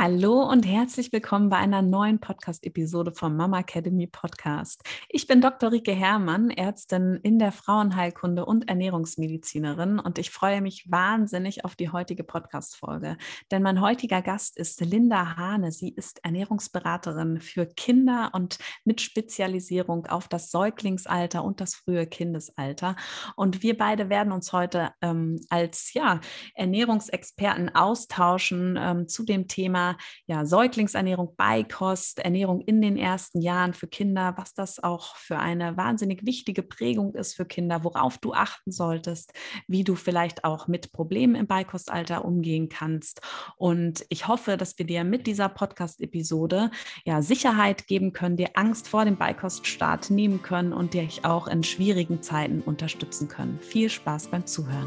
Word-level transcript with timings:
Hallo 0.00 0.48
und 0.48 0.64
herzlich 0.64 1.10
willkommen 1.10 1.48
bei 1.48 1.56
einer 1.56 1.82
neuen 1.82 2.20
Podcast-Episode 2.20 3.10
vom 3.10 3.36
Mama 3.36 3.58
Academy 3.58 4.06
Podcast. 4.06 4.84
Ich 5.08 5.26
bin 5.26 5.40
Dr. 5.40 5.72
Rike 5.72 5.90
Herrmann, 5.90 6.50
Ärztin 6.50 7.18
in 7.24 7.40
der 7.40 7.50
Frauenheilkunde 7.50 8.44
und 8.44 8.68
Ernährungsmedizinerin 8.68 9.98
und 9.98 10.20
ich 10.20 10.30
freue 10.30 10.60
mich 10.60 10.88
wahnsinnig 10.88 11.64
auf 11.64 11.74
die 11.74 11.90
heutige 11.90 12.22
Podcast-Folge, 12.22 13.16
denn 13.50 13.64
mein 13.64 13.80
heutiger 13.80 14.22
Gast 14.22 14.56
ist 14.56 14.80
Linda 14.82 15.36
Hane. 15.36 15.72
Sie 15.72 15.88
ist 15.88 16.24
Ernährungsberaterin 16.24 17.40
für 17.40 17.66
Kinder 17.66 18.30
und 18.34 18.60
mit 18.84 19.00
Spezialisierung 19.00 20.06
auf 20.06 20.28
das 20.28 20.52
Säuglingsalter 20.52 21.42
und 21.42 21.60
das 21.60 21.74
frühe 21.74 22.06
Kindesalter. 22.06 22.94
Und 23.34 23.64
wir 23.64 23.76
beide 23.76 24.08
werden 24.10 24.32
uns 24.32 24.52
heute 24.52 24.92
ähm, 25.02 25.40
als 25.50 25.92
ja, 25.92 26.20
Ernährungsexperten 26.54 27.74
austauschen 27.74 28.78
ähm, 28.80 29.08
zu 29.08 29.24
dem 29.24 29.48
Thema 29.48 29.87
Ja, 30.26 30.44
Säuglingsernährung, 30.44 31.34
Beikost, 31.36 32.18
Ernährung 32.18 32.60
in 32.60 32.82
den 32.82 32.96
ersten 32.96 33.40
Jahren 33.40 33.74
für 33.74 33.86
Kinder, 33.86 34.34
was 34.36 34.54
das 34.54 34.82
auch 34.82 35.16
für 35.16 35.38
eine 35.38 35.76
wahnsinnig 35.76 36.26
wichtige 36.26 36.62
Prägung 36.62 37.14
ist 37.14 37.34
für 37.34 37.44
Kinder, 37.44 37.84
worauf 37.84 38.18
du 38.18 38.32
achten 38.32 38.72
solltest, 38.72 39.32
wie 39.66 39.84
du 39.84 39.94
vielleicht 39.94 40.44
auch 40.44 40.68
mit 40.68 40.92
Problemen 40.92 41.34
im 41.34 41.46
Beikostalter 41.46 42.24
umgehen 42.24 42.68
kannst. 42.68 43.20
Und 43.56 44.04
ich 44.08 44.28
hoffe, 44.28 44.56
dass 44.56 44.78
wir 44.78 44.86
dir 44.86 45.04
mit 45.04 45.26
dieser 45.26 45.48
Podcast-Episode 45.48 46.70
ja 47.04 47.22
Sicherheit 47.22 47.86
geben 47.86 48.12
können, 48.12 48.36
dir 48.36 48.50
Angst 48.54 48.88
vor 48.88 49.04
dem 49.04 49.16
Beikoststart 49.16 50.10
nehmen 50.10 50.42
können 50.42 50.72
und 50.72 50.94
dich 50.94 51.24
auch 51.24 51.46
in 51.48 51.62
schwierigen 51.62 52.22
Zeiten 52.22 52.60
unterstützen 52.60 53.28
können. 53.28 53.58
Viel 53.60 53.90
Spaß 53.90 54.28
beim 54.28 54.46
Zuhören. 54.46 54.86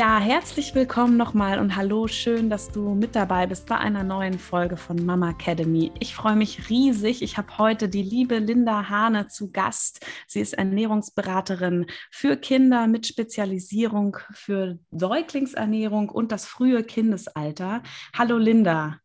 Ja, 0.00 0.18
herzlich 0.18 0.74
willkommen 0.74 1.18
nochmal 1.18 1.58
und 1.58 1.76
hallo, 1.76 2.06
schön, 2.06 2.48
dass 2.48 2.70
du 2.70 2.94
mit 2.94 3.14
dabei 3.14 3.46
bist 3.46 3.66
bei 3.66 3.76
einer 3.76 4.02
neuen 4.02 4.38
Folge 4.38 4.78
von 4.78 5.04
Mama 5.04 5.32
Academy. 5.32 5.92
Ich 6.00 6.14
freue 6.14 6.36
mich 6.36 6.70
riesig. 6.70 7.20
Ich 7.20 7.36
habe 7.36 7.58
heute 7.58 7.90
die 7.90 8.02
liebe 8.02 8.38
Linda 8.38 8.88
Hane 8.88 9.28
zu 9.28 9.52
Gast. 9.52 10.06
Sie 10.26 10.40
ist 10.40 10.54
Ernährungsberaterin 10.54 11.84
für 12.10 12.38
Kinder 12.38 12.86
mit 12.86 13.08
Spezialisierung 13.08 14.16
für 14.32 14.78
Säuglingsernährung 14.90 16.08
und 16.08 16.32
das 16.32 16.46
frühe 16.46 16.82
Kindesalter. 16.82 17.82
Hallo 18.16 18.38
Linda. 18.38 18.99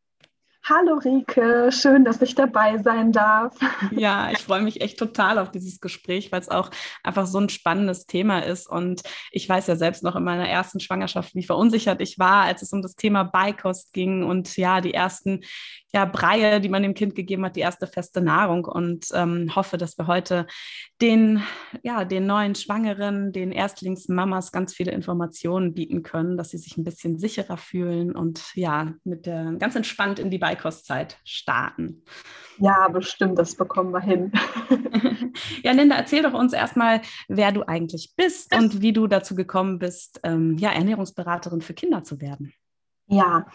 Hallo 0.67 0.95
Rike, 0.95 1.69
schön, 1.71 2.05
dass 2.05 2.19
ich 2.23 2.33
dabei 2.33 2.79
sein 2.79 3.11
darf. 3.11 3.55
Ja, 3.91 4.31
ich 4.31 4.39
freue 4.39 4.61
mich 4.61 4.81
echt 4.81 4.97
total 4.97 5.37
auf 5.37 5.51
dieses 5.51 5.79
Gespräch, 5.79 6.31
weil 6.31 6.41
es 6.41 6.49
auch 6.49 6.71
einfach 7.03 7.27
so 7.27 7.37
ein 7.37 7.49
spannendes 7.49 8.07
Thema 8.07 8.39
ist. 8.39 8.67
Und 8.67 9.03
ich 9.29 9.47
weiß 9.47 9.67
ja 9.67 9.75
selbst 9.75 10.01
noch 10.01 10.15
in 10.15 10.23
meiner 10.23 10.49
ersten 10.49 10.79
Schwangerschaft, 10.79 11.35
wie 11.35 11.43
verunsichert 11.43 12.01
ich 12.01 12.17
war, 12.17 12.45
als 12.45 12.63
es 12.63 12.73
um 12.73 12.81
das 12.81 12.95
Thema 12.95 13.23
Beikost 13.23 13.93
ging 13.93 14.23
und 14.23 14.57
ja, 14.57 14.81
die 14.81 14.95
ersten 14.95 15.41
ja, 15.95 16.03
Breie, 16.03 16.59
die 16.59 16.67
man 16.67 16.83
dem 16.83 16.93
Kind 16.93 17.15
gegeben 17.15 17.45
hat, 17.45 17.55
die 17.55 17.61
erste 17.61 17.87
feste 17.87 18.19
Nahrung. 18.19 18.65
Und 18.65 19.07
ähm, 19.13 19.55
hoffe, 19.55 19.77
dass 19.77 19.97
wir 19.97 20.07
heute 20.07 20.45
den, 21.01 21.41
ja, 21.83 22.03
den 22.03 22.25
neuen 22.25 22.53
Schwangeren, 22.53 23.31
den 23.31 23.53
Erstlingsmamas 23.53 24.51
ganz 24.51 24.73
viele 24.73 24.91
Informationen 24.91 25.73
bieten 25.73 26.03
können, 26.03 26.35
dass 26.35 26.49
sie 26.49 26.57
sich 26.57 26.75
ein 26.75 26.83
bisschen 26.83 27.17
sicherer 27.17 27.55
fühlen 27.55 28.13
und 28.13 28.43
ja, 28.55 28.93
mit 29.05 29.25
der 29.25 29.53
ganz 29.57 29.77
entspannt 29.77 30.19
in 30.19 30.29
die 30.29 30.37
Beikostzeit 30.37 31.17
starten. 31.23 32.03
Ja, 32.57 32.89
bestimmt, 32.89 33.39
das 33.39 33.55
bekommen 33.55 33.93
wir 33.93 34.01
hin. 34.01 34.33
ja, 35.63 35.71
Linda, 35.71 35.95
erzähl 35.95 36.23
doch 36.23 36.33
uns 36.33 36.51
erstmal, 36.51 36.99
wer 37.29 37.53
du 37.53 37.63
eigentlich 37.63 38.15
bist 38.17 38.53
und 38.53 38.81
wie 38.81 38.91
du 38.91 39.07
dazu 39.07 39.33
gekommen 39.33 39.79
bist, 39.79 40.19
ähm, 40.23 40.57
ja, 40.57 40.71
Ernährungsberaterin 40.71 41.61
für 41.61 41.73
Kinder 41.73 42.03
zu 42.03 42.19
werden. 42.19 42.53
Ja, 43.07 43.45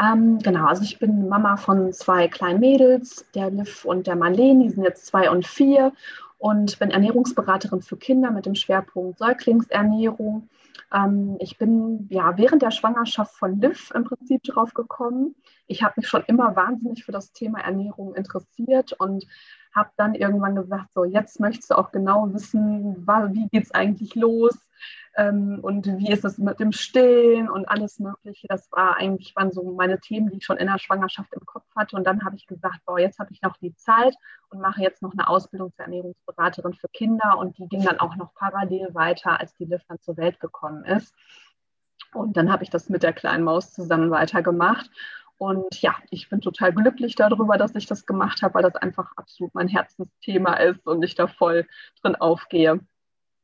ähm, 0.00 0.38
genau. 0.38 0.66
Also 0.66 0.82
ich 0.82 0.98
bin 0.98 1.28
Mama 1.28 1.56
von 1.56 1.92
zwei 1.92 2.28
kleinen 2.28 2.60
Mädels, 2.60 3.24
der 3.34 3.50
Liv 3.50 3.84
und 3.84 4.06
der 4.06 4.16
Marlene, 4.16 4.64
die 4.64 4.70
sind 4.70 4.84
jetzt 4.84 5.06
zwei 5.06 5.30
und 5.30 5.46
vier 5.46 5.92
und 6.36 6.78
bin 6.78 6.90
Ernährungsberaterin 6.90 7.80
für 7.80 7.96
Kinder 7.96 8.30
mit 8.30 8.44
dem 8.44 8.54
Schwerpunkt 8.54 9.18
Säuglingsernährung. 9.18 10.48
Ähm, 10.92 11.36
ich 11.40 11.56
bin 11.56 12.06
ja 12.10 12.36
während 12.36 12.60
der 12.60 12.70
Schwangerschaft 12.70 13.34
von 13.34 13.60
Liv 13.60 13.90
im 13.94 14.04
Prinzip 14.04 14.42
drauf 14.42 14.74
gekommen. 14.74 15.34
Ich 15.66 15.82
habe 15.82 15.94
mich 15.96 16.06
schon 16.08 16.24
immer 16.26 16.54
wahnsinnig 16.54 17.04
für 17.04 17.12
das 17.12 17.32
Thema 17.32 17.60
Ernährung 17.60 18.14
interessiert 18.14 18.92
und 18.92 19.26
habe 19.74 19.90
dann 19.96 20.14
irgendwann 20.14 20.54
gesagt, 20.54 20.88
so 20.94 21.04
jetzt 21.04 21.40
möchtest 21.40 21.70
du 21.70 21.78
auch 21.78 21.92
genau 21.92 22.32
wissen, 22.32 23.06
wie 23.06 23.48
geht 23.48 23.64
es 23.64 23.74
eigentlich 23.74 24.14
los, 24.14 24.56
ähm, 25.18 25.58
und 25.62 25.84
wie 25.98 26.12
ist 26.12 26.24
es 26.24 26.38
mit 26.38 26.60
dem 26.60 26.70
Stillen 26.70 27.50
und 27.50 27.68
alles 27.68 27.98
Mögliche. 27.98 28.46
Das 28.46 28.70
war 28.70 28.96
eigentlich 28.96 29.34
waren 29.34 29.50
so 29.50 29.64
meine 29.64 29.98
Themen, 29.98 30.30
die 30.30 30.38
ich 30.38 30.44
schon 30.44 30.58
in 30.58 30.68
der 30.68 30.78
Schwangerschaft 30.78 31.32
im 31.34 31.44
Kopf 31.44 31.66
hatte. 31.74 31.96
Und 31.96 32.06
dann 32.06 32.24
habe 32.24 32.36
ich 32.36 32.46
gesagt, 32.46 32.78
boah, 32.86 33.00
jetzt 33.00 33.18
habe 33.18 33.32
ich 33.32 33.42
noch 33.42 33.56
die 33.56 33.74
Zeit 33.74 34.14
und 34.50 34.60
mache 34.60 34.80
jetzt 34.80 35.02
noch 35.02 35.12
eine 35.12 35.28
Ausbildung 35.28 35.72
zur 35.72 35.86
Ernährungsberaterin 35.86 36.72
für 36.74 36.86
Kinder. 36.88 37.36
Und 37.36 37.58
die 37.58 37.66
ging 37.66 37.82
dann 37.82 37.98
auch 37.98 38.14
noch 38.14 38.32
parallel 38.34 38.94
weiter, 38.94 39.40
als 39.40 39.54
die 39.56 39.64
Liv 39.64 39.82
dann 39.88 39.98
zur 39.98 40.16
Welt 40.18 40.38
gekommen 40.38 40.84
ist. 40.84 41.12
Und 42.14 42.36
dann 42.36 42.52
habe 42.52 42.62
ich 42.62 42.70
das 42.70 42.88
mit 42.88 43.02
der 43.02 43.12
kleinen 43.12 43.42
Maus 43.42 43.72
zusammen 43.72 44.12
weitergemacht. 44.12 44.88
Und 45.36 45.82
ja, 45.82 45.96
ich 46.10 46.28
bin 46.28 46.40
total 46.40 46.72
glücklich 46.72 47.16
darüber, 47.16 47.58
dass 47.58 47.74
ich 47.74 47.86
das 47.86 48.06
gemacht 48.06 48.42
habe, 48.42 48.54
weil 48.54 48.62
das 48.62 48.76
einfach 48.76 49.10
absolut 49.16 49.52
mein 49.54 49.68
Herzensthema 49.68 50.54
ist 50.54 50.86
und 50.86 51.02
ich 51.02 51.16
da 51.16 51.26
voll 51.26 51.66
drin 52.02 52.14
aufgehe. 52.14 52.80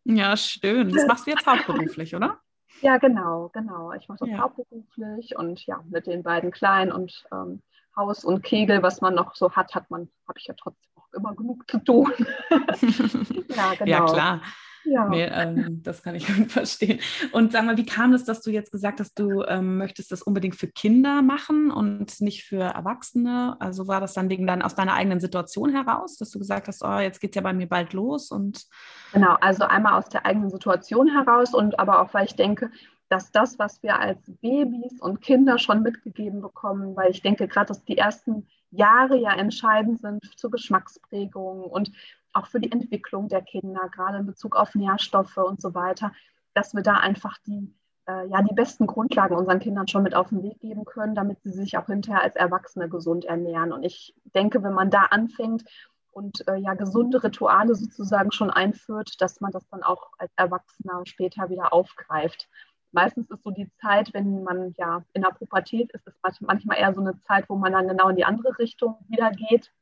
Ja, 0.05 0.37
schön. 0.37 0.91
Das 0.91 1.07
machst 1.07 1.27
du 1.27 1.31
jetzt 1.31 1.47
hauptberuflich, 1.47 2.15
oder? 2.15 2.39
Ja, 2.81 2.99
genau, 2.99 3.51
genau. 3.53 3.93
Ich 3.93 4.09
mache 4.09 4.19
das 4.21 4.29
ja. 4.29 4.39
hauptberuflich 4.39 5.37
und 5.37 5.65
ja, 5.67 5.83
mit 5.89 6.07
den 6.07 6.23
beiden 6.23 6.51
Kleinen 6.51 6.93
und 6.93 7.25
ähm, 7.33 7.63
Haus 7.97 8.25
und 8.25 8.43
Kegel, 8.43 8.83
was 8.83 9.01
man 9.01 9.15
noch 9.15 9.35
so 9.35 9.53
hat, 9.53 9.75
hat 9.75 9.91
man, 9.91 10.09
habe 10.29 10.39
ich 10.39 10.47
ja 10.47 10.55
trotzdem 10.55 10.91
auch 10.97 11.13
immer 11.15 11.35
genug 11.35 11.71
zu 11.71 11.79
tun. 11.79 12.13
ja, 12.51 13.75
genau. 13.75 13.87
Ja, 13.87 14.05
klar. 14.05 14.43
Ja. 14.85 15.09
Nee, 15.09 15.25
ähm, 15.25 15.83
das 15.83 16.03
kann 16.03 16.15
ich 16.15 16.27
verstehen. 16.49 17.01
Und 17.33 17.53
sag 17.53 17.65
mal, 17.65 17.77
wie 17.77 17.87
kam 17.87 18.13
es, 18.13 18.25
dass 18.25 18.43
du 18.43 18.51
jetzt 18.51 18.71
gesagt 18.71 19.01
hast, 19.01 19.19
du 19.19 19.43
ähm, 19.45 19.79
möchtest 19.79 20.13
das 20.13 20.23
unbedingt 20.23 20.57
für 20.57 20.69
Kinder 20.69 21.23
machen 21.23 21.71
und 21.71 22.21
nicht 22.21 22.45
für 22.45 22.63
Erwachsene? 22.63 23.57
Also 23.61 23.89
war 23.89 24.01
das 24.01 24.15
dann 24.15 24.31
wegen 24.31 24.47
dann 24.47 24.63
aus 24.63 24.75
deiner 24.75 24.95
eigenen 24.95 25.21
Situation 25.21 25.71
heraus, 25.71 26.17
dass 26.17 26.31
du 26.31 26.39
gesagt 26.39 26.69
hast, 26.69 26.85
oh, 26.85 26.99
jetzt 26.99 27.21
geht 27.21 27.31
es 27.31 27.37
ja 27.37 27.43
bei 27.43 27.53
mir 27.53 27.69
bald 27.69 27.93
los 27.93 28.31
und 28.31 28.65
Genau, 29.13 29.37
also 29.41 29.65
einmal 29.65 29.95
aus 29.95 30.09
der 30.09 30.27
eigenen 30.27 30.51
Situation 30.51 31.09
heraus 31.09 31.55
und 31.55 31.79
aber 31.79 32.01
auch, 32.01 32.13
weil 32.15 32.27
ich 32.27 32.35
denke, 32.35 32.71
dass 33.09 33.31
das, 33.31 33.59
was 33.59 33.83
wir 33.83 33.99
als 33.99 34.19
Babys 34.41 35.01
und 35.01 35.21
Kinder 35.21 35.59
schon 35.59 35.83
mitgegeben 35.83 36.41
bekommen, 36.41 36.97
weil 36.97 37.11
ich 37.11 37.23
denke 37.23 37.47
gerade, 37.47 37.69
dass 37.69 37.85
die 37.85 37.99
ersten 37.99 38.47
Jahre 38.71 39.17
ja 39.17 39.33
entscheidend 39.35 40.01
sind 40.01 40.25
zur 40.37 40.51
Geschmacksprägung 40.51 41.65
und 41.65 41.93
auch 42.35 42.47
für 42.47 42.61
die 42.61 42.73
Entwicklung 42.73 43.29
der 43.29 43.43
Kinder, 43.43 43.89
gerade 43.91 44.19
in 44.19 44.27
Bezug 44.27 44.57
auf 44.57 44.75
Nährstoffe 44.75 45.37
und 45.37 45.61
so 45.61 45.75
weiter, 45.75 46.13
dass 46.55 46.75
wir 46.75 46.83
da 46.83 46.95
einfach 46.95 47.39
die, 47.47 47.75
äh, 48.07 48.27
ja, 48.29 48.43
die 48.43 48.55
besten 48.55 48.87
Grundlagen 48.87 49.37
unseren 49.37 49.61
Kindern 49.61 49.89
schon 49.89 50.03
mit 50.03 50.15
auf 50.15 50.29
den 50.29 50.43
Weg 50.43 50.61
geben 50.61 50.85
können, 50.85 51.15
damit 51.15 51.43
sie 51.43 51.53
sich 51.53 51.79
auch 51.79 51.87
hinterher 51.87 52.23
als 52.23 52.37
Erwachsene 52.37 52.89
gesund 52.89 53.25
ernähren. 53.25 53.73
Und 53.73 53.85
ich 53.85 54.15
denke, 54.35 54.63
wenn 54.63 54.75
man 54.75 54.91
da 54.91 55.03
anfängt 55.11 55.65
und 56.11 56.47
äh, 56.49 56.57
ja 56.57 56.75
gesunde 56.75 57.23
Rituale 57.23 57.75
sozusagen 57.75 58.31
schon 58.33 58.51
einführt, 58.51 59.21
dass 59.21 59.41
man 59.41 59.53
das 59.53 59.67
dann 59.69 59.83
auch 59.83 60.11
als 60.19 60.33
Erwachsener 60.37 61.03
später 61.05 61.51
wieder 61.51 61.73
aufgreift. 61.73 62.49
Meistens 62.93 63.29
ist 63.31 63.43
so 63.43 63.51
die 63.51 63.69
Zeit, 63.81 64.15
wenn 64.15 64.45
man 64.45 64.73
ja 64.79 65.03
in 65.15 65.23
der 65.23 65.31
Pubertät 65.31 65.91
ist, 65.93 66.07
ist 66.07 66.17
manchmal 66.41 66.79
eher 66.79 66.95
so 66.95 67.01
eine 67.01 67.19
Zeit, 67.23 67.49
wo 67.49 67.57
man 67.57 67.73
dann 67.73 67.89
genau 67.89 68.09
in 68.09 68.17
die 68.17 68.25
andere 68.25 68.57
Richtung 68.59 68.97
wieder 69.09 69.33
geht 69.33 69.73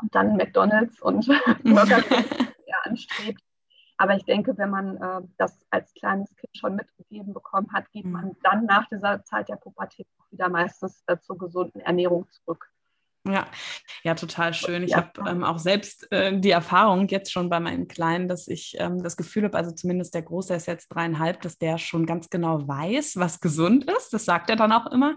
und 0.00 0.14
dann 0.14 0.36
McDonalds 0.36 1.00
und 1.00 1.26
Burger 1.64 2.02
anstrebt. 2.84 3.42
Aber 3.96 4.14
ich 4.14 4.24
denke, 4.24 4.56
wenn 4.56 4.70
man 4.70 4.96
äh, 4.96 5.20
das 5.38 5.66
als 5.70 5.92
kleines 5.94 6.34
Kind 6.36 6.56
schon 6.56 6.76
mitgegeben 6.76 7.34
bekommen 7.34 7.68
hat, 7.72 7.90
geht 7.90 8.04
man 8.04 8.26
mhm. 8.26 8.36
dann 8.42 8.64
nach 8.64 8.88
dieser 8.88 9.24
Zeit 9.24 9.48
der 9.48 9.56
Pubertät 9.56 10.06
wieder 10.30 10.48
meistens 10.48 11.02
äh, 11.06 11.18
zur 11.18 11.36
gesunden 11.36 11.80
Ernährung 11.80 12.28
zurück. 12.30 12.70
Ja, 13.26 13.46
ja, 14.04 14.14
total 14.14 14.54
schön. 14.54 14.84
Ich 14.84 14.92
ja. 14.92 14.98
habe 14.98 15.28
ähm, 15.28 15.44
auch 15.44 15.58
selbst 15.58 16.10
äh, 16.12 16.38
die 16.38 16.50
Erfahrung 16.50 17.08
jetzt 17.08 17.32
schon 17.32 17.50
bei 17.50 17.60
meinen 17.60 17.88
Kleinen, 17.88 18.28
dass 18.28 18.48
ich 18.48 18.76
ähm, 18.78 19.02
das 19.02 19.16
Gefühl 19.16 19.44
habe, 19.44 19.56
also 19.56 19.72
zumindest 19.72 20.14
der 20.14 20.22
Große 20.22 20.54
ist 20.54 20.66
jetzt 20.66 20.88
dreieinhalb, 20.88 21.42
dass 21.42 21.58
der 21.58 21.78
schon 21.78 22.06
ganz 22.06 22.30
genau 22.30 22.66
weiß, 22.66 23.16
was 23.16 23.40
gesund 23.40 23.84
ist. 23.90 24.14
Das 24.14 24.24
sagt 24.24 24.48
er 24.50 24.56
dann 24.56 24.72
auch 24.72 24.86
immer. 24.86 25.16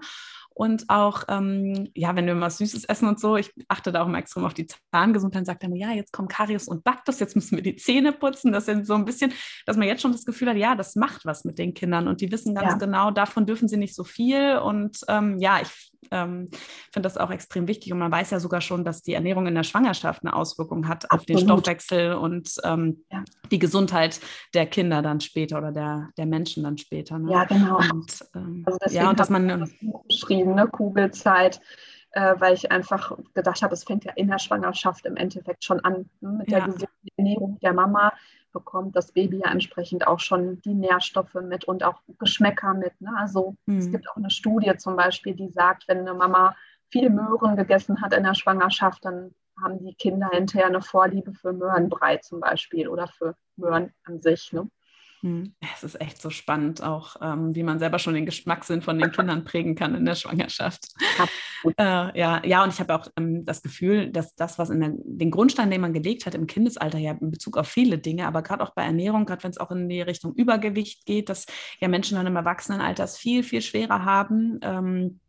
Und 0.53 0.89
auch, 0.89 1.23
ähm, 1.29 1.89
ja, 1.95 2.15
wenn 2.15 2.25
wir 2.25 2.39
was 2.39 2.57
Süßes 2.57 2.85
essen 2.85 3.07
und 3.07 3.19
so, 3.19 3.37
ich 3.37 3.51
achte 3.67 3.91
da 3.91 4.03
auch 4.03 4.07
immer 4.07 4.17
extrem 4.17 4.45
auf 4.45 4.53
die 4.53 4.67
Zahngesundheit, 4.91 5.39
dann 5.39 5.45
sagt 5.45 5.63
er 5.63 5.69
mir, 5.69 5.79
ja, 5.79 5.91
jetzt 5.91 6.11
kommen 6.11 6.27
Karies 6.27 6.67
und 6.67 6.83
Baktus, 6.83 7.19
jetzt 7.19 7.35
müssen 7.35 7.55
wir 7.55 7.63
die 7.63 7.77
Zähne 7.77 8.11
putzen. 8.11 8.51
Das 8.51 8.65
sind 8.65 8.85
so 8.85 8.93
ein 8.93 9.05
bisschen, 9.05 9.33
dass 9.65 9.77
man 9.77 9.87
jetzt 9.87 10.01
schon 10.01 10.11
das 10.11 10.25
Gefühl 10.25 10.49
hat, 10.49 10.57
ja, 10.57 10.75
das 10.75 10.95
macht 10.95 11.25
was 11.25 11.45
mit 11.45 11.57
den 11.57 11.73
Kindern 11.73 12.07
und 12.07 12.21
die 12.21 12.31
wissen 12.31 12.53
ganz 12.53 12.73
ja. 12.73 12.77
genau, 12.77 13.11
davon 13.11 13.45
dürfen 13.45 13.67
sie 13.67 13.77
nicht 13.77 13.95
so 13.95 14.03
viel. 14.03 14.57
Und 14.57 14.99
ähm, 15.07 15.37
ja, 15.39 15.61
ich 15.61 15.90
ähm, 16.09 16.49
finde 16.91 17.07
das 17.07 17.17
auch 17.17 17.31
extrem 17.31 17.67
wichtig. 17.67 17.91
Und 17.93 17.99
man 17.99 18.11
weiß 18.11 18.31
ja 18.31 18.39
sogar 18.39 18.61
schon, 18.61 18.83
dass 18.83 19.01
die 19.01 19.13
Ernährung 19.13 19.47
in 19.47 19.55
der 19.55 19.63
Schwangerschaft 19.63 20.23
eine 20.23 20.35
Auswirkung 20.35 20.87
hat 20.87 21.05
Absolut. 21.05 21.19
auf 21.19 21.25
den 21.25 21.37
Stoffwechsel 21.37 22.13
und 22.13 22.55
ähm, 22.63 23.03
ja. 23.11 23.23
die 23.51 23.59
Gesundheit 23.59 24.19
der 24.53 24.65
Kinder 24.65 25.01
dann 25.01 25.21
später 25.21 25.57
oder 25.57 25.71
der, 25.71 26.09
der 26.17 26.25
Menschen 26.25 26.63
dann 26.63 26.77
später. 26.77 27.19
Ne? 27.19 27.31
Ja, 27.31 27.45
genau. 27.45 27.77
Und, 27.77 28.25
ähm, 28.35 28.63
also 28.65 28.77
ja, 28.89 29.09
und 29.09 29.19
dass 29.19 29.29
man. 29.29 29.69
Geschrieben, 30.07 30.55
ne? 30.55 30.67
Kugelzeit. 30.67 31.59
Äh, 32.13 32.35
weil 32.39 32.53
ich 32.53 32.69
einfach 32.69 33.17
gedacht 33.33 33.61
habe, 33.61 33.73
es 33.73 33.85
fängt 33.85 34.03
ja 34.03 34.11
in 34.15 34.27
der 34.27 34.37
Schwangerschaft 34.39 35.05
im 35.05 35.15
Endeffekt 35.15 35.63
schon 35.63 35.79
an 35.79 36.09
ne? 36.19 36.31
mit 36.39 36.51
ja. 36.51 36.67
der 36.67 36.89
Ernährung 37.15 37.57
der 37.61 37.73
Mama 37.73 38.11
bekommt 38.51 38.97
das 38.97 39.13
Baby 39.13 39.41
ja 39.43 39.51
entsprechend 39.51 40.05
auch 40.05 40.19
schon 40.19 40.61
die 40.61 40.73
Nährstoffe 40.73 41.35
mit 41.35 41.65
und 41.65 41.83
auch 41.83 42.01
Geschmäcker 42.19 42.73
mit. 42.73 42.99
Ne? 42.99 43.11
Also 43.17 43.55
mhm. 43.65 43.77
es 43.77 43.89
gibt 43.89 44.09
auch 44.09 44.17
eine 44.17 44.29
Studie 44.29 44.75
zum 44.77 44.97
Beispiel, 44.97 45.35
die 45.35 45.49
sagt, 45.49 45.87
wenn 45.87 45.99
eine 45.99 46.13
Mama 46.13 46.55
viel 46.89 47.09
Möhren 47.09 47.55
gegessen 47.55 48.01
hat 48.01 48.13
in 48.13 48.23
der 48.23 48.35
Schwangerschaft, 48.35 49.05
dann 49.05 49.33
haben 49.61 49.79
die 49.79 49.93
Kinder 49.93 50.29
hinterher 50.31 50.67
eine 50.67 50.81
Vorliebe 50.81 51.33
für 51.33 51.53
Möhrenbrei 51.53 52.17
zum 52.17 52.39
Beispiel 52.39 52.87
oder 52.87 53.07
für 53.07 53.35
Möhren 53.55 53.93
an 54.03 54.21
sich. 54.21 54.51
Ne? 54.51 54.69
Hm. 55.21 55.53
Es 55.75 55.83
ist 55.83 56.01
echt 56.01 56.19
so 56.19 56.31
spannend, 56.31 56.81
auch 56.81 57.15
ähm, 57.21 57.53
wie 57.53 57.61
man 57.61 57.77
selber 57.77 57.99
schon 57.99 58.15
den 58.15 58.25
Geschmackssinn 58.25 58.81
von 58.81 58.97
den 58.97 59.11
Kindern 59.11 59.43
prägen 59.43 59.75
kann 59.75 59.93
in 59.93 60.05
der 60.05 60.15
Schwangerschaft. 60.15 60.87
Äh, 61.77 62.19
ja, 62.19 62.41
ja, 62.43 62.63
und 62.63 62.73
ich 62.73 62.79
habe 62.79 62.95
auch 62.95 63.07
ähm, 63.17 63.45
das 63.45 63.61
Gefühl, 63.61 64.11
dass 64.11 64.33
das, 64.33 64.57
was 64.57 64.71
in 64.71 64.79
der, 64.79 64.93
den 64.95 65.29
Grundstein, 65.29 65.69
den 65.69 65.81
man 65.81 65.93
gelegt 65.93 66.25
hat 66.25 66.33
im 66.33 66.47
Kindesalter, 66.47 66.97
ja 66.97 67.11
in 67.11 67.29
Bezug 67.29 67.55
auf 67.55 67.67
viele 67.67 67.99
Dinge, 67.99 68.25
aber 68.25 68.41
gerade 68.41 68.63
auch 68.63 68.73
bei 68.73 68.83
Ernährung, 68.83 69.27
gerade 69.27 69.43
wenn 69.43 69.51
es 69.51 69.59
auch 69.59 69.69
in 69.69 69.87
die 69.87 70.01
Richtung 70.01 70.33
Übergewicht 70.33 71.05
geht, 71.05 71.29
dass 71.29 71.45
ja 71.79 71.87
Menschen 71.87 72.15
dann 72.15 72.25
im 72.25 72.35
Erwachsenenalter 72.35 73.03
es 73.03 73.15
viel, 73.15 73.43
viel 73.43 73.61
schwerer 73.61 74.03
haben. 74.05 74.59
Ähm, 74.63 75.19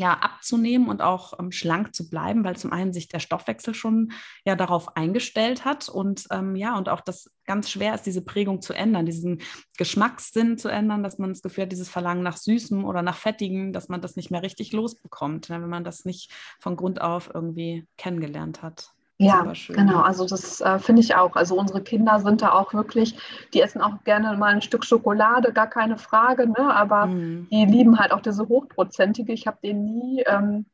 ja, 0.00 0.14
abzunehmen 0.14 0.88
und 0.88 1.02
auch 1.02 1.38
ähm, 1.38 1.52
schlank 1.52 1.94
zu 1.94 2.08
bleiben, 2.08 2.42
weil 2.42 2.56
zum 2.56 2.72
einen 2.72 2.94
sich 2.94 3.08
der 3.08 3.20
Stoffwechsel 3.20 3.74
schon 3.74 4.12
ja 4.46 4.56
darauf 4.56 4.96
eingestellt 4.96 5.66
hat 5.66 5.90
und 5.90 6.24
ähm, 6.30 6.56
ja, 6.56 6.76
und 6.78 6.88
auch 6.88 7.02
das 7.02 7.30
ganz 7.44 7.70
schwer 7.70 7.94
ist, 7.94 8.06
diese 8.06 8.24
Prägung 8.24 8.62
zu 8.62 8.72
ändern, 8.72 9.04
diesen 9.04 9.42
Geschmackssinn 9.76 10.56
zu 10.56 10.68
ändern, 10.68 11.02
dass 11.02 11.18
man 11.18 11.30
das 11.30 11.42
Gefühl 11.42 11.64
hat, 11.64 11.72
dieses 11.72 11.90
Verlangen 11.90 12.22
nach 12.22 12.38
Süßem 12.38 12.84
oder 12.84 13.02
nach 13.02 13.16
Fettigem, 13.16 13.74
dass 13.74 13.88
man 13.88 14.00
das 14.00 14.16
nicht 14.16 14.30
mehr 14.30 14.42
richtig 14.42 14.72
losbekommt, 14.72 15.50
ne, 15.50 15.60
wenn 15.60 15.68
man 15.68 15.84
das 15.84 16.06
nicht 16.06 16.32
von 16.60 16.76
Grund 16.76 17.02
auf 17.02 17.30
irgendwie 17.34 17.86
kennengelernt 17.98 18.62
hat. 18.62 18.94
Ja, 19.22 19.52
genau. 19.68 20.00
Also 20.00 20.24
das 20.24 20.62
äh, 20.62 20.78
finde 20.78 21.02
ich 21.02 21.14
auch. 21.14 21.36
Also 21.36 21.54
unsere 21.54 21.82
Kinder 21.82 22.20
sind 22.20 22.40
da 22.40 22.52
auch 22.52 22.72
wirklich, 22.72 23.18
die 23.52 23.60
essen 23.60 23.82
auch 23.82 24.02
gerne 24.04 24.34
mal 24.38 24.54
ein 24.54 24.62
Stück 24.62 24.82
Schokolade, 24.82 25.52
gar 25.52 25.68
keine 25.68 25.98
Frage, 25.98 26.48
ne? 26.48 26.74
aber 26.74 27.04
mhm. 27.04 27.46
die 27.50 27.66
lieben 27.66 27.98
halt 27.98 28.12
auch 28.12 28.22
diese 28.22 28.48
hochprozentige. 28.48 29.34
Ich 29.34 29.46
habe 29.46 29.58
denen 29.62 29.84
nie 29.84 30.22
ähm, 30.26 30.64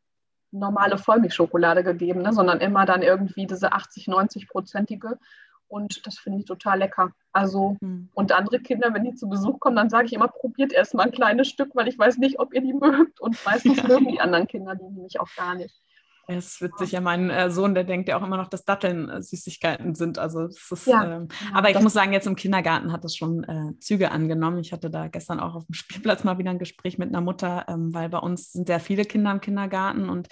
normale 0.53 0.97
Vollmilchschokolade 0.97 1.83
gegeben, 1.83 2.23
ne? 2.23 2.33
sondern 2.33 2.61
immer 2.61 2.87
dann 2.87 3.03
irgendwie 3.03 3.49
diese 3.49 3.73
80, 3.73 4.07
90-prozentige. 4.07 5.19
Und 5.67 6.07
das 6.07 6.17
finde 6.17 6.39
ich 6.39 6.45
total 6.45 6.79
lecker. 6.79 7.11
Also, 7.33 7.77
mhm. 7.81 8.11
und 8.15 8.31
andere 8.31 8.61
Kinder, 8.61 8.95
wenn 8.95 9.03
die 9.03 9.15
zu 9.17 9.29
Besuch 9.29 9.59
kommen, 9.59 9.75
dann 9.75 9.91
sage 9.91 10.07
ich 10.07 10.13
immer, 10.13 10.29
probiert 10.29 10.73
erst 10.73 10.95
mal 10.95 11.03
ein 11.03 11.11
kleines 11.11 11.49
Stück, 11.49 11.75
weil 11.75 11.89
ich 11.89 11.99
weiß 11.99 12.19
nicht, 12.19 12.39
ob 12.39 12.55
ihr 12.55 12.61
die 12.61 12.75
mögt. 12.75 13.21
Und 13.21 13.45
meistens 13.45 13.77
ja. 13.83 13.89
mögen 13.89 14.07
die 14.07 14.21
anderen 14.21 14.47
Kinder 14.47 14.77
die 14.77 14.85
nämlich 14.85 15.19
auch 15.19 15.35
gar 15.37 15.57
nicht. 15.57 15.75
Es 16.29 16.61
witzig, 16.61 16.93
ja, 16.93 17.01
mein 17.01 17.31
äh, 17.31 17.51
Sohn, 17.51 17.75
der 17.75 17.85
denkt 17.85 18.09
ja 18.09 18.19
auch 18.19 18.27
immer 18.27 18.37
noch, 18.37 18.49
dass 18.49 18.65
Datteln 18.65 19.09
äh, 19.09 19.23
Süßigkeiten 19.23 19.95
sind. 19.95 20.19
Also 20.19 20.49
das 20.49 20.71
ist, 20.73 20.87
ja, 20.87 21.05
ähm, 21.05 21.29
ja, 21.31 21.57
aber 21.57 21.71
ich 21.71 21.81
muss 21.81 21.93
sagen, 21.93 22.13
jetzt 22.13 22.27
im 22.27 22.35
Kindergarten 22.35 22.93
hat 22.93 23.05
das 23.05 23.15
schon 23.15 23.45
äh, 23.45 23.79
Züge 23.79 24.11
angenommen. 24.11 24.59
Ich 24.59 24.73
hatte 24.73 24.91
da 24.91 25.07
gestern 25.07 25.39
auch 25.39 25.55
auf 25.55 25.67
dem 25.67 25.75
Spielplatz 25.75 26.25
mal 26.25 26.39
wieder 26.39 26.51
ein 26.51 26.59
Gespräch 26.59 26.99
mit 26.99 27.11
einer 27.11 27.21
Mutter, 27.21 27.67
ähm, 27.69 27.95
weil 27.95 28.09
bei 28.09 28.19
uns 28.19 28.53
sind 28.53 28.67
sehr 28.67 28.81
viele 28.81 29.05
Kinder 29.05 29.31
im 29.31 29.41
Kindergarten 29.41 30.09
und 30.09 30.29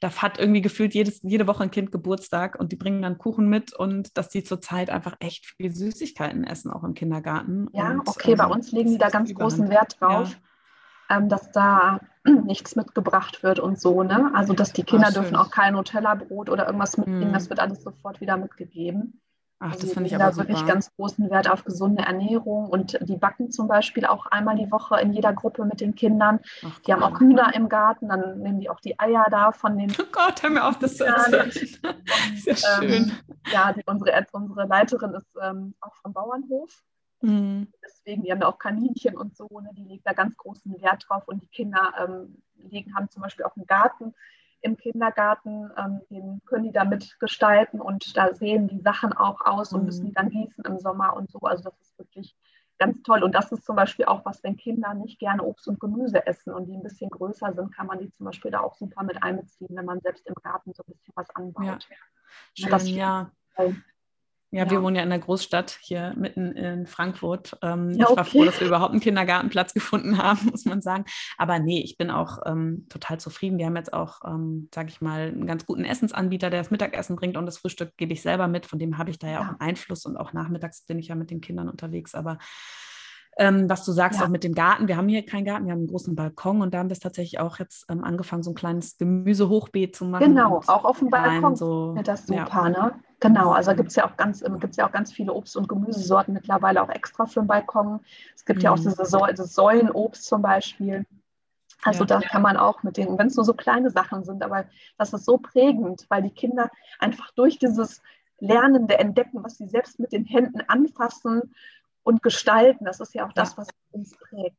da 0.00 0.14
hat 0.16 0.38
irgendwie 0.38 0.60
gefühlt 0.60 0.94
jedes, 0.94 1.20
jede 1.22 1.46
Woche 1.46 1.64
ein 1.64 1.72
Kind 1.72 1.90
Geburtstag 1.90 2.58
und 2.58 2.70
die 2.70 2.76
bringen 2.76 3.02
dann 3.02 3.18
Kuchen 3.18 3.48
mit 3.48 3.72
und 3.72 4.16
dass 4.16 4.28
die 4.28 4.44
zurzeit 4.44 4.90
einfach 4.90 5.16
echt 5.18 5.46
viel 5.56 5.74
Süßigkeiten 5.74 6.44
essen, 6.44 6.70
auch 6.70 6.84
im 6.84 6.94
Kindergarten. 6.94 7.68
Ja, 7.72 7.92
und, 7.92 8.08
okay, 8.08 8.32
ähm, 8.32 8.38
bei 8.38 8.46
uns 8.46 8.70
legen 8.70 8.90
die 8.90 8.98
da 8.98 9.08
ganz 9.08 9.32
großen 9.32 9.68
Wert 9.68 10.00
drauf. 10.00 10.30
Ja 10.30 10.47
ähm, 11.08 11.28
dass 11.28 11.50
da 11.52 12.00
nichts 12.44 12.76
mitgebracht 12.76 13.42
wird 13.42 13.58
und 13.58 13.80
so. 13.80 14.02
Ne? 14.02 14.30
Also 14.34 14.52
dass 14.52 14.72
die 14.72 14.84
Kinder 14.84 15.08
Ach, 15.08 15.14
dürfen 15.14 15.36
auch 15.36 15.50
kein 15.50 15.74
Nutella-Brot 15.74 16.50
oder 16.50 16.66
irgendwas 16.66 16.96
mitbringen, 16.96 17.30
mm. 17.30 17.34
das 17.34 17.48
wird 17.48 17.60
alles 17.60 17.82
sofort 17.82 18.20
wieder 18.20 18.36
mitgegeben. 18.36 19.20
Ach, 19.60 19.72
also 19.72 19.86
das 19.86 19.92
finde 19.92 20.06
ich 20.06 20.14
aber 20.14 20.24
da 20.24 20.32
super. 20.32 20.48
wirklich 20.48 20.66
ganz 20.66 20.94
großen 20.94 21.30
Wert 21.30 21.50
auf 21.50 21.64
gesunde 21.64 22.04
Ernährung 22.04 22.68
und 22.68 22.96
die 23.00 23.16
backen 23.16 23.50
zum 23.50 23.66
Beispiel 23.66 24.06
auch 24.06 24.26
einmal 24.26 24.56
die 24.56 24.70
Woche 24.70 25.00
in 25.00 25.12
jeder 25.12 25.32
Gruppe 25.32 25.64
mit 25.64 25.80
den 25.80 25.96
Kindern. 25.96 26.38
Ach, 26.64 26.78
die 26.80 26.92
haben 26.92 27.02
auch 27.02 27.18
Hühner 27.18 27.52
im 27.54 27.68
Garten, 27.68 28.08
dann 28.08 28.38
nehmen 28.38 28.60
die 28.60 28.70
auch 28.70 28.78
die 28.78 29.00
Eier 29.00 29.26
da 29.30 29.50
von 29.50 29.76
den. 29.76 29.90
Oh 30.00 30.04
Gott, 30.12 30.42
hör 30.44 30.50
mir 30.50 30.64
auf, 30.64 30.78
das 30.78 30.96
zu 30.96 31.04
erzählen. 31.04 31.50
Sehr 32.36 32.56
schön. 32.56 32.92
Ähm, 32.92 33.12
ja, 33.52 33.72
die, 33.72 33.82
unsere, 33.86 34.26
unsere 34.30 34.66
Leiterin 34.66 35.14
ist 35.14 35.36
ähm, 35.42 35.74
auch 35.80 35.94
vom 35.96 36.12
Bauernhof 36.12 36.70
Mhm. 37.20 37.68
Deswegen, 37.84 38.22
die 38.22 38.32
haben 38.32 38.40
ja 38.40 38.48
auch 38.48 38.58
Kaninchen 38.58 39.16
und 39.16 39.36
so, 39.36 39.48
ne, 39.60 39.70
die 39.72 39.84
legt 39.84 40.06
da 40.06 40.12
ganz 40.12 40.36
großen 40.36 40.80
Wert 40.80 41.04
drauf. 41.08 41.26
Und 41.26 41.42
die 41.42 41.48
Kinder 41.48 41.92
ähm, 41.98 42.42
legen, 42.56 42.94
haben 42.94 43.10
zum 43.10 43.22
Beispiel 43.22 43.44
auch 43.44 43.56
einen 43.56 43.66
Garten 43.66 44.14
im 44.60 44.76
Kindergarten, 44.76 45.70
ähm, 45.76 46.00
den 46.10 46.40
können 46.46 46.64
die 46.64 46.72
da 46.72 46.84
mitgestalten 46.84 47.80
und 47.80 48.16
da 48.16 48.34
sehen 48.34 48.66
die 48.66 48.80
Sachen 48.80 49.12
auch 49.12 49.40
aus 49.40 49.72
und 49.72 49.84
müssen 49.84 50.06
die 50.06 50.12
dann 50.12 50.30
gießen 50.30 50.64
im 50.64 50.78
Sommer 50.80 51.16
und 51.16 51.30
so. 51.30 51.38
Also 51.40 51.62
das 51.62 51.80
ist 51.80 51.98
wirklich 51.98 52.34
ganz 52.78 53.02
toll. 53.02 53.22
Und 53.22 53.32
das 53.34 53.52
ist 53.52 53.64
zum 53.64 53.76
Beispiel 53.76 54.06
auch 54.06 54.24
was, 54.24 54.42
wenn 54.42 54.56
Kinder 54.56 54.94
nicht 54.94 55.18
gerne 55.18 55.42
Obst 55.42 55.68
und 55.68 55.80
Gemüse 55.80 56.26
essen 56.26 56.52
und 56.52 56.66
die 56.66 56.74
ein 56.74 56.82
bisschen 56.82 57.10
größer 57.10 57.52
sind, 57.52 57.74
kann 57.74 57.86
man 57.86 57.98
die 57.98 58.10
zum 58.10 58.26
Beispiel 58.26 58.50
da 58.50 58.60
auch 58.60 58.74
super 58.74 59.02
mit 59.04 59.22
einbeziehen, 59.22 59.68
wenn 59.70 59.84
man 59.84 60.00
selbst 60.00 60.26
im 60.26 60.34
Garten 60.34 60.72
so 60.74 60.82
ein 60.82 60.92
bisschen 60.92 61.12
was 61.14 61.30
anbaut. 61.30 61.88
Ja, 62.54 62.78
Schön, 62.78 62.94
ja. 62.94 63.30
Ja, 63.58 63.64
ja, 64.50 64.70
wir 64.70 64.82
wohnen 64.82 64.96
ja 64.96 65.02
in 65.02 65.10
der 65.10 65.18
Großstadt 65.18 65.78
hier 65.82 66.14
mitten 66.16 66.52
in 66.52 66.86
Frankfurt. 66.86 67.58
Ähm, 67.62 67.90
ja, 67.90 68.06
okay. 68.06 68.12
Ich 68.12 68.16
war 68.16 68.24
froh, 68.24 68.44
dass 68.44 68.60
wir 68.60 68.66
überhaupt 68.66 68.92
einen 68.92 69.00
Kindergartenplatz 69.00 69.74
gefunden 69.74 70.16
haben, 70.16 70.48
muss 70.50 70.64
man 70.64 70.80
sagen. 70.80 71.04
Aber 71.36 71.58
nee, 71.58 71.80
ich 71.80 71.98
bin 71.98 72.10
auch 72.10 72.38
ähm, 72.46 72.86
total 72.88 73.20
zufrieden. 73.20 73.58
Wir 73.58 73.66
haben 73.66 73.76
jetzt 73.76 73.92
auch, 73.92 74.20
ähm, 74.24 74.68
sage 74.74 74.88
ich 74.88 75.02
mal, 75.02 75.28
einen 75.28 75.46
ganz 75.46 75.66
guten 75.66 75.84
Essensanbieter, 75.84 76.48
der 76.48 76.60
das 76.60 76.70
Mittagessen 76.70 77.16
bringt 77.16 77.36
und 77.36 77.44
das 77.44 77.58
Frühstück 77.58 77.96
gebe 77.98 78.14
ich 78.14 78.22
selber 78.22 78.48
mit. 78.48 78.64
Von 78.64 78.78
dem 78.78 78.96
habe 78.96 79.10
ich 79.10 79.18
da 79.18 79.26
ja, 79.26 79.34
ja, 79.34 79.40
auch 79.40 79.48
einen 79.48 79.60
Einfluss 79.60 80.06
und 80.06 80.16
auch 80.16 80.32
nachmittags 80.32 80.82
bin 80.82 80.98
ich 80.98 81.08
ja 81.08 81.14
mit 81.14 81.30
den 81.30 81.42
Kindern 81.42 81.68
unterwegs. 81.68 82.14
Aber 82.14 82.38
ähm, 83.36 83.68
was 83.68 83.84
du 83.84 83.92
sagst, 83.92 84.18
ja. 84.18 84.26
auch 84.26 84.30
mit 84.30 84.44
dem 84.44 84.54
Garten. 84.54 84.88
Wir 84.88 84.96
haben 84.96 85.08
hier 85.08 85.24
keinen 85.24 85.44
Garten, 85.44 85.66
wir 85.66 85.72
haben 85.72 85.80
einen 85.80 85.88
großen 85.88 86.16
Balkon 86.16 86.62
und 86.62 86.72
da 86.72 86.78
haben 86.78 86.88
wir 86.88 86.94
es 86.94 87.00
tatsächlich 87.00 87.38
auch 87.38 87.58
jetzt 87.58 87.86
ähm, 87.88 88.02
angefangen, 88.02 88.42
so 88.42 88.50
ein 88.50 88.54
kleines 88.54 88.96
Gemüsehochbeet 88.96 89.94
zu 89.94 90.06
machen. 90.06 90.24
Genau, 90.24 90.60
auch 90.66 90.84
auf 90.84 90.98
dem 90.98 91.10
Balkon 91.10 91.54
so, 91.54 91.94
ja, 91.96 92.02
das 92.02 92.26
super, 92.26 92.48
ja. 92.48 92.68
ne? 92.68 92.92
Genau, 93.20 93.50
also 93.50 93.74
gibt 93.74 93.88
es 93.88 93.96
ja 93.96 94.06
auch 94.06 94.16
ganz, 94.16 94.44
gibt's 94.60 94.76
ja 94.76 94.86
auch 94.86 94.92
ganz 94.92 95.12
viele 95.12 95.32
Obst- 95.32 95.56
und 95.56 95.68
Gemüsesorten 95.68 96.34
mittlerweile 96.34 96.82
auch 96.82 96.88
extra 96.88 97.26
für 97.26 97.40
den 97.40 97.48
Balkon. 97.48 98.00
Es 98.34 98.44
gibt 98.44 98.60
mhm. 98.60 98.64
ja 98.64 98.70
auch 98.72 98.78
mhm. 98.78 98.82
diese 98.82 99.04
Säu 99.04 99.32
das 99.32 99.54
Säulenobst 99.54 100.24
zum 100.24 100.42
Beispiel. 100.42 101.04
Also 101.82 102.00
ja, 102.00 102.06
da 102.06 102.20
kann 102.20 102.42
man 102.42 102.56
auch 102.56 102.82
mit 102.82 102.96
denen, 102.96 103.18
wenn 103.18 103.28
es 103.28 103.36
nur 103.36 103.44
so 103.44 103.54
kleine 103.54 103.90
Sachen 103.90 104.24
sind, 104.24 104.42
aber 104.42 104.64
das 104.96 105.12
ist 105.12 105.24
so 105.24 105.38
prägend, 105.38 106.06
weil 106.08 106.22
die 106.22 106.30
Kinder 106.30 106.70
einfach 106.98 107.30
durch 107.32 107.58
dieses 107.58 108.02
Lernende 108.40 108.98
entdecken, 108.98 109.42
was 109.42 109.58
sie 109.58 109.68
selbst 109.68 109.98
mit 109.98 110.12
den 110.12 110.24
Händen 110.24 110.60
anfassen 110.66 111.54
und 112.02 112.22
gestalten. 112.22 112.84
Das 112.84 113.00
ist 113.00 113.14
ja 113.14 113.26
auch 113.26 113.32
das, 113.32 113.56
was 113.56 113.68
uns 113.90 114.16
prägt. 114.16 114.56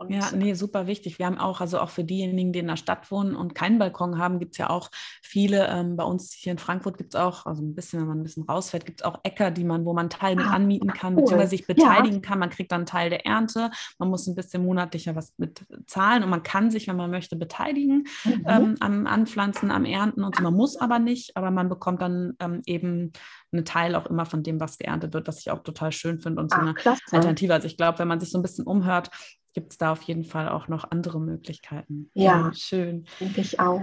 Und 0.00 0.10
ja, 0.10 0.30
nee, 0.34 0.54
super 0.54 0.86
wichtig. 0.86 1.18
Wir 1.18 1.26
haben 1.26 1.36
auch, 1.36 1.60
also 1.60 1.78
auch 1.78 1.90
für 1.90 2.04
diejenigen, 2.04 2.54
die 2.54 2.60
in 2.60 2.68
der 2.68 2.78
Stadt 2.78 3.10
wohnen 3.10 3.36
und 3.36 3.54
keinen 3.54 3.78
Balkon 3.78 4.16
haben, 4.16 4.38
gibt 4.38 4.52
es 4.52 4.58
ja 4.58 4.70
auch 4.70 4.90
viele. 5.20 5.68
Ähm, 5.68 5.96
bei 5.96 6.04
uns 6.04 6.32
hier 6.32 6.52
in 6.52 6.58
Frankfurt 6.58 6.96
gibt 6.96 7.14
es 7.14 7.20
auch, 7.20 7.44
also 7.44 7.62
ein 7.62 7.74
bisschen, 7.74 8.00
wenn 8.00 8.08
man 8.08 8.20
ein 8.20 8.22
bisschen 8.22 8.44
rausfährt, 8.44 8.86
gibt 8.86 9.02
es 9.02 9.04
auch 9.04 9.20
Äcker, 9.24 9.50
die 9.50 9.62
man, 9.62 9.84
wo 9.84 9.92
man 9.92 10.08
Teil 10.08 10.36
mit 10.36 10.46
ah, 10.46 10.52
anmieten 10.52 10.90
kann, 10.94 11.12
cool. 11.12 11.20
beziehungsweise 11.20 11.50
sich 11.50 11.66
beteiligen 11.66 12.14
ja. 12.14 12.20
kann. 12.20 12.38
Man 12.38 12.48
kriegt 12.48 12.72
dann 12.72 12.86
Teil 12.86 13.10
der 13.10 13.26
Ernte. 13.26 13.70
Man 13.98 14.08
muss 14.08 14.26
ein 14.26 14.34
bisschen 14.34 14.64
monatlicher 14.64 15.14
was 15.16 15.34
mit 15.36 15.66
zahlen 15.86 16.22
und 16.22 16.30
man 16.30 16.42
kann 16.42 16.70
sich, 16.70 16.88
wenn 16.88 16.96
man 16.96 17.10
möchte, 17.10 17.36
beteiligen 17.36 18.06
mhm. 18.24 18.44
ähm, 18.46 18.74
am 18.80 19.06
Anpflanzen, 19.06 19.70
am 19.70 19.84
Ernten 19.84 20.24
und 20.24 20.34
so. 20.34 20.42
Man 20.42 20.54
muss 20.54 20.78
aber 20.78 20.98
nicht, 20.98 21.36
aber 21.36 21.50
man 21.50 21.68
bekommt 21.68 22.00
dann 22.00 22.32
ähm, 22.40 22.62
eben 22.64 23.12
einen 23.52 23.64
Teil 23.64 23.94
auch 23.94 24.06
immer 24.06 24.26
von 24.26 24.42
dem, 24.42 24.60
was 24.60 24.78
geerntet 24.78 25.12
wird, 25.12 25.28
was 25.28 25.40
ich 25.40 25.50
auch 25.50 25.62
total 25.62 25.92
schön 25.92 26.20
finde 26.20 26.40
und 26.42 26.50
so 26.50 26.56
Ach, 26.56 26.62
eine 26.62 26.74
klasse. 26.74 27.02
Alternative. 27.10 27.54
Also 27.54 27.66
ich 27.66 27.76
glaube, 27.76 27.98
wenn 27.98 28.08
man 28.08 28.20
sich 28.20 28.30
so 28.30 28.38
ein 28.38 28.42
bisschen 28.42 28.66
umhört, 28.66 29.10
gibt 29.52 29.72
es 29.72 29.78
da 29.78 29.92
auf 29.92 30.02
jeden 30.02 30.24
Fall 30.24 30.48
auch 30.48 30.68
noch 30.68 30.90
andere 30.90 31.20
Möglichkeiten. 31.20 32.10
Ja, 32.14 32.24
ja 32.24 32.52
schön. 32.54 33.04
Denke 33.18 33.40
ich 33.40 33.58
auch. 33.58 33.82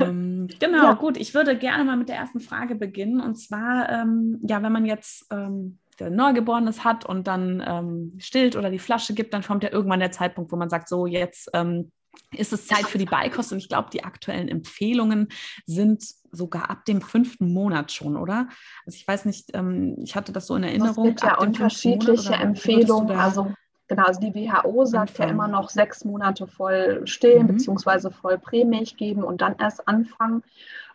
Ähm, 0.00 0.48
genau, 0.60 0.84
ja. 0.84 0.94
gut. 0.94 1.16
Ich 1.16 1.34
würde 1.34 1.58
gerne 1.58 1.84
mal 1.84 1.96
mit 1.96 2.08
der 2.08 2.16
ersten 2.16 2.40
Frage 2.40 2.76
beginnen. 2.76 3.20
Und 3.20 3.34
zwar, 3.34 3.88
ähm, 3.88 4.38
ja, 4.42 4.62
wenn 4.62 4.72
man 4.72 4.86
jetzt 4.86 5.26
ähm, 5.30 5.78
Neugeborenes 6.00 6.84
hat 6.84 7.04
und 7.04 7.26
dann 7.26 7.62
ähm, 7.66 8.14
stillt 8.18 8.54
oder 8.54 8.70
die 8.70 8.78
Flasche 8.78 9.14
gibt, 9.14 9.34
dann 9.34 9.42
kommt 9.42 9.64
ja 9.64 9.72
irgendwann 9.72 10.00
der 10.00 10.12
Zeitpunkt, 10.12 10.52
wo 10.52 10.56
man 10.56 10.70
sagt, 10.70 10.88
so 10.88 11.06
jetzt 11.06 11.50
ähm, 11.52 11.90
ist 12.32 12.52
es 12.52 12.66
Zeit 12.66 12.86
für 12.86 12.98
die 12.98 13.04
Beikost. 13.04 13.52
Und 13.52 13.58
ich 13.58 13.68
glaube, 13.68 13.90
die 13.92 14.04
aktuellen 14.04 14.48
Empfehlungen 14.48 15.28
sind 15.66 16.04
sogar 16.32 16.70
ab 16.70 16.84
dem 16.84 17.00
fünften 17.00 17.52
Monat 17.52 17.92
schon, 17.92 18.16
oder? 18.16 18.48
Also 18.86 18.96
ich 18.96 19.06
weiß 19.06 19.24
nicht, 19.24 19.50
ähm, 19.54 19.96
ich 20.02 20.16
hatte 20.16 20.32
das 20.32 20.46
so 20.46 20.56
in 20.56 20.64
Erinnerung. 20.64 21.06
Es 21.06 21.10
gibt 21.10 21.22
ja 21.22 21.38
unterschiedliche 21.38 22.30
Monat, 22.30 22.44
Empfehlungen. 22.44 23.16
Also 23.16 23.52
genau, 23.88 24.04
also 24.04 24.20
die 24.20 24.34
WHO 24.34 24.84
sagt 24.84 25.10
anfangen. 25.10 25.28
ja 25.28 25.34
immer 25.34 25.48
noch 25.48 25.70
sechs 25.70 26.04
Monate 26.04 26.46
voll 26.46 27.06
stillen 27.06 27.42
mhm. 27.42 27.48
beziehungsweise 27.48 28.10
voll 28.10 28.38
Prämilch 28.38 28.96
geben 28.96 29.24
und 29.24 29.40
dann 29.40 29.56
erst 29.58 29.86
anfangen. 29.88 30.42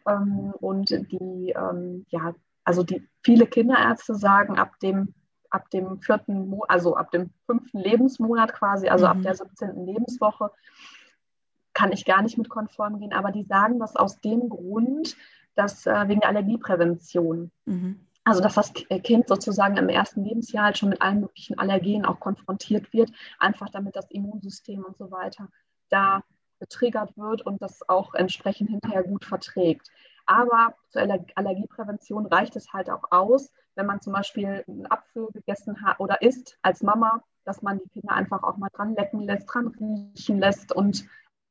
Ähm, 0.07 0.53
und 0.59 0.89
die, 0.89 1.53
ähm, 1.55 2.05
ja, 2.09 2.33
also 2.63 2.83
die 2.83 3.07
viele 3.23 3.45
Kinderärzte 3.45 4.15
sagen 4.15 4.57
ab 4.57 4.79
dem 4.79 5.13
ab 5.53 5.69
dem 5.69 6.01
vierten, 6.01 6.59
also 6.67 6.95
ab 6.95 7.11
dem 7.11 7.29
fünften 7.45 7.77
Lebensmonat 7.77 8.53
quasi, 8.53 8.89
also 8.89 9.05
mhm. 9.05 9.11
ab 9.11 9.21
der 9.21 9.35
17. 9.35 9.85
Lebenswoche, 9.85 10.49
kann 11.73 11.91
ich 11.91 12.05
gar 12.05 12.21
nicht 12.21 12.37
mit 12.37 12.49
konform 12.49 12.99
gehen, 12.99 13.13
aber 13.13 13.31
die 13.31 13.43
sagen 13.43 13.79
das 13.79 13.95
aus 13.95 14.19
dem 14.21 14.49
Grund, 14.49 15.15
dass 15.55 15.85
äh, 15.85 16.07
wegen 16.07 16.21
der 16.21 16.29
Allergieprävention. 16.29 17.51
Mhm. 17.65 17.99
Also 18.25 18.41
dass 18.41 18.55
das 18.55 18.73
Kind 18.73 19.27
sozusagen 19.27 19.75
im 19.75 19.89
ersten 19.89 20.23
Lebensjahr 20.23 20.65
halt 20.65 20.77
schon 20.77 20.89
mit 20.89 21.01
allen 21.01 21.19
möglichen 21.19 21.59
Allergenen 21.59 22.05
auch 22.05 22.21
konfrontiert 22.21 22.93
wird, 22.93 23.11
einfach 23.37 23.69
damit 23.69 23.97
das 23.97 24.09
Immunsystem 24.11 24.83
und 24.85 24.97
so 24.97 25.11
weiter 25.11 25.49
da 25.89 26.23
getriggert 26.59 27.17
wird 27.17 27.41
und 27.41 27.61
das 27.61 27.87
auch 27.89 28.13
entsprechend 28.13 28.69
hinterher 28.69 29.03
gut 29.03 29.25
verträgt. 29.25 29.89
Aber 30.25 30.75
zur 30.89 31.01
Allergieprävention 31.35 32.25
reicht 32.27 32.55
es 32.55 32.71
halt 32.71 32.89
auch 32.89 33.11
aus, 33.11 33.51
wenn 33.75 33.85
man 33.85 33.99
zum 33.99 34.13
Beispiel 34.13 34.63
einen 34.67 34.89
Apfel 34.89 35.27
gegessen 35.33 35.81
hat 35.83 35.99
oder 35.99 36.21
isst 36.21 36.57
als 36.61 36.81
Mama, 36.81 37.21
dass 37.43 37.61
man 37.61 37.79
die 37.79 37.89
Kinder 37.89 38.13
einfach 38.13 38.43
auch 38.43 38.55
mal 38.55 38.69
dran 38.73 38.95
lecken 38.95 39.19
lässt, 39.19 39.53
dran 39.53 39.67
riechen 39.67 40.39
lässt 40.39 40.71
und 40.71 41.05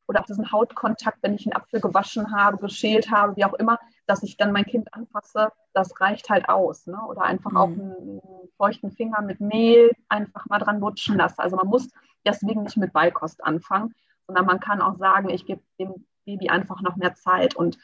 oder 0.06 0.20
auch 0.20 0.26
diesen 0.26 0.50
Hautkontakt, 0.50 1.18
wenn 1.22 1.34
ich 1.34 1.46
einen 1.46 1.56
Apfel 1.56 1.80
gewaschen 1.80 2.32
habe, 2.32 2.58
geschält 2.58 3.10
habe, 3.10 3.36
wie 3.36 3.44
auch 3.44 3.54
immer, 3.54 3.78
dass 4.06 4.22
ich 4.22 4.36
dann 4.36 4.52
mein 4.52 4.64
Kind 4.64 4.92
anfasse, 4.92 5.52
das 5.72 6.00
reicht 6.00 6.28
halt 6.28 6.48
aus. 6.48 6.86
Ne? 6.86 6.98
Oder 7.06 7.22
einfach 7.22 7.52
mhm. 7.52 7.56
auch 7.56 7.68
einen, 7.68 8.20
feuchten 8.56 8.92
Finger 8.92 9.22
mit 9.22 9.40
Mehl 9.40 9.90
einfach 10.08 10.46
mal 10.46 10.58
dran 10.58 10.78
lutschen 10.78 11.16
lassen. 11.16 11.40
Also 11.40 11.56
man 11.56 11.66
muss 11.66 11.88
deswegen 12.24 12.62
nicht 12.62 12.76
mit 12.76 12.92
Beikost 12.92 13.42
anfangen, 13.42 13.94
sondern 14.26 14.46
man 14.46 14.60
kann 14.60 14.80
auch 14.80 14.96
sagen, 14.98 15.30
ich 15.30 15.46
gebe 15.46 15.62
dem 15.80 16.06
Baby 16.24 16.48
einfach 16.48 16.80
noch 16.80 16.96
mehr 16.96 17.14
Zeit. 17.14 17.56
Und 17.56 17.78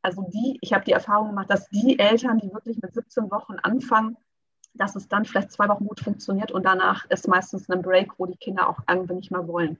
also 0.00 0.22
die, 0.32 0.58
ich 0.62 0.72
habe 0.72 0.84
die 0.84 0.92
Erfahrung 0.92 1.28
gemacht, 1.28 1.50
dass 1.50 1.68
die 1.68 1.98
Eltern, 1.98 2.38
die 2.38 2.52
wirklich 2.52 2.78
mit 2.80 2.94
17 2.94 3.30
Wochen 3.30 3.56
anfangen, 3.62 4.16
dass 4.72 4.96
es 4.96 5.08
dann 5.08 5.24
vielleicht 5.24 5.52
zwei 5.52 5.68
Wochen 5.68 5.86
gut 5.86 6.00
funktioniert 6.00 6.52
und 6.52 6.64
danach 6.64 7.04
ist 7.10 7.28
meistens 7.28 7.68
ein 7.68 7.82
Break, 7.82 8.18
wo 8.18 8.26
die 8.26 8.36
Kinder 8.36 8.68
auch 8.68 8.80
irgendwie 8.88 9.14
nicht 9.14 9.30
mehr 9.30 9.46
wollen. 9.48 9.78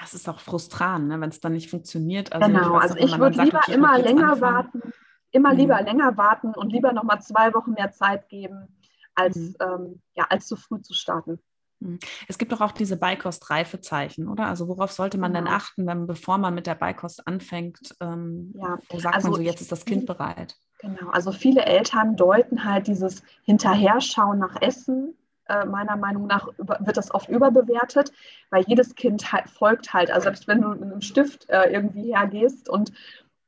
Das 0.00 0.14
ist 0.14 0.28
auch 0.28 0.40
frustrant, 0.40 1.08
ne, 1.08 1.20
wenn 1.20 1.30
es 1.30 1.40
dann 1.40 1.52
nicht 1.52 1.70
funktioniert. 1.70 2.32
Also 2.32 2.46
genau, 2.46 2.76
ich 2.76 2.82
also 2.82 2.96
ich 2.96 3.18
würde 3.18 3.42
lieber 3.42 3.58
okay, 3.58 3.74
immer 3.74 3.98
länger 3.98 4.32
anfangen. 4.32 4.40
warten, 4.54 4.82
immer 5.30 5.52
mhm. 5.52 5.58
lieber 5.58 5.82
länger 5.82 6.16
warten 6.16 6.54
und 6.54 6.72
lieber 6.72 6.92
nochmal 6.92 7.20
zwei 7.20 7.52
Wochen 7.54 7.72
mehr 7.72 7.90
Zeit 7.92 8.28
geben, 8.28 8.68
als, 9.14 9.36
mhm. 9.36 9.54
ähm, 9.60 10.02
ja, 10.14 10.26
als 10.28 10.46
zu 10.46 10.56
früh 10.56 10.80
zu 10.80 10.94
starten. 10.94 11.40
Mhm. 11.80 11.98
Es 12.28 12.38
gibt 12.38 12.52
doch 12.52 12.60
auch 12.60 12.72
diese 12.72 12.96
Beikost-Reifezeichen, 12.96 14.28
oder? 14.28 14.46
Also 14.46 14.68
worauf 14.68 14.92
sollte 14.92 15.18
man 15.18 15.32
genau. 15.32 15.46
denn 15.46 15.54
achten, 15.54 15.86
wenn, 15.86 16.06
bevor 16.06 16.38
man 16.38 16.54
mit 16.54 16.66
der 16.66 16.74
Beikost 16.74 17.26
anfängt? 17.26 17.94
Ähm, 18.00 18.52
ja, 18.56 18.78
wo 18.88 18.98
sagt 18.98 19.16
also 19.16 19.30
man 19.30 19.36
so, 19.36 19.42
jetzt 19.42 19.60
ist 19.60 19.72
das 19.72 19.84
Kind 19.84 20.06
bereit? 20.06 20.56
Genau, 20.80 21.10
also 21.10 21.32
viele 21.32 21.64
Eltern 21.64 22.16
deuten 22.16 22.64
halt 22.64 22.86
dieses 22.86 23.22
Hinterherschauen 23.42 24.38
nach 24.38 24.62
Essen 24.62 25.17
äh, 25.48 25.64
meiner 25.64 25.96
Meinung 25.96 26.26
nach 26.26 26.48
über, 26.58 26.78
wird 26.80 26.96
das 26.96 27.12
oft 27.14 27.28
überbewertet, 27.28 28.12
weil 28.50 28.64
jedes 28.66 28.94
Kind 28.94 29.32
halt 29.32 29.48
folgt 29.48 29.92
halt. 29.92 30.10
Also 30.10 30.24
selbst 30.24 30.48
wenn 30.48 30.60
du 30.60 30.68
mit 30.68 30.82
einem 30.82 31.00
Stift 31.00 31.48
äh, 31.48 31.70
irgendwie 31.70 32.14
hergehst 32.14 32.68
und 32.68 32.92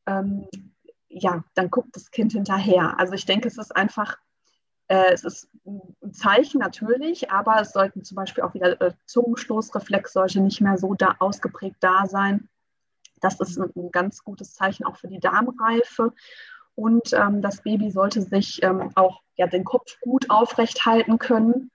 ähm, 0.07 0.47
ja, 1.09 1.45
dann 1.54 1.71
guckt 1.71 1.95
das 1.95 2.11
Kind 2.11 2.33
hinterher. 2.33 2.99
Also 2.99 3.14
ich 3.14 3.26
denke, 3.26 3.49
es 3.49 3.59
ist 3.59 3.75
einfach, 3.75 4.16
äh, 4.88 5.12
es 5.12 5.25
ist 5.25 5.49
ein 5.66 6.12
Zeichen 6.12 6.61
natürlich, 6.61 7.30
aber 7.30 7.61
es 7.61 7.73
sollten 7.73 8.04
zum 8.04 8.14
Beispiel 8.14 8.45
auch 8.45 8.54
wieder 8.54 8.80
äh, 8.80 8.92
Zungenstoßreflex 9.07 10.12
sollte 10.12 10.40
nicht 10.40 10.61
mehr 10.61 10.78
so 10.78 10.95
da 10.95 11.16
ausgeprägt 11.19 11.76
da 11.80 12.07
sein. 12.07 12.49
Das 13.21 13.40
ist 13.40 13.59
ein, 13.59 13.90
ganz 13.90 14.25
gutes 14.25 14.54
Zeichen 14.54 14.85
auch 14.85 14.97
für 14.97 15.09
die 15.09 15.21
Darmreife. 15.21 16.12
Und 16.75 17.12
ähm, 17.12 17.42
das 17.42 17.62
Baby 17.62 17.90
sollte 17.90 18.23
sich 18.23 18.62
ähm, 18.62 18.90
auch 18.95 19.21
ja, 19.37 19.47
den 19.47 19.64
Kopf 19.64 19.99
gut 20.00 20.30
aufrecht 20.30 20.87
halten 20.87 21.19
können. 21.19 21.71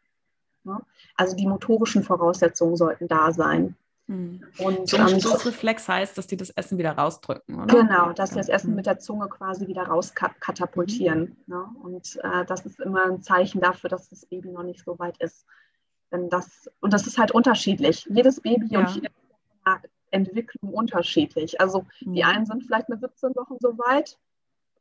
Ne? 0.66 0.80
Also 1.16 1.36
die 1.36 1.48
motorischen 1.48 2.04
Voraussetzungen 2.04 2.76
sollten 2.76 3.08
da 3.08 3.32
sein. 3.32 3.76
Mhm. 4.08 4.44
Und 4.60 4.88
so 4.88 4.98
ähm, 4.98 5.20
Stoßreflex 5.20 5.88
heißt, 5.88 6.18
dass 6.18 6.28
die 6.28 6.38
das 6.38 6.52
Essen 6.52 6.78
wieder 6.78 6.92
rausdrücken, 6.92 7.60
oder? 7.60 7.74
Genau, 7.74 8.14
dass 8.14 8.32
sie 8.32 8.36
das 8.36 8.50
Essen 8.50 8.72
mhm. 8.72 8.76
mit 8.78 8.86
der 8.86 9.00
Zunge 9.00 9.28
quasi 9.30 9.68
wieder 9.68 9.84
rauskatapultieren. 9.84 11.38
Mhm. 11.48 11.54
Ne? 11.54 11.66
Und 11.82 12.20
äh, 12.24 12.46
das 12.46 12.66
ist 12.66 12.80
immer 12.80 13.06
ein 13.06 13.22
Zeichen 13.22 13.62
dafür, 13.62 13.90
dass 13.90 14.10
das 14.10 14.26
Baby 14.26 14.50
noch 14.52 14.64
nicht 14.64 14.84
so 14.84 15.00
weit 15.00 15.18
ist. 15.18 15.46
Wenn 16.12 16.30
das, 16.30 16.70
und 16.82 16.94
das 16.94 17.08
ist 17.08 17.18
halt 17.18 17.32
unterschiedlich. 17.32 18.08
Jedes 18.10 18.42
Baby 18.42 18.68
ja. 18.70 18.80
und 18.80 18.96
jede 18.96 19.10
Entwicklung 20.12 20.74
unterschiedlich. 20.74 21.60
Also 21.60 21.86
die 22.02 22.24
mhm. 22.24 22.30
einen 22.30 22.46
sind 22.46 22.64
vielleicht 22.64 22.90
mit 22.90 23.02
17 23.02 23.36
Wochen 23.36 23.58
so 23.60 23.78
weit, 23.78 24.18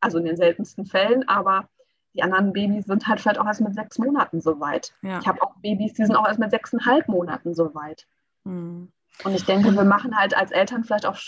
also 0.01 0.19
in 0.19 0.25
den 0.25 0.37
seltensten 0.37 0.85
Fällen, 0.85 1.27
aber 1.29 1.69
die 2.15 2.23
anderen 2.23 2.53
Babys 2.53 2.87
sind 2.87 3.07
halt 3.07 3.21
vielleicht 3.21 3.39
auch 3.39 3.47
erst 3.47 3.61
mit 3.61 3.75
sechs 3.75 3.99
Monaten 3.99 4.41
so 4.41 4.61
weit. 4.61 4.95
Ja. 5.03 5.19
Ich 5.19 5.27
habe 5.27 5.43
auch 5.43 5.57
Babys, 5.57 5.95
die 5.95 6.05
sind 6.05 6.17
auch 6.17 6.27
erst 6.27 6.39
mit 6.39 6.51
sechseinhalb 6.51 7.09
Monaten 7.09 7.55
so 7.55 7.75
weit. 7.75 8.07
Mhm. 8.45 8.93
Und 9.25 9.35
ich 9.35 9.45
denke, 9.45 9.73
wir 9.73 9.85
machen 9.85 10.17
halt 10.17 10.37
als 10.37 10.51
Eltern 10.51 10.85
vielleicht 10.85 11.07
auch 11.07 11.19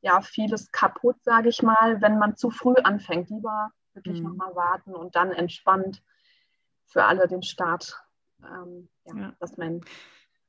ja, 0.00 0.20
vieles 0.20 0.70
kaputt, 0.72 1.16
sage 1.22 1.48
ich 1.48 1.62
mal, 1.62 2.00
wenn 2.00 2.18
man 2.18 2.36
zu 2.36 2.50
früh 2.50 2.74
anfängt. 2.82 3.30
Lieber 3.30 3.70
wirklich 3.94 4.20
mhm. 4.20 4.28
nochmal 4.28 4.54
warten 4.54 4.94
und 4.94 5.16
dann 5.16 5.32
entspannt 5.32 6.02
für 6.86 7.04
alle 7.04 7.26
den 7.26 7.42
Start, 7.42 8.00
ähm, 8.42 8.88
ja, 9.04 9.16
ja. 9.16 9.32
dass 9.40 9.56
man 9.56 9.82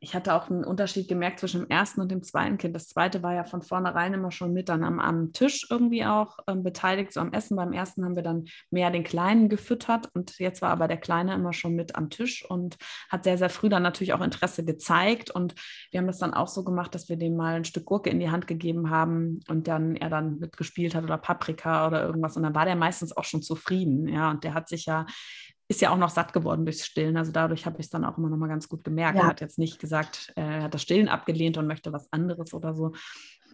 ich 0.01 0.15
hatte 0.15 0.33
auch 0.33 0.49
einen 0.49 0.63
Unterschied 0.63 1.09
gemerkt 1.09 1.39
zwischen 1.39 1.61
dem 1.61 1.69
ersten 1.69 1.99
und 1.99 2.09
dem 2.09 2.23
zweiten 2.23 2.57
Kind. 2.57 2.73
Das 2.73 2.87
zweite 2.87 3.21
war 3.21 3.33
ja 3.33 3.43
von 3.43 3.61
vornherein 3.61 4.13
immer 4.13 4.31
schon 4.31 4.53
mit 4.53 4.69
dann 4.69 4.83
am, 4.83 4.99
am 4.99 5.33
Tisch 5.33 5.67
irgendwie 5.69 6.05
auch 6.05 6.37
ähm, 6.47 6.63
beteiligt, 6.63 7.11
so 7.11 7.19
am 7.19 7.33
Essen. 7.33 7.57
Beim 7.57 7.73
ersten 7.73 8.05
haben 8.05 8.15
wir 8.15 8.23
dann 8.23 8.45
mehr 8.71 8.91
den 8.91 9.03
Kleinen 9.03 9.49
gefüttert 9.49 10.09
und 10.13 10.39
jetzt 10.39 10.61
war 10.61 10.69
aber 10.69 10.87
der 10.87 10.97
Kleine 10.97 11.33
immer 11.33 11.51
schon 11.51 11.75
mit 11.75 11.95
am 11.95 12.09
Tisch 12.09 12.49
und 12.49 12.77
hat 13.09 13.25
sehr, 13.25 13.37
sehr 13.37 13.49
früh 13.49 13.67
dann 13.67 13.83
natürlich 13.83 14.13
auch 14.13 14.21
Interesse 14.21 14.63
gezeigt. 14.63 15.31
Und 15.31 15.53
wir 15.91 15.99
haben 15.99 16.07
das 16.07 16.19
dann 16.19 16.33
auch 16.33 16.47
so 16.47 16.63
gemacht, 16.63 16.95
dass 16.95 17.09
wir 17.09 17.17
dem 17.17 17.35
mal 17.35 17.55
ein 17.55 17.65
Stück 17.65 17.83
Gurke 17.83 18.09
in 18.09 18.21
die 18.21 18.31
Hand 18.31 18.47
gegeben 18.47 18.89
haben 18.89 19.41
und 19.49 19.67
dann 19.67 19.97
er 19.97 20.09
dann 20.09 20.39
mitgespielt 20.39 20.95
hat 20.95 21.03
oder 21.03 21.17
Paprika 21.17 21.87
oder 21.87 22.05
irgendwas. 22.05 22.37
Und 22.37 22.43
dann 22.43 22.55
war 22.55 22.65
der 22.65 22.77
meistens 22.77 23.15
auch 23.15 23.25
schon 23.25 23.41
zufrieden. 23.41 24.07
Ja, 24.07 24.31
und 24.31 24.45
der 24.45 24.53
hat 24.53 24.69
sich 24.69 24.85
ja 24.85 25.05
ist 25.69 25.81
ja 25.81 25.91
auch 25.91 25.97
noch 25.97 26.09
satt 26.09 26.33
geworden 26.33 26.65
durchs 26.65 26.85
Stillen. 26.85 27.15
Also 27.15 27.31
dadurch 27.31 27.65
habe 27.67 27.77
ich 27.79 27.85
es 27.85 27.89
dann 27.91 28.03
auch 28.03 28.17
immer 28.17 28.27
noch 28.27 28.37
mal 28.37 28.49
ganz 28.49 28.67
gut 28.67 28.83
gemerkt. 28.83 29.17
Ja. 29.17 29.25
Er 29.25 29.29
hat 29.29 29.39
jetzt 29.39 29.59
nicht 29.59 29.79
gesagt, 29.79 30.33
er 30.35 30.63
hat 30.63 30.73
das 30.73 30.81
Stillen 30.81 31.07
abgelehnt 31.07 31.57
und 31.57 31.67
möchte 31.67 31.93
was 31.93 32.11
anderes 32.11 32.55
oder 32.55 32.73
so. 32.73 32.93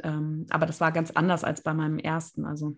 Ähm, 0.02 0.46
aber 0.50 0.66
das 0.66 0.80
war 0.80 0.94
ganz 0.94 1.12
anders 1.12 1.44
als 1.44 1.62
bei 1.62 1.74
meinem 1.74 2.00
ersten. 2.00 2.46
Also 2.46 2.78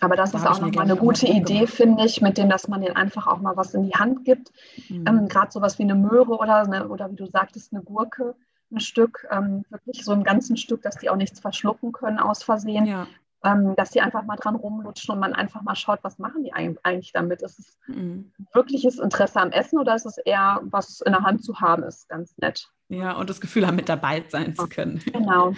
aber 0.00 0.16
das 0.16 0.32
da 0.32 0.38
ist 0.38 0.46
auch 0.46 0.60
nochmal 0.60 0.86
eine 0.86 0.96
gute 0.96 1.26
Idee, 1.26 1.68
finde 1.68 2.04
ich, 2.04 2.20
mit 2.20 2.36
dem, 2.36 2.50
dass 2.50 2.66
man 2.66 2.80
den 2.80 2.96
einfach 2.96 3.28
auch 3.28 3.38
mal 3.38 3.56
was 3.56 3.74
in 3.74 3.84
die 3.84 3.94
Hand 3.94 4.24
gibt. 4.24 4.50
Mhm. 4.88 5.04
Ähm, 5.06 5.28
Gerade 5.28 5.52
sowas 5.52 5.78
wie 5.78 5.84
eine 5.84 5.94
Möhre 5.94 6.36
oder, 6.36 6.62
eine, 6.62 6.88
oder 6.88 7.12
wie 7.12 7.16
du 7.16 7.26
sagtest, 7.26 7.72
eine 7.72 7.80
Gurke, 7.80 8.34
ein 8.72 8.80
Stück, 8.80 9.24
ähm, 9.30 9.64
wirklich 9.70 10.04
so 10.04 10.10
ein 10.10 10.24
ganzen 10.24 10.56
Stück, 10.56 10.82
dass 10.82 10.96
die 10.96 11.10
auch 11.10 11.16
nichts 11.16 11.38
verschlucken 11.38 11.92
können 11.92 12.18
aus 12.18 12.42
Versehen. 12.42 12.86
Ja 12.86 13.06
ähm, 13.44 13.76
dass 13.76 13.90
die 13.90 14.00
einfach 14.00 14.24
mal 14.24 14.36
dran 14.36 14.56
rumlutschen 14.56 15.14
und 15.14 15.20
man 15.20 15.34
einfach 15.34 15.62
mal 15.62 15.76
schaut, 15.76 16.00
was 16.02 16.18
machen 16.18 16.44
die 16.44 16.52
eigentlich 16.52 17.12
damit? 17.12 17.42
Ist 17.42 17.58
es 17.58 17.78
mhm. 17.86 18.32
wirkliches 18.52 18.98
Interesse 18.98 19.40
am 19.40 19.50
Essen 19.50 19.78
oder 19.78 19.94
ist 19.94 20.06
es 20.06 20.18
eher, 20.18 20.60
was 20.64 21.00
in 21.02 21.12
der 21.12 21.22
Hand 21.22 21.44
zu 21.44 21.60
haben 21.60 21.82
ist? 21.82 22.08
Ganz 22.08 22.36
nett. 22.38 22.68
Ja, 22.88 23.12
und 23.12 23.28
das 23.28 23.40
Gefühl 23.40 23.66
haben, 23.66 23.76
mit 23.76 23.88
dabei 23.88 24.24
sein 24.28 24.54
zu 24.54 24.68
können. 24.68 25.00
Genau. 25.12 25.54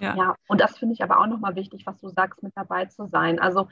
Ja. 0.00 0.14
ja, 0.14 0.34
und 0.46 0.60
das 0.60 0.78
finde 0.78 0.94
ich 0.94 1.02
aber 1.02 1.18
auch 1.18 1.26
nochmal 1.26 1.56
wichtig, 1.56 1.84
was 1.84 1.98
du 1.98 2.08
sagst, 2.08 2.40
mit 2.44 2.52
dabei 2.54 2.84
zu 2.84 3.08
sein. 3.08 3.40
Also 3.40 3.66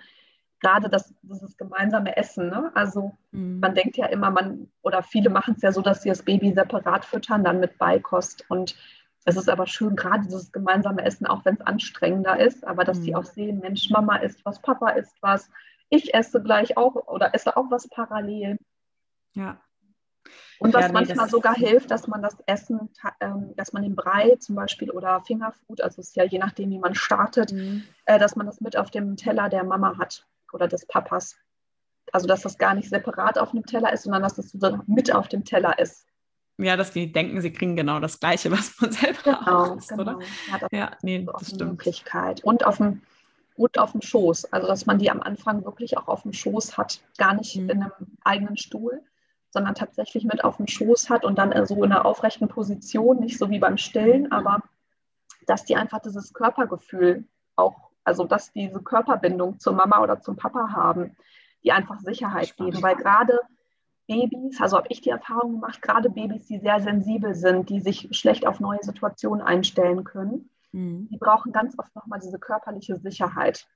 gerade 0.61 0.89
das, 0.89 1.15
dieses 1.23 1.57
gemeinsame 1.57 2.17
Essen. 2.17 2.49
Ne? 2.49 2.73
Also 2.75 3.17
mhm. 3.31 3.61
man 3.61 3.77
denkt 3.77 3.97
ja 3.97 4.07
immer, 4.07 4.31
man 4.31 4.69
oder 4.83 5.05
viele 5.05 5.31
machen 5.31 5.55
es 5.57 5.63
ja 5.63 5.71
so, 5.71 5.83
dass 5.83 6.03
sie 6.03 6.09
das 6.09 6.23
Baby 6.23 6.53
separat 6.53 7.05
füttern, 7.05 7.45
dann 7.45 7.61
mit 7.61 7.79
Beikost. 7.79 8.45
Und 8.49 8.77
es 9.27 9.37
ist 9.37 9.49
aber 9.49 9.67
schön, 9.67 9.97
gerade 9.97 10.23
dieses 10.25 10.53
gemeinsame 10.53 11.05
Essen, 11.05 11.27
auch 11.27 11.45
wenn 11.45 11.57
es 11.57 11.61
anstrengender 11.61 12.39
ist, 12.39 12.65
aber 12.65 12.85
dass 12.85 13.01
mhm. 13.01 13.03
die 13.03 13.17
auch 13.17 13.25
sehen, 13.25 13.59
Mensch, 13.59 13.91
Mama 13.91 14.17
isst 14.19 14.45
was, 14.45 14.63
Papa 14.63 14.91
isst 14.91 15.21
was, 15.21 15.51
ich 15.91 16.15
esse 16.15 16.41
gleich 16.41 16.77
auch 16.77 16.95
oder 16.95 17.35
esse 17.35 17.57
auch 17.57 17.69
was 17.69 17.89
parallel. 17.89 18.59
Ja. 19.33 19.61
Und 20.61 20.75
was 20.75 20.83
ja, 20.83 20.89
nee, 20.89 20.95
manchmal 20.95 21.29
sogar 21.29 21.55
hilft, 21.55 21.91
dass 21.91 22.07
man 22.07 22.23
das 22.23 22.37
Essen, 22.47 22.89
ähm, 23.21 23.53
dass 23.57 23.73
man 23.73 23.83
den 23.83 23.97
Brei 23.97 24.37
zum 24.37 24.55
Beispiel 24.55 24.91
oder 24.93 25.21
Fingerfood, 25.23 25.81
also 25.81 26.01
es 26.01 26.09
ist 26.09 26.17
ja 26.17 26.25
je 26.25 26.39
nachdem, 26.39 26.71
wie 26.71 26.79
man 26.79 26.95
startet, 26.95 27.53
mhm. 27.53 27.83
äh, 28.05 28.21
dass 28.21 28.37
man 28.37 28.47
das 28.47 28.61
mit 28.61 28.77
auf 28.77 28.91
dem 28.93 29.17
Teller 29.17 29.49
der 29.49 29.65
Mama 29.65 29.99
hat 29.99 30.25
oder 30.53 30.69
des 30.69 30.87
Papas. 30.87 31.37
Also 32.13 32.29
dass 32.29 32.43
das 32.43 32.59
gar 32.59 32.75
nicht 32.75 32.89
separat 32.89 33.39
auf 33.39 33.51
dem 33.51 33.67
Teller 33.67 33.93
ist, 33.93 34.05
sondern 34.05 34.23
dass 34.23 34.37
das 34.37 34.51
so 34.51 34.79
mit 34.87 35.13
auf 35.13 35.27
dem 35.27 35.45
Teller 35.45 35.79
ist. 35.81 36.06
Ja, 36.59 36.77
dass 36.77 36.91
die 36.91 37.13
denken, 37.13 37.41
sie 37.43 37.53
kriegen 37.53 37.77
genau 37.77 38.01
das 38.01 38.19
Gleiche, 38.19 38.51
was 38.53 38.81
man 38.81 38.93
selber 38.93 39.23
genau, 39.23 39.65
auch 39.65 39.77
isst, 39.77 39.91
genau. 39.91 40.03
oder? 40.03 40.19
Ja, 40.51 40.59
das 40.59 40.69
ja 40.73 40.91
nee, 41.03 41.27
das 41.31 41.49
stimmt. 41.49 41.73
Möglichkeit. 41.73 42.43
Und 42.45 42.65
auf 42.67 42.79
dem 42.79 43.03
gut 43.57 43.79
auf 43.79 43.93
dem 43.93 44.03
Schoß. 44.03 44.53
Also 44.53 44.67
dass 44.69 44.87
man 44.87 44.99
die 44.99 45.11
am 45.11 45.23
Anfang 45.23 45.65
wirklich 45.65 45.99
auch 45.99 46.09
auf 46.09 46.23
dem 46.23 46.33
Schoß 46.33 46.77
hat, 46.77 47.01
gar 47.19 47.35
nicht 47.35 47.57
mhm. 47.57 47.71
in 47.71 47.83
einem 47.83 47.93
eigenen 48.23 48.57
Stuhl, 48.57 49.03
sondern 49.51 49.75
tatsächlich 49.75 50.25
mit 50.25 50.45
auf 50.45 50.59
dem 50.59 50.67
Schoß 50.67 51.11
hat 51.11 51.25
und 51.25 51.39
dann 51.39 51.67
so 51.67 51.83
in 51.83 51.93
einer 51.93 52.05
aufrechten 52.05 52.49
Position, 52.49 53.21
nicht 53.21 53.39
so 53.39 53.51
wie 53.51 53.59
beim 53.59 53.79
Stillen, 53.79 54.31
aber 54.31 54.63
dass 55.47 55.65
die 55.65 55.77
einfach 55.77 56.01
dieses 56.01 56.33
Körpergefühl 56.33 57.25
auch, 57.55 57.91
also 58.05 58.25
dass 58.25 58.53
diese 58.53 58.81
Körperbindung 58.81 59.59
zur 59.59 59.73
Mama 59.73 60.01
oder 60.01 60.21
zum 60.21 60.37
Papa 60.37 60.73
haben, 60.73 61.17
die 61.65 61.73
einfach 61.73 62.01
Sicherheit 62.01 62.49
Spannend. 62.49 62.75
geben, 62.75 62.83
weil 62.83 62.97
gerade 62.97 63.41
Babys, 64.07 64.61
also 64.61 64.77
habe 64.77 64.89
ich 64.91 65.01
die 65.01 65.11
Erfahrung 65.11 65.55
gemacht, 65.55 65.83
gerade 65.83 66.11
Babys, 66.11 66.47
die 66.47 66.59
sehr 66.59 66.81
sensibel 66.81 67.35
sind, 67.35 67.69
die 67.71 67.81
sich 67.81 68.09
schlecht 68.13 68.47
auf 68.47 68.61
neue 68.61 68.83
Situationen 68.83 69.45
einstellen 69.45 70.05
können, 70.05 70.51
mhm. 70.73 71.09
die 71.11 71.19
brauchen 71.19 71.53
ganz 71.53 71.79
oft 71.79 71.95
nochmal 71.95 72.21
diese 72.21 72.39
körperliche 72.39 72.97
Sicherheit. 72.97 73.67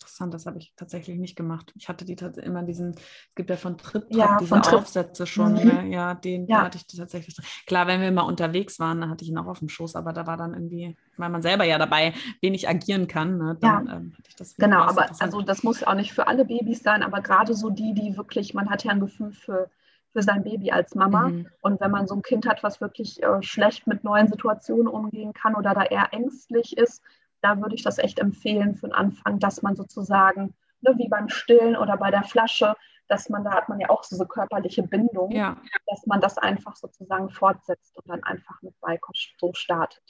Interessant, 0.00 0.32
das 0.32 0.46
habe 0.46 0.58
ich 0.58 0.72
tatsächlich 0.76 1.18
nicht 1.18 1.34
gemacht. 1.34 1.72
Ich 1.76 1.88
hatte 1.88 2.04
die 2.04 2.16
immer 2.42 2.62
diesen, 2.62 2.90
es 2.92 3.34
gibt 3.34 3.50
ja 3.50 3.56
von 3.56 3.76
Trip 3.76 4.04
ja, 4.10 4.36
diese 4.38 4.48
von 4.48 4.60
Aufsätze 4.60 5.26
schon, 5.26 5.54
mhm. 5.54 5.64
ne? 5.64 5.88
ja, 5.88 6.14
den 6.14 6.46
ja. 6.46 6.62
hatte 6.62 6.78
ich 6.78 6.86
tatsächlich. 6.86 7.36
Klar, 7.66 7.88
wenn 7.88 8.00
wir 8.00 8.12
mal 8.12 8.22
unterwegs 8.22 8.78
waren, 8.78 9.00
dann 9.00 9.10
hatte 9.10 9.24
ich 9.24 9.30
ihn 9.30 9.38
auch 9.38 9.46
auf 9.46 9.58
dem 9.58 9.68
Schoß, 9.68 9.96
aber 9.96 10.12
da 10.12 10.24
war 10.24 10.36
dann 10.36 10.54
irgendwie, 10.54 10.96
weil 11.16 11.30
man 11.30 11.42
selber 11.42 11.64
ja 11.64 11.78
dabei 11.78 12.14
wenig 12.40 12.68
agieren 12.68 13.08
kann, 13.08 13.38
ne? 13.38 13.56
dann 13.60 13.86
ja. 13.86 13.96
ähm, 13.96 14.12
hatte 14.16 14.28
ich 14.28 14.36
das. 14.36 14.54
Genau, 14.54 14.82
aber 14.82 15.08
also 15.18 15.42
das 15.42 15.64
muss 15.64 15.82
auch 15.82 15.94
nicht 15.94 16.12
für 16.12 16.28
alle 16.28 16.44
Babys 16.44 16.84
sein, 16.84 17.02
aber 17.02 17.20
gerade 17.20 17.54
so 17.54 17.68
die, 17.68 17.92
die 17.92 18.16
wirklich, 18.16 18.54
man 18.54 18.70
hat 18.70 18.84
ja 18.84 18.92
ein 18.92 19.00
Gefühl 19.00 19.32
für 19.32 19.68
für 20.12 20.22
sein 20.22 20.42
Baby 20.42 20.70
als 20.70 20.94
Mama. 20.94 21.28
Mhm. 21.28 21.46
Und 21.60 21.80
wenn 21.80 21.90
man 21.90 22.06
so 22.06 22.14
ein 22.14 22.22
Kind 22.22 22.46
hat, 22.46 22.62
was 22.62 22.80
wirklich 22.80 23.22
äh, 23.22 23.42
schlecht 23.42 23.86
mit 23.86 24.04
neuen 24.04 24.26
Situationen 24.26 24.88
umgehen 24.88 25.34
kann 25.34 25.54
oder 25.54 25.74
da 25.74 25.82
eher 25.82 26.12
ängstlich 26.12 26.78
ist, 26.78 27.02
da 27.40 27.60
würde 27.60 27.74
ich 27.74 27.82
das 27.82 27.98
echt 27.98 28.18
empfehlen 28.18 28.74
für 28.74 28.88
den 28.88 28.94
Anfang, 28.94 29.38
dass 29.38 29.62
man 29.62 29.76
sozusagen, 29.76 30.54
ne, 30.80 30.94
wie 30.96 31.08
beim 31.08 31.28
Stillen 31.28 31.76
oder 31.76 31.96
bei 31.96 32.10
der 32.10 32.24
Flasche, 32.24 32.74
dass 33.08 33.28
man, 33.28 33.44
da 33.44 33.52
hat 33.52 33.68
man 33.68 33.80
ja 33.80 33.88
auch 33.90 34.04
diese 34.06 34.26
körperliche 34.26 34.82
Bindung, 34.82 35.30
ja. 35.30 35.60
dass 35.86 36.06
man 36.06 36.20
das 36.20 36.36
einfach 36.36 36.76
sozusagen 36.76 37.30
fortsetzt 37.30 37.96
und 37.96 38.08
dann 38.08 38.22
einfach 38.22 38.60
mit 38.62 38.78
Beikost 38.80 39.34
so 39.38 39.52
startet. 39.54 40.02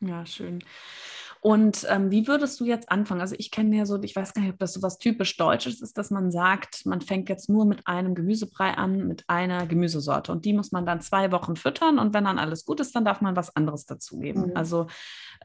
Ja, 0.00 0.26
schön. 0.26 0.62
Und 1.46 1.86
ähm, 1.90 2.10
wie 2.10 2.26
würdest 2.26 2.58
du 2.58 2.64
jetzt 2.64 2.90
anfangen? 2.90 3.20
Also 3.20 3.34
ich 3.38 3.50
kenne 3.50 3.76
ja 3.76 3.84
so, 3.84 4.02
ich 4.02 4.16
weiß 4.16 4.32
gar 4.32 4.40
nicht, 4.40 4.54
ob 4.54 4.58
das 4.58 4.72
so 4.72 4.80
was 4.80 4.96
typisch 4.96 5.36
Deutsches 5.36 5.82
ist, 5.82 5.98
dass 5.98 6.10
man 6.10 6.30
sagt, 6.30 6.86
man 6.86 7.02
fängt 7.02 7.28
jetzt 7.28 7.50
nur 7.50 7.66
mit 7.66 7.86
einem 7.86 8.14
Gemüsebrei 8.14 8.70
an, 8.70 9.06
mit 9.06 9.24
einer 9.26 9.66
Gemüsesorte 9.66 10.32
und 10.32 10.46
die 10.46 10.54
muss 10.54 10.72
man 10.72 10.86
dann 10.86 11.02
zwei 11.02 11.32
Wochen 11.32 11.54
füttern 11.54 11.98
und 11.98 12.14
wenn 12.14 12.24
dann 12.24 12.38
alles 12.38 12.64
gut 12.64 12.80
ist, 12.80 12.96
dann 12.96 13.04
darf 13.04 13.20
man 13.20 13.36
was 13.36 13.54
anderes 13.54 13.84
dazugeben. 13.84 14.46
Mhm. 14.46 14.56
Also 14.56 14.86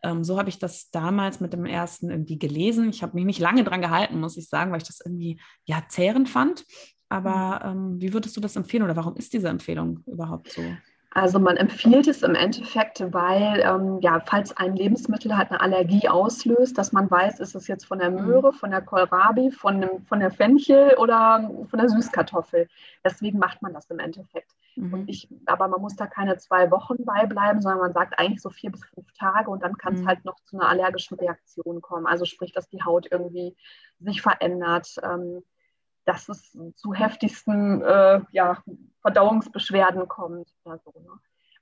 ähm, 0.01 0.23
so 0.23 0.39
habe 0.39 0.47
ich 0.47 0.57
das 0.57 0.89
damals 0.89 1.41
mit 1.41 1.51
dem 1.51 1.65
ersten 1.65 2.09
irgendwie 2.09 2.39
gelesen. 2.39 2.91
Ich 2.91 3.03
habe 3.03 3.15
mich 3.15 3.25
nicht 3.25 3.41
lange 3.41 3.65
dran 3.65 3.81
gehalten, 3.81 4.21
muss 4.21 4.37
ich 4.37 4.47
sagen, 4.47 4.71
weil 4.71 4.81
ich 4.81 4.87
das 4.87 5.01
irgendwie 5.03 5.41
ja 5.65 5.83
zehrend 5.89 6.29
fand. 6.29 6.63
Aber 7.09 7.73
mhm. 7.73 7.95
ähm, 7.95 8.01
wie 8.01 8.13
würdest 8.13 8.37
du 8.37 8.39
das 8.39 8.55
empfehlen 8.55 8.83
oder 8.83 8.95
warum 8.95 9.17
ist 9.17 9.33
diese 9.33 9.49
Empfehlung 9.49 9.99
überhaupt 10.05 10.49
so? 10.49 10.61
Also 11.11 11.39
man 11.39 11.57
empfiehlt 11.57 12.07
es 12.07 12.21
im 12.21 12.35
Endeffekt, 12.35 13.01
weil 13.13 13.61
ähm, 13.61 13.99
ja, 14.01 14.19
falls 14.19 14.55
ein 14.55 14.75
Lebensmittel 14.75 15.35
halt 15.35 15.49
eine 15.49 15.59
Allergie 15.59 16.07
auslöst, 16.07 16.77
dass 16.77 16.91
man 16.91 17.09
weiß, 17.09 17.39
ist 17.39 17.55
es 17.55 17.67
jetzt 17.67 17.85
von 17.85 17.97
der 17.97 18.11
mhm. 18.11 18.27
Möhre, 18.27 18.53
von 18.53 18.69
der 18.69 18.81
Kohlrabi, 18.81 19.49
von, 19.49 19.81
dem, 19.81 20.05
von 20.05 20.19
der 20.19 20.29
Fenchel 20.29 20.95
oder 20.97 21.49
von 21.67 21.79
der 21.79 21.89
Süßkartoffel. 21.89 22.67
Deswegen 23.03 23.39
macht 23.39 23.63
man 23.63 23.73
das 23.73 23.89
im 23.89 23.97
Endeffekt. 23.97 24.51
Mhm. 24.75 25.05
Ich, 25.07 25.27
aber 25.47 25.67
man 25.67 25.81
muss 25.81 25.95
da 25.95 26.05
keine 26.05 26.37
zwei 26.37 26.69
Wochen 26.69 27.03
beibleiben, 27.03 27.59
sondern 27.59 27.79
man 27.79 27.93
sagt 27.93 28.19
eigentlich 28.19 28.41
so 28.41 28.51
vier 28.51 28.71
bis 28.71 28.85
fünf 28.85 29.11
Tage 29.13 29.49
und 29.49 29.63
dann 29.63 29.77
kann 29.77 29.95
es 29.95 30.01
mhm. 30.01 30.07
halt 30.07 30.25
noch 30.25 30.39
zu 30.45 30.59
einer 30.59 30.69
allergischen 30.69 31.17
Reaktion 31.17 31.81
kommen. 31.81 32.05
Also 32.05 32.25
sprich, 32.25 32.51
dass 32.51 32.69
die 32.69 32.83
Haut 32.83 33.07
irgendwie 33.09 33.55
sich 33.99 34.21
verändert. 34.21 34.95
Ähm, 35.01 35.41
dass 36.09 36.27
es 36.27 36.57
zu 36.75 36.93
heftigsten 36.95 37.83
äh, 37.83 38.21
ja, 38.31 38.63
Verdauungsbeschwerden 39.03 40.07
kommt 40.07 40.51
oder 40.63 40.79
so. 40.79 40.91
Ne? 40.99 41.11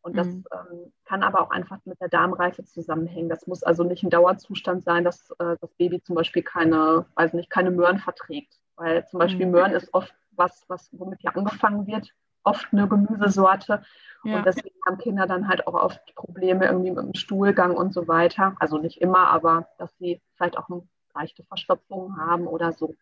Und 0.01 0.15
das 0.15 0.27
mhm. 0.27 0.45
ähm, 0.53 0.93
kann 1.03 1.21
aber 1.21 1.41
auch 1.41 1.49
einfach 1.49 1.79
mit 1.83 1.99
der 1.99 2.07
Darmreife 2.07 2.63
zusammenhängen. 2.63 3.27
Das 3.27 3.45
muss 3.45 3.61
also 3.61 3.83
nicht 3.83 4.03
ein 4.03 4.09
Dauerzustand 4.09 4.85
sein, 4.85 5.03
dass 5.03 5.31
äh, 5.39 5.57
das 5.59 5.73
Baby 5.73 6.01
zum 6.01 6.15
Beispiel 6.15 6.43
keine, 6.43 7.05
weiß 7.15 7.33
nicht, 7.33 7.49
keine 7.49 7.71
Möhren 7.71 7.99
verträgt. 7.99 8.57
Weil 8.77 9.05
zum 9.07 9.19
Beispiel 9.19 9.47
mhm. 9.47 9.51
Möhren 9.51 9.71
ist 9.73 9.93
oft 9.93 10.15
was, 10.31 10.63
was, 10.69 10.87
womit 10.93 11.19
hier 11.19 11.35
angefangen 11.35 11.85
wird, 11.85 12.13
oft 12.43 12.67
eine 12.71 12.87
Gemüsesorte. 12.87 13.81
Ja. 14.23 14.37
Und 14.37 14.45
deswegen 14.45 14.75
haben 14.85 14.97
Kinder 14.97 15.27
dann 15.27 15.49
halt 15.49 15.67
auch 15.67 15.73
oft 15.73 15.99
Probleme 16.15 16.67
irgendwie 16.67 16.91
mit 16.91 17.03
dem 17.03 17.15
Stuhlgang 17.15 17.75
und 17.75 17.93
so 17.93 18.07
weiter. 18.07 18.55
Also 18.59 18.77
nicht 18.77 19.01
immer, 19.01 19.27
aber 19.27 19.67
dass 19.77 19.93
sie 19.97 20.21
vielleicht 20.35 20.57
auch 20.57 20.69
eine 20.69 20.83
leichte 21.13 21.43
Verstopfung 21.43 22.15
haben 22.17 22.47
oder 22.47 22.71
so. 22.71 22.95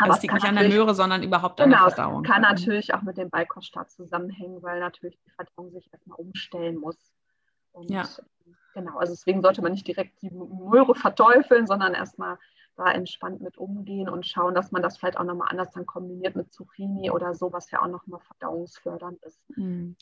Aber 0.00 0.14
es 0.14 0.22
liegt 0.22 0.34
nicht 0.34 0.46
an 0.46 0.56
der 0.56 0.68
Möhre, 0.68 0.94
sondern 0.94 1.22
überhaupt 1.22 1.60
an 1.60 1.70
genau, 1.70 1.86
der 1.86 1.94
Verdauung. 1.94 2.22
Kann 2.22 2.42
natürlich 2.42 2.94
auch 2.94 3.02
mit 3.02 3.16
dem 3.16 3.30
Beikoststart 3.30 3.90
zusammenhängen, 3.90 4.62
weil 4.62 4.80
natürlich 4.80 5.18
die 5.26 5.30
Verdauung 5.30 5.70
sich 5.72 5.92
erstmal 5.92 6.18
umstellen 6.18 6.78
muss. 6.78 6.96
Und 7.72 7.90
ja. 7.90 8.04
genau, 8.74 8.98
also 8.98 9.12
deswegen 9.12 9.42
sollte 9.42 9.62
man 9.62 9.72
nicht 9.72 9.86
direkt 9.86 10.20
die 10.22 10.30
Möhre 10.30 10.94
verteufeln, 10.94 11.66
sondern 11.66 11.94
erstmal 11.94 12.38
da 12.76 12.90
entspannt 12.92 13.42
mit 13.42 13.58
umgehen 13.58 14.08
und 14.08 14.26
schauen, 14.26 14.54
dass 14.54 14.72
man 14.72 14.82
das 14.82 14.96
vielleicht 14.96 15.18
auch 15.18 15.24
nochmal 15.24 15.48
anders 15.50 15.70
dann 15.72 15.84
kombiniert 15.86 16.34
mit 16.34 16.52
Zucchini 16.52 17.10
oder 17.10 17.34
so, 17.34 17.52
was 17.52 17.70
ja 17.70 17.82
auch 17.82 17.88
nochmal 17.88 18.20
verdauungsfördernd 18.20 19.22
ist. 19.22 19.38
Hm. 19.54 19.96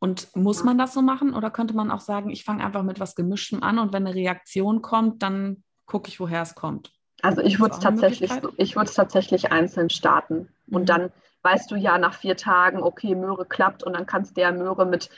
Und 0.00 0.34
muss 0.34 0.58
ja. 0.58 0.64
man 0.64 0.78
das 0.78 0.94
so 0.94 1.02
machen 1.02 1.34
oder 1.34 1.50
könnte 1.50 1.74
man 1.74 1.90
auch 1.90 2.00
sagen, 2.00 2.30
ich 2.30 2.44
fange 2.44 2.64
einfach 2.64 2.82
mit 2.82 2.98
was 2.98 3.14
Gemischtem 3.14 3.62
an 3.62 3.78
und 3.78 3.92
wenn 3.92 4.06
eine 4.06 4.16
Reaktion 4.16 4.82
kommt, 4.82 5.22
dann 5.22 5.62
gucke 5.86 6.08
ich, 6.08 6.18
woher 6.18 6.42
es 6.42 6.54
kommt? 6.54 6.92
Also 7.24 7.40
ich 7.40 7.58
würde 7.58 7.74
es 7.74 7.80
tatsächlich, 7.80 8.30
ich 8.58 8.76
würde 8.76 8.90
es 8.90 8.94
tatsächlich 8.94 9.50
einzeln 9.50 9.88
starten. 9.88 10.50
Mhm. 10.66 10.76
Und 10.76 10.88
dann 10.90 11.10
weißt 11.42 11.70
du 11.70 11.76
ja 11.76 11.96
nach 11.96 12.12
vier 12.12 12.36
Tagen, 12.36 12.82
okay, 12.82 13.14
Möhre 13.14 13.46
klappt 13.46 13.82
und 13.82 13.94
dann 13.94 14.04
kannst 14.04 14.36
du 14.36 14.42
ja 14.42 14.52
Möhre 14.52 14.84
mit, 14.84 15.08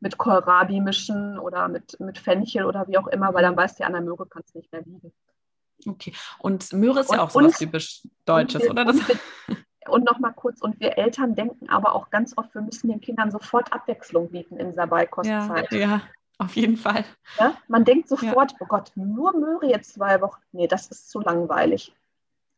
mit 0.00 0.18
Kohlrabi 0.18 0.80
mischen 0.80 1.38
oder 1.38 1.68
mit, 1.68 1.98
mit 1.98 2.18
Fenchel 2.18 2.66
oder 2.66 2.86
wie 2.88 2.98
auch 2.98 3.06
immer, 3.06 3.32
weil 3.32 3.42
dann 3.42 3.56
weißt 3.56 3.78
du 3.78 3.82
ja, 3.82 3.86
an 3.86 3.94
der 3.94 4.02
Möhre 4.02 4.26
kannst 4.26 4.54
du 4.54 4.58
nicht 4.58 4.70
mehr 4.70 4.82
liegen. 4.82 5.12
Okay. 5.86 6.12
Und 6.38 6.74
Möhre 6.74 7.00
ist 7.00 7.08
und, 7.08 7.16
ja 7.16 7.22
auch 7.22 7.30
so 7.30 7.40
was 7.40 7.58
typisch 7.58 8.02
Deutsches, 8.26 8.62
wir, 8.62 8.70
oder? 8.70 8.84
Das? 8.84 8.96
Und, 8.96 9.64
und 9.88 10.04
noch 10.04 10.18
mal 10.18 10.32
kurz, 10.32 10.60
und 10.60 10.78
wir 10.78 10.98
Eltern 10.98 11.34
denken 11.34 11.70
aber 11.70 11.94
auch 11.94 12.10
ganz 12.10 12.36
oft, 12.36 12.54
wir 12.54 12.60
müssen 12.60 12.88
den 12.88 13.00
Kindern 13.00 13.30
sofort 13.30 13.72
Abwechslung 13.72 14.30
bieten 14.30 14.58
in 14.58 14.70
dieser 14.70 14.86
Beikostzeit. 14.86 15.72
Ja, 15.72 15.78
ja. 15.78 16.02
Auf 16.38 16.56
jeden 16.56 16.76
Fall. 16.76 17.04
Ja? 17.38 17.56
Man 17.68 17.84
denkt 17.84 18.08
sofort, 18.08 18.52
ja. 18.52 18.58
oh 18.60 18.66
Gott, 18.66 18.92
nur 18.94 19.36
Möhre 19.36 19.66
jetzt 19.66 19.94
zwei 19.94 20.20
Wochen. 20.20 20.40
Nee, 20.52 20.66
das 20.66 20.88
ist 20.88 21.10
zu 21.10 21.20
langweilig. 21.20 21.94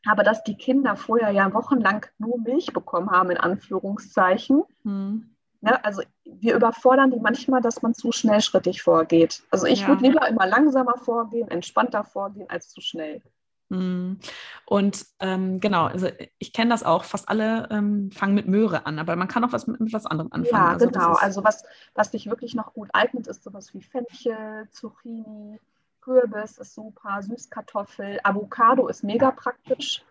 Aber 0.07 0.23
dass 0.23 0.43
die 0.45 0.57
Kinder 0.57 0.97
vorher 0.97 1.31
ja 1.31 1.53
wochenlang 1.53 2.07
nur 2.19 2.39
Milch 2.41 2.73
bekommen 2.73 3.11
haben, 3.11 3.31
in 3.31 3.37
Anführungszeichen. 3.37 4.65
Hm. 4.83 5.35
Ja, 5.61 5.73
ne, 5.73 5.85
also 5.85 6.03
wir 6.25 6.55
überfordern 6.55 7.11
die 7.11 7.21
manchmal, 7.21 7.61
dass 7.61 7.83
man 7.83 7.95
zu 7.95 8.13
schnellschrittig 8.13 8.83
vorgeht. 8.83 9.43
Also 9.51 9.67
ich 9.67 9.83
ja. 9.83 9.89
würde 9.89 10.05
lieber 10.05 10.29
immer 10.29 10.47
langsamer 10.47 10.97
vorgehen, 10.99 11.49
entspannter 11.49 12.05
vorgehen, 12.05 12.49
als 12.49 12.69
zu 12.71 12.81
schnell. 12.81 13.23
Mhm. 13.71 14.19
Und 14.65 15.07
ähm, 15.21 15.61
genau, 15.61 15.87
also 15.87 16.09
ich 16.39 16.53
kenne 16.53 16.71
das 16.71 16.83
auch, 16.83 17.05
fast 17.05 17.29
alle 17.29 17.69
ähm, 17.71 18.11
fangen 18.11 18.35
mit 18.35 18.49
Möhre 18.49 18.87
an, 18.87 18.99
aber 18.99 19.17
man 19.17 19.29
kann 19.29 19.45
auch 19.45 19.53
was 19.53 19.67
mit, 19.67 19.81
mit 19.81 19.93
was 19.93 20.07
anderem 20.07 20.33
anfangen. 20.33 20.65
Ja, 20.65 20.73
also 20.73 20.87
genau. 20.87 21.13
Also 21.15 21.45
was, 21.45 21.65
was 21.95 22.11
sich 22.11 22.29
wirklich 22.29 22.55
noch 22.55 22.73
gut 22.73 22.89
eignet, 22.93 23.27
ist 23.27 23.43
sowas 23.43 23.75
wie 23.75 23.83
Fenchel, 23.83 24.69
Zucchini, 24.71 25.61
Kürbis 26.01 26.57
ist 26.59 26.75
super, 26.75 27.21
Süßkartoffel, 27.23 28.21
Avocado 28.23 28.89
ist 28.89 29.05
mega 29.05 29.31
praktisch, 29.31 30.03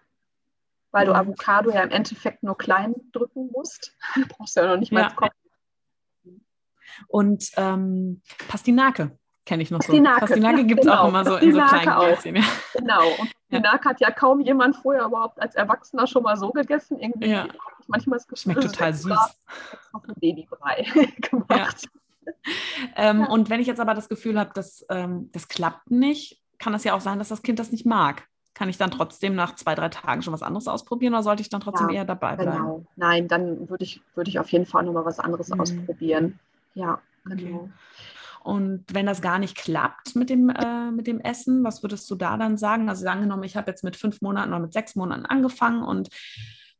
weil 0.91 1.07
du. 1.07 1.15
Avocado 1.15 1.71
ja 1.71 1.81
im 1.81 1.89
Endeffekt 1.89 2.43
nur 2.43 2.57
klein 2.57 2.93
drücken 3.11 3.49
musst. 3.51 3.95
Du 4.15 4.27
brauchst 4.27 4.55
ja 4.55 4.67
noch 4.67 4.77
nicht 4.77 4.91
mal 4.91 5.01
ja. 5.01 5.09
Kopf. 5.09 5.31
Und 7.07 7.51
ähm, 7.57 8.21
Pastinake 8.47 9.17
kenne 9.47 9.63
ich 9.63 9.71
noch 9.71 9.81
so. 9.81 9.93
Pastinake, 9.93 10.19
Pastinake 10.19 10.65
gibt 10.65 10.81
es 10.81 10.85
genau. 10.85 11.01
auch 11.01 11.07
immer 11.07 11.25
so 11.25 11.37
in 11.37 11.53
so 11.53 11.61
kleinen 11.61 11.99
Gläschen. 11.99 12.35
Ja. 12.35 12.43
Genau, 12.75 13.07
und 13.19 13.33
Pastinake 13.49 13.83
ja. 13.83 13.89
hat 13.89 13.99
ja 14.01 14.11
kaum 14.11 14.41
jemand 14.41 14.75
vorher 14.75 15.05
überhaupt 15.05 15.41
als 15.41 15.55
Erwachsener 15.55 16.05
schon 16.05 16.21
mal 16.21 16.37
so 16.37 16.51
gegessen. 16.51 16.99
Irgendwie 16.99 17.29
ja. 17.29 17.47
manchmal 17.87 18.19
das 18.19 18.27
Gefühl, 18.27 18.53
Schmeckt 18.53 18.63
total 18.63 18.93
süß. 18.93 19.17
Auf 19.93 20.03
ein 20.07 20.13
Babybrei 20.19 20.85
gemacht. 21.21 21.87
Ähm, 22.95 23.25
und 23.25 23.49
wenn 23.49 23.61
ich 23.61 23.67
jetzt 23.67 23.79
aber 23.79 23.93
das 23.93 24.09
Gefühl 24.09 24.37
habe, 24.37 24.51
dass 24.53 24.85
ähm, 24.89 25.29
das 25.31 25.47
klappt 25.47 25.89
nicht, 25.89 26.41
kann 26.59 26.73
es 26.73 26.83
ja 26.83 26.93
auch 26.93 27.01
sein, 27.01 27.17
dass 27.17 27.29
das 27.29 27.41
Kind 27.41 27.57
das 27.57 27.71
nicht 27.71 27.85
mag. 27.85 28.27
Kann 28.53 28.69
ich 28.69 28.77
dann 28.77 28.91
trotzdem 28.91 29.35
nach 29.35 29.55
zwei, 29.55 29.75
drei 29.75 29.87
Tagen 29.89 30.23
schon 30.23 30.33
was 30.33 30.43
anderes 30.43 30.67
ausprobieren 30.67 31.13
oder 31.13 31.23
sollte 31.23 31.41
ich 31.41 31.49
dann 31.49 31.61
trotzdem 31.61 31.89
eher 31.89 32.05
dabei 32.05 32.35
bleiben? 32.35 32.51
Genau. 32.51 32.85
Nein, 32.95 33.27
dann 33.27 33.69
würde 33.69 33.83
ich, 33.83 34.01
würde 34.15 34.29
ich 34.29 34.39
auf 34.39 34.49
jeden 34.51 34.65
Fall 34.65 34.83
nochmal 34.83 35.05
was 35.05 35.19
anderes 35.19 35.49
mhm. 35.49 35.61
ausprobieren. 35.61 36.39
Ja, 36.73 36.99
genau. 37.23 37.57
Okay. 37.57 37.69
Und 38.43 38.85
wenn 38.91 39.05
das 39.05 39.21
gar 39.21 39.39
nicht 39.39 39.57
klappt 39.57 40.15
mit 40.15 40.29
dem, 40.29 40.49
äh, 40.49 40.91
mit 40.91 41.07
dem 41.07 41.19
Essen, 41.19 41.63
was 41.63 41.83
würdest 41.83 42.09
du 42.09 42.15
da 42.15 42.37
dann 42.37 42.57
sagen? 42.57 42.89
Also 42.89 43.07
angenommen, 43.07 43.43
ich 43.43 43.55
habe 43.55 43.69
jetzt 43.69 43.83
mit 43.83 43.95
fünf 43.95 44.21
Monaten 44.21 44.49
oder 44.49 44.61
mit 44.61 44.73
sechs 44.73 44.95
Monaten 44.95 45.25
angefangen 45.25 45.83
und 45.83 46.09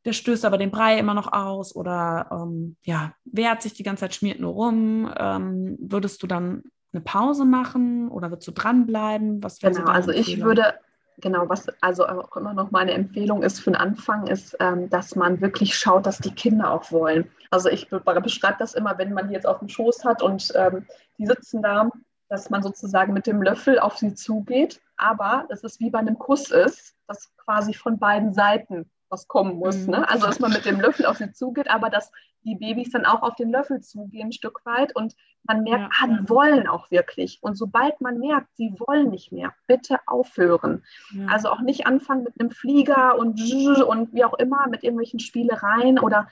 der 0.04 0.12
stößt 0.12 0.44
aber 0.44 0.58
den 0.58 0.70
Brei 0.70 0.98
immer 0.98 1.14
noch 1.14 1.32
aus 1.32 1.74
oder 1.74 2.28
ähm, 2.30 2.76
ja, 2.82 3.12
wehrt 3.24 3.62
sich 3.62 3.74
die 3.74 3.82
ganze 3.82 4.02
Zeit, 4.02 4.14
schmiert 4.14 4.40
nur 4.40 4.52
rum. 4.52 5.12
Ähm, 5.18 5.76
würdest 5.80 6.22
du 6.22 6.26
dann 6.26 6.62
eine 6.92 7.02
Pause 7.02 7.44
machen 7.44 8.08
oder 8.08 8.30
würdest 8.30 8.48
du 8.48 8.52
dranbleiben? 8.52 9.42
Was 9.42 9.58
genau, 9.58 9.74
so 9.74 9.82
also 9.82 10.10
ich 10.10 10.40
würde, 10.40 10.74
genau, 11.20 11.48
was 11.48 11.68
also 11.80 12.06
auch 12.06 12.36
immer 12.36 12.54
noch 12.54 12.70
meine 12.70 12.92
Empfehlung 12.92 13.42
ist 13.42 13.60
für 13.60 13.70
den 13.70 13.76
Anfang, 13.76 14.26
ist, 14.26 14.56
ähm, 14.60 14.88
dass 14.90 15.14
man 15.14 15.40
wirklich 15.40 15.76
schaut, 15.76 16.06
dass 16.06 16.18
die 16.18 16.34
Kinder 16.34 16.72
auch 16.72 16.90
wollen. 16.92 17.30
Also 17.50 17.68
ich 17.68 17.88
beschreibe 17.88 18.56
das 18.58 18.74
immer, 18.74 18.98
wenn 18.98 19.12
man 19.12 19.28
die 19.28 19.34
jetzt 19.34 19.46
auf 19.46 19.58
dem 19.58 19.68
Schoß 19.68 20.04
hat 20.04 20.22
und 20.22 20.52
ähm, 20.54 20.86
die 21.18 21.26
sitzen 21.26 21.62
da, 21.62 21.90
dass 22.28 22.50
man 22.50 22.62
sozusagen 22.62 23.12
mit 23.12 23.26
dem 23.26 23.42
Löffel 23.42 23.78
auf 23.78 23.96
sie 23.96 24.14
zugeht, 24.14 24.80
aber 24.96 25.46
es 25.48 25.64
ist 25.64 25.80
wie 25.80 25.90
bei 25.90 25.98
einem 25.98 26.18
Kuss 26.18 26.50
ist, 26.50 26.94
dass 27.06 27.34
quasi 27.36 27.72
von 27.72 27.98
beiden 27.98 28.34
Seiten 28.34 28.90
was 29.10 29.28
kommen 29.28 29.56
muss. 29.56 29.86
Mhm. 29.86 29.92
Ne? 29.92 30.08
Also 30.08 30.26
dass 30.26 30.40
man 30.40 30.52
mit 30.52 30.64
dem 30.64 30.80
Löffel 30.80 31.06
auf 31.06 31.18
sie 31.18 31.32
zugeht, 31.32 31.70
aber 31.70 31.90
dass 31.90 32.12
die 32.44 32.54
Babys 32.54 32.90
dann 32.90 33.04
auch 33.04 33.22
auf 33.22 33.34
den 33.34 33.50
Löffel 33.50 33.80
zugehen 33.80 34.28
ein 34.28 34.32
Stück 34.32 34.64
weit 34.64 34.94
und 34.94 35.14
man 35.44 35.62
merkt, 35.62 35.82
ja. 35.82 35.90
ah, 36.00 36.06
die 36.06 36.28
wollen 36.28 36.66
auch 36.66 36.90
wirklich. 36.90 37.38
Und 37.42 37.56
sobald 37.56 38.00
man 38.00 38.18
merkt, 38.18 38.54
sie 38.56 38.74
wollen 38.78 39.10
nicht 39.10 39.32
mehr, 39.32 39.54
bitte 39.66 39.98
aufhören. 40.06 40.84
Ja. 41.12 41.26
Also 41.26 41.50
auch 41.50 41.60
nicht 41.60 41.86
anfangen 41.86 42.24
mit 42.24 42.34
einem 42.38 42.50
Flieger 42.50 43.18
und, 43.18 43.40
und 43.40 44.12
wie 44.12 44.24
auch 44.24 44.34
immer, 44.34 44.68
mit 44.68 44.84
irgendwelchen 44.84 45.20
Spielereien 45.20 45.98
oder 45.98 46.28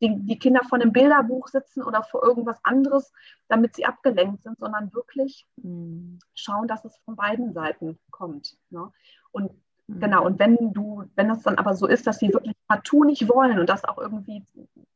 die, 0.00 0.16
die 0.16 0.38
Kinder 0.38 0.62
vor 0.68 0.80
einem 0.80 0.92
Bilderbuch 0.92 1.48
sitzen 1.48 1.82
oder 1.82 2.02
vor 2.02 2.22
irgendwas 2.22 2.58
anderes, 2.62 3.12
damit 3.48 3.76
sie 3.76 3.84
abgelenkt 3.84 4.42
sind, 4.42 4.58
sondern 4.58 4.94
wirklich 4.94 5.46
mhm. 5.56 6.18
schauen, 6.34 6.68
dass 6.68 6.84
es 6.84 6.96
von 7.04 7.16
beiden 7.16 7.52
Seiten 7.52 7.98
kommt. 8.10 8.56
Ne? 8.70 8.90
Und 9.30 9.52
Genau, 9.98 10.24
und 10.24 10.38
wenn 10.38 10.72
du, 10.72 11.04
wenn 11.16 11.28
das 11.28 11.42
dann 11.42 11.56
aber 11.58 11.74
so 11.74 11.86
ist, 11.86 12.06
dass 12.06 12.18
sie 12.18 12.32
wirklich 12.32 12.54
partout 12.68 13.04
nicht 13.04 13.28
wollen 13.28 13.58
und 13.58 13.68
das 13.68 13.84
auch 13.84 13.98
irgendwie 13.98 14.44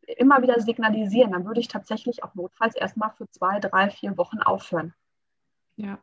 immer 0.06 0.42
wieder 0.42 0.60
signalisieren, 0.60 1.32
dann 1.32 1.46
würde 1.46 1.60
ich 1.60 1.68
tatsächlich 1.68 2.22
auch 2.22 2.34
notfalls 2.34 2.76
erstmal 2.76 3.10
für 3.10 3.28
zwei, 3.30 3.58
drei, 3.60 3.90
vier 3.90 4.16
Wochen 4.16 4.40
aufhören. 4.40 4.92
Ja. 5.76 5.98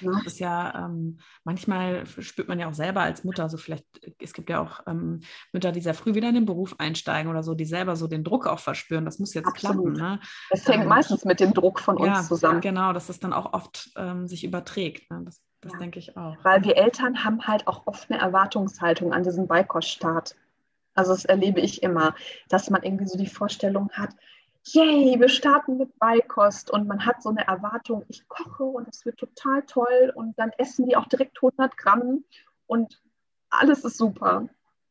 ja. 0.00 0.12
Das 0.12 0.26
ist 0.26 0.38
ja, 0.38 0.86
ähm, 0.86 1.18
manchmal 1.44 2.06
spürt 2.06 2.48
man 2.48 2.58
ja 2.58 2.68
auch 2.68 2.74
selber 2.74 3.02
als 3.02 3.24
Mutter, 3.24 3.48
so 3.48 3.56
vielleicht, 3.56 3.84
es 4.18 4.32
gibt 4.32 4.48
ja 4.48 4.60
auch 4.60 4.80
ähm, 4.86 5.20
Mütter, 5.52 5.72
die 5.72 5.80
sehr 5.80 5.94
früh 5.94 6.14
wieder 6.14 6.28
in 6.28 6.36
den 6.36 6.46
Beruf 6.46 6.76
einsteigen 6.78 7.30
oder 7.30 7.42
so, 7.42 7.54
die 7.54 7.64
selber 7.64 7.96
so 7.96 8.06
den 8.06 8.24
Druck 8.24 8.46
auch 8.46 8.60
verspüren, 8.60 9.04
das 9.04 9.18
muss 9.18 9.34
jetzt 9.34 9.48
Absolut. 9.48 9.96
klappen. 9.96 10.12
Ne? 10.14 10.20
Es 10.50 10.66
hängt 10.66 10.84
ähm, 10.84 10.88
meistens 10.88 11.24
mit 11.24 11.40
dem 11.40 11.52
Druck 11.52 11.80
von 11.80 11.96
uns 11.96 12.06
ja, 12.06 12.22
zusammen. 12.22 12.60
Genau, 12.60 12.92
dass 12.92 13.08
es 13.08 13.20
dann 13.20 13.32
auch 13.32 13.52
oft 13.52 13.90
ähm, 13.96 14.28
sich 14.28 14.44
überträgt. 14.44 15.10
Ne? 15.10 15.22
Das 15.24 15.42
das 15.66 15.74
ja. 15.74 15.78
denke 15.78 15.98
ich 15.98 16.16
auch. 16.16 16.36
Weil 16.42 16.64
wir 16.64 16.76
Eltern 16.76 17.24
haben 17.24 17.46
halt 17.46 17.66
auch 17.66 17.86
oft 17.86 18.10
eine 18.10 18.20
Erwartungshaltung 18.20 19.12
an 19.12 19.22
diesen 19.22 19.46
Beikoststart. 19.46 20.36
Also 20.94 21.12
das 21.12 21.24
erlebe 21.24 21.60
ich 21.60 21.82
immer, 21.82 22.14
dass 22.48 22.70
man 22.70 22.82
irgendwie 22.82 23.06
so 23.06 23.18
die 23.18 23.26
Vorstellung 23.26 23.90
hat, 23.92 24.10
yay, 24.64 25.18
wir 25.18 25.28
starten 25.28 25.76
mit 25.76 25.98
Beikost 25.98 26.70
und 26.70 26.88
man 26.88 27.06
hat 27.06 27.22
so 27.22 27.28
eine 27.28 27.46
Erwartung, 27.46 28.04
ich 28.08 28.26
koche 28.28 28.64
und 28.64 28.88
es 28.88 29.04
wird 29.04 29.18
total 29.18 29.62
toll 29.62 30.12
und 30.14 30.38
dann 30.38 30.50
essen 30.58 30.86
die 30.86 30.96
auch 30.96 31.06
direkt 31.06 31.36
100 31.38 31.76
Gramm 31.76 32.24
und 32.66 33.00
alles 33.50 33.84
ist 33.84 33.96
super. 33.96 34.48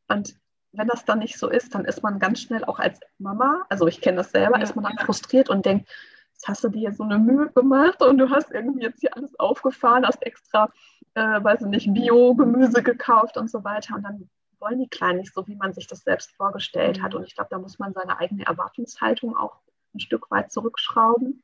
Und 0.08 0.36
wenn 0.72 0.88
das 0.88 1.04
dann 1.04 1.18
nicht 1.18 1.38
so 1.38 1.48
ist, 1.48 1.74
dann 1.74 1.84
ist 1.84 2.02
man 2.02 2.18
ganz 2.18 2.40
schnell 2.40 2.64
auch 2.64 2.78
als 2.78 3.00
Mama, 3.18 3.66
also 3.68 3.86
ich 3.86 4.00
kenne 4.00 4.18
das 4.18 4.30
selber, 4.30 4.56
ja. 4.56 4.62
ist 4.62 4.76
man 4.76 4.84
dann 4.84 4.98
frustriert 4.98 5.50
und 5.50 5.66
denkt, 5.66 5.88
jetzt 6.36 6.48
hast 6.48 6.64
du 6.64 6.68
dir 6.68 6.92
so 6.92 7.02
eine 7.02 7.18
Mühe 7.18 7.50
gemacht 7.50 8.02
und 8.02 8.18
du 8.18 8.28
hast 8.28 8.50
irgendwie 8.50 8.82
jetzt 8.82 9.00
hier 9.00 9.16
alles 9.16 9.38
aufgefahren, 9.40 10.06
hast 10.06 10.22
extra, 10.22 10.70
äh, 11.14 11.42
weiß 11.42 11.62
ich 11.62 11.68
nicht, 11.68 11.94
Bio-Gemüse 11.94 12.82
gekauft 12.82 13.38
und 13.38 13.50
so 13.50 13.64
weiter. 13.64 13.94
Und 13.94 14.02
dann 14.02 14.28
wollen 14.60 14.78
die 14.78 14.88
Kleinen 14.88 15.20
nicht 15.20 15.32
so, 15.32 15.46
wie 15.46 15.56
man 15.56 15.72
sich 15.72 15.86
das 15.86 16.00
selbst 16.00 16.32
vorgestellt 16.32 17.02
hat. 17.02 17.14
Und 17.14 17.24
ich 17.24 17.34
glaube, 17.34 17.48
da 17.50 17.58
muss 17.58 17.78
man 17.78 17.94
seine 17.94 18.18
eigene 18.18 18.44
Erwartungshaltung 18.44 19.34
auch 19.34 19.56
ein 19.94 20.00
Stück 20.00 20.30
weit 20.30 20.52
zurückschrauben, 20.52 21.42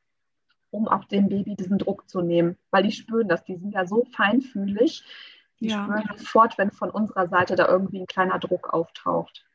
um 0.71 0.89
auch 0.89 1.05
dem 1.05 1.31
Baby 1.31 1.57
diesen 1.57 1.79
Druck 1.79 2.09
zu 2.09 2.21
nehmen. 2.21 2.59
Weil 2.71 2.83
die 2.83 2.93
spüren 2.93 3.29
das, 3.29 3.45
die 3.45 3.57
sind 3.57 3.73
ja 3.73 3.87
so 3.87 4.05
feinfühlig, 4.15 5.05
die 5.61 5.69
ja. 5.69 5.85
spüren 5.85 6.05
sofort, 6.19 6.59
wenn 6.59 6.71
von 6.71 6.91
unserer 6.91 7.29
Seite 7.29 7.57
da 7.57 7.67
irgendwie 7.67 8.01
ein 8.01 8.07
kleiner 8.07 8.39
Druck 8.39 8.75
auftaucht. 8.75 9.47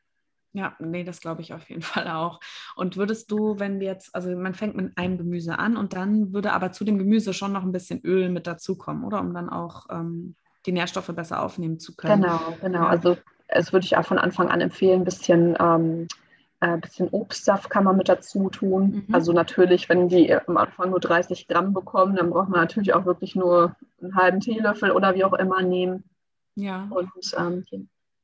Ja, 0.52 0.74
nee, 0.78 1.04
das 1.04 1.20
glaube 1.20 1.42
ich 1.42 1.52
auf 1.52 1.68
jeden 1.68 1.82
Fall 1.82 2.08
auch. 2.08 2.40
Und 2.76 2.96
würdest 2.96 3.30
du, 3.30 3.58
wenn 3.58 3.80
wir 3.80 3.86
jetzt, 3.88 4.14
also 4.14 4.34
man 4.36 4.54
fängt 4.54 4.76
mit 4.76 4.96
einem 4.96 5.18
Gemüse 5.18 5.58
an 5.58 5.76
und 5.76 5.92
dann 5.92 6.32
würde 6.32 6.52
aber 6.52 6.72
zu 6.72 6.84
dem 6.84 6.98
Gemüse 6.98 7.32
schon 7.32 7.52
noch 7.52 7.62
ein 7.62 7.72
bisschen 7.72 8.00
Öl 8.04 8.28
mit 8.28 8.46
dazukommen, 8.46 9.04
oder? 9.04 9.20
Um 9.20 9.34
dann 9.34 9.50
auch 9.50 9.86
ähm, 9.90 10.34
die 10.66 10.72
Nährstoffe 10.72 11.08
besser 11.08 11.42
aufnehmen 11.42 11.78
zu 11.78 11.94
können. 11.96 12.22
Genau, 12.22 12.40
genau. 12.60 12.86
Also 12.86 13.16
es 13.46 13.72
würde 13.72 13.86
ich 13.86 13.96
auch 13.96 14.04
von 14.04 14.18
Anfang 14.18 14.48
an 14.48 14.60
empfehlen, 14.60 15.00
ein 15.00 15.04
bisschen, 15.04 15.56
ähm, 15.58 16.08
äh, 16.60 16.76
bisschen 16.78 17.08
Obstsaft 17.10 17.70
kann 17.70 17.84
man 17.84 17.96
mit 17.96 18.08
dazu 18.08 18.50
tun. 18.50 19.04
Mhm. 19.06 19.14
Also 19.14 19.32
natürlich, 19.32 19.88
wenn 19.88 20.08
die 20.08 20.34
am 20.34 20.56
Anfang 20.56 20.90
nur 20.90 21.00
30 21.00 21.48
Gramm 21.48 21.72
bekommen, 21.72 22.16
dann 22.16 22.30
braucht 22.30 22.48
man 22.48 22.60
natürlich 22.60 22.94
auch 22.94 23.06
wirklich 23.06 23.34
nur 23.34 23.76
einen 24.02 24.14
halben 24.14 24.40
Teelöffel 24.40 24.90
oder 24.90 25.14
wie 25.14 25.24
auch 25.24 25.32
immer 25.32 25.62
nehmen. 25.62 26.04
Ja. 26.56 26.88
Und 26.90 27.10
ähm, 27.38 27.64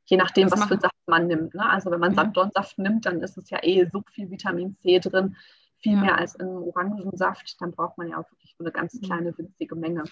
je 0.04 0.16
nachdem, 0.16 0.50
was, 0.50 0.60
was 0.60 0.68
für 0.68 0.80
Saft 0.80 0.94
man 1.06 1.26
nimmt. 1.26 1.54
Ne? 1.54 1.68
Also 1.68 1.90
wenn 1.90 2.00
man 2.00 2.12
ja. 2.12 2.22
Sanddornsaft 2.22 2.78
nimmt, 2.78 3.06
dann 3.06 3.20
ist 3.20 3.36
es 3.36 3.50
ja 3.50 3.58
eh 3.62 3.86
so 3.92 4.02
viel 4.12 4.30
Vitamin 4.30 4.76
C 4.80 4.98
drin, 4.98 5.36
viel 5.78 5.94
ja. 5.94 6.00
mehr 6.00 6.18
als 6.18 6.34
in 6.34 6.46
Orangensaft. 6.46 7.56
Dann 7.60 7.72
braucht 7.72 7.98
man 7.98 8.08
ja 8.08 8.18
auch 8.18 8.30
wirklich 8.30 8.54
eine 8.58 8.72
ganz 8.72 9.00
kleine, 9.00 9.36
winzige 9.36 9.76
Menge. 9.76 10.04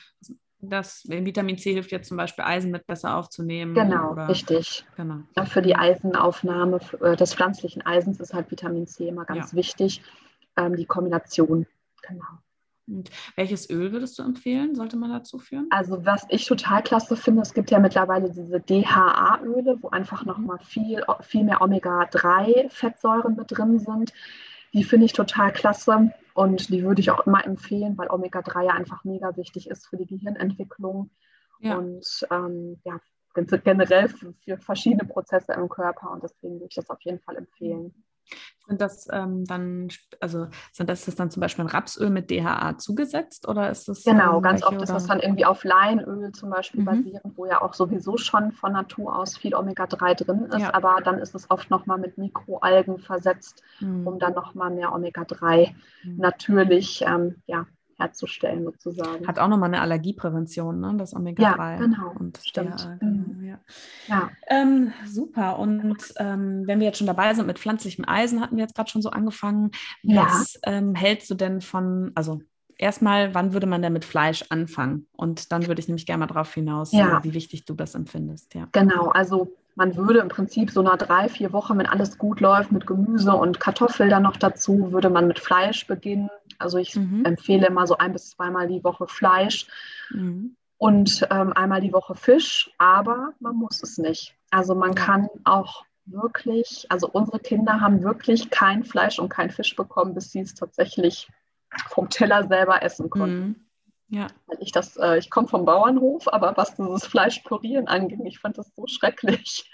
Das 0.61 1.03
Vitamin 1.09 1.59
C 1.59 1.73
hilft 1.73 1.91
jetzt 1.91 2.09
zum 2.09 2.17
Beispiel 2.17 2.45
Eisen 2.45 2.71
mit 2.71 2.87
besser 2.87 3.17
aufzunehmen. 3.17 3.75
Genau, 3.75 4.13
oder? 4.13 4.29
richtig. 4.29 4.87
Genau. 4.97 5.21
Ja, 5.37 5.45
für 5.45 5.61
die 5.61 5.75
Eisenaufnahme 5.75 6.79
äh, 7.01 7.17
des 7.17 7.35
pflanzlichen 7.35 7.85
Eisens 7.85 8.21
ist 8.21 8.33
halt 8.33 8.51
Vitamin 8.51 8.87
C 8.87 9.09
immer 9.09 9.25
ganz 9.25 9.55
wichtig. 9.55 10.03
Ähm, 10.57 10.77
die 10.77 10.87
Kombination, 10.87 11.67
genau. 12.03 12.39
Und 12.87 13.11
welches 13.37 13.71
Öl 13.71 13.93
würdest 13.93 14.19
du 14.19 14.23
empfehlen? 14.23 14.75
Sollte 14.75 14.97
man 14.97 15.11
dazu 15.11 15.39
führen? 15.39 15.69
Also 15.71 16.05
was 16.05 16.27
ich 16.29 16.47
total 16.47 16.83
klasse 16.83 17.17
finde, 17.17 17.43
es 17.43 17.55
gibt 17.55 17.71
ja 17.71 17.79
mittlerweile 17.79 18.31
diese 18.31 18.61
DHA-Öle, 18.61 19.79
wo 19.81 19.89
einfach 19.89 20.25
nochmal 20.25 20.59
viel, 20.59 21.05
viel 21.21 21.45
mehr 21.45 21.63
Omega-3-Fettsäuren 21.63 23.37
mit 23.37 23.47
drin 23.49 23.79
sind. 23.79 24.13
Die 24.73 24.85
finde 24.85 25.07
ich 25.07 25.13
total 25.13 25.53
klasse 25.53 26.13
und 26.35 26.71
die 26.71 26.83
würde 26.83 27.01
ich 27.01 27.11
auch 27.11 27.27
immer 27.27 27.45
empfehlen, 27.45 27.97
weil 27.99 28.11
Omega-3 28.11 28.65
ja 28.65 28.73
einfach 28.73 29.05
mega 29.05 29.37
wichtig 29.37 29.69
ist 29.69 29.87
für 29.87 29.97
die 29.97 30.07
Gehirnentwicklung 30.07 31.11
ja. 31.61 31.77
und 31.77 32.27
ähm, 32.31 32.81
ja, 32.85 32.99
generell 33.35 34.09
für, 34.09 34.33
für 34.45 34.59
verschiedene 34.59 35.05
Prozesse 35.05 35.53
im 35.53 35.69
Körper 35.69 36.11
und 36.11 36.23
deswegen 36.23 36.55
würde 36.55 36.69
ich 36.71 36.75
das 36.75 36.91
auf 36.91 37.01
jeden 37.03 37.21
Fall 37.21 37.37
empfehlen. 37.37 37.95
Sind 38.67 38.81
das 38.81 39.09
ähm, 39.11 39.45
dann, 39.45 39.89
also 40.21 40.47
sind 40.73 40.89
das, 40.89 41.05
das 41.05 41.17
dann 41.17 41.31
zum 41.31 41.41
Beispiel 41.41 41.65
ein 41.65 41.69
Rapsöl 41.69 42.11
mit 42.11 42.31
DHA 42.31 42.79
zugesetzt 42.79 43.49
oder 43.49 43.71
ist 43.71 43.89
das? 43.89 44.05
Genau, 44.05 44.37
ähm, 44.37 44.43
ganz 44.43 44.63
oft 44.63 44.75
oder? 44.75 44.85
ist 44.85 44.93
das 44.93 45.07
dann 45.07 45.21
irgendwie 45.21 45.45
auf 45.45 45.65
Leinöl 45.65 46.33
zum 46.33 46.51
Beispiel 46.51 46.81
mhm. 46.81 46.85
basierend, 46.85 47.37
wo 47.37 47.47
ja 47.47 47.61
auch 47.61 47.75
sowieso 47.75 48.17
schon 48.17 48.53
von 48.53 48.73
Natur 48.73 49.17
aus 49.17 49.37
viel 49.37 49.55
Omega-3 49.55 50.25
drin 50.25 50.45
ist, 50.47 50.61
ja. 50.61 50.75
aber 50.75 50.99
dann 51.05 51.19
ist 51.19 51.35
es 51.35 51.51
oft 51.51 51.71
nochmal 51.71 51.99
mit 51.99 52.19
Mikroalgen 52.19 52.99
versetzt, 52.99 53.63
mhm. 53.81 54.07
um 54.07 54.19
dann 54.19 54.35
nochmal 54.35 54.71
mehr 54.71 54.95
Omega-3 54.95 55.75
mhm. 56.05 56.17
natürlich 56.17 57.03
ähm, 57.07 57.43
ja, 57.47 57.67
herzustellen 58.03 58.65
sozusagen. 58.65 59.27
Hat 59.27 59.39
auch 59.39 59.49
nochmal 59.49 59.69
eine 59.69 59.81
Allergieprävention, 59.81 60.81
ne? 60.81 60.95
das 60.97 61.15
Omega-3. 61.15 61.57
Ja, 61.57 61.77
genau. 61.77 62.13
Und 62.19 62.39
Stimmt. 62.45 62.85
Der, 62.85 62.97
genau, 62.99 63.29
mhm. 63.29 63.45
ja. 63.45 63.59
ja. 64.09 64.31
Ähm, 64.49 64.93
super. 65.07 65.59
Und 65.59 65.97
ähm, 66.19 66.67
wenn 66.67 66.81
wir 66.81 66.87
jetzt 66.87 66.99
schon 66.99 67.07
dabei 67.07 67.35
sind 67.35 67.47
mit 67.47 67.59
pflanzlichem 67.59 68.05
Eisen, 68.07 68.41
hatten 68.41 68.57
wir 68.57 68.63
jetzt 68.63 68.75
gerade 68.75 68.91
schon 68.91 69.03
so 69.03 69.11
angefangen. 69.11 69.71
Was 70.03 70.59
ja. 70.65 70.73
ähm, 70.73 70.95
hältst 70.95 71.31
du 71.31 71.35
denn 71.35 71.61
von, 71.61 72.13
also 72.15 72.41
erstmal, 72.77 73.35
wann 73.35 73.53
würde 73.53 73.67
man 73.67 73.81
denn 73.81 73.93
mit 73.93 74.05
Fleisch 74.05 74.45
anfangen? 74.51 75.07
Und 75.13 75.53
dann 75.53 75.67
würde 75.67 75.81
ich 75.81 75.89
nämlich 75.89 76.07
gerne 76.07 76.21
mal 76.21 76.27
darauf 76.27 76.53
hinaus, 76.53 76.93
ja. 76.93 77.23
wie 77.23 77.35
wichtig 77.35 77.65
du 77.65 77.75
das 77.75 77.95
empfindest. 77.95 78.55
Ja. 78.55 78.69
Genau, 78.73 79.09
also 79.09 79.55
man 79.75 79.97
würde 79.97 80.21
im 80.21 80.29
Prinzip 80.29 80.71
so 80.71 80.83
nach 80.83 80.97
drei, 80.97 81.29
vier 81.29 81.53
Wochen, 81.53 81.79
wenn 81.79 81.87
alles 81.87 82.19
gut 82.19 82.41
läuft, 82.41 82.73
mit 82.73 82.87
Gemüse 82.87 83.33
und 83.33 83.61
Kartoffel 83.61 84.09
dann 84.09 84.23
noch 84.23 84.37
dazu, 84.37 84.93
würde 84.93 85.11
man 85.11 85.27
mit 85.27 85.39
Fleisch 85.39 85.87
beginnen. 85.87 86.29
Also 86.59 86.79
ich 86.79 86.95
mhm. 86.95 87.25
empfehle 87.25 87.67
immer 87.67 87.87
so 87.87 87.97
ein 87.97 88.13
bis 88.13 88.31
zweimal 88.31 88.69
die 88.69 88.85
Woche 88.85 89.07
Fleisch 89.07 89.67
mhm. 90.11 90.57
und 90.77 91.27
ähm, 91.31 91.53
einmal 91.53 91.81
die 91.81 91.93
Woche 91.93 92.15
Fisch, 92.15 92.71
aber 92.79 93.33
man 93.41 93.57
muss 93.57 93.83
es 93.83 93.99
nicht. 93.99 94.35
Also 94.51 94.75
man 94.75 94.95
kann 94.95 95.29
auch 95.45 95.85
wirklich, 96.05 96.87
also 96.91 97.09
unsere 97.09 97.39
Kinder 97.39 97.81
haben 97.81 98.03
wirklich 98.03 98.51
kein 98.51 98.85
Fleisch 98.85 99.19
und 99.19 99.29
kein 99.29 99.51
Fisch 99.51 99.75
bekommen, 99.77 100.15
bis 100.15 100.33
sie 100.33 100.41
es 100.41 100.55
tatsächlich 100.55 101.29
vom 101.89 102.11
Teller 102.11 102.47
selber 102.49 102.83
essen 102.83 103.09
konnten. 103.09 103.41
Mhm. 103.41 103.62
Ja. 104.13 104.27
Weil 104.47 104.59
ich 104.61 104.73
das, 104.73 104.99
äh, 104.99 105.17
ich 105.17 105.31
komme 105.31 105.49
vom 105.49 105.65
Bauernhof, 105.65 106.31
aber 106.31 106.55
was 106.59 106.77
dieses 106.77 107.07
Fleischpürieren 107.07 107.89
anging, 107.89 108.27
ich 108.27 108.41
fand 108.41 108.59
das 108.59 108.71
so 108.75 108.87
schrecklich. 108.87 109.71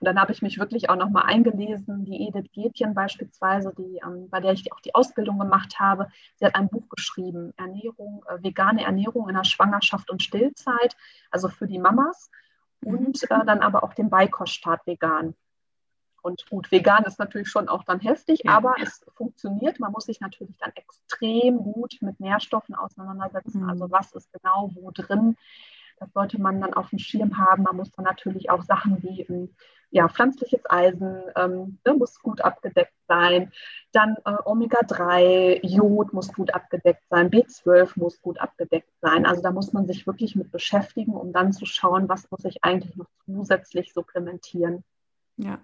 Und 0.00 0.06
dann 0.06 0.18
habe 0.18 0.32
ich 0.32 0.40
mich 0.40 0.58
wirklich 0.58 0.88
auch 0.88 0.96
nochmal 0.96 1.24
eingelesen, 1.24 2.06
die 2.06 2.26
Edith 2.26 2.50
Gätchen 2.52 2.94
beispielsweise, 2.94 3.74
die, 3.76 4.00
ähm, 4.02 4.30
bei 4.30 4.40
der 4.40 4.52
ich 4.52 4.72
auch 4.72 4.80
die 4.80 4.94
Ausbildung 4.94 5.38
gemacht 5.38 5.78
habe, 5.78 6.08
sie 6.36 6.46
hat 6.46 6.54
ein 6.54 6.70
Buch 6.70 6.88
geschrieben, 6.88 7.52
Ernährung, 7.58 8.24
äh, 8.30 8.42
vegane 8.42 8.82
Ernährung 8.82 9.28
in 9.28 9.34
der 9.34 9.44
Schwangerschaft 9.44 10.10
und 10.10 10.22
Stillzeit, 10.22 10.96
also 11.30 11.50
für 11.50 11.66
die 11.66 11.78
Mamas 11.78 12.30
mhm. 12.80 12.96
und 12.96 13.22
äh, 13.24 13.44
dann 13.44 13.60
aber 13.60 13.84
auch 13.84 13.92
den 13.92 14.08
Beikoststart 14.08 14.86
vegan. 14.86 15.34
Und 16.22 16.48
gut, 16.48 16.70
vegan 16.70 17.04
ist 17.04 17.18
natürlich 17.18 17.48
schon 17.48 17.68
auch 17.68 17.84
dann 17.84 18.00
heftig, 18.00 18.42
ja. 18.44 18.52
aber 18.52 18.74
es 18.80 19.04
funktioniert. 19.14 19.80
Man 19.80 19.92
muss 19.92 20.06
sich 20.06 20.20
natürlich 20.20 20.56
dann 20.58 20.72
extrem 20.74 21.58
gut 21.58 21.98
mit 22.00 22.20
Nährstoffen 22.20 22.74
auseinandersetzen. 22.74 23.62
Mhm. 23.62 23.70
Also 23.70 23.90
was 23.90 24.12
ist 24.12 24.32
genau 24.32 24.70
wo 24.74 24.90
drin? 24.92 25.36
Das 25.98 26.12
sollte 26.12 26.40
man 26.40 26.60
dann 26.60 26.74
auf 26.74 26.90
dem 26.90 26.98
Schirm 26.98 27.38
haben. 27.38 27.64
Man 27.64 27.76
muss 27.76 27.92
dann 27.92 28.04
natürlich 28.04 28.50
auch 28.50 28.62
Sachen 28.62 29.02
wie 29.02 29.22
ähm, 29.22 29.50
ja, 29.92 30.08
pflanzliches 30.08 30.62
Eisen 30.68 31.22
ähm, 31.36 31.78
ne, 31.84 31.94
muss 31.94 32.18
gut 32.18 32.40
abgedeckt 32.40 32.94
sein. 33.06 33.52
Dann 33.92 34.16
äh, 34.24 34.36
Omega-3, 34.44 35.64
Jod 35.66 36.14
muss 36.14 36.32
gut 36.32 36.54
abgedeckt 36.54 37.02
sein, 37.10 37.30
B12 37.30 37.92
muss 37.96 38.20
gut 38.22 38.40
abgedeckt 38.40 38.90
sein. 39.02 39.26
Also 39.26 39.42
da 39.42 39.50
muss 39.50 39.72
man 39.74 39.86
sich 39.86 40.06
wirklich 40.06 40.34
mit 40.34 40.50
beschäftigen, 40.50 41.12
um 41.12 41.32
dann 41.32 41.52
zu 41.52 41.66
schauen, 41.66 42.08
was 42.08 42.30
muss 42.30 42.44
ich 42.44 42.64
eigentlich 42.64 42.96
noch 42.96 43.10
zusätzlich 43.26 43.92
supplementieren. 43.92 44.82
Ja, 45.42 45.60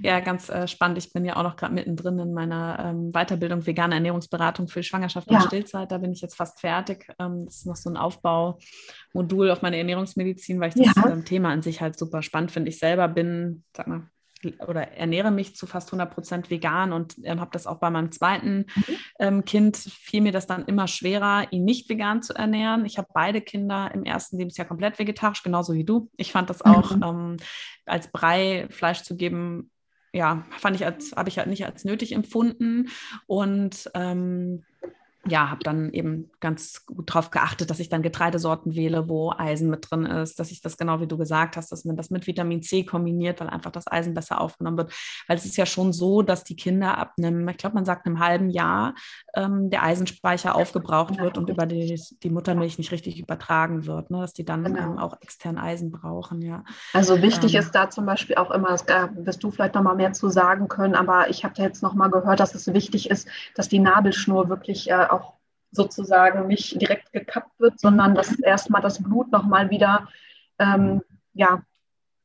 ja, 0.00 0.20
ganz 0.20 0.48
äh, 0.48 0.66
spannend. 0.66 0.98
Ich 0.98 1.12
bin 1.12 1.24
ja 1.24 1.36
auch 1.36 1.42
noch 1.42 1.56
gerade 1.56 1.74
mittendrin 1.74 2.18
in 2.18 2.34
meiner 2.34 2.78
ähm, 2.84 3.12
Weiterbildung 3.12 3.64
vegane 3.66 3.94
Ernährungsberatung 3.94 4.68
für 4.68 4.82
Schwangerschaft 4.82 5.30
ja. 5.30 5.38
und 5.38 5.46
Stillzeit. 5.46 5.92
Da 5.92 5.98
bin 5.98 6.12
ich 6.12 6.20
jetzt 6.20 6.36
fast 6.36 6.60
fertig. 6.60 7.06
Ähm, 7.18 7.44
das 7.44 7.58
ist 7.58 7.66
noch 7.66 7.76
so 7.76 7.90
ein 7.90 7.96
Aufbaumodul 7.96 9.50
auf 9.50 9.62
meine 9.62 9.78
Ernährungsmedizin, 9.78 10.60
weil 10.60 10.70
ich 10.70 10.74
das 10.74 10.96
ja. 10.96 11.10
ähm, 11.10 11.24
Thema 11.24 11.50
an 11.50 11.62
sich 11.62 11.80
halt 11.80 11.98
super 11.98 12.22
spannend 12.22 12.50
finde. 12.50 12.70
Ich 12.70 12.78
selber 12.78 13.08
bin, 13.08 13.64
sag 13.76 13.86
mal, 13.86 14.08
oder 14.66 14.92
ernähre 14.92 15.30
mich 15.30 15.56
zu 15.56 15.66
fast 15.66 15.88
100 15.88 16.12
Prozent 16.12 16.50
vegan 16.50 16.92
und 16.92 17.16
ähm, 17.24 17.40
habe 17.40 17.50
das 17.52 17.66
auch 17.66 17.78
bei 17.78 17.90
meinem 17.90 18.12
zweiten 18.12 18.66
mhm. 18.74 18.96
ähm, 19.18 19.44
Kind, 19.44 19.76
fiel 19.76 20.20
mir 20.20 20.32
das 20.32 20.46
dann 20.46 20.64
immer 20.66 20.88
schwerer, 20.88 21.46
ihn 21.52 21.64
nicht 21.64 21.88
vegan 21.88 22.22
zu 22.22 22.34
ernähren. 22.34 22.84
Ich 22.84 22.98
habe 22.98 23.08
beide 23.12 23.40
Kinder 23.40 23.90
im 23.94 24.04
ersten 24.04 24.38
Lebensjahr 24.38 24.66
komplett 24.66 24.98
vegetarisch, 24.98 25.42
genauso 25.42 25.74
wie 25.74 25.84
du. 25.84 26.10
Ich 26.16 26.32
fand 26.32 26.50
das 26.50 26.62
auch 26.62 26.94
mhm. 26.96 27.02
ähm, 27.02 27.36
als 27.86 28.08
Brei 28.08 28.66
Fleisch 28.70 29.02
zu 29.02 29.16
geben, 29.16 29.70
ja, 30.12 30.44
fand 30.58 30.76
ich 30.76 30.84
als, 30.84 31.12
habe 31.12 31.28
ich 31.28 31.38
halt 31.38 31.48
nicht 31.48 31.64
als 31.64 31.84
nötig 31.84 32.12
empfunden 32.12 32.88
und 33.26 33.90
ähm, 33.94 34.64
ja, 35.28 35.50
habe 35.50 35.62
dann 35.62 35.92
eben 35.92 36.30
ganz 36.40 36.84
gut 36.84 37.10
darauf 37.10 37.30
geachtet, 37.30 37.70
dass 37.70 37.78
ich 37.78 37.88
dann 37.88 38.02
Getreidesorten 38.02 38.74
wähle, 38.74 39.08
wo 39.08 39.30
Eisen 39.30 39.70
mit 39.70 39.88
drin 39.88 40.04
ist, 40.04 40.40
dass 40.40 40.50
ich 40.50 40.60
das 40.60 40.76
genau 40.76 41.00
wie 41.00 41.06
du 41.06 41.16
gesagt 41.16 41.56
hast, 41.56 41.70
dass 41.70 41.84
man 41.84 41.96
das 41.96 42.10
mit 42.10 42.26
Vitamin 42.26 42.62
C 42.62 42.84
kombiniert, 42.84 43.40
weil 43.40 43.48
einfach 43.48 43.70
das 43.70 43.86
Eisen 43.86 44.14
besser 44.14 44.40
aufgenommen 44.40 44.78
wird. 44.78 44.92
Weil 45.28 45.36
es 45.36 45.44
ist 45.44 45.56
ja 45.56 45.64
schon 45.64 45.92
so, 45.92 46.22
dass 46.22 46.42
die 46.42 46.56
Kinder 46.56 46.98
ab 46.98 47.12
einem, 47.18 47.48
ich 47.48 47.56
glaube, 47.56 47.74
man 47.74 47.84
sagt 47.84 48.06
einem 48.06 48.18
halben 48.18 48.50
Jahr, 48.50 48.94
ähm, 49.34 49.70
der 49.70 49.84
Eisenspeicher 49.84 50.56
aufgebraucht 50.56 51.18
wird 51.20 51.38
und 51.38 51.48
über 51.48 51.66
die, 51.66 52.00
die 52.22 52.30
Muttermilch 52.30 52.78
nicht 52.78 52.90
richtig 52.90 53.20
übertragen 53.20 53.86
wird, 53.86 54.10
ne? 54.10 54.20
dass 54.22 54.32
die 54.32 54.44
dann 54.44 54.64
genau. 54.64 54.80
ähm, 54.80 54.98
auch 54.98 55.20
extern 55.20 55.56
Eisen 55.56 55.92
brauchen. 55.92 56.42
Ja. 56.42 56.64
Also 56.92 57.22
wichtig 57.22 57.54
ähm, 57.54 57.60
ist 57.60 57.72
da 57.72 57.90
zum 57.90 58.06
Beispiel 58.06 58.34
auch 58.36 58.50
immer, 58.50 58.68
das 58.68 58.86
wirst 59.14 59.44
du 59.44 59.52
vielleicht 59.52 59.76
noch 59.76 59.82
mal 59.82 59.94
mehr 59.94 60.12
zu 60.12 60.30
sagen 60.30 60.66
können, 60.66 60.96
aber 60.96 61.30
ich 61.30 61.44
habe 61.44 61.54
da 61.56 61.62
jetzt 61.62 61.82
noch 61.82 61.94
mal 61.94 62.08
gehört, 62.08 62.40
dass 62.40 62.56
es 62.56 62.72
wichtig 62.72 63.08
ist, 63.08 63.28
dass 63.54 63.68
die 63.68 63.78
Nabelschnur 63.78 64.48
wirklich 64.48 64.90
äh, 64.90 65.11
sozusagen 65.72 66.46
nicht 66.46 66.80
direkt 66.80 67.12
gekappt 67.12 67.58
wird, 67.58 67.80
sondern 67.80 68.14
dass 68.14 68.38
erstmal 68.40 68.82
das 68.82 69.02
Blut 69.02 69.32
nochmal 69.32 69.70
wieder 69.70 70.08
ähm, 70.58 71.02
ja, 71.34 71.62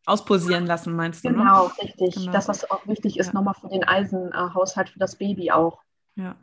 auspulsieren 0.06 0.66
lassen, 0.66 0.96
meinst 0.96 1.24
du? 1.24 1.30
Ne? 1.30 1.38
Genau, 1.38 1.68
ne? 1.68 1.74
richtig. 1.82 2.16
Genau. 2.16 2.32
Dass 2.32 2.46
das 2.46 2.70
auch 2.70 2.86
wichtig 2.88 3.18
ist, 3.18 3.28
ja. 3.28 3.34
nochmal 3.34 3.56
für 3.56 3.70
den 3.70 3.84
Eisenhaushalt 3.84 4.90
für 4.90 5.00
das 5.00 5.16
Baby 5.16 5.52
auch. 5.52 5.82
Ja, 6.16 6.36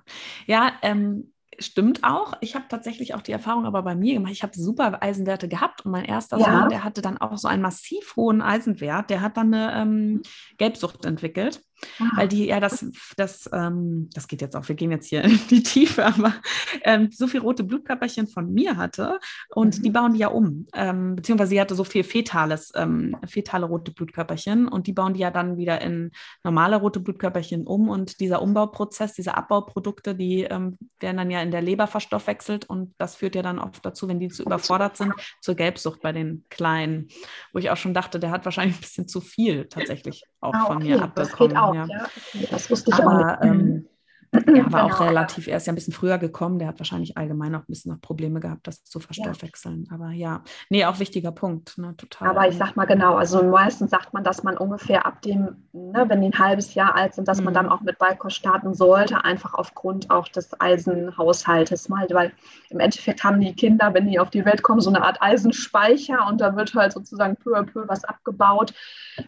ja 0.47 0.73
ähm, 0.83 1.33
Stimmt 1.59 2.05
auch. 2.05 2.35
Ich 2.40 2.55
habe 2.55 2.67
tatsächlich 2.69 3.14
auch 3.14 3.23
die 3.23 3.33
Erfahrung 3.33 3.67
aber 3.67 3.83
bei 3.83 3.95
mir 3.95 4.14
gemacht. 4.14 4.33
Ich 4.33 4.43
habe 4.43 4.55
super 4.55 5.03
Eisenwerte 5.03 5.49
gehabt 5.49 5.85
und 5.85 5.93
mein 5.93 6.05
erster 6.05 6.38
ja. 6.38 6.61
Sohn, 6.61 6.69
der 6.69 6.85
hatte 6.85 7.03
dann 7.03 7.19
auch 7.19 7.37
so 7.37 7.49
einen 7.49 7.62
massiv 7.62 8.17
hohen 8.17 8.43
Eisenwert. 8.43 9.11
Der 9.11 9.21
hat 9.21 9.37
dann 9.37 9.55
eine 9.55 9.81
ähm, 9.81 10.23
Gelbsucht 10.59 11.05
entwickelt. 11.05 11.62
Ah. 11.99 12.11
Weil 12.17 12.29
die, 12.29 12.47
ja, 12.47 12.61
das, 12.61 12.85
das, 13.17 13.49
ähm, 13.53 14.09
das 14.13 14.29
geht 14.29 14.41
jetzt 14.41 14.57
auch, 14.57 14.69
wir 14.69 14.75
gehen 14.75 14.91
jetzt 14.91 15.09
hier 15.09 15.23
in 15.25 15.39
die 15.51 15.63
Tiefe, 15.63 16.05
aber 16.05 16.35
ähm, 16.83 17.11
so 17.13 17.27
viel 17.27 17.41
rote 17.41 17.65
Blutkörperchen 17.65 18.27
von 18.27 18.53
mir 18.53 18.77
hatte 18.77 19.19
und 19.55 19.79
mhm. 19.79 19.83
die 19.83 19.91
bauen 19.91 20.13
die 20.15 20.21
ja 20.21 20.29
um. 20.29 20.67
Ähm, 20.75 21.17
beziehungsweise 21.17 21.51
sie 21.51 21.61
hatte 21.61 21.75
so 21.75 21.85
viel 21.85 22.05
fetales, 22.05 22.73
ähm, 22.75 23.17
fetale 23.27 23.67
rote 23.67 23.93
Blutkörperchen 23.93 24.69
und 24.69 24.87
die 24.87 24.93
bauen 24.93 25.15
die 25.15 25.21
ja 25.21 25.31
dann 25.31 25.57
wieder 25.57 25.81
in 25.81 26.11
normale 26.43 26.77
rote 26.77 27.01
Blutkörperchen 27.01 27.67
um 27.67 27.89
und 27.89 28.21
dieser 28.21 28.43
Umbauprozess, 28.43 29.15
diese 29.15 29.37
Abbauprodukte, 29.37 30.15
die 30.15 30.43
ähm, 30.43 30.79
werden 31.01 31.17
dann 31.17 31.31
ja 31.31 31.43
in 31.43 31.51
der 31.51 31.63
Leber 31.63 31.87
verstoffwechselt 31.87 32.69
und 32.69 32.95
das 32.99 33.17
führt 33.17 33.35
ja 33.35 33.43
dann 33.43 33.59
oft 33.59 33.85
dazu, 33.85 34.09
wenn 34.09 34.21
die 34.21 34.29
zu 34.29 34.43
überfordert 34.43 34.97
sind, 34.97 35.13
zur 35.41 35.55
Gelbsucht 35.55 36.01
bei 36.01 36.13
den 36.13 36.45
Kleinen, 36.51 37.09
wo 37.53 37.59
ich 37.59 37.71
auch 37.71 37.77
schon 37.77 37.95
dachte, 37.95 38.19
der 38.19 38.31
hat 38.31 38.45
wahrscheinlich 38.45 38.77
ein 38.77 38.81
bisschen 38.81 39.09
zu 39.09 39.21
viel 39.21 39.67
tatsächlich 39.69 40.25
auch 40.41 40.55
ah, 40.55 40.67
von 40.67 40.77
okay. 40.77 40.89
mir 40.89 41.03
abbekommen 41.03 41.57
auch, 41.57 41.74
ja. 41.75 41.87
ja. 41.87 42.07
Das 42.51 42.71
wusste 42.71 42.91
ich 42.91 43.03
Aber, 43.03 43.13
auch 43.13 43.41
nicht. 43.41 43.53
Ähm, 43.53 43.89
er 44.35 44.43
war 44.73 44.83
genau. 44.83 44.95
auch 44.95 45.01
relativ, 45.01 45.47
er 45.47 45.57
ist 45.57 45.67
ja 45.67 45.73
ein 45.73 45.77
bisschen 45.77 45.93
früher 45.93 46.19
gekommen, 46.19 46.59
der 46.59 46.69
hat 46.69 46.79
wahrscheinlich 46.79 47.17
allgemein 47.17 47.53
noch 47.53 47.61
ein 47.61 47.67
bisschen 47.69 47.93
noch 47.93 48.01
Probleme 48.01 48.41
gehabt, 48.41 48.67
das 48.67 48.85
zu 48.85 49.01
verstoffwechseln. 49.01 49.87
Ja. 49.89 49.95
Aber 49.95 50.11
ja, 50.11 50.43
nee, 50.71 50.85
auch 50.85 50.99
wichtiger 50.99 51.33
Punkt, 51.33 51.79
ne, 51.79 51.95
total. 51.97 52.29
Aber 52.29 52.49
ich 52.49 52.57
sag 52.57 52.77
mal 52.77 52.85
genau, 52.87 53.15
also 53.17 53.43
meistens 53.43 53.91
sagt 53.91 54.13
man, 54.13 54.25
dass 54.25 54.43
man 54.43 54.57
ungefähr 54.57 55.07
ab 55.07 55.23
dem, 55.23 55.69
ne, 55.73 56.05
wenn 56.09 56.21
die 56.21 56.29
ein 56.29 56.39
halbes 56.39 56.75
Jahr 56.75 56.95
alt 56.95 57.15
sind, 57.15 57.29
dass 57.29 57.39
mhm. 57.39 57.45
man 57.45 57.55
dann 57.55 57.69
auch 57.69 57.81
mit 57.81 57.99
Beikost 57.99 58.37
starten 58.37 58.75
sollte, 58.75 59.25
einfach 59.25 59.55
aufgrund 59.55 60.11
auch 60.11 60.29
des 60.29 60.61
Eisenhaushaltes 60.61 61.89
mal, 61.89 62.07
weil 62.11 62.33
im 62.71 62.81
Endeffekt 62.81 63.23
haben 63.25 63.41
die 63.41 63.55
Kinder, 63.55 63.95
wenn 63.95 64.09
die 64.09 64.19
auf 64.19 64.31
die 64.31 64.45
Welt 64.45 64.63
kommen, 64.63 64.81
so 64.81 64.91
eine 64.91 65.03
Art 65.03 65.21
Eisenspeicher 65.21 66.27
und 66.29 66.41
da 66.41 66.57
wird 66.57 66.75
halt 66.75 66.93
sozusagen 66.93 67.37
peu 67.37 67.57
à 67.57 67.63
peu 67.63 67.85
was 67.87 68.05
abgebaut, 68.05 68.75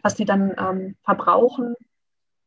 was 0.03 0.15
die 0.15 0.25
dann 0.25 0.53
ähm, 0.59 0.97
verbrauchen 1.05 1.75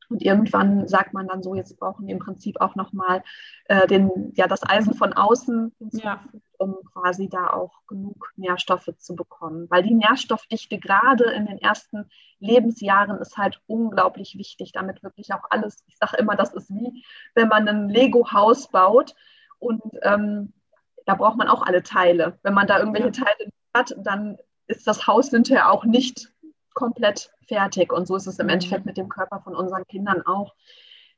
und 0.09 0.23
irgendwann 0.23 0.87
sagt 0.87 1.13
man 1.13 1.27
dann 1.27 1.43
so, 1.43 1.53
jetzt 1.53 1.77
brauchen 1.79 2.07
wir 2.07 2.13
im 2.13 2.19
Prinzip 2.19 2.59
auch 2.59 2.75
nochmal 2.75 3.23
äh, 3.65 3.87
ja, 4.33 4.47
das 4.47 4.67
Eisen 4.67 4.95
von 4.95 5.13
außen 5.13 5.71
ja. 5.91 6.23
um 6.57 6.77
quasi 6.93 7.29
da 7.29 7.51
auch 7.51 7.85
genug 7.87 8.31
Nährstoffe 8.35 8.89
zu 8.97 9.15
bekommen. 9.15 9.67
Weil 9.69 9.83
die 9.83 9.93
Nährstoffdichte 9.93 10.79
gerade 10.79 11.25
in 11.25 11.45
den 11.45 11.59
ersten 11.59 12.09
Lebensjahren 12.39 13.19
ist 13.19 13.37
halt 13.37 13.61
unglaublich 13.67 14.35
wichtig, 14.37 14.71
damit 14.71 15.03
wirklich 15.03 15.31
auch 15.33 15.43
alles, 15.51 15.83
ich 15.87 15.97
sage 15.97 16.17
immer, 16.17 16.35
das 16.35 16.53
ist 16.53 16.69
wie, 16.71 17.03
wenn 17.35 17.47
man 17.47 17.67
ein 17.67 17.89
Lego-Haus 17.89 18.69
baut 18.69 19.13
und 19.59 19.81
ähm, 20.01 20.53
da 21.05 21.15
braucht 21.15 21.37
man 21.37 21.49
auch 21.49 21.61
alle 21.61 21.83
Teile. 21.83 22.39
Wenn 22.41 22.53
man 22.53 22.67
da 22.67 22.79
irgendwelche 22.79 23.07
ja. 23.09 23.25
Teile 23.25 23.51
hat, 23.75 23.95
dann 23.97 24.37
ist 24.67 24.87
das 24.87 25.05
Haus 25.07 25.29
hinterher 25.29 25.71
auch 25.71 25.85
nicht 25.85 26.31
komplett 26.79 27.31
fertig. 27.47 27.91
Und 27.91 28.07
so 28.07 28.15
ist 28.15 28.25
es 28.25 28.39
im 28.39 28.47
mhm. 28.47 28.53
Endeffekt 28.53 28.85
mit 28.85 28.97
dem 28.97 29.09
Körper 29.09 29.41
von 29.41 29.53
unseren 29.53 29.85
Kindern 29.85 30.23
auch 30.25 30.55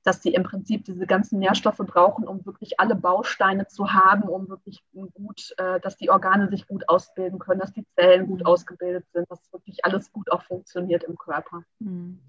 dass 0.03 0.21
sie 0.21 0.33
im 0.33 0.43
Prinzip 0.43 0.85
diese 0.85 1.05
ganzen 1.05 1.39
Nährstoffe 1.39 1.77
brauchen, 1.77 2.27
um 2.27 2.45
wirklich 2.45 2.79
alle 2.79 2.95
Bausteine 2.95 3.67
zu 3.67 3.93
haben, 3.93 4.23
um 4.23 4.49
wirklich 4.49 4.83
gut, 4.93 5.53
äh, 5.57 5.79
dass 5.79 5.97
die 5.97 6.09
Organe 6.09 6.49
sich 6.49 6.67
gut 6.67 6.89
ausbilden 6.89 7.39
können, 7.39 7.59
dass 7.59 7.73
die 7.73 7.85
Zellen 7.95 8.27
gut 8.27 8.45
ausgebildet 8.45 9.05
sind, 9.13 9.29
dass 9.29 9.51
wirklich 9.51 9.85
alles 9.85 10.11
gut 10.11 10.31
auch 10.31 10.43
funktioniert 10.43 11.03
im 11.03 11.17
Körper. 11.17 11.63
Mhm. 11.79 12.19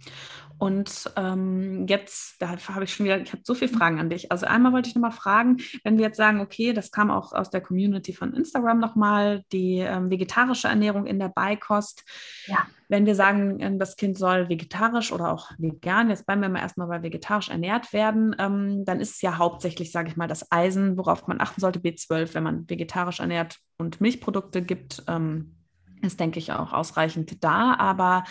Und 0.58 1.10
ähm, 1.16 1.86
jetzt, 1.88 2.40
da 2.40 2.50
habe 2.50 2.84
ich 2.84 2.94
schon 2.94 3.06
wieder, 3.06 3.20
ich 3.20 3.32
habe 3.32 3.42
so 3.44 3.54
viele 3.54 3.72
Fragen 3.72 3.98
an 3.98 4.10
dich. 4.10 4.30
Also 4.30 4.46
einmal 4.46 4.72
wollte 4.72 4.88
ich 4.88 4.94
nochmal 4.94 5.12
fragen, 5.12 5.58
wenn 5.82 5.96
wir 5.96 6.06
jetzt 6.06 6.16
sagen, 6.16 6.40
okay, 6.40 6.72
das 6.72 6.90
kam 6.90 7.10
auch 7.10 7.32
aus 7.32 7.50
der 7.50 7.62
Community 7.62 8.12
von 8.12 8.34
Instagram 8.34 8.78
nochmal, 8.78 9.44
die 9.52 9.78
ähm, 9.78 10.10
vegetarische 10.10 10.68
Ernährung 10.68 11.06
in 11.06 11.18
der 11.18 11.28
Beikost. 11.28 12.04
Ja. 12.46 12.66
Wenn 12.92 13.06
wir 13.06 13.14
sagen, 13.14 13.58
ähm, 13.60 13.78
das 13.78 13.96
Kind 13.96 14.18
soll 14.18 14.50
vegetarisch 14.50 15.12
oder 15.12 15.32
auch 15.32 15.50
vegan, 15.56 16.10
jetzt 16.10 16.26
bleiben 16.26 16.42
wir 16.42 16.50
mal 16.50 16.60
erstmal 16.60 16.88
bei 16.88 17.02
vegetarisch 17.02 17.48
ernährt 17.48 17.94
werden, 17.94 18.36
ähm, 18.38 18.84
dann 18.84 19.00
ist 19.00 19.14
es 19.14 19.22
ja 19.22 19.38
hauptsächlich, 19.38 19.90
sage 19.90 20.10
ich 20.10 20.18
mal, 20.18 20.28
das 20.28 20.52
Eisen, 20.52 20.98
worauf 20.98 21.26
man 21.26 21.40
achten 21.40 21.58
sollte, 21.58 21.78
B12, 21.78 22.34
wenn 22.34 22.42
man 22.42 22.68
vegetarisch 22.68 23.20
ernährt 23.20 23.60
und 23.78 24.02
Milchprodukte 24.02 24.60
gibt. 24.60 25.04
Ähm, 25.08 25.56
ist, 26.02 26.20
denke 26.20 26.38
ich, 26.38 26.52
auch 26.52 26.74
ausreichend 26.74 27.42
da. 27.42 27.74
Aber 27.74 28.24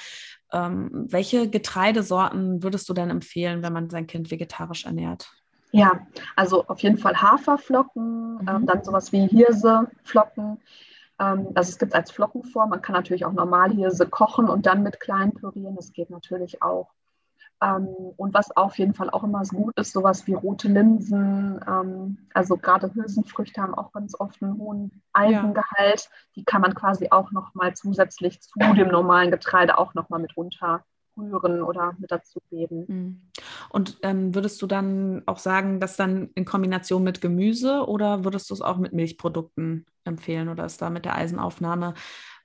welche 0.51 1.49
Getreidesorten 1.49 2.61
würdest 2.61 2.89
du 2.89 2.93
denn 2.93 3.09
empfehlen, 3.09 3.63
wenn 3.63 3.71
man 3.71 3.89
sein 3.89 4.05
Kind 4.05 4.29
vegetarisch 4.29 4.85
ernährt? 4.85 5.31
Ja, 5.71 6.05
also 6.35 6.65
auf 6.67 6.81
jeden 6.81 6.97
Fall 6.97 7.21
Haferflocken, 7.21 8.39
mhm. 8.39 8.65
dann 8.65 8.83
sowas 8.83 9.13
wie 9.13 9.27
Hirseflocken, 9.27 10.59
ähm, 11.21 11.49
also 11.53 11.69
es 11.69 11.77
gibt 11.77 11.93
es 11.93 11.95
als 11.95 12.11
Flockenform. 12.11 12.71
Man 12.71 12.81
kann 12.81 12.95
natürlich 12.95 13.25
auch 13.25 13.31
normal 13.31 13.71
Hirse 13.71 14.07
kochen 14.07 14.49
und 14.49 14.65
dann 14.65 14.83
mit 14.83 14.99
klein 14.99 15.33
pürieren. 15.33 15.75
Das 15.75 15.93
geht 15.93 16.09
natürlich 16.09 16.61
auch. 16.61 16.89
Ähm, 17.63 17.87
und 18.17 18.33
was 18.33 18.55
auf 18.57 18.79
jeden 18.79 18.95
Fall 18.95 19.11
auch 19.11 19.23
immer 19.23 19.45
so 19.45 19.55
gut 19.55 19.77
ist, 19.77 19.93
sowas 19.93 20.25
wie 20.25 20.33
rote 20.33 20.67
Linsen. 20.67 21.63
Ähm, 21.67 22.17
also 22.33 22.57
gerade 22.57 22.93
Hülsenfrüchte 22.93 23.61
haben 23.61 23.75
auch 23.75 23.91
ganz 23.91 24.19
oft 24.19 24.41
einen 24.41 24.57
hohen 24.57 25.03
Eisengehalt. 25.13 26.01
Ja. 26.01 26.09
Die 26.35 26.43
kann 26.43 26.61
man 26.61 26.73
quasi 26.73 27.09
auch 27.11 27.31
nochmal 27.31 27.75
zusätzlich 27.75 28.41
zu 28.41 28.57
dem 28.59 28.87
normalen 28.87 29.29
Getreide 29.29 29.77
auch 29.77 29.93
nochmal 29.93 30.21
mit 30.21 30.35
runter 30.35 30.83
rühren 31.17 31.61
oder 31.61 31.93
mit 31.97 32.11
dazu 32.11 32.39
geben. 32.49 32.85
Mhm. 32.87 33.21
Und 33.69 33.97
ähm, 34.03 34.33
würdest 34.35 34.61
du 34.61 34.67
dann 34.67 35.23
auch 35.25 35.39
sagen, 35.39 35.79
dass 35.79 35.97
dann 35.97 36.29
in 36.35 36.45
Kombination 36.45 37.03
mit 37.03 37.21
Gemüse 37.21 37.87
oder 37.87 38.23
würdest 38.23 38.49
du 38.49 38.53
es 38.53 38.61
auch 38.61 38.77
mit 38.77 38.93
Milchprodukten 38.93 39.85
empfehlen 40.03 40.49
oder 40.49 40.65
ist 40.65 40.81
da 40.81 40.89
mit 40.89 41.05
der 41.05 41.15
Eisenaufnahme? 41.15 41.93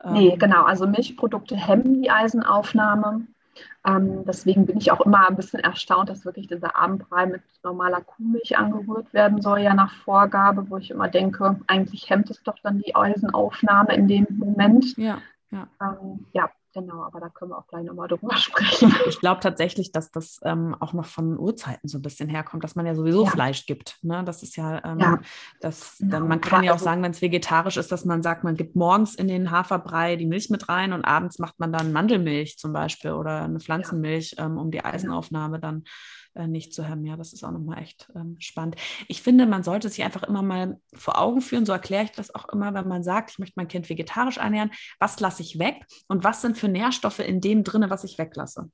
Ähm 0.04 0.12
nee, 0.12 0.36
genau. 0.36 0.64
Also 0.64 0.86
Milchprodukte 0.86 1.56
hemmen 1.56 2.02
die 2.02 2.10
Eisenaufnahme. 2.10 3.26
Ähm, 3.86 4.24
deswegen 4.26 4.66
bin 4.66 4.76
ich 4.78 4.90
auch 4.90 5.00
immer 5.00 5.28
ein 5.28 5.36
bisschen 5.36 5.60
erstaunt, 5.60 6.08
dass 6.10 6.24
wirklich 6.24 6.48
dieser 6.48 6.76
Abendbrei 6.76 7.26
mit 7.26 7.42
normaler 7.62 8.00
Kuhmilch 8.02 8.58
angerührt 8.58 9.12
werden 9.14 9.40
soll, 9.40 9.60
ja 9.60 9.74
nach 9.74 9.94
Vorgabe, 10.04 10.68
wo 10.68 10.76
ich 10.76 10.90
immer 10.90 11.08
denke, 11.08 11.58
eigentlich 11.66 12.10
hemmt 12.10 12.30
es 12.30 12.42
doch 12.42 12.58
dann 12.62 12.78
die 12.78 12.94
Eisenaufnahme 12.94 13.94
in 13.94 14.08
dem 14.08 14.26
Moment. 14.30 14.96
Ja, 14.96 15.18
ja. 15.50 15.68
Ähm, 15.80 16.26
ja, 16.32 16.50
Genau, 16.76 17.04
aber 17.04 17.20
da 17.20 17.30
können 17.30 17.52
wir 17.52 17.58
auch 17.58 17.66
gleich 17.68 17.84
nochmal 17.84 18.06
drüber 18.06 18.36
sprechen. 18.36 18.94
Ich 19.08 19.18
glaube 19.18 19.40
tatsächlich, 19.40 19.92
dass 19.92 20.10
das 20.10 20.40
ähm, 20.44 20.76
auch 20.78 20.92
noch 20.92 21.06
von 21.06 21.38
Urzeiten 21.38 21.88
so 21.88 21.96
ein 21.96 22.02
bisschen 22.02 22.28
herkommt, 22.28 22.62
dass 22.64 22.74
man 22.74 22.84
ja 22.84 22.94
sowieso 22.94 23.24
ja. 23.24 23.30
Fleisch 23.30 23.64
gibt. 23.64 23.98
Ne? 24.02 24.22
Das 24.24 24.42
ist 24.42 24.56
ja, 24.56 24.84
ähm, 24.84 24.98
ja. 24.98 25.18
Das, 25.60 25.96
genau. 25.98 26.10
dann, 26.10 26.28
man 26.28 26.42
kann 26.42 26.64
ja 26.64 26.72
auch 26.72 26.74
also 26.74 26.84
sagen, 26.84 27.02
wenn 27.02 27.12
es 27.12 27.22
vegetarisch 27.22 27.78
ist, 27.78 27.90
dass 27.92 28.04
man 28.04 28.22
sagt, 28.22 28.44
man 28.44 28.56
gibt 28.56 28.76
morgens 28.76 29.14
in 29.14 29.26
den 29.26 29.50
Haferbrei 29.50 30.16
die 30.16 30.26
Milch 30.26 30.50
mit 30.50 30.68
rein 30.68 30.92
und 30.92 31.06
abends 31.06 31.38
macht 31.38 31.58
man 31.58 31.72
dann 31.72 31.94
Mandelmilch 31.94 32.58
zum 32.58 32.74
Beispiel 32.74 33.12
oder 33.12 33.44
eine 33.44 33.58
Pflanzenmilch, 33.58 34.34
ja. 34.36 34.44
ähm, 34.44 34.58
um 34.58 34.70
die 34.70 34.84
Eisenaufnahme 34.84 35.58
dann 35.58 35.84
äh, 36.36 36.46
nicht 36.46 36.72
zu 36.72 36.88
haben. 36.88 37.04
Ja, 37.04 37.16
das 37.16 37.32
ist 37.32 37.44
auch 37.44 37.50
nochmal 37.50 37.82
echt 37.82 38.08
ähm, 38.14 38.36
spannend. 38.38 38.76
Ich 39.08 39.22
finde, 39.22 39.46
man 39.46 39.62
sollte 39.62 39.88
sich 39.88 40.04
einfach 40.04 40.22
immer 40.22 40.42
mal 40.42 40.80
vor 40.94 41.20
Augen 41.20 41.40
führen, 41.40 41.66
so 41.66 41.72
erkläre 41.72 42.04
ich 42.04 42.12
das 42.12 42.34
auch 42.34 42.48
immer, 42.50 42.74
wenn 42.74 42.88
man 42.88 43.02
sagt, 43.02 43.30
ich 43.30 43.38
möchte 43.38 43.54
mein 43.56 43.68
Kind 43.68 43.88
vegetarisch 43.88 44.38
ernähren, 44.38 44.70
was 44.98 45.20
lasse 45.20 45.42
ich 45.42 45.58
weg 45.58 45.84
und 46.08 46.24
was 46.24 46.42
sind 46.42 46.56
für 46.56 46.68
Nährstoffe 46.68 47.20
in 47.20 47.40
dem 47.40 47.64
drin, 47.64 47.86
was 47.88 48.04
ich 48.04 48.18
weglasse. 48.18 48.70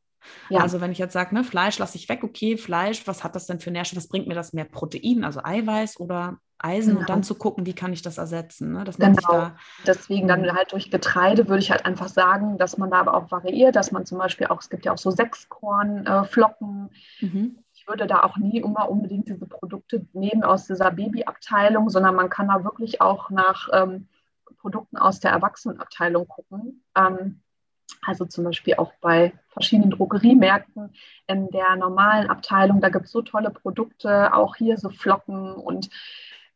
Ja. 0.48 0.60
Also 0.60 0.80
wenn 0.80 0.92
ich 0.92 0.98
jetzt 0.98 1.12
sage, 1.12 1.34
ne, 1.34 1.44
Fleisch 1.44 1.78
lasse 1.78 1.96
ich 1.96 2.08
weg, 2.08 2.24
okay, 2.24 2.56
Fleisch, 2.56 3.06
was 3.06 3.24
hat 3.24 3.34
das 3.34 3.46
denn 3.46 3.60
für 3.60 3.70
Nährstoffe? 3.70 3.98
Was 3.98 4.08
bringt 4.08 4.28
mir 4.28 4.34
das 4.34 4.52
mehr 4.52 4.64
Protein, 4.64 5.24
also 5.24 5.40
Eiweiß 5.42 6.00
oder 6.00 6.38
Eisen 6.62 6.90
genau. 6.90 7.00
und 7.00 7.10
dann 7.10 7.22
zu 7.22 7.34
gucken, 7.34 7.66
wie 7.66 7.74
kann 7.74 7.92
ich 7.92 8.02
das 8.02 8.18
ersetzen. 8.18 8.72
Ne? 8.72 8.84
Dass 8.84 8.96
genau. 8.96 9.14
Da, 9.28 9.56
Deswegen 9.86 10.28
dann 10.28 10.52
halt 10.52 10.72
durch 10.72 10.90
Getreide 10.90 11.48
würde 11.48 11.60
ich 11.62 11.70
halt 11.70 11.84
einfach 11.84 12.08
sagen, 12.08 12.56
dass 12.56 12.78
man 12.78 12.90
da 12.90 13.00
aber 13.00 13.14
auch 13.14 13.30
variiert, 13.30 13.76
dass 13.76 13.92
man 13.92 14.06
zum 14.06 14.18
Beispiel 14.18 14.46
auch, 14.46 14.60
es 14.60 14.70
gibt 14.70 14.84
ja 14.84 14.92
auch 14.92 14.98
so 14.98 15.10
Sechskornflocken. 15.10 16.90
Äh, 17.20 17.26
mhm. 17.26 17.58
Ich 17.74 17.88
würde 17.88 18.06
da 18.06 18.22
auch 18.22 18.36
nie 18.36 18.58
immer 18.58 18.88
unbedingt 18.88 19.28
diese 19.28 19.46
Produkte 19.46 20.06
nehmen 20.12 20.44
aus 20.44 20.66
dieser 20.66 20.92
Babyabteilung, 20.92 21.90
sondern 21.90 22.14
man 22.14 22.30
kann 22.30 22.48
da 22.48 22.62
wirklich 22.62 23.00
auch 23.00 23.28
nach 23.30 23.68
ähm, 23.72 24.06
Produkten 24.58 24.96
aus 24.96 25.18
der 25.18 25.32
Erwachsenenabteilung 25.32 26.28
gucken. 26.28 26.84
Ähm, 26.96 27.41
also 28.04 28.24
zum 28.24 28.44
Beispiel 28.44 28.74
auch 28.74 28.92
bei 29.00 29.32
verschiedenen 29.48 29.90
Drogeriemärkten 29.90 30.92
in 31.26 31.48
der 31.50 31.76
normalen 31.76 32.30
Abteilung, 32.30 32.80
da 32.80 32.88
gibt 32.88 33.06
es 33.06 33.12
so 33.12 33.22
tolle 33.22 33.50
Produkte, 33.50 34.34
auch 34.34 34.56
hier 34.56 34.78
so 34.78 34.90
Flocken 34.90 35.52
und 35.52 35.90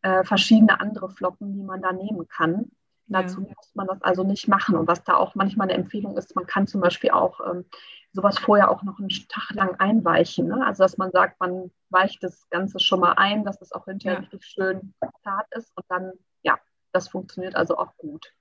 äh, 0.02 0.24
verschiedene 0.24 0.80
andere 0.80 1.10
Flocken, 1.10 1.54
die 1.54 1.62
man 1.62 1.82
da 1.82 1.92
nehmen 1.92 2.26
kann. 2.28 2.70
Ja. 3.08 3.22
Dazu 3.22 3.40
muss 3.42 3.74
man 3.74 3.86
das 3.86 4.02
also 4.02 4.24
nicht 4.24 4.48
machen. 4.48 4.76
Und 4.76 4.88
was 4.88 5.04
da 5.04 5.16
auch 5.16 5.34
manchmal 5.34 5.68
eine 5.68 5.78
Empfehlung 5.78 6.16
ist, 6.16 6.34
man 6.34 6.46
kann 6.46 6.66
zum 6.66 6.80
Beispiel 6.80 7.10
auch 7.10 7.40
ähm, 7.40 7.64
sowas 8.12 8.38
vorher 8.38 8.70
auch 8.70 8.82
noch 8.82 8.98
einen 8.98 9.10
Tag 9.28 9.50
lang 9.50 9.76
einweichen. 9.78 10.48
Ne? 10.48 10.66
Also 10.66 10.82
dass 10.82 10.96
man 10.96 11.12
sagt, 11.12 11.38
man 11.38 11.70
weicht 11.90 12.22
das 12.22 12.48
Ganze 12.50 12.80
schon 12.80 13.00
mal 13.00 13.12
ein, 13.12 13.44
dass 13.44 13.60
es 13.60 13.72
auch 13.72 13.84
hinterher 13.84 14.14
ja. 14.14 14.20
richtig 14.20 14.44
schön 14.44 14.94
zart 15.22 15.46
ist 15.52 15.70
und 15.76 15.84
dann, 15.88 16.12
ja, 16.42 16.58
das 16.92 17.08
funktioniert 17.08 17.54
also 17.54 17.76
auch 17.78 17.96
gut. 17.96 18.32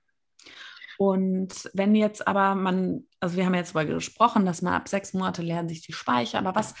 Und 0.98 1.70
wenn 1.74 1.94
jetzt 1.94 2.26
aber 2.26 2.54
man, 2.54 3.04
also 3.20 3.36
wir 3.36 3.46
haben 3.46 3.54
jetzt 3.54 3.74
darüber 3.74 3.94
gesprochen, 3.94 4.46
dass 4.46 4.62
man 4.62 4.74
ab 4.74 4.88
sechs 4.88 5.12
Monate 5.14 5.42
lernen 5.42 5.68
sich 5.68 5.82
die 5.82 5.92
Speicher, 5.92 6.38
aber 6.38 6.54
was 6.54 6.74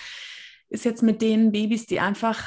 ist 0.68 0.84
jetzt 0.84 1.02
mit 1.02 1.22
den 1.22 1.52
Babys, 1.52 1.86
die 1.86 2.00
einfach 2.00 2.42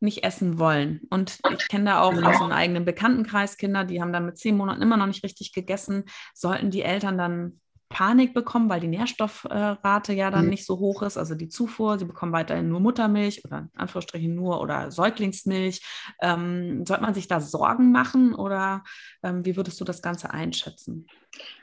nicht 0.00 0.24
essen 0.24 0.58
wollen? 0.58 1.00
Und 1.10 1.38
ich 1.56 1.68
kenne 1.68 1.86
da 1.86 2.00
auch 2.02 2.14
aus 2.14 2.40
einem 2.40 2.52
eigenen 2.52 2.84
Bekanntenkreis 2.84 3.56
Kinder, 3.56 3.84
die 3.84 4.00
haben 4.00 4.12
dann 4.12 4.26
mit 4.26 4.38
zehn 4.38 4.56
Monaten 4.56 4.82
immer 4.82 4.96
noch 4.96 5.06
nicht 5.06 5.24
richtig 5.24 5.52
gegessen. 5.52 6.04
Sollten 6.34 6.70
die 6.70 6.82
Eltern 6.82 7.18
dann 7.18 7.60
Panik 7.88 8.34
bekommen, 8.34 8.68
weil 8.68 8.80
die 8.80 8.88
Nährstoffrate 8.88 10.12
ja 10.12 10.30
dann 10.30 10.44
mhm. 10.44 10.50
nicht 10.50 10.66
so 10.66 10.78
hoch 10.78 11.02
ist, 11.02 11.16
also 11.16 11.34
die 11.34 11.48
Zufuhr. 11.48 11.98
Sie 11.98 12.04
bekommen 12.04 12.32
weiterhin 12.32 12.68
nur 12.68 12.80
Muttermilch 12.80 13.44
oder 13.44 13.58
in 13.58 13.80
Anführungsstrichen 13.80 14.34
nur 14.34 14.60
oder 14.60 14.90
Säuglingsmilch. 14.90 15.82
Ähm, 16.20 16.84
sollte 16.84 17.02
man 17.02 17.14
sich 17.14 17.28
da 17.28 17.40
Sorgen 17.40 17.92
machen 17.92 18.34
oder 18.34 18.82
ähm, 19.22 19.44
wie 19.44 19.56
würdest 19.56 19.80
du 19.80 19.84
das 19.84 20.02
Ganze 20.02 20.30
einschätzen? 20.30 21.06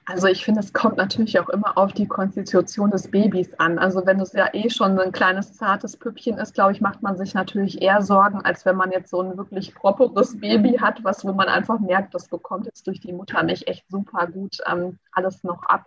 Also 0.06 0.28
ich 0.28 0.44
finde, 0.44 0.60
es 0.60 0.74
kommt 0.74 0.98
natürlich 0.98 1.40
auch 1.40 1.50
immer 1.50 1.78
auf 1.78 1.94
die 1.94 2.08
Konstitution 2.08 2.92
des 2.92 3.10
Babys 3.10 3.54
an. 3.56 3.80
Also 3.80 4.06
wenn 4.06 4.20
es 4.20 4.34
ja 4.34 4.50
eh 4.54 4.70
schon 4.70 5.00
ein 5.00 5.12
kleines 5.12 5.54
zartes 5.54 5.96
Püppchen 5.96 6.38
ist, 6.38 6.54
glaube 6.54 6.74
ich, 6.74 6.82
macht 6.82 7.02
man 7.02 7.18
sich 7.18 7.34
natürlich 7.34 7.82
eher 7.82 8.02
Sorgen, 8.02 8.42
als 8.42 8.66
wenn 8.66 8.76
man 8.76 8.92
jetzt 8.92 9.10
so 9.10 9.22
ein 9.22 9.38
wirklich 9.38 9.74
properes 9.74 10.40
Baby 10.40 10.78
hat, 10.80 11.04
was 11.04 11.24
wo 11.24 11.32
man 11.32 11.48
einfach 11.48 11.80
merkt, 11.80 12.14
das 12.14 12.28
bekommt 12.28 12.66
jetzt 12.66 12.86
durch 12.88 13.00
die 13.00 13.14
Muttermilch 13.14 13.68
echt 13.68 13.90
super 13.90 14.28
gut 14.28 14.58
ähm, 14.68 15.00
alles 15.12 15.44
noch 15.44 15.64
ab 15.64 15.86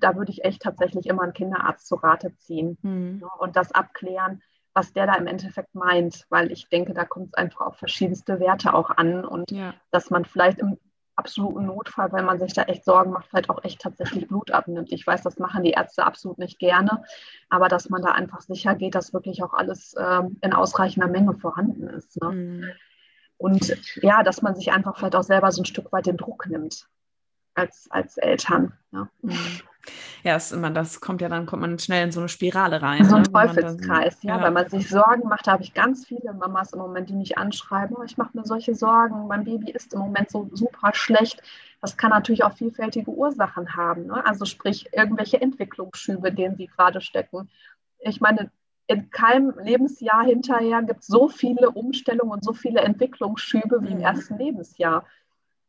da 0.00 0.16
würde 0.16 0.32
ich 0.32 0.44
echt 0.44 0.62
tatsächlich 0.62 1.06
immer 1.06 1.22
einen 1.22 1.32
Kinderarzt 1.32 1.86
zu 1.86 1.96
Rate 1.96 2.36
ziehen 2.36 2.78
mhm. 2.82 3.24
und 3.38 3.56
das 3.56 3.72
abklären, 3.72 4.42
was 4.74 4.92
der 4.92 5.06
da 5.06 5.14
im 5.14 5.26
Endeffekt 5.26 5.74
meint, 5.74 6.26
weil 6.30 6.50
ich 6.50 6.68
denke, 6.68 6.94
da 6.94 7.04
kommt 7.04 7.28
es 7.28 7.34
einfach 7.34 7.66
auf 7.66 7.76
verschiedenste 7.76 8.40
Werte 8.40 8.74
auch 8.74 8.90
an 8.90 9.24
und 9.24 9.50
ja. 9.50 9.74
dass 9.90 10.10
man 10.10 10.24
vielleicht 10.24 10.58
im 10.58 10.78
absoluten 11.22 11.66
Notfall, 11.66 12.10
weil 12.10 12.24
man 12.24 12.40
sich 12.40 12.52
da 12.52 12.62
echt 12.62 12.84
Sorgen 12.84 13.12
macht, 13.12 13.28
vielleicht 13.28 13.48
auch 13.48 13.62
echt 13.62 13.80
tatsächlich 13.80 14.26
Blut 14.26 14.50
abnimmt. 14.50 14.90
Ich 14.90 15.06
weiß, 15.06 15.22
das 15.22 15.38
machen 15.38 15.62
die 15.62 15.70
Ärzte 15.70 16.04
absolut 16.04 16.38
nicht 16.38 16.58
gerne, 16.58 17.04
aber 17.48 17.68
dass 17.68 17.88
man 17.90 18.02
da 18.02 18.10
einfach 18.10 18.40
sicher 18.40 18.74
geht, 18.74 18.96
dass 18.96 19.12
wirklich 19.12 19.44
auch 19.44 19.54
alles 19.54 19.94
ähm, 19.96 20.36
in 20.40 20.52
ausreichender 20.52 21.08
Menge 21.08 21.34
vorhanden 21.34 21.86
ist. 21.86 22.20
Ne? 22.20 22.30
Mhm. 22.30 22.64
Und 23.36 23.76
ja, 24.02 24.24
dass 24.24 24.42
man 24.42 24.56
sich 24.56 24.72
einfach 24.72 24.96
vielleicht 24.96 25.14
auch 25.14 25.22
selber 25.22 25.52
so 25.52 25.62
ein 25.62 25.66
Stück 25.66 25.92
weit 25.92 26.06
den 26.06 26.16
Druck 26.16 26.46
nimmt 26.48 26.88
als, 27.54 27.86
als 27.90 28.16
Eltern. 28.16 28.72
Ja. 28.90 29.08
Mhm. 29.22 29.62
Ja, 30.22 30.36
ist 30.36 30.52
immer, 30.52 30.70
das 30.70 31.00
kommt 31.00 31.20
ja 31.20 31.28
dann, 31.28 31.46
kommt 31.46 31.62
man 31.62 31.78
schnell 31.78 32.04
in 32.04 32.12
so 32.12 32.20
eine 32.20 32.28
Spirale 32.28 32.80
rein. 32.82 33.04
So 33.04 33.16
ein 33.16 33.22
ne? 33.22 33.32
Teufelskreis, 33.32 34.20
dann, 34.20 34.28
ja, 34.28 34.36
ja. 34.38 34.44
Wenn 34.44 34.52
man 34.52 34.68
sich 34.68 34.88
Sorgen 34.88 35.28
macht, 35.28 35.46
da 35.46 35.52
habe 35.52 35.62
ich 35.62 35.74
ganz 35.74 36.06
viele 36.06 36.32
Mamas 36.32 36.72
im 36.72 36.78
Moment, 36.78 37.08
die 37.08 37.14
mich 37.14 37.36
anschreiben, 37.36 37.96
oh, 37.98 38.02
ich 38.04 38.16
mache 38.16 38.36
mir 38.36 38.44
solche 38.44 38.74
Sorgen, 38.74 39.26
mein 39.26 39.44
Baby 39.44 39.72
ist 39.72 39.92
im 39.94 40.00
Moment 40.00 40.30
so 40.30 40.48
super 40.52 40.90
schlecht. 40.94 41.42
Das 41.80 41.96
kann 41.96 42.10
natürlich 42.10 42.44
auch 42.44 42.52
vielfältige 42.52 43.10
Ursachen 43.10 43.74
haben. 43.74 44.06
Ne? 44.06 44.24
Also 44.24 44.44
sprich, 44.44 44.88
irgendwelche 44.92 45.40
Entwicklungsschübe, 45.40 46.28
in 46.28 46.36
denen 46.36 46.56
sie 46.56 46.68
gerade 46.68 47.00
stecken. 47.00 47.50
Ich 47.98 48.20
meine, 48.20 48.50
in 48.86 49.10
keinem 49.10 49.54
Lebensjahr 49.58 50.24
hinterher 50.24 50.82
gibt 50.82 51.00
es 51.00 51.06
so 51.06 51.28
viele 51.28 51.70
Umstellungen 51.70 52.32
und 52.32 52.44
so 52.44 52.52
viele 52.52 52.80
Entwicklungsschübe 52.80 53.82
wie 53.82 53.92
im 53.92 53.98
mhm. 53.98 54.04
ersten 54.04 54.38
Lebensjahr 54.38 55.04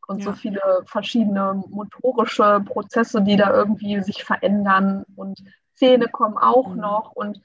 und 0.08 0.20
ja. 0.20 0.26
so 0.26 0.34
viele 0.34 0.62
verschiedene 0.86 1.64
motorische 1.70 2.62
Prozesse, 2.66 3.22
die 3.22 3.38
da 3.38 3.54
irgendwie 3.54 4.02
sich 4.02 4.24
verändern 4.24 5.06
und 5.16 5.44
Zähne 5.76 6.08
kommen 6.08 6.38
auch 6.38 6.70
mhm. 6.70 6.82
noch 6.82 7.12
und 7.14 7.42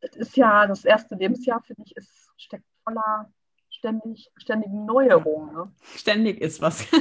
das 0.00 0.16
ist 0.16 0.36
ja 0.36 0.66
das 0.66 0.84
erste 0.84 1.14
Lebensjahr, 1.14 1.62
finde 1.62 1.82
ich, 1.86 1.96
ist, 1.96 2.30
steckt 2.36 2.64
voller 2.84 3.30
ständig, 3.70 4.30
ständigen 4.36 4.84
Neuerungen. 4.84 5.54
Ne? 5.54 5.72
Ständig 5.96 6.40
ist 6.40 6.60
was. 6.60 6.86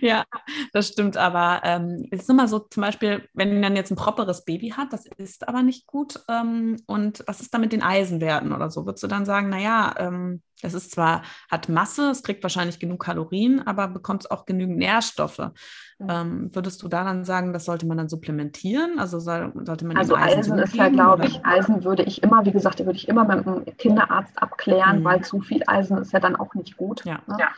ja, 0.00 0.24
das 0.72 0.88
stimmt. 0.88 1.16
Aber 1.16 1.60
ähm, 1.64 2.06
es 2.10 2.22
ist 2.22 2.30
immer 2.30 2.48
so, 2.48 2.58
zum 2.60 2.82
Beispiel, 2.82 3.28
wenn 3.34 3.60
man 3.60 3.76
jetzt 3.76 3.90
ein 3.90 3.96
properes 3.96 4.44
Baby 4.44 4.70
hat, 4.70 4.92
das 4.92 5.06
ist 5.16 5.48
aber 5.48 5.62
nicht 5.62 5.86
gut. 5.86 6.20
Ähm, 6.28 6.76
und 6.86 7.22
was 7.26 7.40
ist 7.40 7.52
da 7.54 7.58
mit 7.58 7.72
den 7.72 7.82
Eisenwerten 7.82 8.52
oder 8.52 8.70
so? 8.70 8.86
Würdest 8.86 9.02
du 9.02 9.08
dann 9.08 9.24
sagen, 9.26 9.48
naja, 9.48 9.94
ähm, 9.98 10.42
es 10.62 10.74
ist 10.74 10.90
zwar, 10.90 11.22
hat 11.50 11.68
Masse, 11.68 12.10
es 12.10 12.22
kriegt 12.22 12.42
wahrscheinlich 12.42 12.78
genug 12.80 13.04
Kalorien, 13.04 13.60
aber 13.66 13.88
bekommt 13.88 14.24
es 14.24 14.30
auch 14.30 14.44
genügend 14.44 14.78
Nährstoffe. 14.78 15.50
Mhm. 15.98 16.06
Ähm, 16.08 16.50
würdest 16.54 16.80
du 16.82 16.88
da 16.88 17.02
dann 17.02 17.24
sagen, 17.24 17.52
das 17.52 17.64
sollte 17.64 17.84
man 17.86 17.96
dann 17.96 18.08
supplementieren? 18.08 19.00
Also 19.00 19.18
soll, 19.18 19.52
sollte 19.64 19.84
man 19.84 19.96
Also 19.96 20.14
Eisen, 20.14 20.38
Eisen 20.38 20.58
ist 20.60 20.76
ja, 20.76 20.88
glaube 20.90 21.26
ich, 21.26 21.44
Eisen 21.44 21.82
würde 21.82 22.04
ich 22.04 22.22
immer, 22.22 22.44
wie 22.44 22.52
gesagt, 22.52 22.78
würde 22.78 22.92
ich 22.92 23.08
immer 23.08 23.24
mit 23.24 23.44
einem 23.46 23.64
Kinderarzt 23.64 24.40
abklären, 24.40 25.00
mhm. 25.00 25.04
weil 25.04 25.24
zu 25.24 25.40
viel 25.40 25.62
Eisen 25.66 25.98
ist 25.98 26.12
ja 26.12 26.20
dann 26.20 26.36
auch 26.36 26.54
nicht 26.54 26.76
gut. 26.76 27.04
Ja. 27.04 27.20
Ne? 27.26 27.36
ja. 27.40 27.48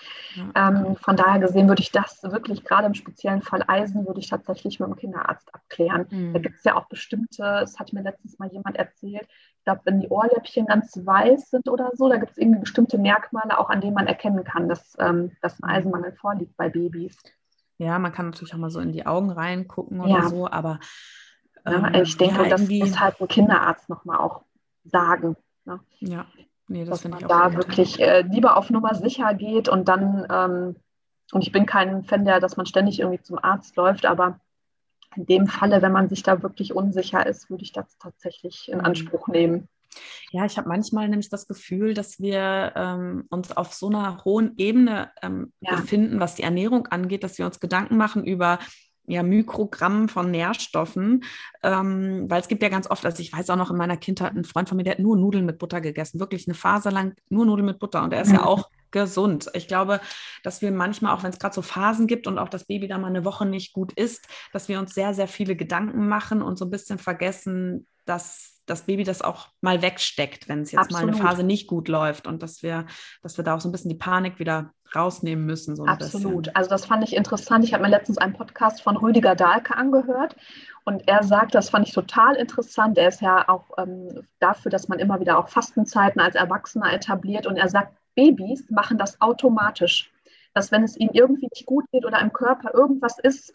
Ähm, 0.54 0.96
von 0.96 1.16
daher 1.16 1.38
gesehen 1.38 1.68
würde 1.68 1.82
ich 1.82 1.92
das 1.92 2.22
wirklich, 2.22 2.64
gerade 2.64 2.86
im 2.86 2.94
speziellen 2.94 3.42
Fall 3.42 3.62
Eisen, 3.66 4.06
würde 4.06 4.20
ich 4.20 4.30
tatsächlich 4.30 4.80
mit 4.80 4.88
dem 4.88 4.96
Kinderarzt 4.96 5.54
abklären. 5.54 6.06
Mhm. 6.08 6.32
Da 6.32 6.38
gibt 6.38 6.56
es 6.56 6.64
ja 6.64 6.76
auch 6.76 6.88
bestimmte, 6.88 7.42
das 7.42 7.78
hat 7.78 7.92
mir 7.92 8.02
letztens 8.02 8.38
mal 8.38 8.50
jemand 8.50 8.76
erzählt, 8.76 9.28
ich 9.58 9.64
glaube, 9.64 9.82
wenn 9.84 10.00
die 10.00 10.08
Ohrläppchen 10.08 10.64
ganz 10.64 10.98
weiß 11.04 11.50
sind 11.50 11.68
oder 11.68 11.90
so, 11.92 12.08
da 12.08 12.16
gibt 12.16 12.32
es 12.32 12.38
irgendwie 12.38 12.60
bestimmte 12.60 12.96
Merkmale, 12.96 13.58
auch 13.58 13.68
an 13.68 13.82
denen 13.82 13.92
man 13.92 14.06
erkennen 14.06 14.42
kann, 14.44 14.70
dass, 14.70 14.96
ähm, 14.98 15.32
dass 15.42 15.62
ein 15.62 15.68
Eisenmangel 15.68 16.12
vorliegt 16.12 16.56
bei 16.56 16.70
Babys. 16.70 17.18
Ja, 17.80 17.98
man 17.98 18.12
kann 18.12 18.26
natürlich 18.26 18.52
auch 18.52 18.58
mal 18.58 18.70
so 18.70 18.78
in 18.78 18.92
die 18.92 19.06
Augen 19.06 19.30
reingucken 19.30 20.02
oder 20.02 20.10
ja. 20.10 20.28
so, 20.28 20.46
aber 20.50 20.80
Ja, 21.64 21.88
ähm, 21.88 22.02
ich 22.02 22.14
denke, 22.18 22.42
ja, 22.42 22.48
das 22.50 22.68
muss 22.68 23.00
halt 23.00 23.18
ein 23.18 23.26
Kinderarzt 23.26 23.88
nochmal 23.88 24.18
auch 24.18 24.42
sagen. 24.84 25.34
Ne? 25.64 25.80
Ja, 26.00 26.26
nee, 26.68 26.84
das 26.84 27.00
finde 27.00 27.16
ich 27.18 27.24
auch. 27.24 27.28
Da 27.28 27.54
wirklich 27.54 27.98
äh, 27.98 28.20
lieber 28.20 28.58
auf 28.58 28.68
Nummer 28.68 28.94
sicher 28.94 29.32
geht 29.32 29.70
und 29.70 29.88
dann, 29.88 30.26
ähm, 30.30 30.76
und 31.32 31.40
ich 31.40 31.52
bin 31.52 31.64
kein 31.64 32.04
Fan 32.04 32.26
der, 32.26 32.38
dass 32.38 32.58
man 32.58 32.66
ständig 32.66 33.00
irgendwie 33.00 33.22
zum 33.22 33.38
Arzt 33.38 33.76
läuft, 33.76 34.04
aber 34.04 34.40
in 35.16 35.24
dem 35.24 35.46
Falle, 35.46 35.80
wenn 35.80 35.92
man 35.92 36.10
sich 36.10 36.22
da 36.22 36.42
wirklich 36.42 36.74
unsicher 36.74 37.26
ist, 37.26 37.48
würde 37.48 37.64
ich 37.64 37.72
das 37.72 37.96
tatsächlich 37.96 38.68
in 38.70 38.78
mhm. 38.78 38.84
Anspruch 38.84 39.26
nehmen. 39.28 39.68
Ja, 40.30 40.44
ich 40.44 40.56
habe 40.56 40.68
manchmal 40.68 41.08
nämlich 41.08 41.28
das 41.28 41.48
Gefühl, 41.48 41.94
dass 41.94 42.20
wir 42.20 42.72
ähm, 42.76 43.24
uns 43.30 43.56
auf 43.56 43.72
so 43.72 43.88
einer 43.88 44.24
hohen 44.24 44.54
Ebene 44.58 45.10
ähm, 45.22 45.52
ja. 45.60 45.76
befinden, 45.76 46.20
was 46.20 46.34
die 46.34 46.42
Ernährung 46.42 46.86
angeht, 46.86 47.24
dass 47.24 47.38
wir 47.38 47.46
uns 47.46 47.60
Gedanken 47.60 47.96
machen 47.96 48.24
über 48.24 48.58
ja, 49.06 49.22
Mikrogramm 49.22 50.08
von 50.08 50.30
Nährstoffen, 50.30 51.24
ähm, 51.62 52.26
weil 52.28 52.40
es 52.40 52.48
gibt 52.48 52.62
ja 52.62 52.68
ganz 52.68 52.88
oft, 52.88 53.04
also 53.04 53.20
ich 53.20 53.32
weiß 53.32 53.50
auch 53.50 53.56
noch 53.56 53.70
in 53.70 53.76
meiner 53.76 53.96
Kindheit, 53.96 54.36
ein 54.36 54.44
Freund 54.44 54.68
von 54.68 54.76
mir, 54.76 54.84
der 54.84 54.92
hat 54.92 55.00
nur 55.00 55.16
Nudeln 55.16 55.46
mit 55.46 55.58
Butter 55.58 55.80
gegessen, 55.80 56.20
wirklich 56.20 56.46
eine 56.46 56.54
Phase 56.54 56.90
lang 56.90 57.14
nur 57.28 57.44
Nudeln 57.44 57.66
mit 57.66 57.80
Butter 57.80 58.04
und 58.04 58.12
er 58.12 58.22
ist 58.22 58.28
mhm. 58.28 58.36
ja 58.36 58.44
auch 58.44 58.70
gesund. 58.92 59.50
Ich 59.54 59.68
glaube, 59.68 60.00
dass 60.42 60.62
wir 60.62 60.70
manchmal, 60.72 61.14
auch 61.14 61.22
wenn 61.22 61.30
es 61.30 61.38
gerade 61.38 61.54
so 61.54 61.62
Phasen 61.62 62.06
gibt 62.06 62.26
und 62.26 62.38
auch 62.38 62.48
das 62.48 62.64
Baby 62.64 62.88
da 62.88 62.98
mal 62.98 63.08
eine 63.08 63.24
Woche 63.24 63.46
nicht 63.46 63.72
gut 63.72 63.92
isst, 63.92 64.26
dass 64.52 64.68
wir 64.68 64.78
uns 64.78 64.94
sehr, 64.94 65.14
sehr 65.14 65.28
viele 65.28 65.56
Gedanken 65.56 66.08
machen 66.08 66.42
und 66.42 66.58
so 66.58 66.64
ein 66.64 66.70
bisschen 66.70 66.98
vergessen, 66.98 67.86
dass 68.04 68.59
das 68.70 68.82
Baby 68.82 69.04
das 69.04 69.20
auch 69.20 69.48
mal 69.60 69.82
wegsteckt, 69.82 70.48
wenn 70.48 70.62
es 70.62 70.72
jetzt 70.72 70.82
Absolut. 70.82 71.06
mal 71.06 71.12
eine 71.14 71.22
Phase 71.22 71.42
nicht 71.42 71.66
gut 71.66 71.88
läuft 71.88 72.26
und 72.26 72.42
dass 72.42 72.62
wir, 72.62 72.86
dass 73.22 73.36
wir 73.36 73.44
da 73.44 73.56
auch 73.56 73.60
so 73.60 73.68
ein 73.68 73.72
bisschen 73.72 73.90
die 73.90 73.96
Panik 73.96 74.38
wieder 74.38 74.72
rausnehmen 74.94 75.44
müssen. 75.44 75.76
So 75.76 75.84
Absolut. 75.84 76.44
Bisschen. 76.44 76.56
Also 76.56 76.70
das 76.70 76.86
fand 76.86 77.04
ich 77.04 77.14
interessant. 77.14 77.64
Ich 77.64 77.74
habe 77.74 77.82
mir 77.82 77.90
letztens 77.90 78.18
einen 78.18 78.32
Podcast 78.32 78.82
von 78.82 78.96
Rüdiger 78.96 79.34
Dahlke 79.34 79.76
angehört 79.76 80.36
und 80.84 81.06
er 81.08 81.22
sagt, 81.22 81.54
das 81.54 81.70
fand 81.70 81.88
ich 81.88 81.94
total 81.94 82.36
interessant. 82.36 82.96
Er 82.98 83.08
ist 83.08 83.20
ja 83.20 83.48
auch 83.48 83.64
ähm, 83.78 84.26
dafür, 84.38 84.70
dass 84.70 84.88
man 84.88 84.98
immer 84.98 85.20
wieder 85.20 85.38
auch 85.38 85.48
Fastenzeiten 85.48 86.20
als 86.20 86.34
Erwachsener 86.34 86.92
etabliert 86.92 87.46
und 87.46 87.56
er 87.56 87.68
sagt, 87.68 87.96
Babys 88.14 88.68
machen 88.70 88.98
das 88.98 89.20
automatisch 89.20 90.12
dass 90.52 90.72
wenn 90.72 90.82
es 90.82 90.96
ihnen 90.96 91.14
irgendwie 91.14 91.48
nicht 91.52 91.66
gut 91.66 91.84
geht 91.92 92.04
oder 92.04 92.20
im 92.20 92.32
Körper 92.32 92.74
irgendwas 92.74 93.18
ist, 93.18 93.52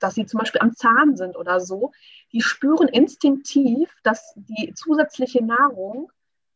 dass 0.00 0.14
sie 0.14 0.26
zum 0.26 0.38
Beispiel 0.38 0.60
am 0.60 0.74
Zahn 0.74 1.16
sind 1.16 1.36
oder 1.36 1.60
so, 1.60 1.92
die 2.32 2.40
spüren 2.40 2.88
instinktiv, 2.88 3.90
dass 4.02 4.32
die 4.36 4.72
zusätzliche 4.74 5.44
Nahrung 5.44 6.10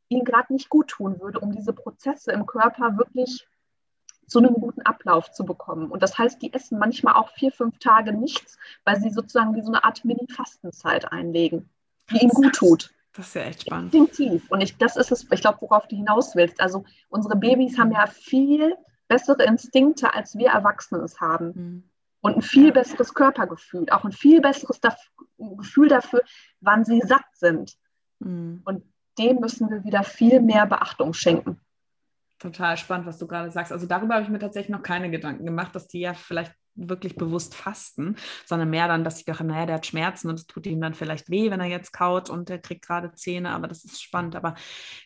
ihnen 0.09 0.25
gerade 0.25 0.53
nicht 0.53 0.69
gut 0.69 0.89
tun 0.89 1.21
würde, 1.21 1.41
um 1.41 1.53
diese 1.53 1.73
Prozesse 1.73 2.33
im 2.33 2.47
Körper 2.47 2.97
wirklich 2.97 3.47
zu 4.27 4.39
einem 4.39 4.55
guten 4.55 4.83
Ablauf 4.83 5.31
zu 5.33 5.45
bekommen. 5.45 5.91
Und 5.91 6.03
das 6.03 6.19
heißt, 6.19 6.41
die 6.43 6.53
essen 6.53 6.79
manchmal 6.79 7.14
auch 7.14 7.31
vier, 7.31 7.51
fünf 7.51 7.79
Tage 7.79 8.12
nichts, 8.12 8.59
weil 8.85 9.01
sie 9.01 9.11
sozusagen 9.11 9.55
wie 9.55 9.62
so 9.62 9.69
eine 9.69 9.85
Art 9.85 10.05
Mini-Fastenzeit 10.05 11.11
einlegen, 11.12 11.69
die 12.11 12.19
ihnen 12.19 12.31
gut 12.31 12.55
tut. 12.55 12.95
Das 13.14 13.29
ist 13.29 13.35
ja 13.35 13.43
echt 13.43 13.62
spannend. 13.62 13.95
Instinktiv. 13.95 14.51
Und 14.51 14.61
ich, 14.61 14.77
das 14.77 14.97
ist 14.97 15.11
es, 15.11 15.27
ich 15.31 15.41
glaube, 15.41 15.59
worauf 15.62 15.89
du 15.89 15.97
hinaus 15.97 16.37
willst. 16.37 16.61
Also 16.61 16.85
unsere 17.09 17.37
Babys 17.37 17.79
haben 17.79 17.91
ja 17.91 18.07
viel 18.07 18.77
bessere 19.09 19.45
Instinkte, 19.45 20.15
als 20.15 20.37
wir 20.37 20.51
Erwachsene 20.51 21.03
es 21.03 21.21
haben. 21.21 21.47
Mhm. 21.47 21.83
Und 22.21 22.37
ein 22.37 22.43
viel 22.43 22.73
besseres 22.73 23.15
Körpergefühl, 23.15 23.87
auch 23.91 24.05
ein 24.05 24.13
viel 24.13 24.41
besseres 24.41 24.81
Gefühl 25.39 25.89
dafür, 25.89 26.23
wann 26.61 26.85
sie 26.85 27.01
satt 27.01 27.27
sind. 27.33 27.77
Mhm. 28.19 28.63
Und 28.65 28.85
dem 29.19 29.41
müssen 29.41 29.71
wir 29.71 29.85
wieder 29.85 30.03
viel 30.05 30.41
mehr 30.41 30.67
Beachtung 30.67 31.13
schenken. 31.13 31.61
Total 32.39 32.77
spannend, 32.77 33.07
was 33.07 33.19
du 33.19 33.27
gerade 33.27 33.51
sagst. 33.51 33.73
Also 33.73 33.87
darüber 33.87 34.15
habe 34.15 34.25
ich 34.25 34.31
mir 34.31 34.39
tatsächlich 34.39 34.71
noch 34.71 34.83
keine 34.83 35.11
Gedanken 35.11 35.45
gemacht, 35.45 35.75
dass 35.75 35.89
die 35.89 36.01
ja 36.01 36.15
vielleicht 36.15 36.55
wirklich 36.79 37.16
bewusst 37.16 37.55
fasten, 37.55 38.16
sondern 38.47 38.70
mehr 38.70 38.89
dann, 38.89 39.05
dass 39.05 39.18
ich 39.18 39.24
dachte, 39.24 39.45
naja, 39.45 39.66
der 39.66 39.74
hat 39.76 39.87
Schmerzen 39.87 40.29
und 40.29 40.39
es 40.39 40.47
tut 40.47 40.66
ihm 40.66 40.81
dann 40.81 40.95
vielleicht 40.95 41.31
weh, 41.31 41.51
wenn 41.51 41.61
er 41.61 41.66
jetzt 41.66 41.93
kaut 41.93 42.31
und 42.31 42.49
der 42.49 42.59
kriegt 42.59 42.87
gerade 42.87 43.12
Zähne, 43.12 43.51
aber 43.51 43.68
das 43.68 43.85
ist 43.85 44.03
spannend. 44.03 44.37
Aber 44.37 44.55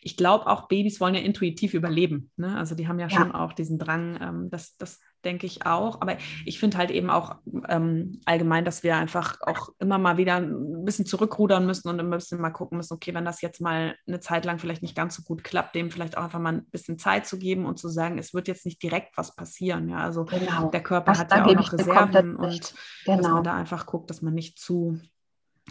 ich 0.01 0.17
glaube 0.17 0.47
auch, 0.47 0.67
Babys 0.67 0.99
wollen 0.99 1.15
ja 1.15 1.21
intuitiv 1.21 1.73
überleben. 1.73 2.31
Ne? 2.37 2.55
Also 2.57 2.75
die 2.75 2.87
haben 2.87 2.99
ja, 2.99 3.07
ja. 3.07 3.17
schon 3.17 3.31
auch 3.31 3.53
diesen 3.53 3.79
Drang, 3.79 4.19
ähm, 4.21 4.49
dass, 4.49 4.77
dass 4.77 4.99
denke 5.25 5.45
ich 5.45 5.65
auch. 5.65 6.01
Aber 6.01 6.17
ich 6.45 6.59
finde 6.59 6.77
halt 6.77 6.91
eben 6.91 7.09
auch 7.09 7.35
ähm, 7.69 8.21
allgemein, 8.25 8.65
dass 8.65 8.83
wir 8.83 8.95
einfach 8.95 9.37
auch 9.41 9.69
immer 9.79 9.97
mal 9.97 10.17
wieder 10.17 10.37
ein 10.37 10.85
bisschen 10.85 11.05
zurückrudern 11.05 11.65
müssen 11.65 11.89
und 11.89 11.99
ein 11.99 12.09
bisschen 12.09 12.41
mal 12.41 12.51
gucken 12.51 12.77
müssen, 12.77 12.93
okay, 12.93 13.13
wenn 13.13 13.25
das 13.25 13.41
jetzt 13.41 13.61
mal 13.61 13.95
eine 14.07 14.19
Zeit 14.19 14.45
lang 14.45 14.59
vielleicht 14.59 14.81
nicht 14.81 14.95
ganz 14.95 15.15
so 15.15 15.23
gut 15.23 15.43
klappt, 15.43 15.75
dem 15.75 15.91
vielleicht 15.91 16.17
auch 16.17 16.23
einfach 16.23 16.39
mal 16.39 16.53
ein 16.53 16.65
bisschen 16.65 16.97
Zeit 16.97 17.25
zu 17.25 17.37
geben 17.37 17.65
und 17.65 17.79
zu 17.79 17.89
sagen, 17.89 18.17
es 18.17 18.33
wird 18.33 18.47
jetzt 18.47 18.65
nicht 18.65 18.81
direkt 18.81 19.17
was 19.17 19.35
passieren. 19.35 19.89
Ja, 19.89 19.97
also 19.97 20.25
genau. 20.25 20.69
der 20.69 20.83
Körper 20.83 21.11
das 21.11 21.19
hat 21.19 21.31
ja 21.31 21.45
auch 21.45 21.53
noch 21.53 21.73
Reserven 21.73 22.35
und 22.35 22.73
genau. 23.05 23.17
dass 23.17 23.27
man 23.27 23.43
da 23.43 23.53
einfach 23.55 23.85
guckt, 23.85 24.09
dass 24.09 24.21
man 24.21 24.33
nicht 24.33 24.59
zu 24.59 24.99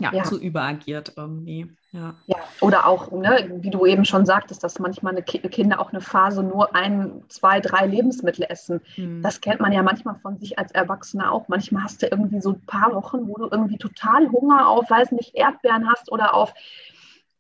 ja, 0.01 0.13
ja. 0.13 0.23
zu 0.23 0.41
überagiert 0.41 1.13
irgendwie. 1.17 1.71
Ja. 1.93 2.15
ja, 2.27 2.37
oder 2.63 2.87
auch, 2.87 3.13
ne, 3.13 3.59
wie 3.61 3.69
du 3.69 3.85
eben 3.85 4.07
schon 4.07 4.25
sagtest, 4.25 4.65
dass 4.65 4.79
manchmal 4.79 5.13
eine 5.13 5.23
Ki 5.23 5.41
Kinder 5.41 5.79
auch 5.79 5.91
eine 5.91 6.01
Phase 6.01 6.43
nur 6.43 6.75
ein, 6.75 7.23
zwei, 7.29 7.61
drei 7.61 7.87
Lebensmittel 7.87 8.47
essen. 8.49 8.81
Mhm. 8.97 9.21
Das 9.21 9.43
kennt 9.43 9.61
man 9.61 9.73
ja 9.73 9.83
manchmal 9.83 10.15
von 10.17 10.39
sich 10.39 10.59
als 10.59 10.73
Erwachsener 10.73 11.31
auch. 11.31 11.49
Manchmal 11.49 11.85
hast 11.85 12.01
du 12.01 12.07
irgendwie 12.07 12.41
so 12.41 12.53
ein 12.53 12.65
paar 12.65 12.95
Wochen, 12.95 13.29
wo 13.29 13.35
du 13.35 13.49
irgendwie 13.51 13.77
total 13.77 14.31
Hunger 14.31 14.69
auf, 14.69 14.89
weiß 14.89 15.13
nicht, 15.13 15.35
Erdbeeren 15.35 15.87
hast 15.87 16.11
oder 16.11 16.33
auf, 16.33 16.55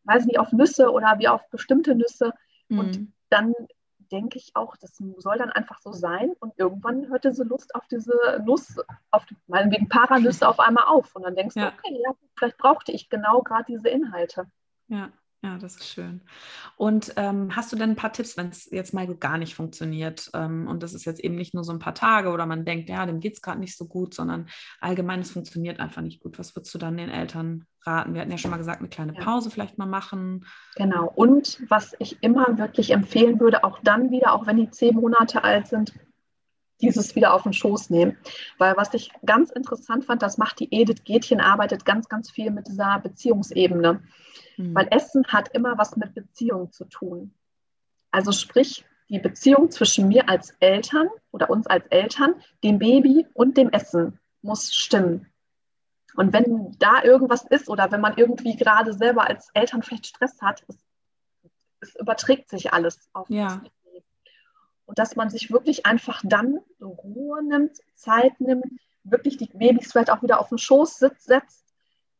weiß 0.04 0.26
nicht, 0.26 0.38
auf 0.38 0.52
Nüsse 0.52 0.90
oder 0.90 1.18
wie 1.18 1.28
auf 1.28 1.48
bestimmte 1.48 1.94
Nüsse. 1.94 2.34
Mhm. 2.68 2.78
Und 2.78 3.12
dann 3.30 3.54
denke 4.12 4.38
ich 4.38 4.54
auch, 4.54 4.76
das 4.76 5.02
soll 5.16 5.38
dann 5.38 5.50
einfach 5.50 5.80
so 5.80 5.92
sein. 5.92 6.32
Und 6.38 6.52
irgendwann 6.58 7.08
hört 7.08 7.24
diese 7.24 7.44
Lust 7.44 7.74
auf 7.74 7.86
diese 7.88 8.14
Nuss, 8.44 8.78
auf 9.10 9.24
meinetwegen 9.46 9.88
Paranüsse 9.88 10.46
auf 10.46 10.60
einmal 10.60 10.84
auf. 10.84 11.16
Und 11.16 11.22
dann 11.22 11.34
denkst 11.34 11.56
ja. 11.56 11.70
du, 11.70 11.76
okay, 11.76 12.00
ja, 12.04 12.12
vielleicht 12.36 12.58
brauchte 12.58 12.92
ich 12.92 13.08
genau 13.08 13.42
gerade 13.42 13.64
diese 13.64 13.88
Inhalte. 13.88 14.46
Ja. 14.88 15.10
Ja, 15.44 15.58
das 15.58 15.74
ist 15.74 15.88
schön. 15.88 16.20
Und 16.76 17.14
ähm, 17.16 17.56
hast 17.56 17.72
du 17.72 17.76
denn 17.76 17.90
ein 17.90 17.96
paar 17.96 18.12
Tipps, 18.12 18.36
wenn 18.36 18.50
es 18.50 18.70
jetzt 18.70 18.94
mal 18.94 19.12
gar 19.16 19.38
nicht 19.38 19.56
funktioniert? 19.56 20.30
Ähm, 20.34 20.68
und 20.68 20.84
das 20.84 20.94
ist 20.94 21.04
jetzt 21.04 21.18
eben 21.18 21.34
nicht 21.34 21.52
nur 21.52 21.64
so 21.64 21.72
ein 21.72 21.80
paar 21.80 21.96
Tage 21.96 22.30
oder 22.30 22.46
man 22.46 22.64
denkt, 22.64 22.88
ja, 22.88 23.04
dem 23.06 23.18
geht 23.18 23.34
es 23.34 23.42
gerade 23.42 23.58
nicht 23.58 23.76
so 23.76 23.86
gut, 23.86 24.14
sondern 24.14 24.46
allgemein, 24.80 25.18
es 25.18 25.32
funktioniert 25.32 25.80
einfach 25.80 26.00
nicht 26.00 26.22
gut. 26.22 26.38
Was 26.38 26.54
würdest 26.54 26.72
du 26.74 26.78
dann 26.78 26.96
den 26.96 27.08
Eltern 27.08 27.64
raten? 27.84 28.14
Wir 28.14 28.20
hatten 28.20 28.30
ja 28.30 28.38
schon 28.38 28.52
mal 28.52 28.56
gesagt, 28.56 28.78
eine 28.78 28.88
kleine 28.88 29.14
Pause 29.14 29.50
vielleicht 29.50 29.78
mal 29.78 29.86
machen. 29.86 30.46
Genau. 30.76 31.10
Und 31.12 31.60
was 31.68 31.92
ich 31.98 32.22
immer 32.22 32.56
wirklich 32.58 32.90
empfehlen 32.90 33.40
würde, 33.40 33.64
auch 33.64 33.80
dann 33.82 34.12
wieder, 34.12 34.34
auch 34.34 34.46
wenn 34.46 34.58
die 34.58 34.70
zehn 34.70 34.94
Monate 34.94 35.42
alt 35.42 35.66
sind, 35.66 35.92
dieses 36.82 37.14
wieder 37.14 37.32
auf 37.32 37.44
den 37.44 37.52
Schoß 37.52 37.90
nehmen. 37.90 38.18
Weil 38.58 38.76
was 38.76 38.92
ich 38.94 39.10
ganz 39.24 39.50
interessant 39.50 40.04
fand, 40.04 40.22
das 40.22 40.36
macht 40.36 40.60
die 40.60 40.68
Edith 40.70 41.04
Gätchen, 41.04 41.40
arbeitet 41.40 41.84
ganz, 41.84 42.08
ganz 42.08 42.30
viel 42.30 42.50
mit 42.50 42.66
dieser 42.68 42.98
Beziehungsebene. 42.98 44.02
Mhm. 44.56 44.74
Weil 44.74 44.88
Essen 44.90 45.26
hat 45.28 45.48
immer 45.54 45.78
was 45.78 45.96
mit 45.96 46.14
Beziehung 46.14 46.72
zu 46.72 46.84
tun. 46.84 47.32
Also 48.10 48.32
sprich, 48.32 48.84
die 49.08 49.18
Beziehung 49.18 49.70
zwischen 49.70 50.08
mir 50.08 50.28
als 50.28 50.54
Eltern 50.60 51.08
oder 51.30 51.50
uns 51.50 51.66
als 51.66 51.86
Eltern, 51.86 52.34
dem 52.62 52.78
Baby 52.78 53.26
und 53.34 53.56
dem 53.56 53.70
Essen 53.70 54.18
muss 54.42 54.74
stimmen. 54.74 55.26
Und 56.14 56.32
wenn 56.32 56.76
da 56.78 57.02
irgendwas 57.02 57.44
ist 57.44 57.68
oder 57.68 57.90
wenn 57.90 58.00
man 58.00 58.16
irgendwie 58.16 58.56
gerade 58.56 58.92
selber 58.92 59.26
als 59.26 59.50
Eltern 59.54 59.82
vielleicht 59.82 60.06
Stress 60.06 60.40
hat, 60.42 60.62
es, 60.68 60.76
es 61.80 61.96
überträgt 61.96 62.50
sich 62.50 62.72
alles 62.72 63.08
auf 63.12 63.28
ja. 63.30 63.48
das 63.48 63.70
und 64.86 64.98
dass 64.98 65.16
man 65.16 65.30
sich 65.30 65.50
wirklich 65.50 65.86
einfach 65.86 66.22
dann 66.24 66.58
Ruhe 66.80 67.42
nimmt, 67.44 67.78
Zeit 67.94 68.40
nimmt, 68.40 68.64
wirklich 69.04 69.36
die 69.36 69.46
Babys 69.46 69.92
vielleicht 69.92 70.10
auch 70.10 70.22
wieder 70.22 70.40
auf 70.40 70.48
den 70.48 70.58
Schoß 70.58 70.98
sitzt, 70.98 71.24
setzt, 71.24 71.66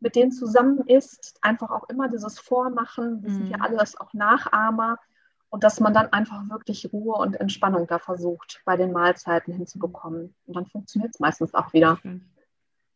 mit 0.01 0.17
denen 0.17 0.33
zusammen 0.33 0.81
ist, 0.87 1.39
einfach 1.43 1.71
auch 1.71 1.89
immer 1.89 2.09
dieses 2.09 2.39
Vormachen, 2.39 3.23
wir 3.23 3.31
mhm. 3.31 3.35
sind 3.35 3.47
ja 3.49 3.59
mhm. 3.59 3.63
alles 3.63 4.01
auch 4.01 4.13
Nachahmer 4.13 4.99
und 5.53 5.65
dass 5.65 5.81
man 5.81 5.93
dann 5.93 6.13
einfach 6.13 6.41
wirklich 6.49 6.91
Ruhe 6.93 7.17
und 7.17 7.39
Entspannung 7.39 7.87
da 7.87 7.99
versucht, 7.99 8.63
bei 8.65 8.77
den 8.77 8.91
Mahlzeiten 8.91 9.53
hinzubekommen. 9.53 10.35
Und 10.47 10.57
dann 10.57 10.67
funktioniert 10.67 11.13
es 11.15 11.21
meistens 11.21 11.53
auch 11.53 11.75
wieder. 11.75 11.99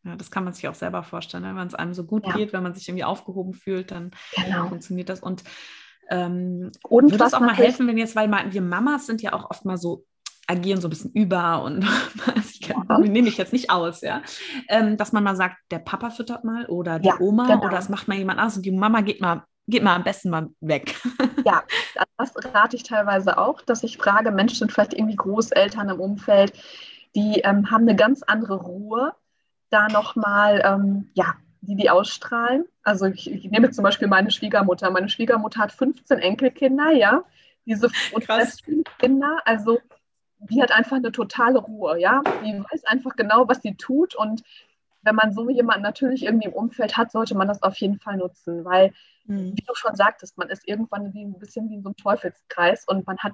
Ja, 0.03 0.15
das 0.15 0.31
kann 0.31 0.43
man 0.43 0.53
sich 0.53 0.67
auch 0.67 0.73
selber 0.73 1.03
vorstellen. 1.03 1.43
Ne? 1.43 1.55
Wenn 1.55 1.67
es 1.67 1.75
einem 1.75 1.93
so 1.93 2.03
gut 2.03 2.25
ja. 2.25 2.33
geht, 2.33 2.53
wenn 2.53 2.63
man 2.63 2.73
sich 2.73 2.87
irgendwie 2.89 3.03
aufgehoben 3.03 3.53
fühlt, 3.53 3.91
dann 3.91 4.09
genau. 4.35 4.69
funktioniert 4.69 5.09
das. 5.09 5.19
Und 5.19 5.43
ähm, 6.09 6.71
und 6.87 7.11
würde 7.11 7.25
es 7.25 7.33
auch 7.33 7.39
mal 7.39 7.55
helfen, 7.55 7.87
wenn 7.87 7.97
jetzt, 7.97 8.15
weil 8.15 8.29
wir 8.51 8.61
Mamas 8.61 9.05
sind 9.05 9.21
ja 9.21 9.33
auch 9.33 9.49
oft 9.49 9.65
mal 9.65 9.77
so 9.77 10.05
agieren 10.47 10.79
so 10.79 10.87
ein 10.87 10.89
bisschen 10.89 11.11
über 11.11 11.61
und 11.61 11.85
ja. 12.61 12.97
nehme 12.99 13.27
ich 13.27 13.37
jetzt 13.37 13.53
nicht 13.53 13.69
aus, 13.69 14.01
ja. 14.01 14.21
Ähm, 14.69 14.97
dass 14.97 15.11
man 15.11 15.23
mal 15.23 15.35
sagt, 15.35 15.57
der 15.71 15.79
Papa 15.79 16.09
füttert 16.09 16.45
mal 16.45 16.65
oder 16.67 16.99
die 16.99 17.09
ja, 17.09 17.19
Oma 17.19 17.47
genau. 17.47 17.65
oder 17.65 17.75
das 17.75 17.89
macht 17.89 18.07
mal 18.07 18.17
jemand 18.17 18.39
aus 18.39 18.55
und 18.55 18.65
die 18.65 18.71
Mama 18.71 19.01
geht 19.01 19.19
mal, 19.19 19.43
geht 19.67 19.83
mal 19.83 19.95
am 19.95 20.03
besten 20.03 20.29
mal 20.29 20.49
weg. 20.61 20.95
Ja, 21.45 21.63
das 22.17 22.33
rate 22.53 22.75
ich 22.75 22.83
teilweise 22.83 23.37
auch, 23.37 23.61
dass 23.61 23.81
ich 23.83 23.97
frage, 23.97 24.31
Menschen 24.31 24.57
sind 24.57 24.71
vielleicht 24.73 24.93
irgendwie 24.93 25.15
Großeltern 25.15 25.87
im 25.87 25.99
Umfeld, 26.01 26.51
die 27.15 27.39
ähm, 27.45 27.71
haben 27.71 27.83
eine 27.83 27.95
ganz 27.95 28.21
andere 28.21 28.55
Ruhe, 28.57 29.13
da 29.69 29.87
nochmal, 29.87 30.61
ähm, 30.65 31.09
ja, 31.13 31.35
die 31.67 31.75
die 31.75 31.89
ausstrahlen. 31.89 32.65
Also 32.81 33.05
ich, 33.05 33.29
ich, 33.29 33.51
nehme 33.51 33.69
zum 33.71 33.83
Beispiel 33.83 34.07
meine 34.07 34.31
Schwiegermutter. 34.31 34.89
Meine 34.89 35.09
Schwiegermutter 35.09 35.59
hat 35.59 35.73
15 35.73 36.19
Enkelkinder, 36.19 36.91
ja. 36.91 37.23
Diese 37.65 37.89
Kinder, 38.99 39.39
also 39.43 39.79
die 40.39 40.61
hat 40.61 40.71
einfach 40.71 40.97
eine 40.97 41.11
totale 41.11 41.59
Ruhe, 41.59 41.99
ja. 41.99 42.21
Die 42.43 42.63
weiß 42.71 42.85
einfach 42.85 43.15
genau, 43.17 43.47
was 43.47 43.61
sie 43.61 43.75
tut 43.75 44.15
und 44.15 44.43
wenn 45.03 45.15
man 45.15 45.31
so 45.31 45.49
jemanden 45.49 45.83
natürlich 45.83 46.23
irgendwie 46.23 46.47
im 46.47 46.53
Umfeld 46.53 46.97
hat, 46.97 47.11
sollte 47.11 47.35
man 47.35 47.47
das 47.47 47.63
auf 47.63 47.77
jeden 47.77 47.99
Fall 47.99 48.17
nutzen, 48.17 48.65
weil, 48.65 48.91
mhm. 49.25 49.53
wie 49.55 49.63
du 49.65 49.73
schon 49.73 49.95
sagtest, 49.95 50.37
man 50.37 50.49
ist 50.49 50.67
irgendwann 50.67 51.13
wie 51.13 51.23
ein 51.23 51.39
bisschen 51.39 51.69
wie 51.69 51.75
in 51.75 51.83
so 51.83 51.89
einem 51.89 51.95
Teufelskreis 51.95 52.85
und 52.87 53.07
man 53.07 53.17
hat, 53.19 53.33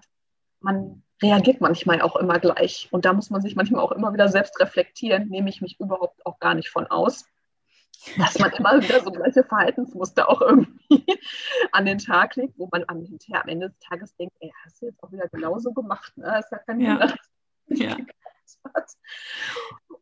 man 0.59 1.03
reagiert 1.21 1.61
manchmal 1.61 2.01
auch 2.01 2.15
immer 2.15 2.37
gleich. 2.37 2.89
Und 2.91 3.05
da 3.05 3.13
muss 3.13 3.31
man 3.31 3.41
sich 3.41 3.55
manchmal 3.55 3.81
auch 3.81 3.91
immer 3.91 4.13
wieder 4.13 4.27
selbst 4.27 4.59
reflektieren, 4.59 5.29
nehme 5.29 5.49
ich 5.49 5.61
mich 5.61 5.79
überhaupt 5.79 6.23
auch 6.25 6.37
gar 6.39 6.53
nicht 6.53 6.69
von 6.69 6.85
aus 6.87 7.25
dass 8.17 8.37
man 8.39 8.51
immer 8.51 8.81
wieder 8.81 9.01
so 9.01 9.11
gleiche 9.11 9.43
Verhaltensmuster 9.43 10.29
auch 10.29 10.41
irgendwie 10.41 11.05
an 11.71 11.85
den 11.85 11.99
Tag 11.99 12.35
legt, 12.35 12.57
wo 12.57 12.67
man 12.71 12.83
am, 12.87 13.03
hinterher, 13.03 13.43
am 13.43 13.49
Ende 13.49 13.69
des 13.69 13.79
Tages 13.79 14.15
denkt, 14.15 14.35
ey, 14.39 14.51
hast 14.65 14.81
du 14.81 14.87
jetzt 14.87 15.01
auch 15.03 15.11
wieder 15.11 15.27
genauso 15.29 15.73
gemacht? 15.73 16.15
Ne? 16.17 16.25
Das 16.25 16.45
ist 16.45 16.51
ja 16.51 16.57
kein 16.59 16.79
ja. 16.81 16.91
Wunder, 16.91 17.15
ja. 17.67 17.97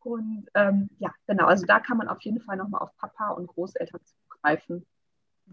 Und 0.01 0.47
ähm, 0.55 0.89
ja, 0.99 1.11
genau, 1.27 1.45
also 1.45 1.65
da 1.65 1.79
kann 1.79 1.97
man 1.97 2.07
auf 2.07 2.21
jeden 2.21 2.41
Fall 2.41 2.57
nochmal 2.57 2.81
auf 2.81 2.95
Papa 2.97 3.29
und 3.29 3.47
Großeltern 3.47 4.01
zugreifen. 4.03 4.85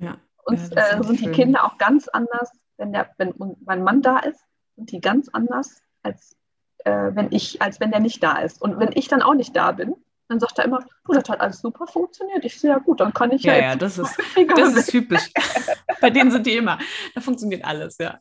Ja. 0.01 0.19
Und 0.45 0.75
ja, 0.75 0.99
äh, 0.99 1.03
sind 1.03 1.21
die 1.21 1.31
Kinder 1.31 1.65
auch 1.65 1.77
ganz 1.79 2.09
anders, 2.09 2.51
wenn, 2.79 2.93
der, 2.93 3.11
wenn 3.19 3.35
mein 3.65 3.83
Mann 3.83 4.01
da 4.01 4.19
ist, 4.19 4.43
sind 4.77 4.91
die 4.91 5.01
ganz 5.01 5.29
anders, 5.29 5.83
als, 6.03 6.37
äh, 6.85 7.11
wenn 7.13 7.31
ich, 7.31 7.61
als 7.61 7.81
wenn 7.81 7.91
der 7.91 8.01
nicht 8.01 8.23
da 8.23 8.39
ist. 8.39 8.63
Und 8.63 8.79
wenn 8.79 8.93
ich 8.95 9.09
dann 9.09 9.23
auch 9.23 9.35
nicht 9.35 9.55
da 9.55 9.73
bin, 9.73 9.95
dann 10.29 10.41
sagt 10.41 10.59
er 10.59 10.67
immer, 10.67 10.81
du, 11.07 11.13
das 11.13 11.29
hat 11.29 11.41
alles 11.41 11.61
super 11.61 11.87
funktioniert. 11.87 12.45
Ich 12.45 12.61
sehe 12.61 12.71
ja 12.71 12.79
gut, 12.79 13.01
dann 13.01 13.15
kann 13.15 13.33
ich 13.33 13.43
ja. 13.43 13.55
Ja, 13.55 13.61
ja 13.61 13.77
das, 13.77 13.99
ist, 13.99 14.15
das 14.57 14.75
ist 14.75 14.91
typisch. 14.91 15.31
Bei 16.01 16.11
denen 16.11 16.31
sind 16.31 16.47
die 16.47 16.57
immer. 16.57 16.79
Da 17.15 17.21
funktioniert 17.21 17.65
alles, 17.65 17.97
ja. 17.99 18.19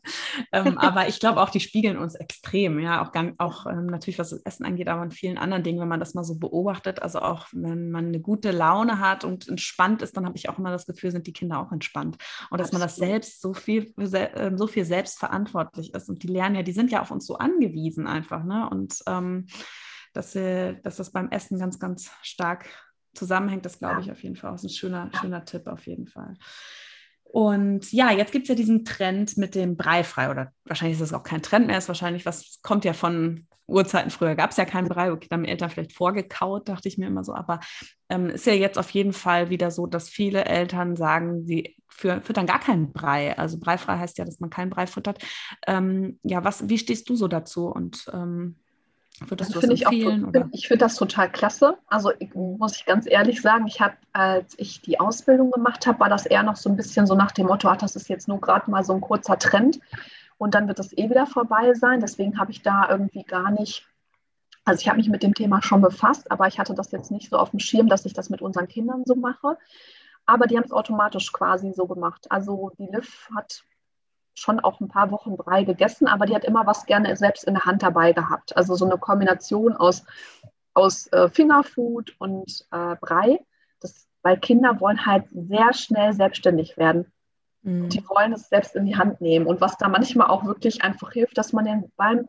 Ähm, 0.52 0.78
aber 0.78 1.06
ich 1.08 1.20
glaube 1.20 1.40
auch, 1.42 1.50
die 1.50 1.60
spiegeln 1.60 1.98
uns 1.98 2.14
extrem, 2.14 2.80
ja, 2.80 3.02
auch, 3.02 3.12
gang, 3.12 3.34
auch 3.38 3.66
ähm, 3.66 3.86
natürlich, 3.86 4.18
was 4.18 4.30
das 4.30 4.40
Essen 4.42 4.64
angeht, 4.64 4.88
aber 4.88 5.02
in 5.02 5.10
vielen 5.10 5.36
anderen 5.36 5.62
Dingen, 5.62 5.80
wenn 5.80 5.88
man 5.88 6.00
das 6.00 6.14
mal 6.14 6.24
so 6.24 6.36
beobachtet. 6.36 7.02
Also 7.02 7.20
auch 7.20 7.46
wenn 7.52 7.90
man 7.90 8.06
eine 8.06 8.20
gute 8.20 8.52
Laune 8.52 9.00
hat 9.00 9.24
und 9.24 9.46
entspannt 9.46 10.00
ist, 10.00 10.16
dann 10.16 10.24
habe 10.24 10.36
ich 10.36 10.48
auch 10.48 10.58
immer 10.58 10.70
das 10.70 10.86
Gefühl, 10.86 11.10
sind 11.10 11.26
die 11.26 11.34
Kinder 11.34 11.60
auch 11.60 11.72
entspannt. 11.72 12.16
Und 12.50 12.58
dass 12.58 12.72
man 12.72 12.80
das 12.80 12.96
selbst 12.96 13.42
so 13.42 13.52
viel, 13.52 13.92
ähm, 13.98 14.56
so 14.56 14.66
viel 14.66 14.86
selbstverantwortlich 14.86 15.92
ist. 15.92 16.08
Und 16.08 16.22
die 16.22 16.28
lernen 16.28 16.56
ja, 16.56 16.62
die 16.62 16.72
sind 16.72 16.90
ja 16.90 17.02
auf 17.02 17.10
uns 17.10 17.26
so 17.26 17.36
angewiesen 17.36 18.06
einfach, 18.06 18.44
ne? 18.44 18.68
Und 18.70 19.02
ähm, 19.06 19.46
dass, 20.18 20.32
sie, 20.32 20.76
dass 20.82 20.96
das 20.96 21.10
beim 21.10 21.30
Essen 21.30 21.58
ganz, 21.58 21.78
ganz 21.78 22.10
stark 22.22 22.68
zusammenhängt. 23.14 23.64
Das 23.64 23.78
glaube 23.78 24.00
ich 24.00 24.10
auf 24.10 24.22
jeden 24.22 24.34
Fall. 24.36 24.50
Das 24.50 24.64
ist 24.64 24.72
ein 24.72 24.74
schöner, 24.74 25.10
schöner 25.20 25.44
Tipp 25.44 25.68
auf 25.68 25.86
jeden 25.86 26.08
Fall. 26.08 26.34
Und 27.22 27.92
ja, 27.92 28.10
jetzt 28.10 28.32
gibt 28.32 28.44
es 28.44 28.48
ja 28.48 28.54
diesen 28.54 28.84
Trend 28.84 29.36
mit 29.36 29.54
dem 29.54 29.76
Brei 29.76 30.02
frei 30.02 30.30
oder 30.30 30.52
wahrscheinlich 30.64 30.98
ist 30.98 31.04
es 31.04 31.12
auch 31.12 31.22
kein 31.22 31.42
Trend 31.42 31.68
mehr, 31.68 31.78
ist 31.78 31.88
wahrscheinlich 31.88 32.26
was, 32.26 32.58
kommt 32.62 32.84
ja 32.84 32.94
von 32.94 33.46
Urzeiten 33.66 34.10
früher, 34.10 34.34
gab 34.34 34.50
es 34.50 34.56
ja 34.56 34.64
keinen 34.64 34.88
Brei, 34.88 35.12
okay, 35.12 35.28
da 35.28 35.36
haben 35.36 35.44
Eltern 35.44 35.70
vielleicht 35.70 35.92
vorgekaut, 35.92 36.68
dachte 36.68 36.88
ich 36.88 36.98
mir 36.98 37.06
immer 37.06 37.22
so, 37.22 37.34
aber 37.34 37.60
ähm, 38.08 38.30
ist 38.30 38.46
ja 38.46 38.54
jetzt 38.54 38.78
auf 38.78 38.90
jeden 38.90 39.12
Fall 39.12 39.50
wieder 39.50 39.70
so, 39.70 39.86
dass 39.86 40.08
viele 40.08 40.46
Eltern 40.46 40.96
sagen, 40.96 41.44
sie 41.44 41.76
für, 41.86 42.22
füttern 42.22 42.46
gar 42.46 42.60
keinen 42.60 42.92
Brei. 42.92 43.36
Also 43.38 43.58
breifrei 43.58 43.98
heißt 43.98 44.18
ja, 44.18 44.24
dass 44.24 44.40
man 44.40 44.50
keinen 44.50 44.70
Brei 44.70 44.86
füttert. 44.86 45.22
Ähm, 45.66 46.18
ja, 46.22 46.42
was, 46.44 46.68
wie 46.68 46.78
stehst 46.78 47.08
du 47.10 47.14
so 47.14 47.28
dazu 47.28 47.68
und 47.68 48.06
ähm, 48.12 48.56
Würdest 49.26 49.54
das 49.54 49.60
finde 49.60 49.74
ich 49.74 49.86
auch, 49.86 49.92
ich 50.52 50.68
finde 50.68 50.84
das 50.84 50.94
total 50.94 51.30
klasse. 51.30 51.76
Also 51.88 52.12
ich, 52.18 52.34
muss 52.34 52.76
ich 52.76 52.86
ganz 52.86 53.06
ehrlich 53.08 53.42
sagen, 53.42 53.66
ich 53.66 53.80
habe, 53.80 53.94
als 54.12 54.54
ich 54.58 54.80
die 54.80 55.00
Ausbildung 55.00 55.50
gemacht 55.50 55.86
habe, 55.86 56.00
war 56.00 56.08
das 56.08 56.26
eher 56.26 56.42
noch 56.42 56.56
so 56.56 56.70
ein 56.70 56.76
bisschen 56.76 57.06
so 57.06 57.14
nach 57.14 57.32
dem 57.32 57.46
Motto, 57.46 57.68
ach, 57.68 57.76
das 57.76 57.96
ist 57.96 58.08
jetzt 58.08 58.28
nur 58.28 58.40
gerade 58.40 58.70
mal 58.70 58.84
so 58.84 58.92
ein 58.92 59.00
kurzer 59.00 59.38
Trend 59.38 59.80
und 60.38 60.54
dann 60.54 60.68
wird 60.68 60.78
das 60.78 60.96
eh 60.96 61.10
wieder 61.10 61.26
vorbei 61.26 61.74
sein. 61.74 62.00
Deswegen 62.00 62.38
habe 62.38 62.52
ich 62.52 62.62
da 62.62 62.88
irgendwie 62.88 63.24
gar 63.24 63.50
nicht, 63.50 63.86
also 64.64 64.80
ich 64.80 64.88
habe 64.88 64.98
mich 64.98 65.08
mit 65.08 65.22
dem 65.22 65.34
Thema 65.34 65.62
schon 65.62 65.80
befasst, 65.80 66.30
aber 66.30 66.46
ich 66.46 66.58
hatte 66.58 66.74
das 66.74 66.92
jetzt 66.92 67.10
nicht 67.10 67.28
so 67.30 67.38
auf 67.38 67.50
dem 67.50 67.58
Schirm, 67.58 67.88
dass 67.88 68.06
ich 68.06 68.12
das 68.12 68.30
mit 68.30 68.40
unseren 68.40 68.68
Kindern 68.68 69.02
so 69.04 69.16
mache. 69.16 69.58
Aber 70.26 70.46
die 70.46 70.56
haben 70.56 70.64
es 70.64 70.72
automatisch 70.72 71.32
quasi 71.32 71.72
so 71.74 71.86
gemacht. 71.86 72.30
Also 72.30 72.70
die 72.78 72.86
Liv 72.86 73.28
hat 73.34 73.64
schon 74.38 74.60
auch 74.60 74.80
ein 74.80 74.88
paar 74.88 75.10
Wochen 75.10 75.36
Brei 75.36 75.64
gegessen, 75.64 76.06
aber 76.06 76.26
die 76.26 76.34
hat 76.34 76.44
immer 76.44 76.66
was 76.66 76.86
gerne 76.86 77.14
selbst 77.16 77.44
in 77.44 77.54
der 77.54 77.64
Hand 77.64 77.82
dabei 77.82 78.12
gehabt. 78.12 78.56
Also 78.56 78.74
so 78.74 78.84
eine 78.84 78.98
Kombination 78.98 79.76
aus, 79.76 80.04
aus 80.74 81.06
äh, 81.08 81.28
Fingerfood 81.28 82.14
und 82.18 82.66
äh, 82.70 82.96
Brei. 83.00 83.40
Das, 83.80 84.06
weil 84.22 84.38
Kinder 84.38 84.80
wollen 84.80 85.06
halt 85.06 85.26
sehr 85.30 85.72
schnell 85.74 86.12
selbstständig 86.12 86.76
werden. 86.76 87.12
Mhm. 87.62 87.88
Die 87.88 88.04
wollen 88.08 88.32
es 88.32 88.48
selbst 88.48 88.76
in 88.76 88.86
die 88.86 88.96
Hand 88.96 89.20
nehmen. 89.20 89.46
Und 89.46 89.60
was 89.60 89.76
da 89.76 89.88
manchmal 89.88 90.28
auch 90.28 90.44
wirklich 90.44 90.82
einfach 90.82 91.12
hilft, 91.12 91.38
dass 91.38 91.52
man 91.52 91.64
den 91.64 91.92
beim 91.96 92.28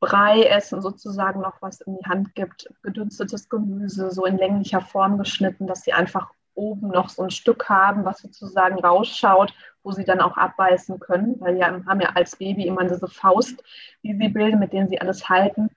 Brei 0.00 0.44
essen 0.44 0.80
sozusagen 0.80 1.40
noch 1.40 1.60
was 1.60 1.82
in 1.82 1.96
die 1.96 2.08
Hand 2.08 2.34
gibt. 2.34 2.68
Gedünstetes 2.82 3.48
Gemüse, 3.48 4.10
so 4.10 4.24
in 4.24 4.38
länglicher 4.38 4.80
Form 4.80 5.18
geschnitten, 5.18 5.66
dass 5.66 5.82
sie 5.82 5.92
einfach 5.92 6.30
oben 6.54 6.88
noch 6.88 7.08
so 7.08 7.22
ein 7.22 7.30
Stück 7.30 7.68
haben, 7.68 8.04
was 8.04 8.18
sozusagen 8.18 8.78
rausschaut, 8.78 9.54
wo 9.82 9.92
sie 9.92 10.04
dann 10.04 10.20
auch 10.20 10.36
abbeißen 10.36 11.00
können, 11.00 11.40
weil 11.40 11.54
die 11.54 11.64
haben 11.64 12.00
ja 12.00 12.10
als 12.14 12.36
Baby 12.36 12.66
immer 12.66 12.84
diese 12.84 13.08
Faust, 13.08 13.62
die 14.02 14.14
sie 14.14 14.28
bilden, 14.28 14.58
mit 14.58 14.72
denen 14.72 14.88
sie 14.88 15.00
alles 15.00 15.28
halten. 15.28 15.70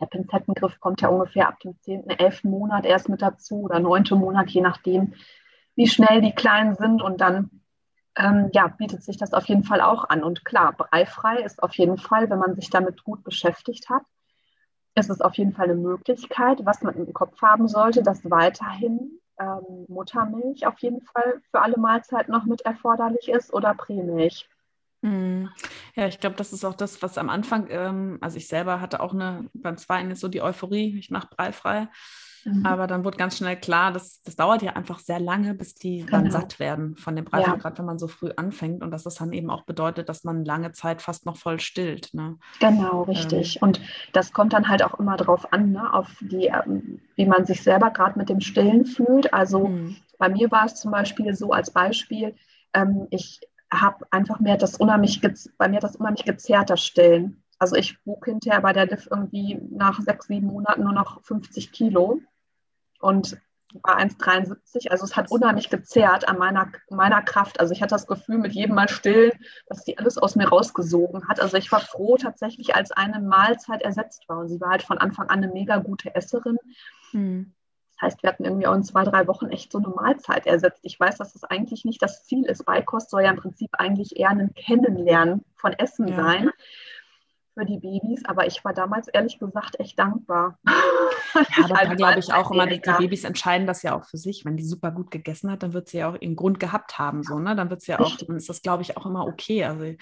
Der 0.00 0.06
Pinzettengriff 0.06 0.80
kommt 0.80 1.00
ja 1.02 1.08
ungefähr 1.08 1.48
ab 1.48 1.60
dem 1.60 1.78
10., 1.80 2.08
11. 2.10 2.44
Monat 2.44 2.84
erst 2.84 3.08
mit 3.08 3.22
dazu 3.22 3.62
oder 3.62 3.80
9. 3.80 4.04
Monat, 4.12 4.50
je 4.50 4.60
nachdem, 4.60 5.14
wie 5.76 5.86
schnell 5.86 6.20
die 6.20 6.32
Kleinen 6.32 6.74
sind. 6.74 7.02
Und 7.02 7.20
dann 7.20 7.50
ähm, 8.16 8.50
ja, 8.52 8.66
bietet 8.68 9.02
sich 9.02 9.16
das 9.16 9.32
auf 9.32 9.44
jeden 9.46 9.64
Fall 9.64 9.80
auch 9.80 10.08
an. 10.08 10.22
Und 10.24 10.44
klar, 10.44 10.72
breifrei 10.72 11.40
ist 11.40 11.62
auf 11.62 11.74
jeden 11.76 11.98
Fall, 11.98 12.28
wenn 12.30 12.38
man 12.38 12.54
sich 12.54 12.70
damit 12.70 13.04
gut 13.04 13.22
beschäftigt 13.24 13.88
hat, 13.88 14.02
ist 14.94 15.10
es 15.10 15.20
auf 15.20 15.34
jeden 15.34 15.52
Fall 15.52 15.66
eine 15.66 15.76
Möglichkeit. 15.76 16.64
Was 16.64 16.82
man 16.82 16.94
im 16.94 17.12
Kopf 17.12 17.40
haben 17.40 17.68
sollte, 17.68 18.02
dass 18.02 18.28
weiterhin 18.28 19.20
ähm, 19.40 19.86
Muttermilch 19.88 20.66
auf 20.66 20.78
jeden 20.80 21.00
Fall 21.02 21.40
für 21.50 21.60
alle 21.60 21.78
Mahlzeiten 21.78 22.32
noch 22.32 22.44
mit 22.44 22.62
erforderlich 22.62 23.28
ist 23.28 23.52
oder 23.52 23.74
Prämilch. 23.74 24.48
Mhm. 25.00 25.48
Ja, 25.94 26.06
ich 26.06 26.20
glaube, 26.20 26.36
das 26.36 26.52
ist 26.52 26.64
auch 26.64 26.74
das, 26.74 27.02
was 27.02 27.18
am 27.18 27.28
Anfang, 27.28 27.66
ähm, 27.70 28.18
also 28.20 28.36
ich 28.36 28.48
selber 28.48 28.80
hatte 28.80 29.00
auch 29.00 29.14
eine, 29.14 29.48
beim 29.54 29.76
zweiten 29.76 30.10
ist 30.10 30.20
so 30.20 30.28
die 30.28 30.42
Euphorie, 30.42 30.98
ich 30.98 31.10
mache 31.10 31.28
breifrei. 31.34 31.88
Mhm. 32.44 32.64
Aber 32.64 32.86
dann 32.86 33.04
wurde 33.04 33.16
ganz 33.16 33.36
schnell 33.38 33.56
klar, 33.56 33.92
dass 33.92 34.22
das 34.22 34.36
dauert 34.36 34.62
ja 34.62 34.72
einfach 34.74 35.00
sehr 35.00 35.20
lange, 35.20 35.54
bis 35.54 35.74
die 35.74 36.00
genau. 36.00 36.10
dann 36.10 36.30
satt 36.30 36.58
werden 36.58 36.96
von 36.96 37.16
dem 37.16 37.24
Brei, 37.24 37.42
ja. 37.42 37.56
gerade 37.56 37.78
wenn 37.78 37.84
man 37.84 37.98
so 37.98 38.08
früh 38.08 38.30
anfängt. 38.36 38.82
Und 38.82 38.90
dass 38.90 39.04
das 39.04 39.16
dann 39.16 39.32
eben 39.32 39.50
auch 39.50 39.64
bedeutet, 39.64 40.08
dass 40.08 40.24
man 40.24 40.44
lange 40.44 40.72
Zeit 40.72 41.02
fast 41.02 41.26
noch 41.26 41.36
voll 41.36 41.60
stillt. 41.60 42.14
Ne? 42.14 42.38
Genau, 42.60 43.02
richtig. 43.02 43.56
Ähm. 43.56 43.62
Und 43.62 43.80
das 44.12 44.32
kommt 44.32 44.52
dann 44.52 44.68
halt 44.68 44.82
auch 44.82 44.98
immer 44.98 45.16
darauf 45.16 45.52
an, 45.52 45.72
ne? 45.72 45.92
auf 45.92 46.08
die, 46.20 46.46
ähm, 46.46 47.00
wie 47.16 47.26
man 47.26 47.44
sich 47.44 47.62
selber 47.62 47.90
gerade 47.90 48.18
mit 48.18 48.28
dem 48.28 48.40
Stillen 48.40 48.86
fühlt. 48.86 49.32
Also 49.34 49.68
mhm. 49.68 49.96
bei 50.18 50.28
mir 50.28 50.50
war 50.50 50.66
es 50.66 50.76
zum 50.76 50.90
Beispiel 50.90 51.34
so 51.34 51.50
als 51.50 51.72
Beispiel, 51.72 52.34
ähm, 52.72 53.06
ich 53.10 53.40
habe 53.72 54.06
einfach 54.10 54.40
mehr 54.40 54.56
das 54.56 54.76
unheimlich, 54.76 55.20
bei 55.58 55.68
mir 55.68 55.80
das 55.80 55.96
unheimlich 55.96 56.24
gezerrter 56.24 56.76
Stillen. 56.76 57.42
Also 57.58 57.76
ich 57.76 57.98
wog 58.06 58.24
hinterher 58.24 58.60
bei 58.60 58.72
der 58.72 58.86
Diff 58.86 59.08
irgendwie 59.10 59.60
nach 59.70 60.00
sechs, 60.00 60.28
sieben 60.28 60.46
Monaten 60.46 60.84
nur 60.84 60.92
noch 60.92 61.22
50 61.24 61.72
Kilo 61.72 62.20
und 63.00 63.38
war 63.82 63.98
1,73. 63.98 64.90
Also 64.90 65.04
es 65.04 65.16
hat 65.16 65.30
unheimlich 65.30 65.68
gezerrt 65.68 66.26
an 66.28 66.38
meiner, 66.38 66.72
meiner 66.88 67.20
Kraft. 67.22 67.60
Also 67.60 67.72
ich 67.72 67.82
hatte 67.82 67.94
das 67.94 68.06
Gefühl, 68.06 68.38
mit 68.38 68.52
jedem 68.52 68.74
Mal 68.74 68.88
stillen, 68.88 69.32
dass 69.66 69.84
die 69.84 69.98
alles 69.98 70.16
aus 70.18 70.36
mir 70.36 70.48
rausgesogen 70.48 71.28
hat. 71.28 71.40
Also 71.40 71.56
ich 71.56 71.70
war 71.70 71.80
froh 71.80 72.16
tatsächlich, 72.16 72.74
als 72.74 72.92
eine 72.92 73.20
Mahlzeit 73.20 73.82
ersetzt 73.82 74.28
war. 74.28 74.38
Und 74.38 74.48
sie 74.48 74.60
war 74.60 74.70
halt 74.70 74.82
von 74.82 74.98
Anfang 74.98 75.28
an 75.28 75.42
eine 75.42 75.52
mega 75.52 75.78
gute 75.78 76.14
Esserin. 76.14 76.56
Hm. 77.10 77.52
Das 78.00 78.12
heißt, 78.12 78.22
wir 78.22 78.30
hatten 78.30 78.44
irgendwie 78.44 78.66
auch 78.66 78.74
in 78.74 78.84
zwei, 78.84 79.04
drei 79.04 79.26
Wochen 79.26 79.46
echt 79.46 79.72
so 79.72 79.78
eine 79.78 79.88
Mahlzeit 79.88 80.46
ersetzt. 80.46 80.80
Ich 80.82 80.98
weiß, 80.98 81.18
dass 81.18 81.32
das 81.32 81.44
eigentlich 81.44 81.84
nicht 81.84 82.00
das 82.02 82.24
Ziel 82.24 82.44
ist. 82.44 82.64
Beikost 82.64 83.10
soll 83.10 83.22
ja 83.22 83.30
im 83.30 83.38
Prinzip 83.38 83.70
eigentlich 83.72 84.18
eher 84.18 84.30
ein 84.30 84.54
Kennenlernen 84.54 85.44
von 85.56 85.72
Essen 85.72 86.08
ja. 86.08 86.16
sein 86.16 86.50
für 87.58 87.64
die 87.64 87.78
Babys, 87.78 88.24
aber 88.24 88.46
ich 88.46 88.64
war 88.64 88.72
damals 88.72 89.08
ehrlich 89.08 89.38
gesagt 89.38 89.80
echt 89.80 89.98
dankbar. 89.98 90.58
Ja, 90.64 91.42
aber 91.64 91.86
da 91.86 91.94
glaube 91.94 92.20
ich 92.20 92.32
auch 92.32 92.50
immer, 92.52 92.66
die, 92.66 92.80
die, 92.80 92.92
Babys 92.98 93.24
entscheiden 93.24 93.66
das 93.66 93.82
ja 93.82 93.96
auch 93.98 94.04
für 94.04 94.16
sich. 94.16 94.44
Wenn 94.44 94.56
die 94.56 94.64
super 94.64 94.92
gut 94.92 95.10
gegessen 95.10 95.50
hat, 95.50 95.64
dann 95.64 95.72
wird 95.72 95.88
sie 95.88 95.98
ja 95.98 96.10
auch 96.10 96.16
ihren 96.20 96.36
Grund 96.36 96.60
gehabt 96.60 96.98
haben, 96.98 97.24
so, 97.24 97.38
ne? 97.38 97.56
Dann 97.56 97.68
wird 97.68 97.82
sie 97.82 97.90
ja 97.92 97.98
auch, 97.98 98.16
dann 98.16 98.36
ist 98.36 98.48
das, 98.48 98.62
glaube 98.62 98.82
ich, 98.82 98.96
auch 98.96 99.06
immer 99.06 99.26
okay. 99.26 99.64
Also 99.64 99.96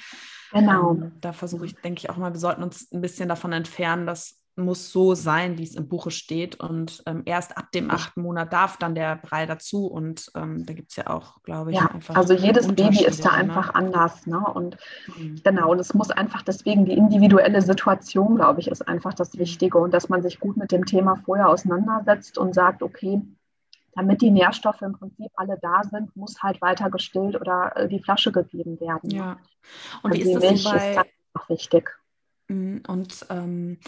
genau. 0.52 0.92
Ähm, 0.92 1.12
da 1.20 1.32
versuche 1.32 1.64
ich, 1.64 1.74
denke 1.76 2.00
ich 2.00 2.10
auch 2.10 2.18
mal, 2.18 2.32
wir 2.32 2.40
sollten 2.40 2.62
uns 2.62 2.92
ein 2.92 3.00
bisschen 3.00 3.28
davon 3.28 3.52
entfernen, 3.52 4.06
dass 4.06 4.38
muss 4.56 4.90
so 4.90 5.14
sein, 5.14 5.58
wie 5.58 5.62
es 5.62 5.74
im 5.74 5.88
Buche 5.88 6.10
steht. 6.10 6.58
Und 6.58 7.02
ähm, 7.06 7.22
erst 7.26 7.56
ab 7.56 7.70
dem 7.72 7.90
achten 7.90 8.22
Monat 8.22 8.52
darf 8.52 8.78
dann 8.78 8.94
der 8.94 9.16
Brei 9.16 9.44
dazu. 9.44 9.86
Und 9.86 10.30
ähm, 10.34 10.64
da 10.64 10.72
gibt 10.72 10.90
es 10.90 10.96
ja 10.96 11.08
auch, 11.08 11.42
glaube 11.42 11.72
ich, 11.72 11.76
ja, 11.76 11.86
einfach. 11.86 12.16
Also 12.16 12.34
jedes 12.34 12.68
Baby 12.68 13.04
ist 13.04 13.24
da 13.24 13.32
ne? 13.32 13.36
einfach 13.36 13.74
anders. 13.74 14.26
Ne? 14.26 14.38
Und 14.38 14.78
mhm. 15.16 15.40
genau, 15.44 15.70
und 15.70 15.78
es 15.78 15.92
muss 15.92 16.10
einfach 16.10 16.42
deswegen 16.42 16.86
die 16.86 16.94
individuelle 16.94 17.60
Situation, 17.60 18.36
glaube 18.36 18.60
ich, 18.60 18.68
ist 18.68 18.88
einfach 18.88 19.12
das 19.12 19.36
Wichtige. 19.38 19.78
Und 19.78 19.92
dass 19.92 20.08
man 20.08 20.22
sich 20.22 20.40
gut 20.40 20.56
mit 20.56 20.72
dem 20.72 20.86
Thema 20.86 21.16
vorher 21.16 21.48
auseinandersetzt 21.48 22.38
und 22.38 22.54
sagt, 22.54 22.82
okay, 22.82 23.20
damit 23.94 24.20
die 24.22 24.30
Nährstoffe 24.30 24.82
im 24.82 24.92
Prinzip 24.92 25.30
alle 25.36 25.58
da 25.60 25.82
sind, 25.90 26.14
muss 26.16 26.42
halt 26.42 26.60
weiter 26.60 26.90
gestillt 26.90 27.38
oder 27.38 27.72
äh, 27.76 27.88
die 27.88 28.00
Flasche 28.00 28.32
gegeben 28.32 28.78
werden. 28.80 29.10
Ja. 29.10 29.38
Und, 30.02 30.12
und 30.12 30.14
wie 30.14 30.20
ist 30.20 30.34
das 30.34 30.42
Milch 30.42 30.64
bei... 30.64 30.90
ist 30.92 31.06
auch 31.34 31.48
wichtig. 31.48 31.90
Mhm, 32.48 32.82
und 32.86 33.26
ähm, 33.30 33.78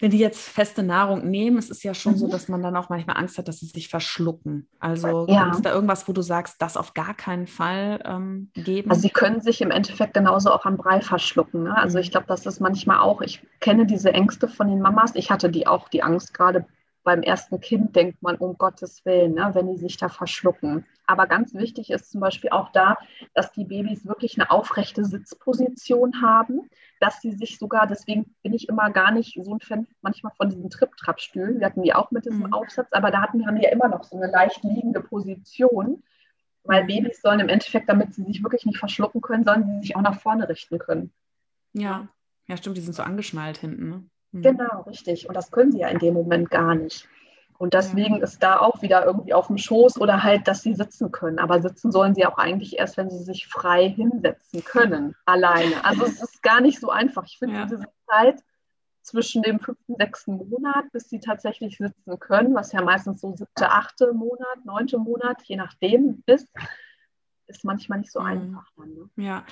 wenn 0.00 0.10
die 0.10 0.18
jetzt 0.18 0.48
feste 0.48 0.82
Nahrung 0.82 1.28
nehmen, 1.28 1.58
es 1.58 1.70
ist 1.70 1.82
ja 1.82 1.92
schon 1.92 2.12
mhm. 2.12 2.18
so, 2.18 2.28
dass 2.28 2.48
man 2.48 2.62
dann 2.62 2.76
auch 2.76 2.88
manchmal 2.88 3.16
Angst 3.16 3.36
hat, 3.38 3.48
dass 3.48 3.60
sie 3.60 3.66
sich 3.66 3.88
verschlucken. 3.88 4.68
Also 4.78 5.26
ja. 5.28 5.44
gibt 5.44 5.56
es 5.56 5.62
da 5.62 5.72
irgendwas, 5.72 6.08
wo 6.08 6.12
du 6.12 6.22
sagst, 6.22 6.62
das 6.62 6.76
auf 6.76 6.94
gar 6.94 7.14
keinen 7.14 7.46
Fall 7.46 8.00
ähm, 8.04 8.50
geben? 8.54 8.90
Also 8.90 9.02
sie 9.02 9.10
können 9.10 9.40
sich 9.40 9.60
im 9.60 9.70
Endeffekt 9.70 10.14
genauso 10.14 10.52
auch 10.52 10.64
am 10.64 10.76
Brei 10.76 11.00
verschlucken. 11.00 11.64
Ne? 11.64 11.76
Also 11.76 11.98
mhm. 11.98 12.02
ich 12.02 12.10
glaube, 12.10 12.26
das 12.28 12.46
ist 12.46 12.60
manchmal 12.60 12.98
auch, 12.98 13.20
ich 13.22 13.42
kenne 13.60 13.86
diese 13.86 14.12
Ängste 14.12 14.46
von 14.46 14.68
den 14.68 14.80
Mamas. 14.80 15.14
Ich 15.14 15.30
hatte 15.30 15.50
die 15.50 15.66
auch, 15.66 15.88
die 15.88 16.02
Angst 16.02 16.32
gerade 16.32 16.64
beim 17.08 17.22
ersten 17.22 17.58
Kind 17.58 17.96
denkt 17.96 18.22
man, 18.22 18.36
um 18.36 18.58
Gottes 18.58 19.02
Willen, 19.06 19.32
ne, 19.32 19.48
wenn 19.54 19.66
die 19.66 19.78
sich 19.78 19.96
da 19.96 20.10
verschlucken. 20.10 20.84
Aber 21.06 21.26
ganz 21.26 21.54
wichtig 21.54 21.88
ist 21.88 22.10
zum 22.10 22.20
Beispiel 22.20 22.50
auch 22.50 22.70
da, 22.72 22.98
dass 23.32 23.50
die 23.52 23.64
Babys 23.64 24.04
wirklich 24.04 24.38
eine 24.38 24.50
aufrechte 24.50 25.06
Sitzposition 25.06 26.20
haben, 26.20 26.68
dass 27.00 27.22
sie 27.22 27.32
sich 27.32 27.58
sogar, 27.58 27.86
deswegen 27.86 28.36
bin 28.42 28.52
ich 28.52 28.68
immer 28.68 28.90
gar 28.90 29.10
nicht 29.10 29.42
so 29.42 29.54
ein 29.54 29.60
Fan 29.60 29.86
manchmal 30.02 30.34
von 30.36 30.50
diesen 30.50 30.68
Trip-Trap-Stühlen. 30.68 31.60
Wir 31.60 31.66
hatten 31.68 31.82
die 31.82 31.94
auch 31.94 32.10
mit 32.10 32.26
diesem 32.26 32.40
mhm. 32.40 32.52
Aufsatz, 32.52 32.88
aber 32.90 33.10
da 33.10 33.22
hatten, 33.22 33.46
haben 33.46 33.56
die 33.56 33.64
ja 33.64 33.70
immer 33.70 33.88
noch 33.88 34.04
so 34.04 34.18
eine 34.18 34.30
leicht 34.30 34.62
liegende 34.62 35.00
Position, 35.00 36.02
weil 36.64 36.84
Babys 36.84 37.22
sollen 37.22 37.40
im 37.40 37.48
Endeffekt, 37.48 37.88
damit 37.88 38.12
sie 38.12 38.24
sich 38.24 38.42
wirklich 38.42 38.66
nicht 38.66 38.76
verschlucken 38.76 39.22
können, 39.22 39.44
sollen 39.44 39.64
sie 39.64 39.80
sich 39.80 39.96
auch 39.96 40.02
nach 40.02 40.20
vorne 40.20 40.46
richten 40.46 40.78
können. 40.78 41.10
Ja, 41.72 42.08
ja, 42.48 42.58
stimmt, 42.58 42.76
die 42.76 42.82
sind 42.82 42.94
so 42.94 43.02
angeschnallt 43.02 43.56
hinten. 43.56 43.88
Ne? 43.88 44.04
Mhm. 44.32 44.42
Genau, 44.42 44.82
richtig. 44.82 45.28
Und 45.28 45.36
das 45.36 45.50
können 45.50 45.72
sie 45.72 45.80
ja 45.80 45.88
in 45.88 45.98
dem 45.98 46.14
Moment 46.14 46.50
gar 46.50 46.74
nicht. 46.74 47.08
Und 47.58 47.74
deswegen 47.74 48.22
ist 48.22 48.40
da 48.40 48.60
auch 48.60 48.82
wieder 48.82 49.04
irgendwie 49.04 49.34
auf 49.34 49.48
dem 49.48 49.58
Schoß 49.58 50.00
oder 50.00 50.22
halt, 50.22 50.46
dass 50.46 50.62
sie 50.62 50.74
sitzen 50.74 51.10
können. 51.10 51.40
Aber 51.40 51.60
sitzen 51.60 51.90
sollen 51.90 52.14
sie 52.14 52.24
auch 52.24 52.38
eigentlich 52.38 52.78
erst, 52.78 52.96
wenn 52.96 53.10
sie 53.10 53.18
sich 53.18 53.48
frei 53.48 53.88
hinsetzen 53.88 54.64
können, 54.64 55.16
alleine. 55.26 55.84
Also 55.84 56.04
es 56.04 56.22
ist 56.22 56.40
gar 56.42 56.60
nicht 56.60 56.78
so 56.78 56.90
einfach. 56.90 57.24
Ich 57.26 57.38
finde 57.38 57.56
ja. 57.56 57.66
diese 57.66 57.86
Zeit 58.08 58.40
zwischen 59.02 59.42
dem 59.42 59.58
fünften, 59.58 59.96
sechsten 59.96 60.36
Monat, 60.36 60.84
bis 60.92 61.08
sie 61.08 61.18
tatsächlich 61.18 61.78
sitzen 61.78 62.18
können, 62.20 62.54
was 62.54 62.70
ja 62.70 62.80
meistens 62.80 63.22
so 63.22 63.34
siebte, 63.34 63.70
achte 63.70 64.12
Monat, 64.12 64.64
neunte 64.64 64.98
Monat, 64.98 65.42
je 65.42 65.56
nachdem 65.56 66.22
ist, 66.26 66.48
ist 67.48 67.64
manchmal 67.64 67.98
nicht 67.98 68.12
so 68.12 68.20
mhm. 68.20 68.26
einfach. 68.26 68.64
Dann, 68.76 68.94
ne? 68.94 69.08
Ja, 69.16 69.44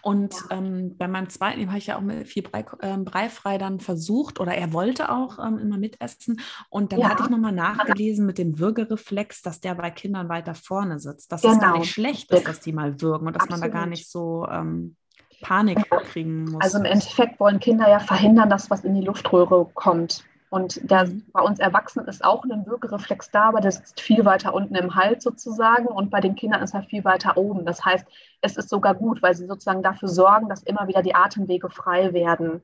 und 0.00 0.34
ja. 0.34 0.56
Ähm, 0.56 0.96
bei 0.96 1.06
meinem 1.06 1.28
zweiten 1.28 1.66
habe 1.68 1.78
ich 1.78 1.86
ja 1.86 1.96
auch 1.96 2.00
mit 2.00 2.26
viel 2.26 2.42
Brei, 2.42 2.64
äh, 2.80 2.96
Breifrei 2.96 3.58
dann 3.58 3.80
versucht 3.80 4.40
oder 4.40 4.54
er 4.54 4.72
wollte 4.72 5.10
auch 5.10 5.38
ähm, 5.38 5.58
immer 5.58 5.78
mitessen. 5.78 6.40
Und 6.70 6.92
dann 6.92 7.00
ja. 7.00 7.10
hatte 7.10 7.24
ich 7.24 7.30
nochmal 7.30 7.52
nachgelesen 7.52 8.26
mit 8.26 8.38
dem 8.38 8.58
Würgereflex, 8.58 9.42
dass 9.42 9.60
der 9.60 9.74
bei 9.74 9.90
Kindern 9.90 10.28
weiter 10.28 10.54
vorne 10.54 10.98
sitzt. 10.98 11.30
Dass 11.30 11.42
genau. 11.42 11.54
es 11.54 11.60
gar 11.60 11.78
nicht 11.78 11.90
schlecht 11.90 12.30
ist, 12.32 12.48
dass 12.48 12.60
die 12.60 12.72
mal 12.72 13.00
würgen 13.00 13.26
und 13.26 13.34
dass 13.34 13.44
Absolut. 13.44 13.60
man 13.60 13.70
da 13.70 13.78
gar 13.78 13.86
nicht 13.86 14.10
so 14.10 14.46
ähm, 14.50 14.96
Panik 15.42 15.90
kriegen 16.12 16.44
muss. 16.44 16.62
Also 16.62 16.78
im 16.78 16.86
Endeffekt 16.86 17.38
wollen 17.38 17.60
Kinder 17.60 17.88
ja 17.88 17.98
verhindern, 17.98 18.48
dass 18.48 18.70
was 18.70 18.84
in 18.84 18.94
die 18.94 19.02
Luftröhre 19.02 19.70
kommt. 19.74 20.24
Und 20.52 20.82
mhm. 20.82 21.24
bei 21.32 21.40
uns 21.40 21.60
Erwachsenen 21.60 22.08
ist 22.08 22.22
auch 22.22 22.44
ein 22.44 22.66
Würgereflex 22.66 23.30
da, 23.30 23.44
aber 23.44 23.62
der 23.62 23.72
sitzt 23.72 24.02
viel 24.02 24.26
weiter 24.26 24.52
unten 24.52 24.74
im 24.74 24.94
Hals 24.94 25.24
sozusagen 25.24 25.86
und 25.86 26.10
bei 26.10 26.20
den 26.20 26.34
Kindern 26.34 26.62
ist 26.62 26.74
er 26.74 26.82
viel 26.82 27.04
weiter 27.04 27.38
oben. 27.38 27.64
Das 27.64 27.82
heißt, 27.82 28.06
es 28.42 28.58
ist 28.58 28.68
sogar 28.68 28.94
gut, 28.94 29.22
weil 29.22 29.34
sie 29.34 29.46
sozusagen 29.46 29.82
dafür 29.82 30.10
sorgen, 30.10 30.50
dass 30.50 30.62
immer 30.62 30.86
wieder 30.88 31.00
die 31.00 31.14
Atemwege 31.14 31.70
frei 31.70 32.12
werden. 32.12 32.60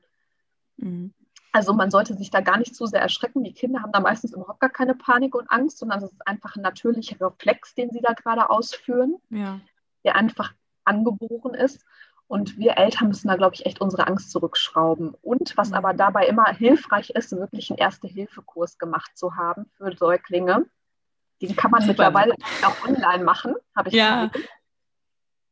Mhm. 0.77 1.15
Also 1.51 1.73
man 1.73 1.89
sollte 1.89 2.13
sich 2.13 2.29
da 2.29 2.41
gar 2.41 2.59
nicht 2.59 2.75
zu 2.75 2.85
sehr 2.85 3.01
erschrecken. 3.01 3.43
Die 3.43 3.53
Kinder 3.53 3.81
haben 3.81 3.91
da 3.91 4.01
meistens 4.01 4.33
überhaupt 4.33 4.59
gar 4.59 4.69
keine 4.69 4.93
Panik 4.93 5.33
und 5.33 5.49
Angst, 5.49 5.79
sondern 5.79 6.03
es 6.03 6.11
ist 6.11 6.27
einfach 6.27 6.55
ein 6.55 6.61
natürlicher 6.61 7.19
Reflex, 7.19 7.73
den 7.73 7.89
sie 7.89 8.01
da 8.01 8.13
gerade 8.13 8.51
ausführen, 8.51 9.15
ja. 9.31 9.59
der 10.03 10.15
einfach 10.15 10.53
angeboren 10.83 11.55
ist. 11.55 11.83
Und 12.29 12.59
wir 12.59 12.77
Eltern 12.77 13.07
müssen 13.07 13.27
da, 13.27 13.35
glaube 13.35 13.55
ich, 13.55 13.65
echt 13.65 13.81
unsere 13.81 14.05
Angst 14.05 14.29
zurückschrauben. 14.31 15.15
Und 15.23 15.57
was 15.57 15.73
aber 15.73 15.93
dabei 15.93 16.27
immer 16.27 16.45
hilfreich 16.45 17.09
ist, 17.09 17.31
wirklich 17.31 17.71
einen 17.71 17.79
Erste-Hilfe-Kurs 17.79 18.77
gemacht 18.77 19.17
zu 19.17 19.35
haben 19.35 19.65
für 19.75 19.97
Säuglinge. 19.97 20.65
Den 21.41 21.55
kann 21.55 21.71
man 21.71 21.81
Super. 21.81 21.93
mittlerweile 21.93 22.35
auch 22.63 22.87
online 22.87 23.23
machen, 23.23 23.55
habe 23.75 23.89
ich 23.89 23.95
ja. 23.95 24.27
gesehen 24.27 24.47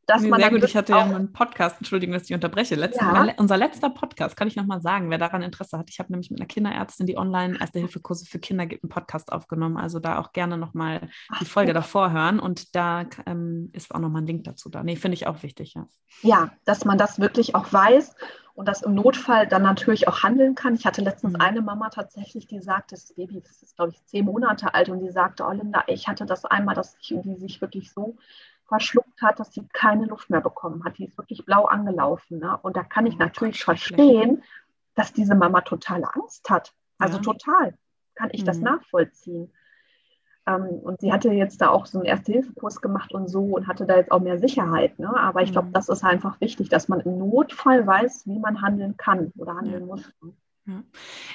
dass 0.08 0.22
nee, 0.22 0.28
man. 0.28 0.40
Sehr 0.40 0.50
gut, 0.50 0.64
ich 0.64 0.74
hatte 0.74 0.92
ja 0.92 1.04
einen 1.04 1.32
Podcast, 1.32 1.76
Entschuldigung, 1.78 2.14
dass 2.14 2.24
ich 2.24 2.34
unterbreche. 2.34 2.74
Letzten, 2.74 3.04
ja. 3.04 3.34
Unser 3.36 3.58
letzter 3.58 3.90
Podcast, 3.90 4.36
kann 4.36 4.48
ich 4.48 4.56
nochmal 4.56 4.80
sagen, 4.80 5.10
wer 5.10 5.18
daran 5.18 5.42
Interesse 5.42 5.78
hat. 5.78 5.90
Ich 5.90 5.98
habe 5.98 6.10
nämlich 6.10 6.30
mit 6.30 6.40
einer 6.40 6.46
Kinderärztin, 6.46 7.06
die 7.06 7.18
online 7.18 7.58
Erste-Hilfe-Kurse 7.60 8.24
für 8.24 8.38
Kinder 8.38 8.66
gibt, 8.66 8.84
einen 8.84 8.90
Podcast 8.90 9.30
aufgenommen. 9.30 9.76
Also 9.76 9.98
da 9.98 10.18
auch 10.18 10.32
gerne 10.32 10.56
nochmal 10.56 11.10
die 11.40 11.44
Folge 11.44 11.72
Ach, 11.72 11.76
davor 11.76 12.10
hören. 12.10 12.40
Und 12.40 12.74
da 12.74 13.04
ähm, 13.26 13.68
ist 13.74 13.94
auch 13.94 14.00
nochmal 14.00 14.22
ein 14.22 14.26
Link 14.26 14.44
dazu 14.44 14.70
da. 14.70 14.82
Nee, 14.82 14.96
finde 14.96 15.14
ich 15.14 15.26
auch 15.26 15.42
wichtig, 15.42 15.74
ja. 15.74 15.86
Ja, 16.22 16.50
dass 16.64 16.86
man 16.86 16.96
das 16.96 17.20
wirklich 17.20 17.54
auch 17.54 17.70
weiß 17.70 18.16
und 18.54 18.66
das 18.66 18.82
im 18.82 18.94
Notfall 18.94 19.46
dann 19.46 19.62
natürlich 19.62 20.08
auch 20.08 20.22
handeln 20.22 20.54
kann. 20.54 20.74
Ich 20.74 20.86
hatte 20.86 21.02
letztens 21.02 21.34
mhm. 21.34 21.40
eine 21.42 21.60
Mama 21.60 21.90
tatsächlich, 21.90 22.46
die 22.46 22.60
sagte, 22.60 22.94
das 22.94 23.12
Baby 23.14 23.42
das 23.42 23.62
ist, 23.62 23.76
glaube 23.76 23.92
ich, 23.92 24.04
zehn 24.06 24.24
Monate 24.24 24.72
alt 24.72 24.88
und 24.88 25.00
die 25.00 25.10
sagte, 25.10 25.44
oh 25.46 25.52
Linda, 25.52 25.84
ich 25.86 26.08
hatte 26.08 26.24
das 26.24 26.46
einmal, 26.46 26.74
dass 26.74 26.96
ich, 26.98 27.14
die 27.22 27.36
sich 27.36 27.60
wirklich 27.60 27.92
so 27.92 28.16
verschluckt 28.68 29.22
hat, 29.22 29.40
dass 29.40 29.52
sie 29.52 29.66
keine 29.72 30.04
Luft 30.06 30.30
mehr 30.30 30.40
bekommen 30.40 30.84
hat. 30.84 30.98
Die 30.98 31.06
ist 31.06 31.18
wirklich 31.18 31.44
blau 31.44 31.64
angelaufen. 31.64 32.38
Ne? 32.38 32.56
Und 32.62 32.76
da 32.76 32.84
kann 32.84 33.06
ich 33.06 33.14
oh, 33.14 33.18
natürlich 33.18 33.64
verstehen, 33.64 34.42
dass 34.94 35.12
diese 35.12 35.34
Mama 35.34 35.62
totale 35.62 36.06
Angst 36.14 36.48
hat. 36.50 36.72
Also 36.98 37.16
ja. 37.16 37.22
total 37.22 37.74
kann 38.14 38.30
ich 38.32 38.42
mhm. 38.42 38.46
das 38.46 38.58
nachvollziehen. 38.58 39.52
Ähm, 40.46 40.64
und 40.82 41.00
sie 41.00 41.12
hatte 41.12 41.30
jetzt 41.32 41.60
da 41.60 41.70
auch 41.70 41.86
so 41.86 41.98
einen 41.98 42.06
Erste-Hilfe-Kurs 42.06 42.80
gemacht 42.80 43.12
und 43.12 43.28
so 43.28 43.44
und 43.44 43.66
hatte 43.66 43.86
da 43.86 43.96
jetzt 43.96 44.12
auch 44.12 44.20
mehr 44.20 44.38
Sicherheit. 44.38 44.98
Ne? 44.98 45.08
Aber 45.16 45.42
ich 45.42 45.52
glaube, 45.52 45.68
mhm. 45.68 45.72
das 45.72 45.88
ist 45.88 46.04
einfach 46.04 46.40
wichtig, 46.40 46.68
dass 46.68 46.88
man 46.88 47.00
im 47.00 47.18
Notfall 47.18 47.86
weiß, 47.86 48.26
wie 48.26 48.38
man 48.38 48.60
handeln 48.60 48.96
kann 48.96 49.32
oder 49.36 49.56
handeln 49.56 49.80
ja. 49.80 49.86
muss. 49.86 50.12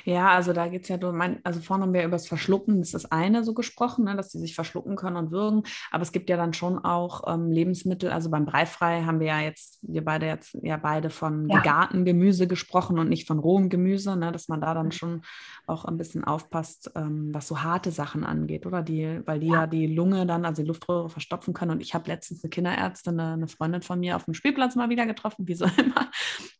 Ja. 0.06 0.30
also 0.30 0.54
da 0.54 0.68
geht 0.68 0.84
es 0.84 0.90
ja, 0.90 0.98
mein, 1.12 1.40
also 1.44 1.60
vorhin 1.60 1.84
haben 1.84 1.94
wir 1.94 2.04
über 2.04 2.12
das 2.12 2.28
Verschlucken, 2.28 2.80
das 2.80 2.90
ist 2.90 2.94
das 2.94 3.12
eine 3.12 3.44
so 3.44 3.54
gesprochen, 3.54 4.06
ne, 4.06 4.16
dass 4.16 4.32
sie 4.32 4.40
sich 4.40 4.56
verschlucken 4.56 4.96
können 4.96 5.18
und 5.18 5.32
würgen, 5.32 5.64
aber 5.92 6.04
es 6.04 6.12
gibt 6.12 6.30
ja 6.30 6.38
dann 6.38 6.54
schon 6.54 6.80
auch 6.80 7.24
ähm, 7.28 7.52
Lebensmittel, 7.52 8.10
also 8.10 8.30
beim 8.30 8.46
Breifrei 8.46 9.04
haben 9.04 9.20
wir 9.20 9.28
ja 9.28 9.40
jetzt, 9.40 9.80
wir 9.82 10.04
beide 10.04 10.26
jetzt 10.28 10.58
ja 10.62 10.78
beide 10.78 11.10
von 11.10 11.50
ja. 11.50 11.60
Gartengemüse 11.62 12.48
gesprochen 12.48 13.00
und 13.00 13.10
nicht 13.10 13.28
von 13.28 13.40
rohem 13.40 13.70
Gemüse, 13.70 14.16
ne, 14.16 14.32
dass 14.32 14.48
man 14.48 14.62
da 14.62 14.74
dann 14.74 14.92
schon 14.92 15.22
auch 15.66 15.86
ein 15.86 15.98
bisschen 15.98 16.24
aufpasst, 16.24 16.92
ähm, 16.96 17.30
was 17.34 17.48
so 17.48 17.62
harte 17.62 17.92
Sachen 17.92 18.24
angeht, 18.24 18.66
oder? 18.66 18.82
Die, 18.82 19.22
weil 19.26 19.40
die 19.40 19.48
ja. 19.48 19.62
ja 19.62 19.68
die 19.68 19.88
Lunge 19.88 20.26
dann, 20.26 20.46
also 20.46 20.62
die 20.62 20.68
Luftröhre 20.68 21.10
verstopfen 21.10 21.54
können 21.54 21.72
und 21.72 21.82
ich 21.82 21.94
habe 21.94 22.10
letztens 22.10 22.44
eine 22.44 22.50
Kinderärztin, 22.50 23.20
eine, 23.20 23.34
eine 23.34 23.48
Freundin 23.48 23.82
von 23.82 24.00
mir 24.00 24.16
auf 24.16 24.26
dem 24.26 24.34
Spielplatz 24.34 24.76
mal 24.76 24.90
wieder 24.90 25.06
getroffen, 25.06 25.48
wie 25.48 25.56
so 25.56 25.66
immer, 25.78 26.10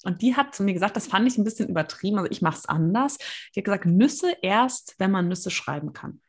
und 0.03 0.21
die 0.21 0.35
hat 0.35 0.53
zu 0.53 0.63
mir 0.63 0.73
gesagt, 0.73 0.95
das 0.95 1.07
fand 1.07 1.27
ich 1.27 1.37
ein 1.37 1.43
bisschen 1.43 1.69
übertrieben, 1.69 2.19
also 2.19 2.29
ich 2.29 2.41
mache 2.41 2.57
es 2.57 2.65
anders. 2.65 3.17
Die 3.55 3.59
hat 3.59 3.65
gesagt, 3.65 3.85
Nüsse 3.85 4.35
erst, 4.41 4.95
wenn 4.99 5.11
man 5.11 5.27
Nüsse 5.27 5.49
schreiben 5.49 5.93
kann. 5.93 6.21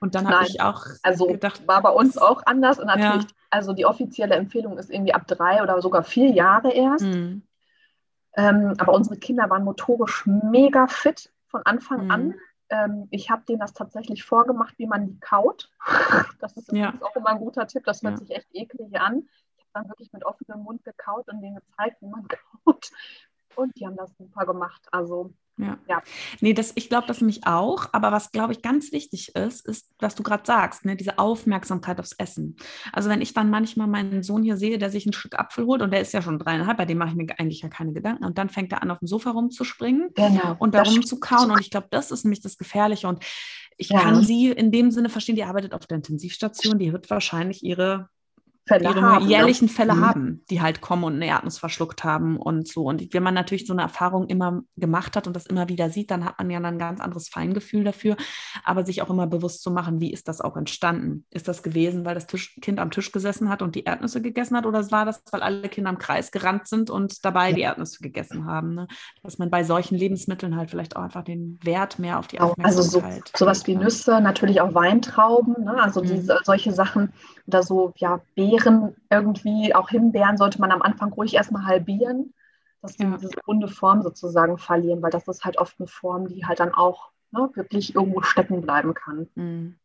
Und 0.00 0.14
dann 0.14 0.28
habe 0.28 0.46
ich 0.46 0.60
auch 0.60 0.84
also 1.02 1.26
gedacht, 1.26 1.66
war 1.66 1.82
bei 1.82 1.90
uns 1.90 2.18
auch 2.18 2.42
anders 2.46 2.78
und 2.78 2.86
natürlich, 2.86 3.24
ja. 3.24 3.36
also 3.50 3.72
die 3.72 3.86
offizielle 3.86 4.34
Empfehlung 4.34 4.78
ist 4.78 4.90
irgendwie 4.90 5.14
ab 5.14 5.26
drei 5.26 5.62
oder 5.62 5.80
sogar 5.80 6.04
vier 6.04 6.30
Jahre 6.30 6.72
erst. 6.72 7.04
Mhm. 7.04 7.42
Ähm, 8.36 8.74
aber 8.78 8.92
unsere 8.92 9.16
Kinder 9.16 9.48
waren 9.48 9.64
motorisch 9.64 10.26
mega 10.26 10.86
fit 10.86 11.32
von 11.46 11.62
Anfang 11.64 12.04
mhm. 12.04 12.10
an. 12.10 12.34
Ähm, 12.68 13.08
ich 13.10 13.30
habe 13.30 13.44
denen 13.48 13.60
das 13.60 13.72
tatsächlich 13.72 14.24
vorgemacht, 14.24 14.74
wie 14.78 14.86
man 14.86 15.06
die 15.06 15.18
kaut. 15.20 15.70
Das 16.40 16.56
ist 16.56 16.70
ja. 16.72 16.92
auch 17.00 17.16
immer 17.16 17.30
ein 17.30 17.38
guter 17.38 17.66
Tipp. 17.66 17.84
Das 17.84 18.02
hört 18.02 18.14
ja. 18.14 18.18
sich 18.18 18.30
echt 18.30 18.48
eklig 18.52 19.00
an. 19.00 19.26
Dann 19.76 19.88
wirklich 19.90 20.10
mit 20.12 20.24
offenem 20.24 20.62
Mund 20.62 20.82
gekaut 20.84 21.28
und 21.28 21.42
denen 21.42 21.56
gezeigt, 21.56 22.00
wie 22.00 22.06
man 22.06 22.26
kaut. 22.64 22.90
Und 23.56 23.78
die 23.78 23.86
haben 23.86 23.96
das 23.96 24.16
super 24.16 24.46
gemacht. 24.46 24.86
Also 24.90 25.34
ja. 25.58 25.78
ja. 25.88 26.02
Nee, 26.40 26.52
das, 26.52 26.72
ich 26.76 26.88
glaube 26.88 27.06
das 27.06 27.20
nämlich 27.20 27.46
auch. 27.46 27.88
Aber 27.92 28.10
was, 28.12 28.30
glaube 28.30 28.52
ich, 28.52 28.62
ganz 28.62 28.92
wichtig 28.92 29.34
ist, 29.34 29.66
ist, 29.66 29.94
was 29.98 30.14
du 30.14 30.22
gerade 30.22 30.44
sagst, 30.46 30.84
ne, 30.84 30.96
diese 30.96 31.18
Aufmerksamkeit 31.18 31.98
aufs 31.98 32.12
Essen. 32.12 32.56
Also 32.92 33.08
wenn 33.08 33.20
ich 33.20 33.34
dann 33.34 33.50
manchmal 33.50 33.86
meinen 33.86 34.22
Sohn 34.22 34.42
hier 34.42 34.56
sehe, 34.56 34.78
der 34.78 34.90
sich 34.90 35.06
ein 35.06 35.12
Stück 35.12 35.38
Apfel 35.38 35.66
holt 35.66 35.82
und 35.82 35.90
der 35.90 36.00
ist 36.00 36.12
ja 36.12 36.20
schon 36.20 36.38
dreieinhalb, 36.38 36.76
bei 36.76 36.84
dem 36.84 36.98
mache 36.98 37.10
ich 37.10 37.16
mir 37.16 37.26
eigentlich 37.38 37.60
ja 37.60 37.68
keine 37.68 37.92
Gedanken. 37.92 38.24
Und 38.24 38.38
dann 38.38 38.48
fängt 38.48 38.72
er 38.72 38.82
an, 38.82 38.90
auf 38.90 38.98
dem 38.98 39.08
Sofa 39.08 39.30
rumzuspringen 39.30 40.10
genau, 40.14 40.56
und 40.58 40.74
da 40.74 40.82
rumzukauen. 40.82 41.50
Und 41.50 41.60
ich 41.60 41.70
glaube, 41.70 41.88
das 41.90 42.10
ist 42.10 42.24
nämlich 42.24 42.40
das 42.40 42.56
Gefährliche. 42.58 43.08
Und 43.08 43.24
ich 43.78 43.90
ja. 43.90 44.00
kann 44.00 44.22
sie 44.22 44.50
in 44.50 44.72
dem 44.72 44.90
Sinne 44.90 45.10
verstehen, 45.10 45.36
die 45.36 45.44
arbeitet 45.44 45.74
auf 45.74 45.86
der 45.86 45.96
Intensivstation, 45.96 46.78
die 46.78 46.92
wird 46.92 47.10
wahrscheinlich 47.10 47.62
ihre 47.62 48.08
Fälle 48.68 48.88
ihre 48.88 49.02
haben, 49.02 49.24
ne? 49.24 49.30
jährlichen 49.30 49.66
ne? 49.66 49.70
Fälle 49.70 49.94
mhm. 49.94 50.06
haben, 50.06 50.44
die 50.50 50.60
halt 50.60 50.80
kommen 50.80 51.04
und 51.04 51.14
eine 51.14 51.26
Erdnuss 51.26 51.58
verschluckt 51.58 52.02
haben 52.02 52.36
und 52.36 52.66
so. 52.66 52.84
Und 52.84 53.14
wenn 53.14 53.22
man 53.22 53.34
natürlich 53.34 53.66
so 53.66 53.72
eine 53.72 53.82
Erfahrung 53.82 54.26
immer 54.26 54.62
gemacht 54.76 55.14
hat 55.14 55.28
und 55.28 55.36
das 55.36 55.46
immer 55.46 55.68
wieder 55.68 55.88
sieht, 55.88 56.10
dann 56.10 56.24
hat 56.24 56.38
man 56.38 56.50
ja 56.50 56.58
ein 56.58 56.78
ganz 56.78 57.00
anderes 57.00 57.28
Feingefühl 57.28 57.84
dafür. 57.84 58.16
Aber 58.64 58.84
sich 58.84 59.02
auch 59.02 59.10
immer 59.10 59.28
bewusst 59.28 59.62
zu 59.62 59.70
machen, 59.70 60.00
wie 60.00 60.12
ist 60.12 60.26
das 60.26 60.40
auch 60.40 60.56
entstanden? 60.56 61.24
Ist 61.30 61.46
das 61.46 61.62
gewesen, 61.62 62.04
weil 62.04 62.16
das 62.16 62.26
Tisch, 62.26 62.58
Kind 62.60 62.80
am 62.80 62.90
Tisch 62.90 63.12
gesessen 63.12 63.48
hat 63.48 63.62
und 63.62 63.76
die 63.76 63.84
Erdnüsse 63.84 64.20
gegessen 64.20 64.56
hat? 64.56 64.66
Oder 64.66 64.90
war 64.90 65.04
das, 65.04 65.22
weil 65.30 65.42
alle 65.42 65.68
Kinder 65.68 65.90
im 65.90 65.98
Kreis 65.98 66.32
gerannt 66.32 66.66
sind 66.66 66.90
und 66.90 67.24
dabei 67.24 67.50
ja. 67.50 67.54
die 67.54 67.62
Erdnüsse 67.62 68.00
gegessen 68.00 68.46
haben? 68.46 68.74
Ne? 68.74 68.88
Dass 69.22 69.38
man 69.38 69.48
bei 69.48 69.62
solchen 69.62 69.96
Lebensmitteln 69.96 70.56
halt 70.56 70.70
vielleicht 70.70 70.96
auch 70.96 71.02
einfach 71.02 71.22
den 71.22 71.60
Wert 71.62 72.00
mehr 72.00 72.18
auf 72.18 72.26
die 72.26 72.40
Aufmerksamkeit. 72.40 72.76
Also 72.76 72.82
so, 72.82 73.02
sowas 73.36 73.64
wie 73.68 73.76
Nüsse, 73.76 74.20
natürlich 74.20 74.60
auch 74.60 74.74
Weintrauben, 74.74 75.54
ne? 75.64 75.80
also 75.80 76.02
mhm. 76.02 76.08
diese, 76.08 76.40
solche 76.42 76.72
Sachen 76.72 77.12
oder 77.46 77.62
so, 77.62 77.92
ja, 77.96 78.20
Beeren 78.34 78.55
irgendwie, 79.10 79.74
auch 79.74 79.88
Himbeeren 79.88 80.36
sollte 80.36 80.60
man 80.60 80.72
am 80.72 80.82
Anfang 80.82 81.12
ruhig 81.12 81.34
erstmal 81.34 81.66
halbieren, 81.66 82.34
dass 82.82 82.96
die 82.96 83.04
ja. 83.04 83.16
diese 83.16 83.38
runde 83.46 83.68
Form 83.68 84.02
sozusagen 84.02 84.58
verlieren, 84.58 85.02
weil 85.02 85.10
das 85.10 85.28
ist 85.28 85.44
halt 85.44 85.58
oft 85.58 85.76
eine 85.78 85.88
Form, 85.88 86.28
die 86.28 86.46
halt 86.46 86.60
dann 86.60 86.74
auch 86.74 87.10
ne, 87.32 87.50
wirklich 87.54 87.94
irgendwo 87.94 88.22
stecken 88.22 88.60
bleiben 88.60 88.94
kann. 88.94 89.28
Mhm. 89.34 89.76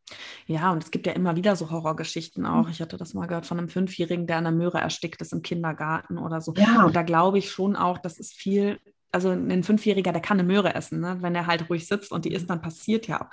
Ja, 0.45 0.72
und 0.72 0.84
es 0.84 0.91
gibt 0.91 1.07
ja 1.07 1.13
immer 1.13 1.36
wieder 1.36 1.55
so 1.55 1.72
Horrorgeschichten 1.72 2.45
auch. 2.45 2.65
Mhm. 2.65 2.72
Ich 2.72 2.82
hatte 2.82 2.97
das 2.97 3.13
mal 3.13 3.28
gehört 3.28 3.45
von 3.45 3.57
einem 3.57 3.69
Fünfjährigen, 3.69 4.28
der 4.28 4.38
an 4.38 4.43
der 4.43 4.53
Möhre 4.53 4.80
erstickt 4.80 5.22
ist 5.22 5.34
im 5.34 5.41
Kindergarten 5.41 6.17
oder 6.17 6.41
so. 6.41 6.53
Ja. 6.55 6.86
Und 6.86 6.95
da 6.95 7.01
glaube 7.01 7.38
ich 7.38 7.51
schon 7.51 7.76
auch, 7.76 7.97
das 7.97 8.19
ist 8.19 8.34
viel 8.34 8.80
also 9.11 9.30
ein 9.30 9.63
Fünfjähriger, 9.63 10.13
der 10.13 10.22
kann 10.22 10.39
eine 10.39 10.47
Möhre 10.47 10.74
essen, 10.74 11.01
ne? 11.01 11.17
wenn 11.19 11.36
er 11.36 11.47
halt 11.47 11.69
ruhig 11.69 11.88
sitzt 11.88 12.11
und 12.11 12.26
die 12.26 12.34
isst, 12.34 12.49
dann 12.49 12.61
passiert 12.61 13.07
ja 13.07 13.30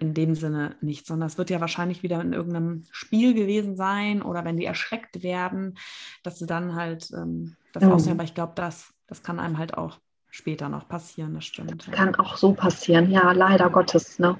in 0.00 0.14
dem 0.14 0.34
Sinne 0.34 0.76
nichts, 0.80 1.08
sondern 1.08 1.26
es 1.26 1.38
wird 1.38 1.50
ja 1.50 1.60
wahrscheinlich 1.60 2.02
wieder 2.02 2.20
in 2.20 2.32
irgendeinem 2.32 2.84
Spiel 2.90 3.34
gewesen 3.34 3.76
sein 3.76 4.22
oder 4.22 4.44
wenn 4.44 4.56
die 4.56 4.64
erschreckt 4.64 5.22
werden, 5.22 5.78
dass 6.22 6.38
sie 6.38 6.46
dann 6.46 6.74
halt 6.74 7.10
ähm, 7.12 7.56
das 7.72 7.84
mhm. 7.84 7.92
aussehen. 7.92 8.12
Aber 8.12 8.24
ich 8.24 8.34
glaube, 8.34 8.52
das, 8.54 8.92
das 9.06 9.22
kann 9.22 9.40
einem 9.40 9.58
halt 9.58 9.74
auch 9.74 9.98
später 10.30 10.68
noch 10.68 10.88
passieren, 10.88 11.34
das 11.34 11.44
stimmt. 11.44 11.86
Das 11.86 11.94
kann 11.94 12.14
auch 12.14 12.36
so 12.36 12.52
passieren, 12.52 13.10
ja, 13.10 13.32
leider 13.32 13.70
Gottes. 13.70 14.18
Ne? 14.18 14.38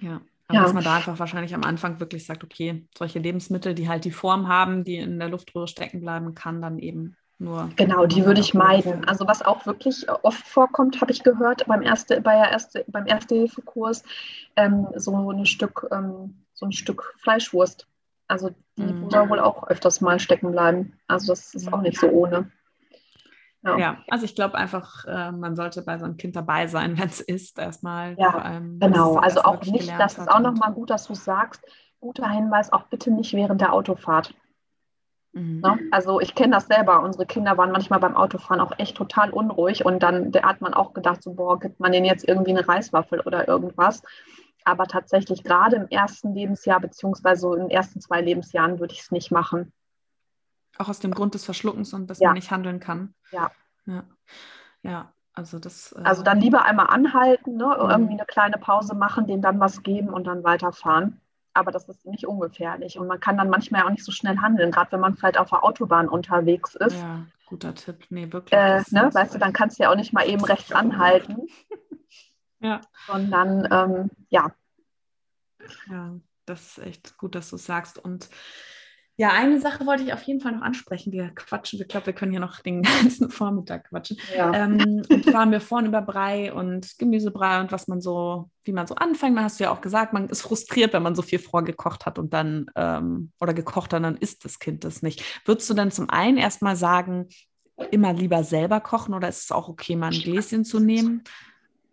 Ja. 0.00 0.20
Aber 0.46 0.58
ja. 0.58 0.62
dass 0.62 0.74
man 0.74 0.84
da 0.84 0.96
einfach 0.96 1.18
wahrscheinlich 1.18 1.54
am 1.54 1.64
Anfang 1.64 2.00
wirklich 2.00 2.26
sagt, 2.26 2.44
okay, 2.44 2.86
solche 2.96 3.18
Lebensmittel, 3.18 3.74
die 3.74 3.88
halt 3.88 4.04
die 4.04 4.10
Form 4.10 4.48
haben, 4.48 4.84
die 4.84 4.96
in 4.96 5.18
der 5.18 5.30
Luftröhre 5.30 5.68
stecken 5.68 6.00
bleiben, 6.00 6.34
kann 6.34 6.60
dann 6.60 6.78
eben 6.78 7.16
nur. 7.44 7.70
Genau, 7.76 8.06
die 8.06 8.24
würde 8.24 8.40
ich 8.40 8.54
meiden. 8.54 9.04
Also 9.04 9.26
was 9.26 9.42
auch 9.42 9.66
wirklich 9.66 10.06
oft 10.22 10.46
vorkommt, 10.46 11.00
habe 11.00 11.12
ich 11.12 11.22
gehört 11.22 11.66
beim 11.66 11.82
erste, 11.82 12.20
bei 12.20 12.36
erste, 12.36 12.84
beim 12.88 13.06
Erste-Hilfe-Kurs, 13.06 14.02
ähm, 14.56 14.88
so 14.96 15.30
ein 15.30 15.46
Stück, 15.46 15.86
ähm, 15.92 16.44
so 16.54 16.66
ein 16.66 16.72
Stück 16.72 17.14
Fleischwurst. 17.22 17.86
Also 18.26 18.50
die 18.76 18.82
mhm. 18.82 19.10
soll 19.10 19.28
wohl 19.28 19.40
auch 19.40 19.68
öfters 19.68 20.00
mal 20.00 20.18
stecken 20.18 20.50
bleiben. 20.50 20.98
Also 21.06 21.32
das 21.32 21.54
ist 21.54 21.72
auch 21.72 21.82
nicht 21.82 22.00
so 22.00 22.08
ohne. 22.08 22.50
Ja, 23.62 23.78
ja 23.78 23.98
also 24.08 24.24
ich 24.24 24.34
glaube 24.34 24.56
einfach, 24.56 25.04
äh, 25.06 25.32
man 25.32 25.56
sollte 25.56 25.82
bei 25.82 25.98
so 25.98 26.04
einem 26.04 26.16
Kind 26.16 26.36
dabei 26.36 26.66
sein, 26.66 26.98
wenn 26.98 27.08
es 27.08 27.20
ist, 27.20 27.58
erstmal. 27.58 28.16
Ja, 28.18 28.30
allem, 28.30 28.78
genau. 28.80 29.16
Also 29.16 29.42
auch 29.42 29.62
nicht, 29.62 29.92
das 29.98 30.18
ist 30.18 30.28
auch 30.28 30.40
nochmal 30.40 30.72
gut, 30.72 30.90
dass 30.90 31.06
du 31.06 31.14
sagst, 31.14 31.62
guter 32.00 32.28
Hinweis, 32.28 32.72
auch 32.72 32.84
bitte 32.84 33.10
nicht 33.10 33.32
während 33.32 33.60
der 33.60 33.72
Autofahrt. 33.72 34.34
Mhm. 35.34 35.60
Ne? 35.60 35.78
Also 35.90 36.20
ich 36.20 36.34
kenne 36.34 36.54
das 36.54 36.66
selber. 36.66 37.02
Unsere 37.02 37.26
Kinder 37.26 37.58
waren 37.58 37.72
manchmal 37.72 38.00
beim 38.00 38.16
Autofahren 38.16 38.60
auch 38.60 38.72
echt 38.78 38.96
total 38.96 39.30
unruhig 39.30 39.84
und 39.84 40.02
dann 40.02 40.32
hat 40.42 40.60
man 40.60 40.74
auch 40.74 40.94
gedacht, 40.94 41.22
so 41.22 41.34
boah, 41.34 41.58
gibt 41.58 41.80
man 41.80 41.92
denen 41.92 42.06
jetzt 42.06 42.26
irgendwie 42.26 42.52
eine 42.52 42.66
Reiswaffel 42.66 43.20
oder 43.20 43.46
irgendwas. 43.46 44.02
Aber 44.64 44.86
tatsächlich 44.86 45.42
gerade 45.44 45.76
im 45.76 45.88
ersten 45.88 46.32
Lebensjahr 46.34 46.80
beziehungsweise 46.80 47.52
in 47.54 47.60
den 47.62 47.70
ersten 47.70 48.00
zwei 48.00 48.22
Lebensjahren 48.22 48.78
würde 48.78 48.94
ich 48.94 49.00
es 49.00 49.10
nicht 49.10 49.30
machen. 49.30 49.72
Auch 50.78 50.88
aus 50.88 51.00
dem 51.00 51.12
Grund 51.12 51.34
des 51.34 51.44
Verschluckens 51.44 51.92
und 51.92 52.08
dass 52.08 52.20
ja. 52.20 52.28
man 52.28 52.34
nicht 52.34 52.50
handeln 52.50 52.80
kann. 52.80 53.14
Ja. 53.30 53.50
Ja, 53.86 54.04
ja 54.82 55.12
also 55.34 55.58
das. 55.58 55.92
Äh 55.92 56.02
also 56.04 56.22
dann 56.22 56.40
lieber 56.40 56.64
einmal 56.64 56.86
anhalten, 56.86 57.56
ne? 57.56 57.66
Mhm. 57.66 57.90
irgendwie 57.90 58.14
eine 58.14 58.24
kleine 58.26 58.56
Pause 58.56 58.94
machen, 58.94 59.26
denen 59.26 59.42
dann 59.42 59.60
was 59.60 59.82
geben 59.82 60.08
und 60.08 60.26
dann 60.26 60.44
weiterfahren 60.44 61.20
aber 61.54 61.70
das 61.70 61.88
ist 61.88 62.04
nicht 62.04 62.26
ungefährlich. 62.26 62.98
Und 62.98 63.06
man 63.06 63.20
kann 63.20 63.36
dann 63.36 63.48
manchmal 63.48 63.82
auch 63.82 63.90
nicht 63.90 64.04
so 64.04 64.12
schnell 64.12 64.38
handeln, 64.38 64.72
gerade 64.72 64.92
wenn 64.92 65.00
man 65.00 65.16
vielleicht 65.16 65.38
auf 65.38 65.50
der 65.50 65.64
Autobahn 65.64 66.08
unterwegs 66.08 66.74
ist. 66.74 66.96
Ja, 66.96 67.24
guter 67.46 67.74
Tipp. 67.74 68.04
Nee, 68.10 68.30
wirklich. 68.32 68.58
Äh, 68.58 68.82
ne, 68.90 69.10
weißt 69.12 69.34
du, 69.34 69.38
dann 69.38 69.52
kannst 69.52 69.78
du 69.78 69.84
ja 69.84 69.90
auch 69.90 69.96
nicht 69.96 70.12
mal 70.12 70.28
eben 70.28 70.44
rechts 70.44 70.72
anhalten. 70.72 71.46
ja. 72.60 72.80
Sondern, 73.06 73.68
ähm, 73.70 74.10
ja. 74.28 74.52
Ja, 75.88 76.14
das 76.44 76.76
ist 76.76 76.78
echt 76.84 77.16
gut, 77.16 77.34
dass 77.34 77.50
du 77.50 77.56
es 77.56 77.64
sagst. 77.64 77.98
Und 77.98 78.28
ja, 79.16 79.30
eine 79.30 79.60
Sache 79.60 79.86
wollte 79.86 80.02
ich 80.02 80.12
auf 80.12 80.22
jeden 80.22 80.40
Fall 80.40 80.52
noch 80.52 80.62
ansprechen. 80.62 81.12
Wir 81.12 81.30
quatschen, 81.30 81.80
ich 81.80 81.86
glaube, 81.86 82.06
wir 82.06 82.12
können 82.14 82.32
hier 82.32 82.40
noch 82.40 82.60
den 82.60 82.82
ganzen 82.82 83.30
Vormittag 83.30 83.88
quatschen. 83.88 84.18
Ja. 84.36 84.52
Ähm, 84.52 85.02
und 85.08 85.24
zwar 85.24 85.42
haben 85.42 85.52
wir 85.52 85.60
vorhin 85.60 85.86
über 85.86 86.02
Brei 86.02 86.52
und 86.52 86.98
Gemüsebrei 86.98 87.60
und 87.60 87.70
was 87.70 87.86
man 87.86 88.00
so, 88.00 88.50
wie 88.64 88.72
man 88.72 88.88
so 88.88 88.96
anfängt. 88.96 89.36
Man 89.36 89.44
hast 89.44 89.60
du 89.60 89.64
ja 89.64 89.70
auch 89.70 89.80
gesagt, 89.80 90.12
man 90.12 90.28
ist 90.28 90.42
frustriert, 90.42 90.92
wenn 90.92 91.02
man 91.04 91.14
so 91.14 91.22
viel 91.22 91.38
vorgekocht 91.38 92.06
hat 92.06 92.18
und 92.18 92.34
dann 92.34 92.66
ähm, 92.74 93.30
oder 93.40 93.54
gekocht 93.54 93.92
hat, 93.92 94.02
dann 94.02 94.16
isst 94.16 94.44
das 94.44 94.58
Kind 94.58 94.82
das 94.82 95.02
nicht. 95.02 95.22
Würdest 95.44 95.70
du 95.70 95.74
denn 95.74 95.92
zum 95.92 96.10
einen 96.10 96.36
erstmal 96.36 96.74
sagen, 96.74 97.28
immer 97.92 98.12
lieber 98.12 98.42
selber 98.42 98.80
kochen 98.80 99.14
oder 99.14 99.28
ist 99.28 99.44
es 99.44 99.52
auch 99.52 99.68
okay, 99.68 99.94
mal 99.94 100.12
ein 100.12 100.20
Gläschen 100.20 100.64
zu 100.64 100.80
nehmen? 100.80 101.22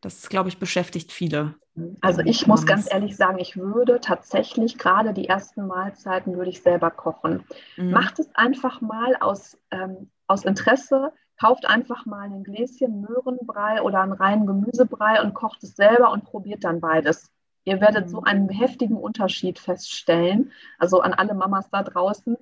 Das, 0.02 0.30
glaube 0.30 0.50
ich, 0.50 0.58
beschäftigt 0.58 1.12
viele. 1.12 1.56
Also 2.02 2.22
ich 2.22 2.48
muss 2.48 2.66
ganz 2.66 2.92
ehrlich 2.92 3.16
sagen, 3.16 3.40
ich 3.40 3.56
würde 3.56 4.02
tatsächlich 4.02 4.78
gerade 4.78 5.14
die 5.14 5.30
ersten 5.30 5.68
Mahlzeiten 5.68 6.38
würde 6.38 6.50
ich 6.50 6.62
selber 6.62 6.92
kochen. 6.92 7.46
Mhm. 7.78 7.92
Macht 7.92 8.20
es 8.20 8.30
einfach 8.36 8.82
mal 8.82 9.16
aus, 9.20 9.58
ähm, 9.72 10.10
aus 10.28 10.44
Interesse, 10.44 11.14
kauft 11.40 11.66
einfach 11.66 12.06
mal 12.06 12.30
ein 12.30 12.44
Gläschen 12.44 13.02
Möhrenbrei 13.02 13.82
oder 13.82 14.02
einen 14.02 14.12
reinen 14.12 14.46
Gemüsebrei 14.46 15.22
und 15.22 15.34
kocht 15.34 15.64
es 15.64 15.76
selber 15.76 16.12
und 16.12 16.26
probiert 16.26 16.64
dann 16.66 16.82
beides. 16.82 17.32
Ihr 17.64 17.80
werdet 17.80 18.10
so 18.10 18.20
mhm. 18.20 18.28
einen 18.28 18.50
heftigen 18.50 18.98
Unterschied 18.98 19.58
feststellen, 19.58 20.52
also 20.78 21.00
an 21.00 21.14
alle 21.14 21.34
Mamas 21.34 21.70
da 21.70 21.84
draußen. 21.84 22.36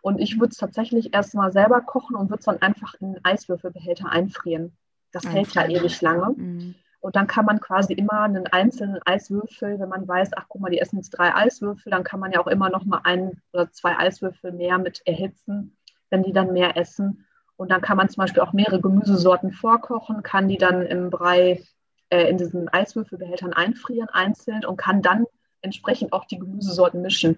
Und 0.00 0.18
ich 0.18 0.40
würde 0.40 0.50
es 0.50 0.56
tatsächlich 0.56 1.14
erstmal 1.14 1.52
selber 1.52 1.80
kochen 1.82 2.16
und 2.16 2.30
würde 2.30 2.40
es 2.40 2.46
dann 2.46 2.60
einfach 2.60 2.94
in 2.94 3.08
einen 3.08 3.24
Eiswürfelbehälter 3.24 4.08
einfrieren. 4.08 4.76
Das 5.12 5.24
hält 5.26 5.54
ja 5.54 5.68
ewig 5.68 6.00
lange. 6.00 6.34
Mhm. 6.34 6.74
Und 7.02 7.16
dann 7.16 7.26
kann 7.26 7.44
man 7.44 7.58
quasi 7.58 7.94
immer 7.94 8.20
einen 8.20 8.46
einzelnen 8.46 9.00
Eiswürfel, 9.04 9.80
wenn 9.80 9.88
man 9.88 10.06
weiß, 10.06 10.30
ach 10.36 10.44
guck 10.48 10.60
mal, 10.60 10.70
die 10.70 10.78
essen 10.78 10.98
jetzt 10.98 11.10
drei 11.10 11.34
Eiswürfel, 11.34 11.90
dann 11.90 12.04
kann 12.04 12.20
man 12.20 12.30
ja 12.30 12.40
auch 12.40 12.46
immer 12.46 12.70
noch 12.70 12.84
mal 12.84 13.00
ein 13.02 13.42
oder 13.52 13.72
zwei 13.72 13.98
Eiswürfel 13.98 14.52
mehr 14.52 14.78
mit 14.78 15.02
erhitzen, 15.04 15.76
wenn 16.10 16.22
die 16.22 16.32
dann 16.32 16.52
mehr 16.52 16.76
essen. 16.76 17.26
Und 17.56 17.72
dann 17.72 17.80
kann 17.80 17.96
man 17.96 18.08
zum 18.08 18.20
Beispiel 18.20 18.40
auch 18.40 18.52
mehrere 18.52 18.80
Gemüsesorten 18.80 19.50
vorkochen, 19.50 20.22
kann 20.22 20.46
die 20.46 20.58
dann 20.58 20.86
im 20.86 21.10
Brei 21.10 21.64
äh, 22.10 22.30
in 22.30 22.38
diesen 22.38 22.68
Eiswürfelbehältern 22.68 23.52
einfrieren, 23.52 24.08
einzeln 24.08 24.64
und 24.64 24.76
kann 24.76 25.02
dann 25.02 25.26
entsprechend 25.60 26.12
auch 26.12 26.26
die 26.26 26.38
Gemüsesorten 26.38 27.02
mischen. 27.02 27.34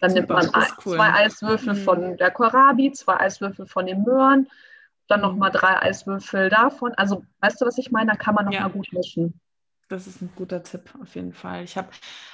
Dann 0.00 0.10
Super, 0.10 0.20
nimmt 0.20 0.52
man 0.52 0.64
cool. 0.84 0.96
zwei 0.96 1.12
Eiswürfel 1.14 1.72
mhm. 1.72 1.78
von 1.78 2.16
der 2.18 2.30
Kohlrabi, 2.30 2.92
zwei 2.92 3.18
Eiswürfel 3.20 3.64
von 3.64 3.86
den 3.86 4.02
Möhren, 4.02 4.48
dann 5.08 5.20
nochmal 5.20 5.50
drei 5.50 5.82
Eiswürfel 5.82 6.48
davon. 6.50 6.94
Also, 6.94 7.24
weißt 7.40 7.60
du, 7.60 7.66
was 7.66 7.78
ich 7.78 7.90
meine? 7.90 8.12
Da 8.12 8.16
kann 8.16 8.34
man 8.34 8.44
nochmal 8.44 8.62
ja. 8.62 8.68
gut 8.68 8.92
mischen. 8.92 9.40
Das 9.88 10.06
ist 10.06 10.20
ein 10.20 10.30
guter 10.36 10.62
Tipp 10.62 10.90
auf 11.00 11.14
jeden 11.14 11.32
Fall. 11.32 11.64
Ich 11.64 11.76
habe 11.76 11.88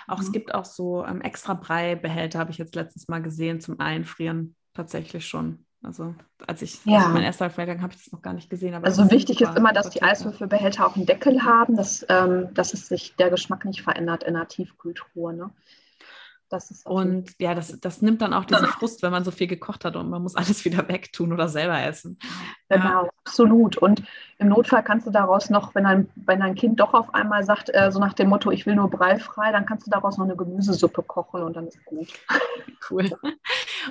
auch, 0.09 0.19
mhm. 0.19 0.25
es 0.25 0.33
gibt 0.33 0.55
auch 0.55 0.65
so 0.65 1.05
ähm, 1.07 1.21
extra 1.21 1.55
Breibehälter, 1.55 2.41
habe 2.41 2.51
ich 2.51 2.59
jetzt 2.59 2.75
letztens 2.75 3.09
mal 3.09 3.23
gesehen 3.23 3.61
zum 3.61 3.81
Einfrieren. 3.81 4.57
Tatsächlich 4.75 5.27
schon. 5.27 5.65
Also 5.85 6.15
als 6.47 6.63
ich 6.63 6.85
ja. 6.85 6.99
also 6.99 7.11
mein 7.11 7.23
erster 7.23 7.51
Vorgang 7.51 7.83
habe 7.83 7.93
ich 7.93 8.03
das 8.03 8.13
noch 8.13 8.23
gar 8.23 8.33
nicht 8.33 8.49
gesehen. 8.49 8.75
also 8.75 9.11
wichtig 9.11 9.43
ist 9.43 9.55
immer, 9.57 9.73
dass 9.73 9.91
die 9.91 10.03
Eiswürfelbehälter 10.03 10.87
auch 10.87 10.97
einen 10.97 11.05
Deckel 11.05 11.45
haben, 11.45 11.77
dass, 11.77 12.05
ähm, 12.09 12.49
dass 12.55 12.73
es 12.73 12.89
sich 12.89 13.15
der 13.17 13.31
Geschmack 13.31 13.67
nicht 13.67 13.83
verändert 13.83 14.25
in 14.25 14.35
der 14.35 14.49
Tiefkühltruhe. 14.49 15.35
Ne? 15.35 15.51
Und 16.85 17.31
ja, 17.39 17.55
das, 17.55 17.79
das 17.81 18.03
nimmt 18.03 18.23
dann 18.23 18.33
auch 18.33 18.45
diese 18.45 18.67
Frust, 18.67 19.03
wenn 19.03 19.13
man 19.13 19.25
so 19.25 19.31
viel 19.31 19.47
gekocht 19.47 19.85
hat 19.85 19.97
und 19.97 20.11
man 20.11 20.23
muss 20.23 20.37
alles 20.37 20.65
wieder 20.65 20.89
wegtun 20.89 21.33
oder 21.33 21.49
selber 21.49 21.81
essen. 21.81 22.19
Genau, 22.69 23.05
ja. 23.05 23.11
absolut. 23.25 23.77
Und 23.77 24.03
im 24.39 24.49
Notfall 24.49 24.83
kannst 24.83 25.07
du 25.07 25.11
daraus 25.11 25.51
noch, 25.51 25.75
wenn 25.75 25.87
ein, 25.87 26.09
wenn 26.17 26.43
ein 26.43 26.55
Kind 26.55 26.81
doch 26.81 26.95
auf 26.95 27.15
einmal 27.15 27.45
sagt, 27.45 27.71
äh, 27.73 27.91
so 27.93 28.01
nach 28.01 28.15
dem 28.15 28.29
Motto, 28.29 28.51
ich 28.51 28.67
will 28.67 28.75
nur 28.75 28.91
breifrei, 28.91 29.53
dann 29.53 29.67
kannst 29.67 29.87
du 29.87 29.91
daraus 29.91 30.19
noch 30.19 30.25
eine 30.25 30.37
Gemüsesuppe 30.37 31.03
kochen 31.03 31.43
und 31.43 31.57
dann 31.57 31.69
ist 31.69 31.85
gut. 31.85 32.09
Cool. 32.91 33.11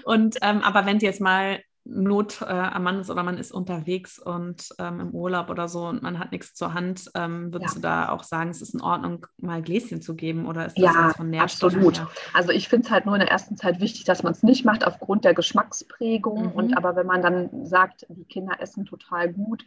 Und 0.03 0.37
ähm, 0.41 0.61
aber 0.61 0.85
wenn 0.85 0.99
du 0.99 1.05
jetzt 1.05 1.21
mal 1.21 1.59
Not 1.85 2.41
äh, 2.41 2.45
am 2.45 2.83
Mann 2.83 2.99
ist 2.99 3.09
oder 3.09 3.23
man 3.23 3.37
ist 3.37 3.51
unterwegs 3.51 4.17
und 4.17 4.69
ähm, 4.79 5.01
im 5.01 5.09
Urlaub 5.11 5.49
oder 5.49 5.67
so 5.67 5.87
und 5.87 6.01
man 6.01 6.17
hat 6.17 6.31
nichts 6.31 6.53
zur 6.53 6.73
Hand, 6.73 7.11
ähm, 7.13 7.51
würdest 7.51 7.75
ja. 7.75 7.75
du 7.75 7.81
da 7.81 8.09
auch 8.09 8.23
sagen, 8.23 8.51
es 8.51 8.61
ist 8.61 8.73
in 8.73 8.81
Ordnung, 8.81 9.27
mal 9.37 9.61
Gläschen 9.61 10.01
zu 10.01 10.15
geben 10.15 10.45
oder 10.45 10.65
ist 10.65 10.77
das 10.77 10.83
ja, 10.85 11.09
von 11.09 11.29
Nährstoffen? 11.29 11.79
Absolut. 11.79 11.99
Her? 11.99 12.09
Also 12.33 12.51
ich 12.51 12.69
finde 12.69 12.85
es 12.85 12.91
halt 12.91 13.05
nur 13.05 13.15
in 13.15 13.19
der 13.19 13.31
ersten 13.31 13.57
Zeit 13.57 13.81
wichtig, 13.81 14.05
dass 14.05 14.23
man 14.23 14.31
es 14.31 14.43
nicht 14.43 14.63
macht 14.63 14.87
aufgrund 14.87 15.25
der 15.25 15.33
Geschmacksprägung. 15.33 16.45
Mhm. 16.45 16.51
Und 16.51 16.77
aber 16.77 16.95
wenn 16.95 17.05
man 17.05 17.21
dann 17.21 17.65
sagt, 17.65 18.05
die 18.07 18.25
Kinder 18.25 18.61
essen 18.61 18.85
total 18.85 19.33
gut 19.33 19.65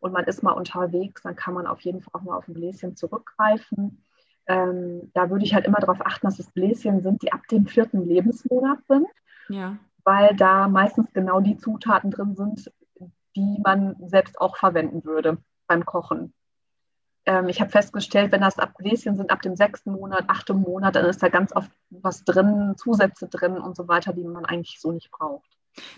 und 0.00 0.12
man 0.12 0.24
ist 0.24 0.42
mal 0.42 0.52
unterwegs, 0.52 1.22
dann 1.22 1.36
kann 1.36 1.54
man 1.54 1.68
auf 1.68 1.80
jeden 1.82 2.00
Fall 2.00 2.20
auch 2.20 2.24
mal 2.24 2.36
auf 2.36 2.48
ein 2.48 2.54
Gläschen 2.54 2.96
zurückgreifen. 2.96 4.02
Ähm, 4.48 5.12
da 5.14 5.30
würde 5.30 5.44
ich 5.44 5.54
halt 5.54 5.66
immer 5.66 5.78
darauf 5.78 6.04
achten, 6.04 6.26
dass 6.26 6.40
es 6.40 6.52
Gläschen 6.54 7.02
sind, 7.02 7.22
die 7.22 7.32
ab 7.32 7.46
dem 7.52 7.66
vierten 7.66 8.04
Lebensmonat 8.04 8.80
sind. 8.88 9.06
Ja 9.48 9.78
weil 10.04 10.34
da 10.36 10.68
meistens 10.68 11.12
genau 11.12 11.40
die 11.40 11.56
Zutaten 11.56 12.10
drin 12.10 12.34
sind, 12.34 12.70
die 13.36 13.58
man 13.64 13.96
selbst 14.08 14.40
auch 14.40 14.56
verwenden 14.56 15.04
würde 15.04 15.38
beim 15.66 15.84
Kochen. 15.84 16.34
Ähm, 17.24 17.48
ich 17.48 17.60
habe 17.60 17.70
festgestellt, 17.70 18.32
wenn 18.32 18.40
das 18.40 18.58
ab 18.58 18.74
Gläschen 18.76 19.16
sind, 19.16 19.30
ab 19.30 19.42
dem 19.42 19.56
sechsten 19.56 19.92
Monat, 19.92 20.24
achten 20.28 20.60
Monat, 20.60 20.96
dann 20.96 21.06
ist 21.06 21.22
da 21.22 21.28
ganz 21.28 21.54
oft 21.54 21.70
was 21.90 22.24
drin, 22.24 22.74
Zusätze 22.76 23.28
drin 23.28 23.58
und 23.58 23.76
so 23.76 23.88
weiter, 23.88 24.12
die 24.12 24.24
man 24.24 24.44
eigentlich 24.44 24.80
so 24.80 24.92
nicht 24.92 25.10
braucht. 25.10 25.48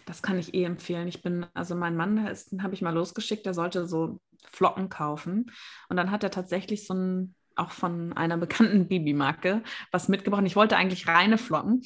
Das 0.06 0.22
kann 0.22 0.38
ich 0.38 0.54
eh 0.54 0.64
empfehlen. 0.64 1.08
Ich 1.08 1.22
bin, 1.22 1.46
also 1.54 1.74
mein 1.74 1.96
Mann, 1.96 2.28
habe 2.62 2.74
ich 2.74 2.82
mal 2.82 2.94
losgeschickt, 2.94 3.46
der 3.46 3.54
sollte 3.54 3.86
so 3.86 4.20
Flocken 4.52 4.88
kaufen. 4.88 5.50
Und 5.88 5.96
dann 5.96 6.10
hat 6.10 6.22
er 6.22 6.30
tatsächlich 6.30 6.86
so 6.86 6.94
ein, 6.94 7.34
auch 7.56 7.70
von 7.70 8.12
einer 8.12 8.36
bekannten 8.36 8.86
Bibi-Marke, 8.86 9.62
was 9.90 10.08
mitgebracht. 10.08 10.44
Ich 10.46 10.56
wollte 10.56 10.76
eigentlich 10.76 11.08
reine 11.08 11.38
Flocken. 11.38 11.82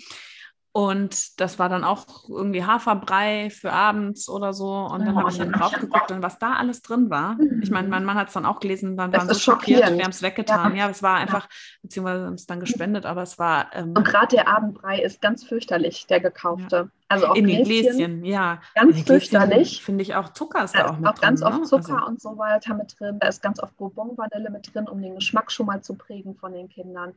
Und 0.78 1.40
das 1.40 1.58
war 1.58 1.68
dann 1.68 1.82
auch 1.82 2.28
irgendwie 2.28 2.62
Haferbrei 2.62 3.50
für 3.50 3.72
abends 3.72 4.28
oder 4.28 4.52
so. 4.52 4.68
Und 4.68 5.04
dann 5.04 5.16
oh, 5.16 5.18
habe 5.18 5.30
ich 5.30 5.38
dann 5.38 5.50
drauf 5.50 5.72
geguckt 5.72 6.12
und 6.12 6.22
was 6.22 6.38
da 6.38 6.52
alles 6.52 6.82
drin 6.82 7.10
war. 7.10 7.36
Ich 7.60 7.72
meine, 7.72 7.88
mein 7.88 8.04
Mann 8.04 8.16
hat 8.16 8.28
es 8.28 8.34
dann 8.34 8.46
auch 8.46 8.60
gelesen, 8.60 8.96
dann 8.96 9.12
waren 9.12 9.26
so 9.26 9.34
schockiert, 9.34 9.80
wir 9.80 10.04
haben 10.04 10.12
es 10.12 10.22
weggetan. 10.22 10.76
Ja. 10.76 10.84
ja, 10.84 10.90
es 10.90 11.02
war 11.02 11.16
einfach, 11.16 11.42
ja. 11.46 11.78
beziehungsweise 11.82 12.26
haben 12.26 12.34
es 12.34 12.46
dann 12.46 12.60
gespendet, 12.60 13.06
aber 13.06 13.22
es 13.22 13.40
war. 13.40 13.74
Ähm, 13.74 13.88
und 13.96 14.04
gerade 14.04 14.36
der 14.36 14.46
Abendbrei 14.46 15.00
ist 15.00 15.20
ganz 15.20 15.42
fürchterlich, 15.42 16.06
der 16.06 16.20
gekaufte. 16.20 16.76
Ja. 16.76 16.88
Also 17.08 17.26
auch 17.26 17.34
in 17.34 17.48
den 17.48 17.64
Gläschen, 17.64 18.24
ja. 18.24 18.60
Ganz 18.76 19.02
fürchterlich. 19.02 19.82
Finde 19.82 20.02
ich 20.02 20.14
auch 20.14 20.28
Zucker 20.28 20.62
ist 20.62 20.76
da, 20.76 20.84
da 20.84 20.90
auch 20.90 20.98
mit 20.98 21.08
auch 21.08 21.14
drin. 21.14 21.22
ganz 21.22 21.42
oft 21.42 21.58
ne? 21.58 21.64
Zucker 21.64 21.96
also. 21.96 22.06
und 22.06 22.22
so 22.22 22.38
weiter 22.38 22.74
mit 22.74 22.94
drin. 23.00 23.18
Da 23.18 23.26
ist 23.26 23.42
ganz 23.42 23.60
oft 23.60 23.76
Bourbon-Vanille 23.78 24.50
mit 24.50 24.72
drin, 24.72 24.86
um 24.86 25.02
den 25.02 25.16
Geschmack 25.16 25.50
schon 25.50 25.66
mal 25.66 25.82
zu 25.82 25.96
prägen 25.96 26.36
von 26.36 26.52
den 26.52 26.68
Kindern 26.68 27.14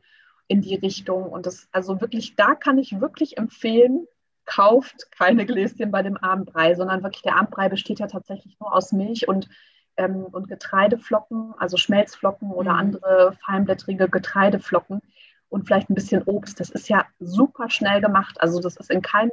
in 0.52 0.60
die 0.60 0.74
Richtung. 0.74 1.24
Und 1.24 1.46
das, 1.46 1.66
also 1.72 2.02
wirklich, 2.02 2.36
da 2.36 2.54
kann 2.54 2.76
ich 2.76 3.00
wirklich 3.00 3.38
empfehlen, 3.38 4.06
kauft 4.44 5.10
keine 5.16 5.46
Gläschen 5.46 5.90
bei 5.90 6.02
dem 6.02 6.18
Abendbrei, 6.18 6.74
sondern 6.74 7.02
wirklich 7.02 7.22
der 7.22 7.36
Abendbrei 7.36 7.70
besteht 7.70 8.00
ja 8.00 8.06
tatsächlich 8.06 8.58
nur 8.60 8.74
aus 8.74 8.92
Milch 8.92 9.26
und, 9.26 9.48
ähm, 9.96 10.24
und 10.24 10.48
Getreideflocken, 10.48 11.54
also 11.56 11.78
Schmelzflocken 11.78 12.50
oder 12.50 12.74
mhm. 12.74 12.78
andere 12.78 13.36
feinblättrige 13.46 14.10
Getreideflocken 14.10 15.00
und 15.48 15.66
vielleicht 15.66 15.88
ein 15.88 15.94
bisschen 15.94 16.22
Obst. 16.24 16.60
Das 16.60 16.68
ist 16.68 16.90
ja 16.90 17.06
super 17.18 17.70
schnell 17.70 18.02
gemacht. 18.02 18.38
Also 18.38 18.60
das 18.60 18.76
ist 18.76 18.90
in 18.90 19.00
kein, 19.00 19.30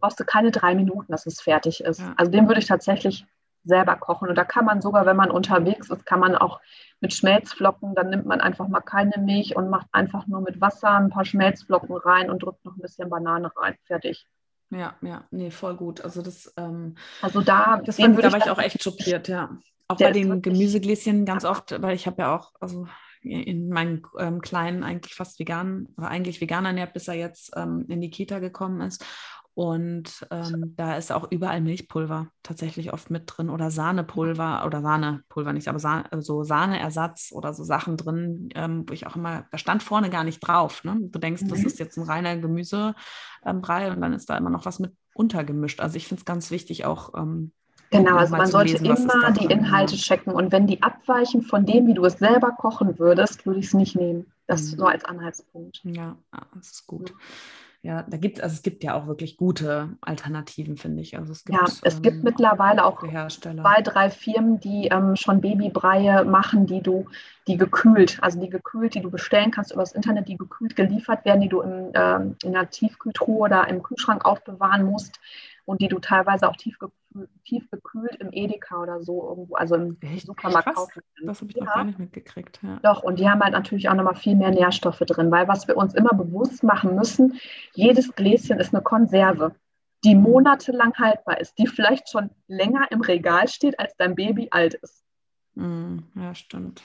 brauchst 0.00 0.18
du 0.18 0.24
keine 0.24 0.50
drei 0.50 0.74
Minuten, 0.74 1.12
dass 1.12 1.26
es 1.26 1.40
fertig 1.40 1.84
ist. 1.84 2.00
Ja. 2.00 2.14
Also 2.16 2.32
den 2.32 2.48
würde 2.48 2.60
ich 2.60 2.66
tatsächlich 2.66 3.24
selber 3.64 3.96
kochen. 3.96 4.28
Und 4.28 4.36
da 4.36 4.44
kann 4.44 4.64
man 4.64 4.80
sogar, 4.80 5.06
wenn 5.06 5.16
man 5.16 5.30
unterwegs 5.30 5.90
ist, 5.90 6.06
kann 6.06 6.20
man 6.20 6.36
auch 6.36 6.60
mit 7.00 7.12
Schmelzflocken, 7.12 7.94
dann 7.94 8.10
nimmt 8.10 8.26
man 8.26 8.40
einfach 8.40 8.68
mal 8.68 8.80
keine 8.80 9.18
Milch 9.18 9.56
und 9.56 9.70
macht 9.70 9.86
einfach 9.92 10.26
nur 10.26 10.40
mit 10.40 10.60
Wasser 10.60 10.90
ein 10.90 11.10
paar 11.10 11.24
Schmelzflocken 11.24 11.96
rein 11.96 12.30
und 12.30 12.42
drückt 12.42 12.64
noch 12.64 12.76
ein 12.76 12.82
bisschen 12.82 13.10
Banane 13.10 13.50
rein. 13.56 13.76
Fertig. 13.84 14.26
Ja, 14.70 14.94
ja, 15.02 15.24
nee, 15.30 15.50
voll 15.50 15.76
gut. 15.76 16.00
Also 16.00 16.22
das, 16.22 16.52
ähm, 16.56 16.96
also 17.22 17.40
da, 17.40 17.80
das 17.84 17.96
fand, 17.96 18.18
da 18.22 18.32
war 18.32 18.38
ich 18.38 18.50
auch 18.50 18.58
echt 18.58 18.82
schockiert, 18.82 19.28
ja. 19.28 19.50
Auch 19.86 19.98
bei 19.98 20.12
den 20.12 20.40
Gemüsegläschen 20.40 21.26
ganz 21.26 21.44
oft, 21.44 21.80
weil 21.82 21.94
ich 21.94 22.06
habe 22.06 22.22
ja 22.22 22.36
auch, 22.36 22.52
also 22.58 22.86
in 23.20 23.68
meinen 23.68 24.02
ähm, 24.18 24.40
Kleinen 24.40 24.82
eigentlich 24.82 25.14
fast 25.14 25.38
vegan, 25.38 25.88
oder 25.96 26.08
eigentlich 26.08 26.40
vegan 26.40 26.64
ernährt, 26.64 26.92
bis 26.92 27.08
er 27.08 27.14
jetzt 27.14 27.52
ähm, 27.56 27.86
in 27.88 28.00
die 28.00 28.10
Kita 28.10 28.38
gekommen 28.38 28.80
ist. 28.80 29.04
Und 29.54 30.26
ähm, 30.32 30.74
da 30.76 30.96
ist 30.96 31.12
auch 31.12 31.30
überall 31.30 31.60
Milchpulver 31.60 32.26
tatsächlich 32.42 32.92
oft 32.92 33.10
mit 33.10 33.22
drin 33.26 33.50
oder 33.50 33.70
Sahnepulver 33.70 34.64
oder 34.66 34.82
Sahnepulver 34.82 35.52
nicht, 35.52 35.68
aber 35.68 35.78
Sahne, 35.78 36.08
so 36.18 36.42
Sahneersatz 36.42 37.30
oder 37.32 37.54
so 37.54 37.62
Sachen 37.62 37.96
drin, 37.96 38.48
ähm, 38.56 38.84
wo 38.88 38.92
ich 38.92 39.06
auch 39.06 39.14
immer, 39.14 39.46
da 39.52 39.58
stand 39.58 39.84
vorne 39.84 40.10
gar 40.10 40.24
nicht 40.24 40.40
drauf. 40.40 40.82
Ne? 40.82 40.96
Du 41.02 41.20
denkst, 41.20 41.42
mhm. 41.42 41.48
das 41.48 41.62
ist 41.62 41.78
jetzt 41.78 41.96
ein 41.96 42.02
reiner 42.02 42.36
Gemüsebrei 42.36 42.94
ähm, 43.46 43.94
und 43.94 44.00
dann 44.00 44.12
ist 44.12 44.28
da 44.28 44.36
immer 44.36 44.50
noch 44.50 44.66
was 44.66 44.80
mit 44.80 44.92
untergemischt. 45.14 45.78
Also 45.78 45.98
ich 45.98 46.08
finde 46.08 46.22
es 46.22 46.24
ganz 46.24 46.50
wichtig 46.50 46.84
auch. 46.84 47.14
Ähm, 47.16 47.52
genau, 47.90 48.16
also 48.16 48.36
man 48.36 48.48
sollte 48.48 48.78
lesen, 48.78 49.08
immer 49.08 49.30
die 49.30 49.46
Inhalte 49.46 49.94
checken 49.94 50.32
und 50.32 50.50
wenn 50.50 50.66
die 50.66 50.82
abweichen 50.82 51.42
von 51.42 51.64
dem, 51.64 51.86
wie 51.86 51.94
du 51.94 52.04
es 52.04 52.14
selber 52.14 52.50
kochen 52.50 52.98
würdest, 52.98 53.46
würde 53.46 53.60
ich 53.60 53.66
es 53.66 53.74
nicht 53.74 53.94
nehmen. 53.94 54.26
Das 54.48 54.72
mhm. 54.72 54.78
nur 54.78 54.90
als 54.90 55.04
Anhaltspunkt. 55.04 55.80
Ja, 55.84 56.16
das 56.56 56.72
ist 56.72 56.86
gut. 56.88 57.10
Ja 57.10 57.16
ja, 57.84 58.02
da 58.08 58.16
gibt 58.16 58.40
also 58.40 58.54
es 58.54 58.62
gibt 58.62 58.82
ja 58.82 58.94
auch 58.94 59.06
wirklich 59.06 59.36
gute 59.36 59.90
Alternativen, 60.00 60.78
finde 60.78 61.02
ich. 61.02 61.18
Also 61.18 61.32
es 61.32 61.44
gibt, 61.44 61.58
ja, 61.58 61.66
es 61.82 61.96
ähm, 61.96 62.02
gibt 62.02 62.24
mittlerweile 62.24 62.82
auch 62.82 62.98
zwei, 63.02 63.82
drei 63.82 64.08
Firmen, 64.08 64.58
die 64.58 64.88
ähm, 64.90 65.16
schon 65.16 65.42
Babybreie 65.42 66.24
machen, 66.24 66.64
die 66.64 66.80
du, 66.80 67.04
die 67.46 67.58
gekühlt, 67.58 68.16
also 68.22 68.40
die 68.40 68.48
gekühlt, 68.48 68.94
die 68.94 69.02
du 69.02 69.10
bestellen 69.10 69.50
kannst 69.50 69.70
über 69.70 69.82
das 69.82 69.92
Internet, 69.92 70.28
die 70.28 70.38
gekühlt 70.38 70.76
geliefert 70.76 71.26
werden, 71.26 71.42
die 71.42 71.50
du 71.50 71.60
in, 71.60 71.90
ähm, 71.92 72.36
in 72.42 72.56
einer 72.56 72.70
Tiefkühltruhe 72.70 73.40
oder 73.40 73.68
im 73.68 73.82
Kühlschrank 73.82 74.24
aufbewahren 74.24 74.86
musst 74.86 75.20
und 75.64 75.80
die 75.80 75.88
du 75.88 75.98
teilweise 75.98 76.48
auch 76.48 76.56
tief, 76.56 76.78
gekühlt 77.70 78.16
im 78.18 78.28
Edeka 78.32 78.82
oder 78.82 79.02
so 79.02 79.28
irgendwo, 79.28 79.54
also 79.54 79.76
im 79.76 79.96
Echt? 80.00 80.26
Supermarkt 80.26 80.74
kaufen 80.74 80.90
kannst. 80.94 81.28
Das 81.28 81.40
habe 81.40 81.50
ich 81.50 81.56
ja. 81.56 81.64
noch 81.64 81.74
gar 81.74 81.84
nicht 81.84 81.98
mitgekriegt. 81.98 82.60
Ja. 82.62 82.78
Doch, 82.82 83.02
und 83.02 83.18
die 83.18 83.28
haben 83.28 83.40
halt 83.40 83.52
natürlich 83.52 83.88
auch 83.88 83.94
nochmal 83.94 84.16
viel 84.16 84.36
mehr 84.36 84.50
Nährstoffe 84.50 84.98
drin, 84.98 85.30
weil 85.30 85.48
was 85.48 85.66
wir 85.68 85.76
uns 85.76 85.94
immer 85.94 86.10
bewusst 86.10 86.62
machen 86.62 86.94
müssen, 86.94 87.40
jedes 87.74 88.14
Gläschen 88.14 88.58
ist 88.58 88.74
eine 88.74 88.82
Konserve, 88.82 89.54
die 90.04 90.14
mhm. 90.14 90.22
monatelang 90.22 90.94
haltbar 90.94 91.40
ist, 91.40 91.58
die 91.58 91.66
vielleicht 91.66 92.10
schon 92.10 92.30
länger 92.46 92.90
im 92.90 93.00
Regal 93.00 93.48
steht, 93.48 93.78
als 93.78 93.96
dein 93.96 94.14
Baby 94.14 94.48
alt 94.50 94.74
ist. 94.74 95.02
Mhm. 95.54 96.04
Ja, 96.14 96.34
stimmt. 96.34 96.82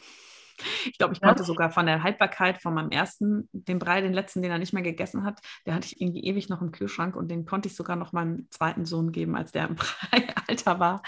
Ich 0.85 0.97
glaube, 0.97 1.13
ich 1.13 1.21
konnte 1.21 1.41
ja. 1.41 1.45
sogar 1.45 1.71
von 1.71 1.85
der 1.85 2.03
Haltbarkeit 2.03 2.61
von 2.61 2.73
meinem 2.73 2.91
ersten, 2.91 3.49
den 3.53 3.79
Brei, 3.79 4.01
den 4.01 4.13
letzten, 4.13 4.41
den 4.41 4.51
er 4.51 4.59
nicht 4.59 4.73
mehr 4.73 4.83
gegessen 4.83 5.23
hat, 5.23 5.39
der 5.65 5.75
hatte 5.75 5.87
ich 5.87 6.01
irgendwie 6.01 6.23
ewig 6.23 6.49
noch 6.49 6.61
im 6.61 6.71
Kühlschrank 6.71 7.15
und 7.15 7.29
den 7.29 7.45
konnte 7.45 7.67
ich 7.67 7.75
sogar 7.75 7.95
noch 7.95 8.13
meinem 8.13 8.47
zweiten 8.49 8.85
Sohn 8.85 9.11
geben, 9.11 9.35
als 9.35 9.51
der 9.51 9.67
im 9.67 9.75
Brei-Alter 9.75 10.79
war. 10.79 11.01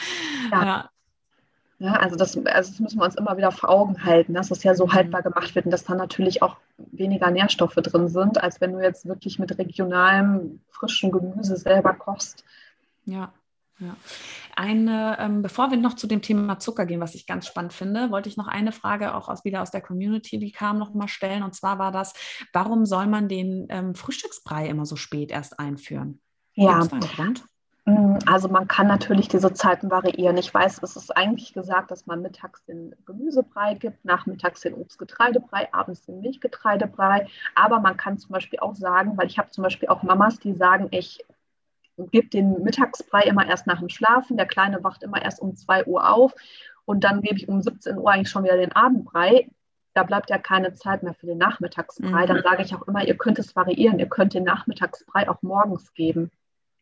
Ja. 0.51 0.65
ja. 0.65 0.89
Ja, 1.81 1.93
also 1.93 2.15
das, 2.15 2.37
also 2.37 2.71
das 2.71 2.79
müssen 2.79 2.99
wir 2.99 3.05
uns 3.05 3.15
immer 3.15 3.37
wieder 3.37 3.51
vor 3.51 3.69
Augen 3.69 4.05
halten, 4.05 4.35
dass 4.35 4.51
es 4.51 4.61
ja 4.61 4.75
so 4.75 4.85
mhm. 4.85 4.93
haltbar 4.93 5.23
gemacht 5.23 5.55
wird 5.55 5.65
und 5.65 5.71
dass 5.71 5.83
da 5.83 5.95
natürlich 5.95 6.43
auch 6.43 6.57
weniger 6.77 7.31
Nährstoffe 7.31 7.73
drin 7.73 8.07
sind, 8.07 8.43
als 8.43 8.61
wenn 8.61 8.73
du 8.73 8.79
jetzt 8.81 9.07
wirklich 9.07 9.39
mit 9.39 9.57
regionalem, 9.57 10.61
frischem 10.69 11.11
Gemüse 11.11 11.57
selber 11.57 11.93
kochst. 11.95 12.45
Ja. 13.05 13.33
Ja. 13.81 13.95
Eine, 14.55 15.17
ähm, 15.19 15.41
bevor 15.41 15.71
wir 15.71 15.77
noch 15.77 15.95
zu 15.95 16.05
dem 16.05 16.21
Thema 16.21 16.59
Zucker 16.59 16.85
gehen, 16.85 17.01
was 17.01 17.15
ich 17.15 17.25
ganz 17.25 17.47
spannend 17.47 17.73
finde, 17.73 18.11
wollte 18.11 18.29
ich 18.29 18.37
noch 18.37 18.47
eine 18.47 18.71
Frage 18.71 19.15
auch 19.15 19.27
aus, 19.27 19.43
wieder 19.43 19.61
aus 19.61 19.71
der 19.71 19.81
Community, 19.81 20.37
die 20.37 20.51
kam, 20.51 20.77
noch 20.77 20.93
mal 20.93 21.07
stellen. 21.07 21.41
Und 21.41 21.55
zwar 21.55 21.79
war 21.79 21.91
das, 21.91 22.13
warum 22.53 22.85
soll 22.85 23.07
man 23.07 23.27
den 23.27 23.65
ähm, 23.69 23.95
Frühstücksbrei 23.95 24.67
immer 24.67 24.85
so 24.85 24.95
spät 24.95 25.31
erst 25.31 25.59
einführen? 25.59 26.21
Ja. 26.53 26.87
Mm, 27.85 28.19
also 28.27 28.49
man 28.49 28.67
kann 28.67 28.87
natürlich 28.87 29.27
diese 29.29 29.51
Zeiten 29.53 29.89
variieren. 29.89 30.37
Ich 30.37 30.53
weiß, 30.53 30.83
es 30.83 30.95
ist 30.95 31.17
eigentlich 31.17 31.53
gesagt, 31.53 31.89
dass 31.89 32.05
man 32.05 32.21
mittags 32.21 32.63
den 32.65 32.93
Gemüsebrei 33.05 33.73
gibt, 33.73 34.05
nachmittags 34.05 34.61
den 34.61 34.75
Obstgetreidebrei, 34.75 35.73
abends 35.73 36.05
den 36.05 36.21
Milchgetreidebrei. 36.21 37.27
Aber 37.55 37.79
man 37.79 37.97
kann 37.97 38.19
zum 38.19 38.31
Beispiel 38.31 38.59
auch 38.59 38.75
sagen, 38.75 39.17
weil 39.17 39.25
ich 39.25 39.39
habe 39.39 39.49
zum 39.49 39.63
Beispiel 39.63 39.89
auch 39.89 40.03
Mamas, 40.03 40.37
die 40.37 40.53
sagen, 40.53 40.89
ich 40.91 41.25
gebe 42.07 42.29
den 42.29 42.63
Mittagsbrei 42.63 43.23
immer 43.23 43.47
erst 43.47 43.67
nach 43.67 43.79
dem 43.79 43.89
Schlafen. 43.89 44.37
Der 44.37 44.45
Kleine 44.45 44.83
wacht 44.83 45.03
immer 45.03 45.21
erst 45.21 45.41
um 45.41 45.55
2 45.55 45.85
Uhr 45.85 46.09
auf 46.09 46.33
und 46.85 47.03
dann 47.03 47.21
gebe 47.21 47.37
ich 47.37 47.47
um 47.47 47.61
17 47.61 47.97
Uhr 47.97 48.11
eigentlich 48.11 48.29
schon 48.29 48.43
wieder 48.43 48.57
den 48.57 48.71
Abendbrei. 48.71 49.49
Da 49.93 50.03
bleibt 50.03 50.29
ja 50.29 50.37
keine 50.37 50.73
Zeit 50.73 51.03
mehr 51.03 51.13
für 51.13 51.25
den 51.25 51.37
Nachmittagsbrei. 51.37 52.23
Mhm. 52.23 52.27
Dann 52.27 52.43
sage 52.43 52.63
ich 52.63 52.73
auch 52.73 52.87
immer, 52.87 53.05
ihr 53.05 53.17
könnt 53.17 53.39
es 53.39 53.55
variieren. 53.55 53.99
Ihr 53.99 54.07
könnt 54.07 54.33
den 54.33 54.43
Nachmittagsbrei 54.43 55.29
auch 55.29 55.41
morgens 55.41 55.93
geben. 55.93 56.31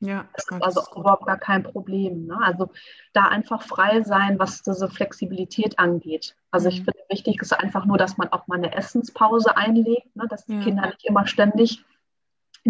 Ja, 0.01 0.25
das 0.33 0.45
ist 0.45 0.63
also 0.63 0.79
ist 0.81 0.95
überhaupt 0.95 1.25
gar 1.25 1.37
kein 1.37 1.63
Problem. 1.63 2.27
Ne? 2.27 2.37
Also 2.41 2.69
da 3.13 3.25
einfach 3.25 3.61
frei 3.63 4.01
sein, 4.03 4.39
was 4.39 4.61
diese 4.61 4.87
Flexibilität 4.87 5.77
angeht. 5.77 6.35
Also 6.51 6.69
mhm. 6.69 6.75
ich 6.75 6.83
finde 6.83 6.99
wichtig 7.09 7.41
ist 7.41 7.51
einfach 7.51 7.85
nur, 7.85 7.97
dass 7.97 8.17
man 8.17 8.29
auch 8.29 8.47
mal 8.47 8.57
eine 8.57 8.73
Essenspause 8.73 9.57
einlegt, 9.57 10.15
ne? 10.15 10.25
dass 10.29 10.45
die 10.45 10.55
ja. 10.55 10.63
Kinder 10.63 10.87
nicht 10.87 11.05
immer 11.05 11.27
ständig 11.27 11.83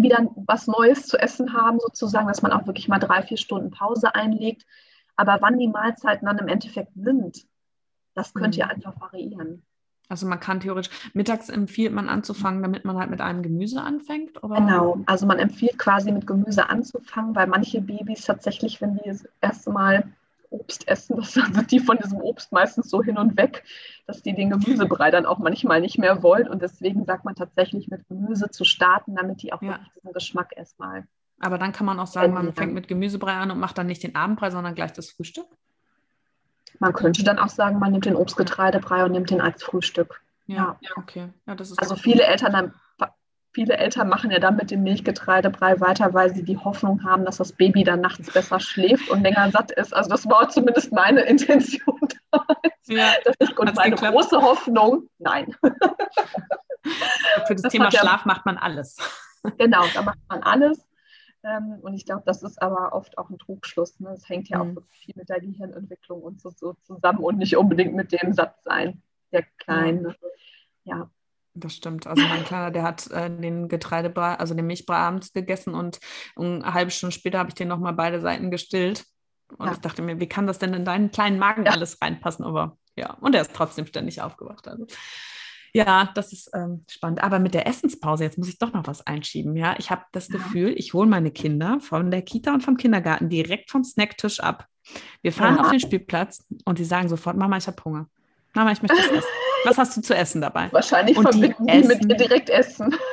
wieder 0.02 0.28
was 0.36 0.66
Neues 0.66 1.06
zu 1.06 1.18
essen 1.18 1.52
haben, 1.52 1.78
sozusagen, 1.80 2.28
dass 2.28 2.42
man 2.42 2.52
auch 2.52 2.66
wirklich 2.66 2.88
mal 2.88 2.98
drei, 2.98 3.22
vier 3.22 3.36
Stunden 3.36 3.70
Pause 3.70 4.14
einlegt. 4.14 4.66
Aber 5.16 5.38
wann 5.40 5.58
die 5.58 5.68
Mahlzeiten 5.68 6.26
dann 6.26 6.38
im 6.38 6.48
Endeffekt 6.48 6.92
sind, 6.94 7.46
das 8.14 8.34
könnt 8.34 8.56
ihr 8.56 8.64
mhm. 8.66 8.70
einfach 8.70 9.00
variieren. 9.00 9.62
Also 10.08 10.26
man 10.26 10.40
kann 10.40 10.58
theoretisch, 10.58 10.90
mittags 11.14 11.48
empfiehlt 11.48 11.92
man 11.92 12.08
anzufangen, 12.08 12.62
damit 12.62 12.84
man 12.84 12.98
halt 12.98 13.10
mit 13.10 13.20
einem 13.20 13.42
Gemüse 13.42 13.80
anfängt? 13.80 14.42
Oder? 14.42 14.56
Genau, 14.56 14.98
also 15.06 15.24
man 15.24 15.38
empfiehlt 15.38 15.78
quasi 15.78 16.10
mit 16.10 16.26
Gemüse 16.26 16.68
anzufangen, 16.68 17.36
weil 17.36 17.46
manche 17.46 17.80
Babys 17.80 18.24
tatsächlich, 18.24 18.80
wenn 18.80 18.96
die 18.96 19.08
das 19.08 19.24
erste 19.40 19.70
Mal 19.70 20.04
Obst 20.50 20.86
essen, 20.88 21.16
das 21.16 21.32
sind 21.32 21.70
die 21.70 21.80
von 21.80 21.96
diesem 21.96 22.20
Obst 22.20 22.52
meistens 22.52 22.90
so 22.90 23.02
hin 23.02 23.18
und 23.18 23.36
weg, 23.36 23.64
dass 24.06 24.22
die 24.22 24.34
den 24.34 24.50
Gemüsebrei 24.50 25.10
dann 25.10 25.26
auch 25.26 25.38
manchmal 25.38 25.80
nicht 25.80 25.98
mehr 25.98 26.22
wollen. 26.22 26.48
Und 26.48 26.62
deswegen 26.62 27.04
sagt 27.04 27.24
man 27.24 27.34
tatsächlich 27.34 27.88
mit 27.88 28.06
Gemüse 28.08 28.50
zu 28.50 28.64
starten, 28.64 29.14
damit 29.14 29.42
die 29.42 29.52
auch 29.52 29.62
ja. 29.62 29.70
wirklich 29.70 29.92
diesen 29.94 30.12
Geschmack 30.12 30.52
erstmal. 30.56 31.06
Aber 31.40 31.56
dann 31.56 31.72
kann 31.72 31.86
man 31.86 31.98
auch 31.98 32.06
sagen, 32.06 32.34
man 32.34 32.52
fängt 32.52 32.74
mit 32.74 32.86
Gemüsebrei 32.86 33.32
an 33.32 33.50
und 33.50 33.58
macht 33.58 33.78
dann 33.78 33.86
nicht 33.86 34.02
den 34.02 34.14
Abendbrei, 34.14 34.50
sondern 34.50 34.74
gleich 34.74 34.92
das 34.92 35.10
Frühstück? 35.10 35.46
Man 36.78 36.92
könnte 36.92 37.24
dann 37.24 37.38
auch 37.38 37.48
sagen, 37.48 37.78
man 37.78 37.92
nimmt 37.92 38.04
den 38.04 38.16
Obstgetreidebrei 38.16 39.04
und 39.04 39.12
nimmt 39.12 39.30
den 39.30 39.40
als 39.40 39.62
Frühstück. 39.62 40.22
Ja, 40.46 40.76
ja. 40.80 40.90
okay. 40.96 41.28
Ja, 41.46 41.56
also 41.76 41.96
viele 41.96 42.24
Eltern 42.24 42.74
viele 43.52 43.76
Eltern 43.76 44.08
machen 44.08 44.30
ja 44.30 44.38
dann 44.38 44.56
mit 44.56 44.70
dem 44.70 44.82
Milchgetreidebrei 44.82 45.80
weiter, 45.80 46.14
weil 46.14 46.34
sie 46.34 46.44
die 46.44 46.56
Hoffnung 46.58 47.04
haben, 47.04 47.24
dass 47.24 47.38
das 47.38 47.52
Baby 47.52 47.84
dann 47.84 48.00
nachts 48.00 48.32
besser 48.32 48.60
schläft 48.60 49.10
und 49.10 49.22
länger 49.22 49.50
satt 49.50 49.72
ist. 49.72 49.94
Also 49.94 50.10
das 50.10 50.26
war 50.26 50.48
zumindest 50.48 50.92
meine 50.92 51.20
Intention. 51.28 51.98
Ja, 52.86 53.12
das 53.24 53.34
ist 53.38 53.58
und 53.58 53.74
meine 53.74 53.90
geklappt? 53.90 54.14
große 54.14 54.40
Hoffnung. 54.40 55.08
Nein. 55.18 55.54
Für 55.62 57.54
das, 57.54 57.62
das 57.62 57.72
Thema 57.72 57.90
Schlaf 57.90 58.24
macht 58.24 58.46
man 58.46 58.56
alles. 58.56 58.96
Genau, 59.58 59.84
da 59.94 60.02
macht 60.02 60.18
man 60.28 60.42
alles. 60.42 60.86
Ähm, 61.42 61.78
und 61.80 61.94
ich 61.94 62.04
glaube, 62.04 62.22
das 62.26 62.42
ist 62.42 62.60
aber 62.60 62.92
oft 62.92 63.16
auch 63.16 63.30
ein 63.30 63.38
Trugschluss. 63.38 63.98
Ne? 64.00 64.10
Das 64.10 64.28
hängt 64.28 64.48
ja 64.48 64.62
mhm. 64.62 64.70
auch 64.70 64.74
wirklich 64.76 64.98
viel 64.98 65.14
mit 65.16 65.28
der 65.28 65.40
Gehirnentwicklung 65.40 66.20
und 66.22 66.40
so, 66.40 66.50
so, 66.50 66.74
zusammen 66.82 67.20
und 67.20 67.38
nicht 67.38 67.56
unbedingt 67.56 67.94
mit 67.94 68.12
dem 68.12 68.32
Sattsein 68.32 69.02
der 69.32 69.44
Kleinen. 69.58 70.14
Ja. 70.84 71.10
Das 71.54 71.74
stimmt. 71.74 72.06
Also 72.06 72.22
mein 72.22 72.44
Kleiner, 72.44 72.70
der 72.70 72.82
hat 72.82 73.10
äh, 73.10 73.28
den 73.28 73.68
Getreidebrei, 73.68 74.34
also 74.34 74.54
den 74.54 74.66
Milchbrei 74.66 74.96
abends 74.96 75.32
gegessen 75.32 75.74
und 75.74 75.98
eine 76.36 76.72
halbe 76.72 76.90
Stunde 76.90 77.14
später 77.14 77.38
habe 77.38 77.48
ich 77.48 77.54
den 77.54 77.68
nochmal 77.68 77.92
beide 77.92 78.20
Seiten 78.20 78.50
gestillt. 78.50 79.04
Und 79.58 79.66
ja. 79.66 79.72
ich 79.72 79.78
dachte 79.78 80.02
mir, 80.02 80.20
wie 80.20 80.28
kann 80.28 80.46
das 80.46 80.58
denn 80.58 80.74
in 80.74 80.84
deinen 80.84 81.10
kleinen 81.10 81.38
Magen 81.38 81.66
ja. 81.66 81.72
alles 81.72 82.00
reinpassen? 82.00 82.44
Aber 82.44 82.78
ja, 82.96 83.14
und 83.14 83.34
er 83.34 83.42
ist 83.42 83.54
trotzdem 83.54 83.86
ständig 83.86 84.22
aufgewacht. 84.22 84.68
Also 84.68 84.86
ja, 85.72 86.10
das 86.14 86.32
ist 86.32 86.50
ähm, 86.54 86.84
spannend. 86.88 87.22
Aber 87.22 87.38
mit 87.38 87.54
der 87.54 87.66
Essenspause, 87.66 88.24
jetzt 88.24 88.38
muss 88.38 88.48
ich 88.48 88.58
doch 88.58 88.72
noch 88.72 88.86
was 88.86 89.06
einschieben. 89.06 89.56
Ja, 89.56 89.76
ich 89.78 89.90
habe 89.90 90.02
das 90.12 90.28
ja. 90.28 90.34
Gefühl, 90.36 90.74
ich 90.76 90.94
hole 90.94 91.08
meine 91.08 91.30
Kinder 91.30 91.78
von 91.80 92.10
der 92.10 92.22
Kita 92.22 92.52
und 92.52 92.62
vom 92.62 92.76
Kindergarten 92.76 93.28
direkt 93.28 93.70
vom 93.70 93.84
Snacktisch 93.84 94.40
ab. 94.40 94.66
Wir 95.22 95.32
fahren 95.32 95.58
auf 95.58 95.70
den 95.70 95.80
Spielplatz 95.80 96.44
und 96.64 96.78
die 96.78 96.84
sagen 96.84 97.08
sofort, 97.08 97.36
Mama, 97.36 97.56
ich 97.56 97.66
habe 97.66 97.82
Hunger. 97.84 98.08
Mama, 98.54 98.72
ich 98.72 98.82
möchte 98.82 98.96
das 98.96 99.06
essen. 99.10 99.28
Was 99.64 99.78
hast 99.78 99.96
du 99.96 100.00
zu 100.00 100.14
essen 100.14 100.40
dabei? 100.40 100.68
Wahrscheinlich 100.72 101.16
und 101.16 101.24
verbinden 101.24 101.66
die, 101.66 101.82
die 101.82 101.88
mit 101.88 102.04
dir 102.04 102.16
direkt 102.16 102.50
essen. 102.50 102.94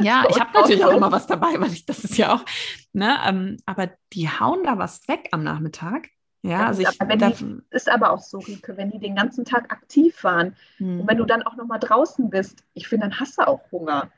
Ja, 0.00 0.24
ich 0.28 0.38
habe 0.38 0.50
natürlich 0.52 0.84
auch 0.84 0.92
immer 0.92 1.10
was 1.10 1.26
dabei, 1.26 1.58
weil 1.58 1.72
ich 1.72 1.86
das 1.86 2.04
ist 2.04 2.16
ja 2.16 2.32
auch, 2.32 2.44
ne, 2.92 3.18
ähm, 3.26 3.56
aber 3.66 3.90
die 4.12 4.28
hauen 4.28 4.62
da 4.64 4.78
was 4.78 5.06
weg 5.08 5.28
am 5.32 5.42
Nachmittag. 5.42 6.08
Ja, 6.42 6.66
also 6.66 6.82
ich 6.82 7.00
aber 7.00 7.16
darf, 7.16 7.38
die, 7.38 7.58
ist 7.70 7.90
aber 7.90 8.12
auch 8.12 8.20
so, 8.20 8.38
Rike, 8.38 8.76
wenn 8.76 8.90
die 8.90 9.00
den 9.00 9.16
ganzen 9.16 9.44
Tag 9.44 9.72
aktiv 9.72 10.22
waren 10.22 10.54
hm. 10.76 11.00
und 11.00 11.08
wenn 11.08 11.18
du 11.18 11.24
dann 11.24 11.42
auch 11.42 11.56
noch 11.56 11.66
mal 11.66 11.78
draußen 11.78 12.30
bist, 12.30 12.62
ich 12.74 12.86
finde, 12.86 13.08
dann 13.08 13.20
hast 13.20 13.38
du 13.38 13.48
auch 13.48 13.60
Hunger. 13.72 14.08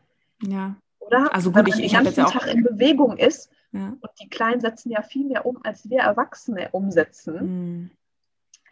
Ja. 0.43 0.77
Oder? 0.99 1.33
Also 1.33 1.51
gut, 1.51 1.67
ich, 1.69 1.79
ich 1.83 1.93
den 1.93 2.05
ganzen 2.05 2.27
Tag 2.27 2.47
in 2.47 2.63
Bewegung 2.63 3.17
ist 3.17 3.51
ja. 3.73 3.95
und 4.01 4.11
die 4.21 4.29
Kleinen 4.29 4.61
setzen 4.61 4.91
ja 4.91 5.01
viel 5.03 5.27
mehr 5.27 5.47
um, 5.47 5.61
als 5.65 5.89
wir 5.89 6.01
Erwachsene 6.01 6.69
umsetzen. 6.73 7.41
Hm. 7.41 7.91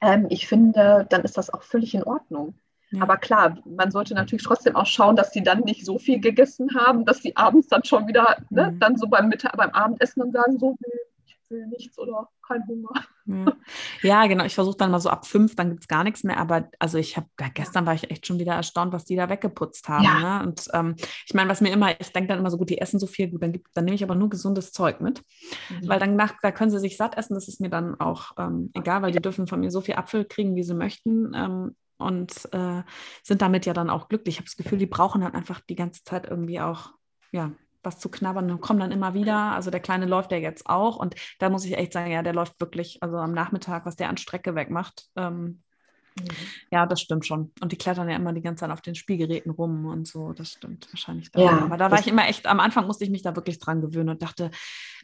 Ähm, 0.01 0.27
ich 0.31 0.47
finde, 0.47 1.07
dann 1.11 1.23
ist 1.23 1.37
das 1.37 1.51
auch 1.51 1.63
völlig 1.63 1.95
in 1.95 2.05
Ordnung. 2.05 2.55
Ja. 2.91 3.03
Aber 3.03 3.19
klar, 3.19 3.59
man 3.67 3.91
sollte 3.91 4.15
natürlich 4.15 4.45
trotzdem 4.45 4.75
auch 4.75 4.87
schauen, 4.87 5.17
dass 5.17 5.33
sie 5.33 5.43
dann 5.43 5.61
nicht 5.61 5.85
so 5.85 5.99
viel 5.99 6.21
gegessen 6.21 6.71
haben, 6.75 7.05
dass 7.05 7.19
sie 7.19 7.37
abends 7.37 7.69
dann 7.69 7.85
schon 7.85 8.09
wieder, 8.09 8.37
ne, 8.51 8.71
mhm. 8.73 8.79
dann 8.79 8.97
so 8.97 9.09
beim, 9.09 9.29
Mittag, 9.29 9.57
beim 9.57 9.71
Abendessen 9.71 10.21
dann 10.21 10.33
sagen, 10.33 10.59
so, 10.59 10.77
ich 10.81 11.18
will 11.51 11.67
nichts 11.67 11.99
oder 11.99 12.29
kein 12.47 12.67
Hunger. 12.67 12.91
Ja, 13.27 13.57
ja 14.03 14.27
genau. 14.27 14.45
Ich 14.45 14.55
versuche 14.55 14.77
dann 14.77 14.91
mal 14.91 15.01
so 15.01 15.11
ab 15.11 15.27
fünf, 15.27 15.55
dann 15.57 15.71
gibt 15.71 15.83
es 15.83 15.89
gar 15.89 16.05
nichts 16.05 16.25
mehr. 16.25 16.39
Aber 16.39 16.71
also 16.79 16.99
ich 16.99 17.17
habe, 17.17 17.29
gestern 17.55 17.87
war 17.87 17.95
ich 17.95 18.11
echt 18.11 18.27
schon 18.27 18.39
wieder 18.39 18.55
erstaunt, 18.55 18.93
was 18.93 19.05
die 19.05 19.17
da 19.17 19.29
weggeputzt 19.29 19.89
haben. 19.89 20.05
Ja. 20.05 20.41
Ne? 20.41 20.47
Und 20.47 20.65
ähm, 20.73 20.95
ich 21.27 21.35
meine, 21.35 21.51
was 21.51 21.61
mir 21.61 21.73
immer, 21.73 22.01
ich 22.01 22.13
denke 22.13 22.29
dann 22.29 22.39
immer 22.39 22.51
so, 22.51 22.59
gut, 22.59 22.71
die 22.71 22.79
essen 22.79 22.99
so 22.99 23.07
viel, 23.07 23.29
gut, 23.29 23.43
dann, 23.43 23.53
gibt, 23.53 23.69
dann 23.75 23.85
nehme 23.85 23.95
ich 23.95 24.03
aber 24.05 24.15
nur 24.15 24.31
gesundes 24.31 24.73
Zeug 24.73 25.01
mit. 25.01 25.23
Mhm. 25.69 25.89
Weil 25.89 25.99
dann 25.99 26.17
nach, 26.17 26.35
da 26.43 26.53
können 26.53 26.71
sie 26.71 26.81
sich 26.81 26.97
satt 26.97 27.17
essen, 27.17 27.35
das 27.35 27.49
ist 27.49 27.61
mir 27.61 27.71
dann 27.71 27.99
auch 28.01 28.33
ähm, 28.39 28.71
egal, 28.75 29.03
weil 29.03 29.13
die 29.13 29.21
dürfen 29.21 29.47
von 29.47 29.61
mir 29.61 29.71
so 29.71 29.81
viel 29.81 29.97
Apfel 29.97 30.25
kriegen, 30.25 30.57
wie 30.57 30.63
sie 30.63 30.75
möchten. 30.75 31.33
Ähm, 31.35 31.77
und 31.99 32.49
äh, 32.53 32.83
sind 33.25 33.43
damit 33.43 33.67
ja 33.67 33.73
dann 33.73 33.91
auch 33.91 34.09
glücklich. 34.09 34.37
Ich 34.37 34.39
habe 34.39 34.47
das 34.47 34.57
Gefühl, 34.57 34.79
die 34.79 34.87
brauchen 34.87 35.21
dann 35.21 35.35
einfach 35.35 35.61
die 35.61 35.75
ganze 35.75 36.05
Zeit 36.05 36.31
irgendwie 36.31 36.61
auch, 36.61 36.93
ja, 37.33 37.53
was 37.89 37.99
zu 37.99 38.11
knabbern 38.11 38.51
und 38.51 38.61
kommen 38.61 38.81
dann 38.81 38.93
immer 38.93 39.15
wieder. 39.15 39.53
Also 39.53 39.71
der 39.71 39.81
Kleine 39.81 40.07
läuft 40.07 40.31
ja 40.31 40.39
jetzt 40.39 40.69
auch 40.69 40.97
und 40.97 41.15
da 41.39 41.49
muss 41.49 41.65
ich 41.65 41.77
echt 41.77 41.93
sagen, 41.93 42.11
ja, 42.11 42.23
der 42.23 42.35
läuft 42.35 42.61
wirklich, 42.61 43.03
also 43.03 43.17
am 43.17 43.33
Nachmittag, 43.33 43.87
was 43.87 43.97
der 43.97 44.09
an 44.09 44.19
Strecke 44.19 44.55
wegmacht. 44.55 45.09
Ähm, 45.17 45.63
mhm. 46.19 46.27
Ja, 46.71 46.87
das 46.87 47.01
stimmt 47.01 47.27
schon. 47.27 47.51
Und 47.61 47.73
die 47.73 47.77
klettern 47.77 48.09
ja 48.09 48.17
immer 48.17 48.33
die 48.33 48.43
ganze 48.43 48.61
Zeit 48.61 48.71
auf 48.71 48.83
den 48.83 48.95
Spielgeräten 48.95 49.51
rum 49.51 49.87
und 49.87 50.07
so. 50.07 50.33
Das 50.33 50.53
stimmt 50.53 50.87
wahrscheinlich. 50.93 51.31
Ja, 51.35 51.63
Aber 51.63 51.79
da 51.79 51.91
war 51.91 51.99
ich 51.99 52.09
immer 52.09 52.29
echt, 52.29 52.47
am 52.47 52.61
Anfang 52.61 52.87
musste 52.87 53.05
ich 53.05 53.11
mich 53.11 53.23
da 53.23 53.35
wirklich 53.35 53.59
dran 53.59 53.81
gewöhnen 53.81 54.11
und 54.11 54.23
dachte, 54.23 54.51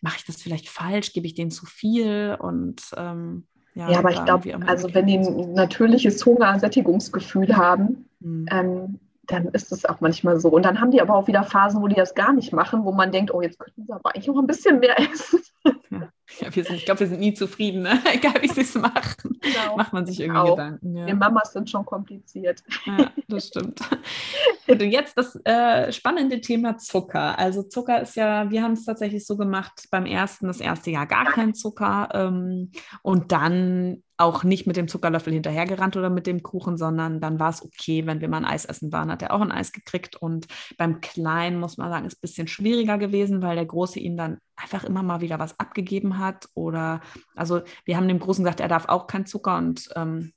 mache 0.03 0.19
ich 0.19 0.25
das 0.25 0.43
vielleicht 0.43 0.69
falsch? 0.69 1.13
Gebe 1.13 1.27
ich 1.27 1.35
denen 1.35 1.51
zu 1.51 1.67
viel? 1.67 2.37
Und 2.39 2.83
ähm, 2.97 3.47
ja, 3.75 3.91
ja 3.91 3.99
aber 3.99 4.11
ich 4.11 4.25
glaube, 4.25 4.55
also 4.67 4.93
wenn 4.93 5.07
die 5.07 5.19
ein 5.19 5.55
natürliches 5.55 6.25
Hunger-Sättigungsgefühl 6.25 7.57
haben, 7.57 8.09
mhm. 8.21 8.47
ähm, 8.51 9.01
dann 9.27 9.49
ist 9.49 9.73
es 9.73 9.85
auch 9.85 10.01
manchmal 10.01 10.41
so. 10.41 10.49
Und 10.49 10.65
dann 10.65 10.81
haben 10.81 10.91
die 10.91 11.01
aber 11.01 11.15
auch 11.15 11.27
wieder 11.27 11.43
Phasen, 11.43 11.83
wo 11.83 11.89
die 11.89 11.95
das 11.95 12.15
gar 12.15 12.33
nicht 12.33 12.53
machen, 12.53 12.85
wo 12.85 12.93
man 12.93 13.13
denkt, 13.13 13.33
oh, 13.33 13.43
jetzt 13.43 13.59
könnten 13.59 13.85
sie 13.87 13.93
aber 13.93 14.15
eigentlich 14.15 14.31
auch 14.31 14.39
ein 14.39 14.47
bisschen 14.47 14.81
mehr 14.81 14.99
essen. 14.99 15.41
Ja, 16.41 16.51
sind, 16.51 16.71
ich 16.71 16.85
glaube, 16.85 17.01
wir 17.01 17.07
sind 17.07 17.21
nie 17.21 17.35
zufrieden, 17.35 17.83
ne? 17.83 18.01
egal 18.13 18.41
wie 18.41 18.49
sie 18.49 18.63
es 18.63 18.75
machen. 18.75 19.39
Genau. 19.41 19.77
Macht 19.77 19.93
man 19.93 20.07
sich 20.07 20.21
irgendwie 20.21 20.39
auch. 20.41 20.57
Gedanken. 20.57 20.97
Ja. 20.97 21.07
Wir 21.07 21.15
Mamas 21.15 21.53
sind 21.53 21.71
schon 21.71 21.85
kompliziert. 21.85 22.63
Ja, 22.87 23.11
das 23.29 23.49
stimmt. 23.49 23.81
Und 24.67 24.81
jetzt 24.81 25.17
das 25.17 25.37
äh, 25.45 25.93
spannende 25.93 26.41
Thema 26.41 26.79
Zucker. 26.79 27.39
Also 27.39 27.63
Zucker 27.63 28.01
ist 28.01 28.17
ja, 28.17 28.51
wir 28.51 28.63
haben 28.63 28.73
es 28.73 28.85
tatsächlich 28.85 29.27
so 29.27 29.37
gemacht, 29.37 29.87
beim 29.91 30.07
ersten, 30.07 30.47
das 30.47 30.61
erste 30.61 30.91
Jahr 30.91 31.07
gar 31.07 31.27
kein 31.27 31.55
Zucker 31.55 32.09
ähm, 32.13 32.73
und 33.03 33.31
dann 33.31 34.03
auch 34.17 34.45
nicht 34.45 34.67
mit 34.67 34.77
dem 34.77 34.87
Zuckerlöffel 34.87 35.33
hinterhergerannt 35.33 35.97
oder 35.97 36.09
mit 36.09 36.27
dem 36.27 36.43
Kuchen, 36.43 36.77
sondern 36.77 37.21
dann 37.21 37.41
war 37.41 37.51
es 37.51 37.63
okay, 37.63 38.07
wenn 38.07 38.21
wir 38.21 38.29
mal 38.29 38.39
ein 38.39 38.45
Eis 38.45 38.65
essen 38.65 38.93
waren, 38.93 39.11
hat 39.11 39.23
er 39.23 39.33
auch 39.33 39.41
ein 39.41 39.51
Eis 39.51 39.73
gekriegt. 39.73 40.15
Und 40.15 40.47
beim 40.79 41.01
Kleinen, 41.01 41.59
muss 41.59 41.79
man 41.79 41.91
sagen, 41.91 42.07
ist 42.07 42.19
ein 42.19 42.21
bisschen 42.21 42.47
schwieriger 42.47 42.97
gewesen, 42.97 43.43
weil 43.43 43.57
der 43.57 43.67
Große 43.67 43.99
ihm 43.99 44.17
dann 44.17 44.39
einfach 44.55 44.85
immer 44.85 45.03
mal 45.03 45.21
wieder 45.21 45.41
was 45.41 45.59
abgegeben 45.59 46.19
hat. 46.19 46.49
Oder, 46.55 47.01
also 47.35 47.63
wir 47.85 47.97
haben 47.97 48.07
dem 48.07 48.21
Großen 48.21 48.45
gesagt, 48.45 48.61
er 48.61 48.69
darf 48.69 48.89
auch 48.89 49.09
kein 49.09 49.27
Zucker. 49.27 49.57
Und 49.57 49.89
ähm, 49.97 50.33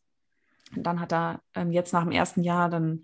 dann 0.75 0.99
hat 0.99 1.13
er 1.13 1.41
ähm, 1.53 1.71
jetzt 1.71 1.93
nach 1.93 2.03
dem 2.03 2.11
ersten 2.11 2.43
Jahr, 2.43 2.69
dann 2.69 3.03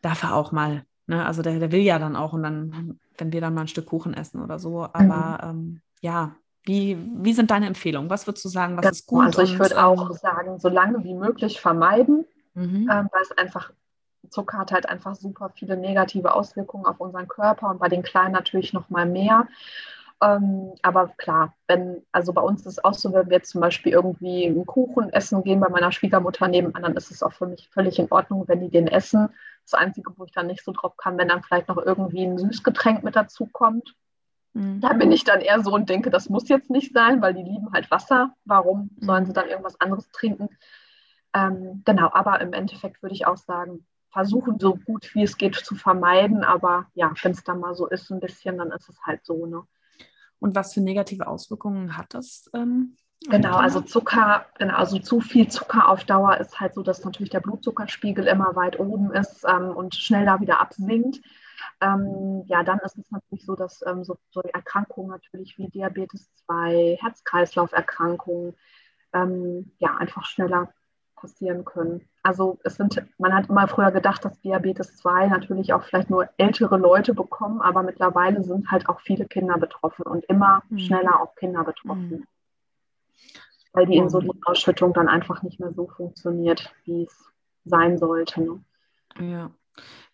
darf 0.00 0.24
er 0.24 0.34
auch 0.34 0.50
mal. 0.50 0.84
Ne? 1.06 1.24
Also 1.24 1.42
der, 1.42 1.60
der 1.60 1.70
will 1.70 1.82
ja 1.82 2.00
dann 2.00 2.16
auch. 2.16 2.32
Und 2.32 2.42
dann, 2.42 2.98
wenn 3.18 3.32
wir 3.32 3.40
dann 3.40 3.54
mal 3.54 3.62
ein 3.62 3.68
Stück 3.68 3.86
Kuchen 3.86 4.14
essen 4.14 4.42
oder 4.42 4.58
so. 4.58 4.82
Aber 4.92 5.52
mhm. 5.52 5.60
ähm, 5.60 5.80
ja, 6.00 6.34
wie, 6.64 6.96
wie 7.16 7.32
sind 7.32 7.50
deine 7.50 7.66
Empfehlungen? 7.66 8.10
Was 8.10 8.26
würdest 8.26 8.44
du 8.44 8.48
sagen, 8.48 8.76
was 8.76 8.90
ist 8.90 9.06
gut? 9.06 9.24
Also 9.24 9.42
ich 9.42 9.58
würde 9.58 9.82
auch 9.82 10.12
sagen, 10.12 10.58
so 10.58 10.68
lange 10.68 11.02
wie 11.04 11.14
möglich 11.14 11.60
vermeiden, 11.60 12.24
mhm. 12.54 12.88
ähm, 12.90 13.08
weil 13.12 13.22
es 13.22 13.36
einfach, 13.36 13.72
Zucker 14.30 14.58
hat 14.58 14.72
halt 14.72 14.88
einfach 14.88 15.16
super 15.16 15.50
viele 15.54 15.76
negative 15.76 16.34
Auswirkungen 16.34 16.86
auf 16.86 17.00
unseren 17.00 17.26
Körper 17.26 17.68
und 17.68 17.80
bei 17.80 17.88
den 17.88 18.02
Kleinen 18.02 18.32
natürlich 18.32 18.72
noch 18.72 18.90
mal 18.90 19.06
mehr. 19.06 19.48
Ähm, 20.22 20.74
aber 20.82 21.08
klar, 21.16 21.54
wenn, 21.66 22.02
also 22.12 22.32
bei 22.32 22.42
uns 22.42 22.60
ist 22.60 22.74
es 22.74 22.84
auch 22.84 22.94
so, 22.94 23.12
wenn 23.12 23.28
wir 23.28 23.38
jetzt 23.38 23.50
zum 23.50 23.60
Beispiel 23.60 23.92
irgendwie 23.92 24.46
einen 24.46 24.64
Kuchen 24.64 25.12
essen 25.12 25.42
gehen 25.42 25.58
bei 25.58 25.68
meiner 25.68 25.90
Schwiegermutter 25.90 26.46
nebenan, 26.46 26.82
dann 26.82 26.96
ist 26.96 27.10
es 27.10 27.24
auch 27.24 27.32
für 27.32 27.46
mich 27.46 27.68
völlig 27.70 27.98
in 27.98 28.06
Ordnung, 28.10 28.44
wenn 28.46 28.60
die 28.60 28.70
den 28.70 28.86
essen. 28.86 29.30
Das 29.64 29.74
Einzige, 29.74 30.12
wo 30.16 30.24
ich 30.24 30.32
dann 30.32 30.46
nicht 30.46 30.64
so 30.64 30.70
drauf 30.70 30.96
kann, 30.96 31.18
wenn 31.18 31.28
dann 31.28 31.42
vielleicht 31.42 31.66
noch 31.66 31.78
irgendwie 31.78 32.24
ein 32.24 32.38
Süßgetränk 32.38 33.02
mit 33.02 33.16
dazu 33.16 33.46
kommt. 33.46 33.96
Mhm. 34.54 34.80
Da 34.80 34.92
bin 34.92 35.12
ich 35.12 35.24
dann 35.24 35.40
eher 35.40 35.62
so 35.62 35.72
und 35.72 35.88
denke, 35.88 36.10
das 36.10 36.28
muss 36.28 36.48
jetzt 36.48 36.70
nicht 36.70 36.92
sein, 36.92 37.22
weil 37.22 37.34
die 37.34 37.42
lieben 37.42 37.72
halt 37.72 37.90
Wasser. 37.90 38.34
Warum 38.44 38.90
mhm. 38.96 39.04
sollen 39.06 39.26
sie 39.26 39.32
dann 39.32 39.48
irgendwas 39.48 39.80
anderes 39.80 40.08
trinken? 40.10 40.48
Ähm, 41.34 41.82
genau, 41.84 42.10
aber 42.12 42.40
im 42.40 42.52
Endeffekt 42.52 43.02
würde 43.02 43.14
ich 43.14 43.26
auch 43.26 43.38
sagen, 43.38 43.86
versuchen 44.10 44.58
so 44.58 44.74
gut 44.74 45.14
wie 45.14 45.22
es 45.22 45.38
geht 45.38 45.54
zu 45.54 45.74
vermeiden. 45.74 46.44
Aber 46.44 46.86
ja, 46.94 47.12
wenn 47.22 47.32
es 47.32 47.44
dann 47.44 47.60
mal 47.60 47.74
so 47.74 47.86
ist, 47.88 48.10
ein 48.10 48.20
bisschen, 48.20 48.58
dann 48.58 48.70
ist 48.70 48.88
es 48.88 49.00
halt 49.02 49.24
so. 49.24 49.46
Ne? 49.46 49.62
Und 50.38 50.54
was 50.54 50.74
für 50.74 50.82
negative 50.82 51.26
Auswirkungen 51.26 51.96
hat 51.96 52.12
das? 52.12 52.50
Ähm, 52.52 52.96
genau, 53.30 53.56
also 53.56 53.80
Zucker, 53.80 54.46
genau, 54.58 54.74
also 54.74 54.98
zu 54.98 55.20
viel 55.20 55.48
Zucker 55.48 55.88
auf 55.88 56.04
Dauer 56.04 56.36
ist 56.38 56.60
halt 56.60 56.74
so, 56.74 56.82
dass 56.82 57.04
natürlich 57.04 57.30
der 57.30 57.40
Blutzuckerspiegel 57.40 58.26
immer 58.26 58.54
weit 58.54 58.78
oben 58.78 59.12
ist 59.12 59.46
ähm, 59.48 59.70
und 59.70 59.94
schnell 59.94 60.26
da 60.26 60.40
wieder 60.40 60.60
absinkt 60.60 61.22
ähm, 61.80 62.44
ja, 62.46 62.62
dann 62.62 62.78
ist 62.80 62.98
es 62.98 63.10
natürlich 63.10 63.44
so, 63.44 63.54
dass 63.54 63.84
ähm, 63.86 64.04
so, 64.04 64.16
so, 64.30 64.40
Erkrankungen 64.42 65.10
natürlich 65.10 65.58
wie 65.58 65.68
Diabetes 65.68 66.32
2, 66.46 66.98
Herz-Kreislauf-Erkrankungen 67.00 68.54
ähm, 69.12 69.72
ja 69.78 69.96
einfach 69.96 70.24
schneller 70.24 70.72
passieren 71.22 71.64
können. 71.64 72.08
Also 72.22 72.58
es 72.64 72.76
sind, 72.76 73.02
man 73.18 73.32
hat 73.32 73.48
immer 73.48 73.68
früher 73.68 73.92
gedacht, 73.92 74.24
dass 74.24 74.40
Diabetes 74.40 74.96
2 74.96 75.28
natürlich 75.28 75.72
auch 75.72 75.84
vielleicht 75.84 76.10
nur 76.10 76.28
ältere 76.36 76.76
Leute 76.76 77.14
bekommen, 77.14 77.60
aber 77.60 77.82
mittlerweile 77.82 78.42
sind 78.42 78.70
halt 78.70 78.88
auch 78.88 79.00
viele 79.00 79.26
Kinder 79.26 79.56
betroffen 79.56 80.02
und 80.02 80.24
immer 80.24 80.62
mhm. 80.68 80.78
schneller 80.78 81.20
auch 81.20 81.34
Kinder 81.36 81.64
betroffen. 81.64 82.10
Mhm. 82.10 82.26
Weil 83.72 83.86
die 83.86 83.96
Insulinausschüttung 83.96 84.92
dann 84.92 85.08
einfach 85.08 85.42
nicht 85.42 85.58
mehr 85.58 85.72
so 85.72 85.88
funktioniert, 85.88 86.74
wie 86.84 87.04
es 87.04 87.24
sein 87.64 87.96
sollte. 87.98 88.42
Ne? 88.42 88.64
Ja. 89.20 89.50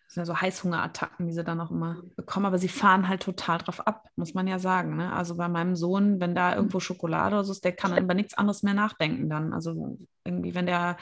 Das 0.09 0.15
sind 0.15 0.21
ja 0.21 0.25
so 0.25 0.41
Heißhungerattacken, 0.41 1.27
die 1.27 1.33
sie 1.33 1.43
dann 1.43 1.61
auch 1.61 1.69
immer 1.69 1.97
bekommen, 2.15 2.47
aber 2.47 2.57
sie 2.57 2.67
fahren 2.67 3.07
halt 3.07 3.21
total 3.21 3.59
drauf 3.59 3.85
ab, 3.85 4.07
muss 4.15 4.33
man 4.33 4.47
ja 4.47 4.57
sagen. 4.57 4.95
Ne? 4.95 5.13
Also 5.13 5.37
bei 5.37 5.47
meinem 5.47 5.75
Sohn, 5.75 6.19
wenn 6.19 6.33
da 6.33 6.55
irgendwo 6.55 6.79
Schokolade 6.79 7.35
oder 7.35 7.43
so 7.43 7.51
ist, 7.51 7.63
der 7.63 7.73
kann 7.73 7.95
über 7.95 8.15
nichts 8.15 8.33
anderes 8.33 8.63
mehr 8.63 8.73
nachdenken 8.73 9.29
dann. 9.29 9.53
Also 9.53 9.99
irgendwie, 10.25 10.55
wenn 10.55 10.65
der 10.65 10.97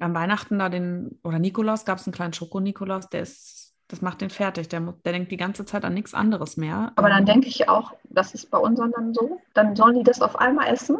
am 0.00 0.12
Weihnachten 0.12 0.58
da 0.58 0.68
den, 0.68 1.20
oder 1.22 1.38
Nikolaus, 1.38 1.84
gab 1.84 1.98
es 1.98 2.06
einen 2.08 2.14
kleinen 2.14 2.32
Schoko-Nikolaus, 2.32 3.08
der 3.10 3.22
ist, 3.22 3.76
das 3.86 4.02
macht 4.02 4.20
den 4.20 4.30
fertig. 4.30 4.66
Der, 4.70 4.80
der 4.80 5.12
denkt 5.12 5.30
die 5.30 5.36
ganze 5.36 5.64
Zeit 5.64 5.84
an 5.84 5.94
nichts 5.94 6.12
anderes 6.12 6.56
mehr. 6.56 6.90
Aber 6.96 7.08
dann 7.08 7.20
ähm, 7.20 7.26
denke 7.26 7.46
ich 7.46 7.68
auch, 7.68 7.92
das 8.10 8.34
ist 8.34 8.50
bei 8.50 8.58
unseren 8.58 8.90
dann 8.90 9.14
so, 9.14 9.40
dann 9.54 9.76
sollen 9.76 9.98
die 9.98 10.02
das 10.02 10.20
auf 10.20 10.34
einmal 10.34 10.66
essen, 10.66 10.98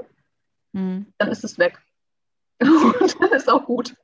mhm. 0.71 1.07
dann 1.19 1.33
ist 1.33 1.43
es 1.43 1.59
weg. 1.59 1.83
Und 2.61 3.21
dann 3.21 3.33
ist 3.33 3.51
auch 3.51 3.65
gut 3.65 3.97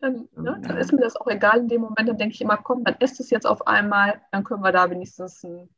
dann, 0.00 0.28
ne, 0.36 0.60
dann, 0.62 0.76
ist 0.76 0.92
mir 0.92 1.00
das 1.00 1.16
auch 1.16 1.26
egal 1.26 1.58
in 1.60 1.68
dem 1.68 1.82
Moment. 1.82 2.08
Dann 2.08 2.18
denke 2.18 2.34
ich 2.34 2.40
immer, 2.40 2.56
komm, 2.56 2.84
dann 2.84 2.96
esst 3.00 3.20
es 3.20 3.30
jetzt 3.30 3.46
auf 3.46 3.66
einmal, 3.66 4.20
dann 4.30 4.44
können 4.44 4.62
wir 4.62 4.72
da 4.72 4.90
wenigstens 4.90 5.42
ein, 5.44 5.68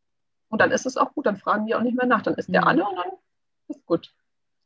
und 0.49 0.61
dann 0.61 0.71
ist 0.71 0.87
es 0.87 0.97
auch 0.97 1.15
gut, 1.15 1.27
dann 1.27 1.37
fragen 1.37 1.67
die 1.67 1.75
auch 1.75 1.83
nicht 1.83 1.97
mehr 1.97 2.07
nach. 2.07 2.23
Dann 2.23 2.35
isst 2.35 2.53
der 2.53 2.63
mhm. 2.63 2.69
alle 2.69 2.85
und 2.89 2.97
dann 2.97 3.13
ist 3.69 3.85
gut. 3.87 4.13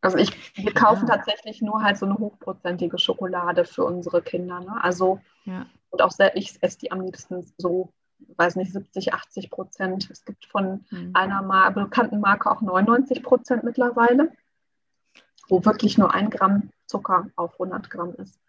Also 0.00 0.16
ich, 0.16 0.56
wir 0.56 0.74
kaufen 0.74 1.06
ja. 1.08 1.16
tatsächlich 1.16 1.62
nur 1.62 1.82
halt 1.82 1.96
so 1.96 2.06
eine 2.06 2.18
hochprozentige 2.18 2.98
Schokolade 2.98 3.64
für 3.64 3.84
unsere 3.84 4.22
Kinder. 4.22 4.60
Ne? 4.60 4.82
Also 4.82 5.20
ja. 5.44 5.66
Und 5.92 6.02
auch 6.02 6.10
sehr, 6.10 6.36
ich 6.36 6.62
esse 6.62 6.78
die 6.78 6.90
am 6.90 7.02
liebsten 7.02 7.46
so, 7.58 7.92
weiß 8.36 8.56
nicht, 8.56 8.72
70, 8.72 9.12
80 9.12 9.50
Prozent. 9.50 10.10
Es 10.10 10.24
gibt 10.24 10.46
von 10.46 10.84
mhm. 10.90 11.10
einer 11.12 11.42
Mar 11.42 11.70
bekannten 11.72 12.20
Marke 12.20 12.50
auch 12.50 12.62
99 12.62 13.22
Prozent 13.22 13.62
mittlerweile, 13.62 14.32
wo 15.48 15.64
wirklich 15.64 15.98
nur 15.98 16.14
ein 16.14 16.30
Gramm 16.30 16.70
Zucker 16.86 17.28
auf 17.36 17.52
100 17.54 17.90
Gramm 17.90 18.14
ist. 18.14 18.40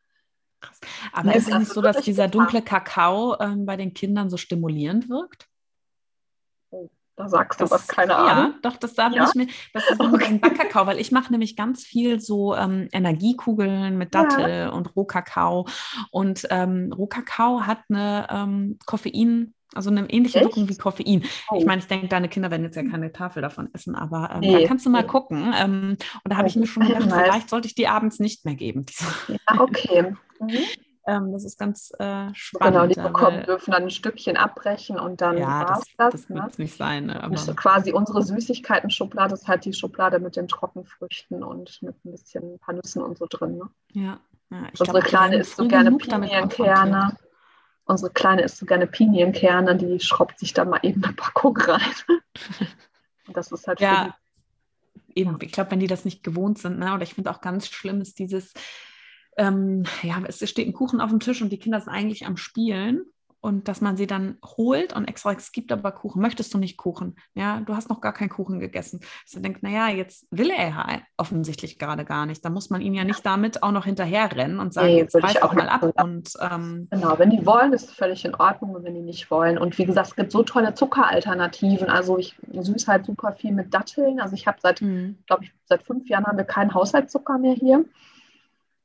Aber 1.12 1.36
ist 1.36 1.48
es 1.48 1.58
nicht 1.58 1.72
so, 1.72 1.82
dass 1.82 2.02
dieser 2.02 2.28
dunkle 2.28 2.62
Kakao 2.62 3.38
ähm, 3.40 3.66
bei 3.66 3.78
den 3.78 3.94
Kindern 3.94 4.30
so 4.30 4.38
stimulierend 4.38 5.10
wirkt? 5.10 5.48
Oh, 6.70 6.90
da 7.16 7.30
sagst 7.30 7.60
du 7.60 7.66
das, 7.66 7.72
was, 7.72 7.88
keine 7.88 8.16
Ahnung. 8.16 8.54
Ja, 8.54 8.60
doch, 8.62 8.78
das 8.78 8.96
da 8.96 9.10
ja? 9.10 9.28
ich 9.28 9.36
mir, 9.36 9.48
das 9.74 9.90
ist 9.90 10.00
okay. 10.00 10.34
mit 10.34 10.42
Backkakao, 10.42 10.88
weil 10.88 11.00
ich 11.00 11.12
mache 11.12 11.32
nämlich 11.32 11.56
ganz 11.56 11.84
viel 11.84 12.20
so 12.20 12.56
ähm, 12.56 12.88
Energiekugeln 12.92 13.98
mit 13.98 14.16
Dattel 14.16 14.50
ja. 14.50 14.70
und 14.70 14.96
Rohkakao. 14.96 15.68
Und 16.12 16.48
ähm, 16.50 16.92
Rohkakao 16.92 17.62
hat 17.62 17.80
eine 17.90 18.28
ähm, 18.30 18.80
Koffein- 18.86 19.54
also 19.76 19.90
eine 19.90 20.10
ähnliche 20.10 20.40
Echt? 20.40 20.48
Wirkung 20.48 20.70
wie 20.70 20.78
Koffein. 20.78 21.24
Oh. 21.50 21.58
Ich 21.58 21.66
meine, 21.66 21.80
ich 21.82 21.88
denke, 21.88 22.08
deine 22.08 22.30
Kinder 22.30 22.52
werden 22.52 22.64
jetzt 22.64 22.76
ja 22.76 22.84
keine 22.84 23.12
Tafel 23.12 23.42
davon 23.42 23.70
essen, 23.74 23.96
aber 23.96 24.30
ähm, 24.34 24.40
nee. 24.42 24.62
da 24.62 24.68
kannst 24.68 24.86
du 24.86 24.90
mal 24.90 25.06
gucken. 25.06 25.54
Ähm, 25.56 25.98
und 26.24 26.32
da 26.32 26.38
habe 26.38 26.48
ich 26.48 26.56
mir 26.56 26.68
schon 26.68 26.86
gedacht, 26.86 27.10
vielleicht 27.12 27.50
sollte 27.50 27.68
ich 27.68 27.76
die 27.76 27.88
abends 27.88 28.20
nicht 28.20 28.46
mehr 28.46 28.56
geben. 28.56 28.86
Ja, 29.28 29.60
okay. 29.60 30.14
Mhm. 30.48 30.66
Ähm, 31.06 31.34
das 31.34 31.44
ist 31.44 31.60
ganz 31.60 31.92
äh, 32.00 32.34
spannend. 32.34 32.76
Genau, 32.76 32.88
die 32.88 32.96
bekommen, 32.96 33.38
weil, 33.38 33.46
dürfen 33.46 33.72
dann 33.72 33.84
ein 33.84 33.90
Stückchen 33.90 34.38
abbrechen 34.38 34.98
und 34.98 35.20
dann 35.20 35.38
ja, 35.38 35.66
das, 35.66 35.84
das. 35.98 36.12
Das 36.14 36.30
ne? 36.30 36.44
wird 36.44 36.60
nicht 36.60 36.78
sein. 36.78 37.08
Ne? 37.08 37.22
Aber 37.22 37.36
quasi 37.56 37.92
unsere 37.92 38.24
Süßigkeiten-Schublade 38.24 39.34
ist 39.34 39.48
halt 39.48 39.66
die 39.66 39.74
Schublade 39.74 40.20
mit 40.20 40.38
den 40.38 40.48
Trockenfrüchten 40.48 41.44
und 41.44 41.82
mit 41.82 42.06
ein 42.06 42.12
bisschen 42.12 42.54
ein 42.54 42.60
paar 42.60 42.76
Nüssen 42.76 43.02
und 43.02 43.18
so 43.18 43.28
drin. 43.30 43.58
Ne? 43.58 43.70
Ja. 43.92 44.20
ja 44.50 44.68
unsere 44.80 45.00
glaub, 45.00 45.04
Kleine 45.04 45.38
isst 45.38 45.58
so 45.58 45.68
gerne 45.68 45.92
Pinienkerne. 45.92 47.18
Unsere 47.86 48.12
Kleine 48.14 48.44
isst 48.44 48.58
so 48.60 48.66
gerne 48.66 48.88
Pinienkerne, 48.88 49.76
die 49.76 50.00
schraubt 50.00 50.40
sich 50.40 50.54
dann 50.54 50.70
mal 50.70 50.80
eben 50.84 51.04
eine 51.04 51.14
Packung 51.14 51.58
rein. 51.58 51.82
und 53.28 53.36
das 53.36 53.52
ist 53.52 53.68
halt 53.68 53.82
ja. 53.82 54.16
Eben, 55.16 55.38
ich 55.42 55.52
glaube, 55.52 55.70
wenn 55.72 55.80
die 55.80 55.88
das 55.88 56.06
nicht 56.06 56.24
gewohnt 56.24 56.58
sind, 56.58 56.80
ne? 56.80 56.94
oder 56.94 57.04
ich 57.04 57.14
finde 57.14 57.30
auch 57.30 57.40
ganz 57.40 57.68
schlimm 57.68 58.02
ist 58.02 58.18
dieses, 58.18 58.54
ähm, 59.38 59.84
ja, 60.02 60.22
es 60.28 60.48
steht 60.50 60.68
ein 60.68 60.74
Kuchen 60.74 61.02
auf 61.02 61.10
dem 61.10 61.20
Tisch 61.20 61.42
und 61.42 61.50
die 61.50 61.60
Kinder 61.60 61.80
sind 61.80 61.92
eigentlich 61.92 62.26
am 62.26 62.38
Spielen 62.38 63.06
und 63.44 63.68
dass 63.68 63.82
man 63.82 63.98
sie 63.98 64.08
dann 64.08 64.38
holt 64.58 64.96
und 64.96 65.06
extra, 65.06 65.34
es 65.34 65.52
gibt 65.52 65.74
aber 65.74 65.92
Kuchen, 65.92 66.22
möchtest 66.22 66.54
du 66.54 66.58
nicht 66.58 66.78
Kuchen? 66.78 67.18
Ja, 67.36 67.60
du 67.60 67.76
hast 67.76 67.90
noch 67.90 68.00
gar 68.00 68.14
keinen 68.14 68.30
Kuchen 68.30 68.62
gegessen. 68.62 69.02
Dass 69.26 69.34
man 69.34 69.44
denkt, 69.44 69.64
naja, 69.64 69.90
jetzt 69.90 70.26
will 70.32 70.50
er 70.50 70.70
ja 70.70 71.02
offensichtlich 71.18 71.78
gerade 71.78 72.06
gar 72.06 72.26
nicht. 72.26 72.46
Da 72.46 72.50
muss 72.50 72.70
man 72.70 72.80
ihn 72.80 72.94
ja 72.94 73.04
nicht 73.04 73.26
damit 73.26 73.62
auch 73.62 73.74
noch 73.74 73.84
hinterherrennen 73.84 74.60
und 74.60 74.74
sagen, 74.74 74.88
nee, 74.88 75.00
jetzt 75.00 75.22
reiß 75.22 75.42
auch 75.42 75.54
mal 75.54 75.68
ab. 75.68 75.84
Und, 76.02 76.32
ähm, 76.40 76.88
genau, 76.90 77.20
wenn 77.20 77.32
die 77.32 77.46
wollen, 77.46 77.74
ist 77.74 77.90
es 77.90 77.92
völlig 77.92 78.24
in 78.24 78.34
Ordnung 78.34 78.76
und 78.76 78.86
wenn 78.86 78.96
die 78.96 79.02
nicht 79.02 79.30
wollen. 79.30 79.58
Und 79.58 79.78
wie 79.78 79.86
gesagt, 79.86 80.08
es 80.08 80.16
gibt 80.16 80.32
so 80.32 80.44
tolle 80.44 80.74
Zuckeralternativen. 80.74 81.90
Also 81.90 82.18
ich 82.18 82.38
süße 82.54 82.90
halt 82.90 83.06
super 83.06 83.34
viel 83.34 83.52
mit 83.52 83.74
Datteln. 83.74 84.22
Also 84.22 84.36
ich 84.36 84.48
habe 84.48 84.60
seit, 84.62 84.82
mhm. 84.82 85.18
glaube 85.28 85.44
ich, 85.44 85.52
seit 85.66 85.84
fünf 85.84 86.08
Jahren 86.08 86.26
haben 86.28 86.38
wir 86.38 86.46
keinen 86.46 86.74
Haushaltszucker 86.74 87.38
mehr 87.40 87.56
hier. 87.56 87.84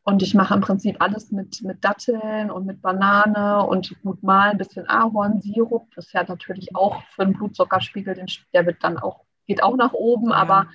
Und 0.08 0.22
ich 0.22 0.32
mache 0.32 0.54
im 0.54 0.62
Prinzip 0.62 1.02
alles 1.02 1.32
mit, 1.32 1.62
mit 1.62 1.84
Datteln 1.84 2.50
und 2.50 2.64
mit 2.64 2.80
Banane 2.80 3.62
und 3.66 3.94
gut 4.00 4.22
mal 4.22 4.52
ein 4.52 4.56
bisschen 4.56 4.88
Ahornsirup. 4.88 5.94
Das 5.94 6.06
ist 6.06 6.14
ja 6.14 6.24
natürlich 6.26 6.74
auch 6.74 7.02
für 7.10 7.26
den 7.26 7.34
Blutzuckerspiegel, 7.34 8.14
den, 8.14 8.24
der 8.54 8.64
wird 8.64 8.82
dann 8.82 8.96
auch, 8.96 9.26
geht 9.46 9.62
auch 9.62 9.76
nach 9.76 9.92
oben, 9.92 10.30
ja. 10.30 10.36
aber 10.36 10.68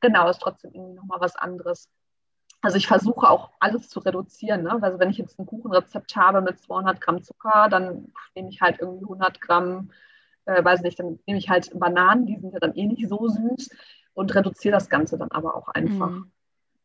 genau, 0.00 0.30
ist 0.30 0.38
trotzdem 0.38 0.70
irgendwie 0.72 0.94
nochmal 0.94 1.18
was 1.20 1.34
anderes. 1.34 1.90
Also 2.62 2.76
ich 2.76 2.86
versuche 2.86 3.28
auch 3.28 3.50
alles 3.58 3.88
zu 3.88 3.98
reduzieren. 3.98 4.62
Ne? 4.62 4.78
Also 4.80 5.00
wenn 5.00 5.10
ich 5.10 5.18
jetzt 5.18 5.36
ein 5.40 5.46
Kuchenrezept 5.46 6.14
habe 6.14 6.40
mit 6.40 6.60
200 6.60 7.00
Gramm 7.00 7.24
Zucker, 7.24 7.66
dann 7.68 8.12
nehme 8.36 8.50
ich 8.50 8.60
halt 8.60 8.78
irgendwie 8.78 9.02
100 9.02 9.40
Gramm, 9.40 9.90
äh, 10.44 10.62
weiß 10.64 10.82
nicht, 10.82 11.00
dann 11.00 11.18
nehme 11.26 11.40
ich 11.40 11.50
halt 11.50 11.76
Bananen, 11.76 12.26
die 12.26 12.38
sind 12.38 12.52
ja 12.52 12.60
dann 12.60 12.76
eh 12.76 12.86
nicht 12.86 13.08
so 13.08 13.26
süß 13.26 13.68
und 14.14 14.32
reduziere 14.32 14.74
das 14.74 14.88
Ganze 14.88 15.18
dann 15.18 15.32
aber 15.32 15.56
auch 15.56 15.66
einfach. 15.66 16.10
Mhm. 16.10 16.30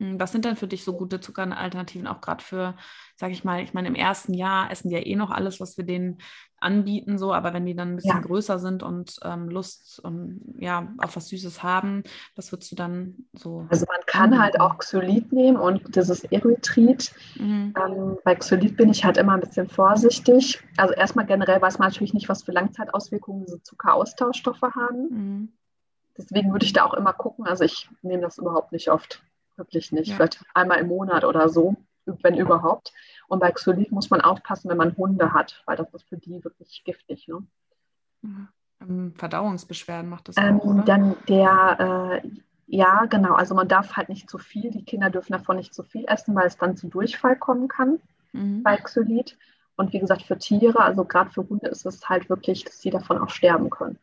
Hm, 0.02 0.20
was 0.20 0.32
sind 0.32 0.45
denn 0.45 0.56
für 0.56 0.68
dich 0.68 0.84
so 0.84 0.97
gute 0.97 1.20
Zuckeralternativen, 1.20 2.08
auch 2.08 2.22
gerade 2.22 2.43
für, 2.43 2.76
sage 3.16 3.34
ich 3.34 3.43
mal, 3.43 3.62
ich 3.62 3.74
meine, 3.74 3.88
im 3.88 3.95
ersten 3.95 4.34
Jahr 4.34 4.72
essen 4.72 4.89
die 4.89 4.95
ja 4.95 5.06
eh 5.06 5.16
noch 5.16 5.32
alles, 5.32 5.60
was 5.60 5.78
wir 5.78 5.86
denen 5.86 6.18
anbieten, 6.58 7.18
so, 7.18 7.34
aber 7.34 7.54
wenn 7.54 7.66
die 7.66 7.76
dann 7.76 7.93
ein 7.93 7.95
bisschen 7.95 8.18
ja. 8.18 8.22
größer 8.22 8.60
sind 8.60 8.84
und 8.84 9.18
ähm, 9.24 9.49
Lust 9.49 9.99
und, 10.04 10.41
ja, 10.60 10.93
auf 10.99 11.16
was 11.16 11.30
Süßes 11.30 11.64
haben, 11.64 12.04
was 12.36 12.52
würdest 12.52 12.72
du 12.72 12.76
dann 12.76 13.16
so? 13.34 13.66
Also 13.70 13.88
man 13.88 14.02
kann 14.06 14.39
halt 14.39 14.52
halt 14.52 14.60
auch 14.60 14.78
Xylit 14.78 15.32
nehmen 15.32 15.58
und 15.58 15.95
dieses 15.95 16.24
Erythrit. 16.26 17.14
Mhm. 17.36 17.74
Ähm, 17.78 18.18
bei 18.24 18.36
Xylit 18.36 18.78
bin 18.78 18.89
ich 18.89 19.04
halt 19.04 19.18
immer 19.18 19.34
ein 19.34 19.41
bisschen 19.41 19.70
vorsichtig. 19.70 20.62
Also 20.78 20.93
erstmal 20.93 21.26
generell 21.26 21.62
weiß 21.62 21.80
man 21.80 21.89
natürlich 21.89 22.14
nicht, 22.14 22.30
was 22.30 22.43
für 22.43 22.52
Langzeitauswirkungen 22.52 23.45
diese 23.45 23.62
Zuckeraustauschstoffe 23.64 24.62
haben. 24.62 25.10
Mhm. 25.10 25.54
Deswegen 26.18 26.52
würde 26.52 26.66
ich 26.66 26.74
da 26.74 26.84
auch 26.84 26.93
immer 26.93 27.14
gucken. 27.14 27.45
Also 27.47 27.64
ich 27.64 27.89
nehme 28.02 28.22
das 28.22 28.38
überhaupt 28.38 28.72
nicht 28.72 28.89
oft. 28.91 29.24
Wirklich 29.62 29.91
nicht. 29.91 30.07
Ja. 30.07 30.16
Vielleicht 30.16 30.43
einmal 30.55 30.80
im 30.80 30.88
Monat 30.88 31.24
oder 31.24 31.47
so, 31.49 31.76
wenn 32.05 32.36
überhaupt. 32.36 32.93
Und 33.28 33.39
bei 33.39 33.51
Xylit 33.51 33.91
muss 33.91 34.09
man 34.09 34.22
aufpassen, 34.22 34.70
wenn 34.70 34.78
man 34.78 34.97
Hunde 34.97 35.34
hat, 35.34 35.62
weil 35.68 35.78
das 35.78 35.93
ist 35.93 36.09
für 36.09 36.18
die 36.18 36.43
wirklich 36.43 36.82
giftig. 36.84 37.28
Ne? 37.28 37.43
Mhm. 38.80 39.14
Verdauungsbeschwerden 39.14 40.09
macht 40.09 40.28
das 40.30 40.38
ähm, 40.38 40.59
auch, 40.59 40.66
oder? 40.66 40.84
Dann 40.84 41.16
der, 41.28 42.22
äh, 42.24 42.30
ja, 42.66 43.05
genau. 43.05 43.36
Also 43.36 43.53
man 43.53 43.68
darf 43.68 43.95
halt 43.95 44.09
nicht 44.09 44.28
zu 44.28 44.39
viel. 44.39 44.72
Die 44.72 44.84
Kinder 44.84 45.12
dürfen 45.12 45.34
davon 45.34 45.57
nicht 45.57 45.76
zu 45.76 45.84
viel 45.84 46.05
essen, 46.07 46.34
weil 46.34 46.47
es 46.47 46.57
dann 46.57 46.76
zu 46.76 46.88
Durchfall 46.88 47.36
kommen 47.36 47.68
kann 47.68 47.99
mhm. 48.32 48.64
bei 48.64 48.78
Xylit. 48.78 49.38
Und 49.76 49.93
wie 49.93 49.99
gesagt, 49.99 50.24
für 50.24 50.39
Tiere, 50.39 50.80
also 50.80 51.05
gerade 51.05 51.30
für 51.30 51.47
Hunde 51.47 51.68
ist 51.68 51.86
es 51.86 52.09
halt 52.09 52.30
wirklich, 52.30 52.64
dass 52.64 52.82
sie 52.82 52.89
davon 52.89 53.20
auch 53.20 53.30
sterben 53.30 53.70
können. 53.70 53.99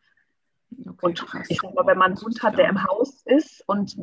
Okay, 0.71 0.97
und 1.01 1.25
ich 1.49 1.59
sag 1.59 1.73
mal, 1.73 1.85
wenn 1.85 1.97
man 1.97 2.11
einen 2.11 2.21
Hund 2.21 2.41
hat, 2.43 2.57
der 2.57 2.69
im 2.69 2.83
Haus 2.83 3.23
ist 3.25 3.63
und 3.67 3.97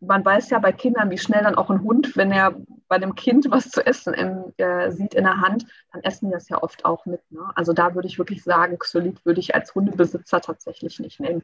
man 0.00 0.24
weiß 0.24 0.50
ja 0.50 0.58
bei 0.58 0.72
Kindern, 0.72 1.10
wie 1.10 1.18
schnell 1.18 1.42
dann 1.42 1.54
auch 1.54 1.70
ein 1.70 1.82
Hund, 1.82 2.16
wenn 2.16 2.30
er 2.30 2.54
bei 2.88 2.98
dem 2.98 3.14
Kind 3.14 3.46
was 3.50 3.70
zu 3.70 3.84
essen 3.84 4.14
im, 4.14 4.52
äh, 4.58 4.90
sieht 4.90 5.14
in 5.14 5.24
der 5.24 5.40
Hand, 5.40 5.66
dann 5.92 6.02
essen 6.02 6.26
die 6.26 6.32
das 6.32 6.48
ja 6.48 6.62
oft 6.62 6.84
auch 6.84 7.06
mit. 7.06 7.20
Ne? 7.30 7.40
Also 7.54 7.72
da 7.72 7.94
würde 7.94 8.08
ich 8.08 8.18
wirklich 8.18 8.42
sagen, 8.42 8.78
Xylit 8.78 9.24
würde 9.24 9.40
ich 9.40 9.54
als 9.54 9.74
Hundebesitzer 9.74 10.40
tatsächlich 10.40 11.00
nicht 11.00 11.20
nehmen. 11.20 11.42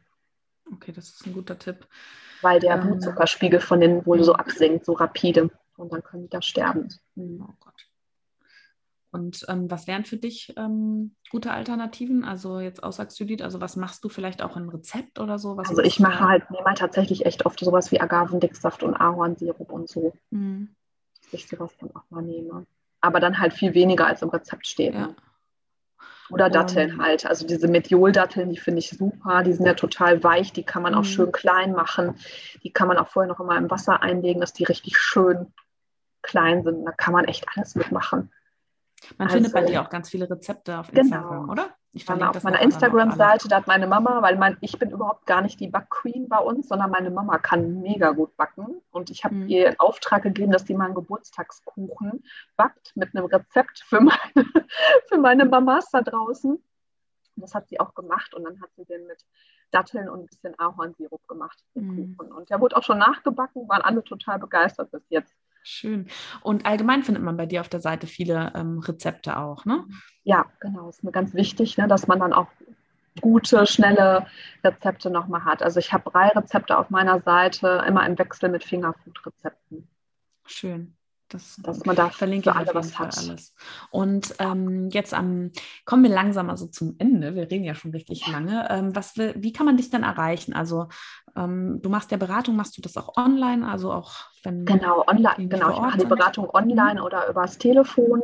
Okay, 0.71 0.93
das 0.93 1.09
ist 1.09 1.27
ein 1.27 1.33
guter 1.33 1.59
Tipp. 1.59 1.87
Weil 2.43 2.61
der 2.61 2.75
ähm, 2.75 2.83
Blutzuckerspiegel 2.83 3.61
von 3.61 3.81
denen 3.81 4.05
wohl 4.07 4.23
so 4.23 4.35
absinkt, 4.35 4.85
so 4.85 4.93
rapide. 4.93 5.51
Und 5.77 5.93
dann 5.93 6.03
können 6.03 6.25
die 6.25 6.29
da 6.29 6.43
sterben. 6.43 6.89
Mhm. 7.15 7.47
Oh 7.49 7.55
Gott. 7.61 7.87
Und 9.13 9.45
ähm, 9.49 9.71
was 9.71 9.87
wären 9.87 10.07
für 10.07 10.17
dich 10.17 10.55
ähm, 10.57 11.15
gute 11.31 11.53
Alternativen? 11.53 12.25
Also 12.25 12.61
jetzt 12.61 12.83
außer 12.83 13.05
Xylit, 13.05 13.43
also 13.43 13.61
was 13.61 13.77
machst 13.77 14.03
du 14.05 14.09
vielleicht 14.09 14.41
auch 14.41 14.57
ein 14.57 14.71
Rezept 14.71 15.19
oder 15.19 15.39
so? 15.39 15.59
Was 15.59 15.69
also 15.69 15.83
ich 15.83 16.01
mache 16.01 16.27
halt, 16.27 16.51
nehme 16.51 16.65
halt 16.65 16.79
tatsächlich 16.79 17.27
echt 17.27 17.45
oft 17.45 17.61
sowas 17.61 17.93
wie 17.93 18.01
Agavendicksaft 18.01 18.83
und 18.83 18.95
Ahornsirup 18.97 19.71
und 19.71 19.91
so. 19.91 20.15
Mhm. 20.31 20.75
Dass 21.21 21.35
ich 21.35 21.47
sowas 21.47 21.77
dann 21.79 21.95
auch 21.95 22.05
mal 22.09 22.23
nehme. 22.23 22.65
Aber 23.03 23.21
dann 23.21 23.39
halt 23.39 23.53
viel 23.53 23.75
weniger 23.75 24.07
als 24.07 24.23
im 24.23 24.31
Rezept 24.31 24.67
steht. 24.67 24.95
Ja. 24.95 25.09
Ne? 25.09 25.17
Oder 26.31 26.49
Datteln 26.49 26.95
um, 26.95 27.03
halt. 27.03 27.27
Also 27.27 27.47
diese 27.47 27.69
Medioldatteln, 27.69 28.49
die 28.49 28.59
finde 28.59 28.79
ich 28.79 28.89
super. 28.89 29.43
Die 29.43 29.53
sind 29.53 29.67
ja 29.67 29.75
total 29.75 30.25
weich. 30.25 30.55
Die 30.55 30.63
kann 30.63 30.83
man 30.83 30.95
auch 30.95 31.01
mhm. 31.01 31.07
schön 31.07 31.33
klein 31.33 31.73
machen. 31.73 32.15
Die 32.63 32.73
kann 32.73 32.89
man 32.89 32.97
auch 32.97 33.09
vorher 33.09 33.29
noch 33.29 33.41
immer 33.41 33.59
im 33.59 33.71
Wasser 33.71 34.01
einlegen, 34.01 34.41
dass 34.41 34.55
die 34.55 34.65
richtig 34.65 34.97
schön 34.97 35.53
klein 36.23 36.63
sind. 36.63 36.87
Da 36.87 36.93
kann 36.93 37.13
man 37.13 37.27
echt 37.27 37.45
alles 37.55 37.75
mitmachen. 37.75 38.31
Man 39.19 39.29
also, 39.29 39.37
findet 39.37 39.53
bei 39.53 39.63
dir 39.63 39.83
auch 39.83 39.91
ganz 39.91 40.09
viele 40.11 40.29
Rezepte 40.29 40.79
auf 40.79 40.89
genau. 40.89 41.01
Instagram, 41.03 41.41
genau. 41.41 41.53
oder? 41.53 41.77
Ich 41.95 42.07
verlinke 42.07 42.31
auf 42.31 42.43
meiner 42.43 42.63
Instagram-Seite, 42.63 43.49
da 43.49 43.57
hat 43.57 43.67
meine 43.67 43.87
Mama, 43.87 44.23
weil 44.23 44.39
mein, 44.39 44.57
ich 44.63 44.79
bin 44.79 44.91
überhaupt 44.91 45.27
gar 45.27 45.43
nicht 45.43 45.61
die 45.61 45.69
Backqueen 45.69 46.27
bei 46.27 46.39
uns, 46.39 46.69
sondern 46.69 46.91
meine 46.91 47.11
Mama 47.11 47.37
kann 47.39 47.83
mega 47.83 48.13
gut 48.13 48.35
backen. 48.37 48.81
Und 48.91 49.11
ich 49.11 49.25
habe 49.25 49.35
mhm. 49.35 49.49
ihr 49.49 49.69
in 49.69 49.79
Auftrag 49.79 50.23
gegeben, 50.23 50.53
dass 50.53 50.67
sie 50.67 50.75
mal 50.75 50.87
einen 50.87 50.95
Geburtstagskuchen 50.95 52.25
backt 52.57 52.93
mit 52.97 53.15
einem 53.15 53.27
Rezept 53.27 53.81
für 53.81 54.01
meine, 54.01 54.19
für 55.09 55.19
meine 55.19 55.45
Mamas 55.45 55.91
da 55.91 56.01
draußen. 56.01 56.63
Das 57.37 57.55
hat 57.55 57.69
sie 57.69 57.79
auch 57.79 57.95
gemacht 57.95 58.33
und 58.35 58.45
dann 58.45 58.61
hat 58.63 58.71
sie 58.77 58.85
den 58.87 59.07
mit 59.07 59.25
Datteln 59.71 60.09
und 60.09 60.21
ein 60.21 60.27
bisschen 60.27 60.59
Ahornsirup 60.59 61.27
gemacht, 61.29 61.63
den 61.75 61.89
mhm. 61.89 62.17
Kuchen. 62.17 62.33
Und 62.33 62.49
der 62.49 62.61
wurde 62.61 62.77
auch 62.77 62.83
schon 62.83 62.99
nachgebacken, 62.99 63.69
waren 63.69 63.83
alle 63.83 64.03
total 64.03 64.39
begeistert 64.39 64.91
bis 64.91 65.03
jetzt. 65.11 65.35
Schön. 65.63 66.09
Und 66.43 66.67
allgemein 66.67 67.03
findet 67.03 67.23
man 67.23 67.37
bei 67.37 67.47
dir 67.47 67.61
auf 67.61 67.69
der 67.69 67.81
Seite 67.81 68.07
viele 68.07 68.53
ähm, 68.55 68.79
Rezepte 68.81 69.37
auch, 69.39 69.65
ne? 69.65 69.85
Ja, 70.25 70.47
genau. 70.61 70.89
Ist 70.89 71.05
mir 71.05 71.13
ganz 71.13 71.35
wichtig, 71.35 71.79
ne, 71.79 71.89
dass 71.89 72.07
man 72.07 72.21
dann 72.21 72.33
auch 72.33 72.49
gute, 73.21 73.67
schnelle 73.67 74.27
Rezepte 74.65 75.11
nochmal 75.11 75.45
hat. 75.45 75.63
Also 75.63 75.79
ich 75.79 75.93
habe 75.93 76.11
drei 76.11 76.29
Rezepte 76.29 76.79
auf 76.79 76.91
meiner 76.91 77.21
Seite, 77.21 77.85
immer 77.87 78.07
im 78.07 78.19
Wechsel 78.19 78.49
mit 78.49 78.65
Fingerfood-Rezepten. 78.65 79.89
Schön. 80.47 80.97
Das 81.29 81.57
dass 81.63 81.85
man 81.87 81.97
da 81.97 82.11
verlinke 82.11 82.51
für 82.51 82.57
alle 82.57 82.75
was 82.75 82.99
hat. 82.99 83.17
Alles. 83.17 83.55
Und 83.91 84.35
ähm, 84.39 84.91
jetzt 84.91 85.15
am, 85.15 85.51
kommen 85.87 86.03
wir 86.03 86.11
langsam 86.11 86.51
also 86.51 86.67
zum 86.67 86.97
Ende. 86.99 87.35
Wir 87.35 87.51
reden 87.51 87.65
ja 87.65 87.75
schon 87.75 87.93
richtig 87.93 88.27
lange. 88.27 88.69
Ähm, 88.69 88.95
was 88.95 89.17
wie 89.17 89.53
kann 89.53 89.65
man 89.65 89.79
dich 89.79 89.89
dann 89.89 90.03
erreichen? 90.03 90.53
Also 90.53 90.89
ähm, 91.35 91.81
du 91.81 91.89
machst 91.89 92.11
ja 92.11 92.19
Beratung, 92.19 92.55
machst 92.55 92.77
du 92.77 92.83
das 92.83 92.99
auch 92.99 93.17
online, 93.17 93.67
also 93.67 93.93
auch 93.93 94.32
Wenn 94.43 94.65
genau, 94.65 95.05
online, 95.07 95.49
genau. 95.49 95.71
Ich 95.71 95.81
mache 95.81 95.99
die 95.99 96.05
Beratung 96.05 96.51
online 96.51 97.01
mhm. 97.01 97.07
oder 97.07 97.29
übers 97.29 97.59
Telefon, 97.59 98.23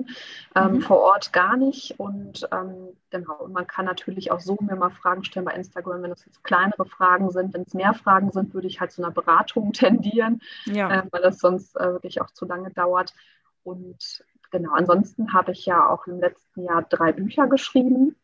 ähm, 0.57 0.75
mhm. 0.75 0.81
vor 0.81 1.01
Ort 1.01 1.33
gar 1.33 1.57
nicht. 1.57 1.99
Und 1.99 2.49
ähm, 2.51 2.89
genau, 3.11 3.47
man 3.49 3.67
kann 3.67 3.85
natürlich 3.85 4.33
auch 4.33 4.41
so 4.41 4.57
mir 4.61 4.75
mal 4.75 4.91
Fragen 4.91 5.23
stellen 5.23 5.47
bei 5.47 5.55
Instagram, 5.55 6.03
wenn 6.03 6.11
es 6.11 6.25
jetzt 6.25 6.43
kleinere 6.43 6.87
Fragen 6.87 7.31
sind. 7.31 7.55
Wenn 7.55 7.63
es 7.63 7.75
mehr 7.75 7.95
Fragen 7.95 8.33
sind, 8.33 8.53
würde 8.53 8.67
ich 8.67 8.81
halt 8.81 8.91
zu 8.91 9.03
einer 9.03 9.13
Beratung 9.13 9.73
tendieren, 9.73 10.41
ja. 10.67 10.91
äh, 10.91 11.03
weil 11.11 11.23
das 11.23 11.39
sonst 11.39 11.77
äh, 11.77 11.93
wirklich 11.93 12.21
auch 12.21 12.31
zu 12.31 12.47
lange 12.47 12.71
dauert. 12.71 13.15
Und 13.63 14.25
genau, 14.51 14.73
ansonsten 14.73 15.33
habe 15.33 15.53
ich 15.53 15.67
ja 15.67 15.89
auch 15.89 16.07
im 16.09 16.19
letzten 16.19 16.65
Jahr 16.65 16.83
drei 16.83 17.13
Bücher 17.13 17.47
geschrieben. 17.47 18.17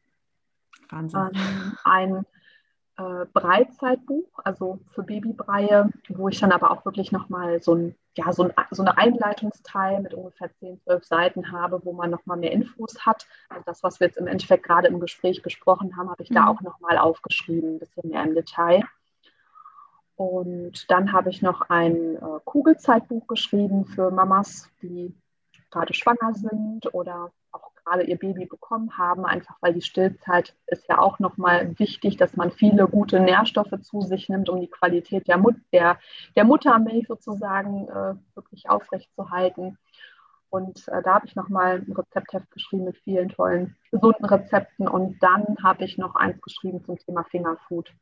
Wahnsinn. 0.90 1.30
Ähm, 1.34 1.78
ein 1.84 2.26
äh, 2.96 3.26
Breizeitbuch, 3.32 4.28
also 4.44 4.78
für 4.90 5.02
Babybreie, 5.02 5.90
wo 6.08 6.28
ich 6.28 6.38
dann 6.40 6.52
aber 6.52 6.70
auch 6.70 6.84
wirklich 6.84 7.10
nochmal 7.12 7.60
so, 7.60 7.74
ein, 7.74 7.94
ja, 8.16 8.32
so, 8.32 8.44
ein, 8.44 8.52
so 8.70 8.82
eine 8.82 8.96
Einleitungsteil 8.96 10.00
mit 10.00 10.14
ungefähr 10.14 10.50
10, 10.60 10.80
12 10.82 11.04
Seiten 11.04 11.52
habe, 11.52 11.80
wo 11.84 11.92
man 11.92 12.10
nochmal 12.10 12.36
mehr 12.36 12.52
Infos 12.52 13.04
hat. 13.04 13.26
Also 13.48 13.64
das, 13.66 13.82
was 13.82 14.00
wir 14.00 14.06
jetzt 14.06 14.16
im 14.16 14.26
Endeffekt 14.26 14.64
gerade 14.64 14.88
im 14.88 15.00
Gespräch 15.00 15.42
besprochen 15.42 15.96
haben, 15.96 16.10
habe 16.10 16.22
ich 16.22 16.30
mhm. 16.30 16.34
da 16.34 16.46
auch 16.46 16.60
nochmal 16.60 16.98
aufgeschrieben, 16.98 17.74
ein 17.74 17.78
bisschen 17.80 18.10
mehr 18.10 18.22
im 18.22 18.34
Detail. 18.34 18.84
Und 20.16 20.88
dann 20.90 21.12
habe 21.12 21.30
ich 21.30 21.42
noch 21.42 21.62
ein 21.62 22.16
äh, 22.16 22.40
Kugelzeitbuch 22.44 23.26
geschrieben 23.26 23.84
für 23.84 24.12
Mamas, 24.12 24.70
die 24.80 25.12
gerade 25.70 25.92
schwanger 25.92 26.34
sind 26.34 26.94
oder 26.94 27.32
auch 27.50 27.73
gerade 27.85 28.05
ihr 28.05 28.16
Baby 28.19 28.47
bekommen 28.47 28.97
haben, 28.97 29.24
einfach 29.24 29.56
weil 29.61 29.74
die 29.74 29.82
Stillzeit 29.82 30.55
ist 30.66 30.89
ja 30.89 30.98
auch 30.98 31.19
nochmal 31.19 31.78
wichtig, 31.78 32.16
dass 32.16 32.36
man 32.36 32.51
viele 32.51 32.86
gute 32.89 33.20
Nährstoffe 33.20 33.81
zu 33.82 34.01
sich 34.01 34.28
nimmt, 34.28 34.48
um 34.48 34.61
die 34.61 34.70
Qualität 34.70 35.28
der, 35.28 35.39
Mut 35.39 35.56
der, 35.73 35.98
der 36.36 36.44
Muttermilch 36.44 37.06
sozusagen 37.06 37.89
äh, 37.89 38.15
wirklich 38.35 38.69
aufrechtzuerhalten. 38.69 39.78
Und 40.48 40.86
äh, 40.89 41.02
da 41.02 41.15
habe 41.15 41.27
ich 41.27 41.35
nochmal 41.35 41.82
ein 41.86 41.93
Rezeptheft 41.93 42.51
geschrieben 42.52 42.85
mit 42.85 42.97
vielen 42.98 43.28
tollen, 43.28 43.77
gesunden 43.90 44.24
Rezepten. 44.24 44.86
Und 44.86 45.20
dann 45.20 45.56
habe 45.62 45.85
ich 45.85 45.98
noch 45.98 46.15
eins 46.15 46.40
geschrieben 46.40 46.85
zum 46.85 46.97
Thema 46.98 47.24
Fingerfood. 47.24 47.93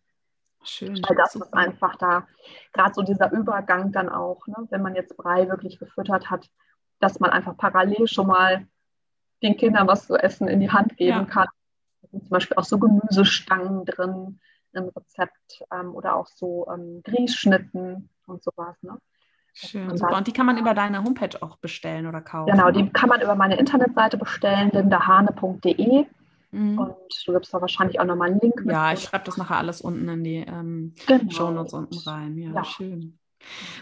Schön. 0.62 1.00
Weil 1.08 1.16
das 1.16 1.32
super. 1.32 1.46
ist 1.46 1.54
einfach 1.54 1.96
da, 1.96 2.26
gerade 2.72 2.94
so 2.94 3.02
dieser 3.02 3.32
Übergang 3.32 3.90
dann 3.90 4.08
auch, 4.08 4.46
ne, 4.46 4.66
wenn 4.70 4.82
man 4.82 4.94
jetzt 4.94 5.16
Brei 5.16 5.48
wirklich 5.48 5.78
gefüttert 5.78 6.30
hat, 6.30 6.50
dass 7.00 7.18
man 7.18 7.30
einfach 7.30 7.56
parallel 7.56 8.06
schon 8.06 8.28
mal 8.28 8.66
den 9.42 9.56
Kindern 9.56 9.86
was 9.86 10.06
zu 10.06 10.16
essen 10.16 10.48
in 10.48 10.60
die 10.60 10.70
Hand 10.70 10.96
geben 10.96 11.18
ja. 11.18 11.24
kann. 11.24 11.48
Da 12.02 12.08
sind 12.08 12.22
zum 12.24 12.30
Beispiel 12.30 12.56
auch 12.56 12.64
so 12.64 12.78
Gemüsestangen 12.78 13.84
drin 13.84 14.40
im 14.72 14.88
Rezept 14.88 15.62
ähm, 15.72 15.94
oder 15.94 16.16
auch 16.16 16.26
so 16.26 16.66
ähm, 16.72 17.02
Grießschnitten 17.04 18.08
und 18.26 18.42
sowas. 18.42 18.76
Ne? 18.82 18.98
Schön, 19.54 19.96
super. 19.96 20.16
Und 20.16 20.26
die 20.26 20.32
kann 20.32 20.46
man 20.46 20.56
über 20.56 20.74
deine 20.74 21.04
Homepage 21.04 21.42
auch 21.42 21.56
bestellen 21.56 22.06
oder 22.06 22.22
kaufen? 22.22 22.50
Genau, 22.50 22.70
die 22.70 22.88
kann 22.90 23.08
man 23.08 23.20
über 23.20 23.34
meine 23.34 23.56
Internetseite 23.58 24.16
bestellen, 24.16 24.70
lindahane.de. 24.72 26.06
Mhm. 26.52 26.78
Und 26.78 26.94
du 27.26 27.32
gibst 27.32 27.52
da 27.52 27.60
wahrscheinlich 27.60 28.00
auch 28.00 28.04
nochmal 28.04 28.30
einen 28.30 28.40
Link. 28.40 28.62
Ja, 28.66 28.92
ich 28.92 29.00
schreibe 29.00 29.24
das 29.24 29.36
nachher 29.36 29.58
alles 29.58 29.80
unten 29.80 30.08
in 30.08 30.24
die 30.24 30.36
ähm, 30.36 30.94
genau. 31.06 31.30
Shownotes 31.30 31.74
unten 31.74 31.98
rein. 31.98 32.38
Ja, 32.38 32.52
ja. 32.52 32.64
schön. 32.64 33.18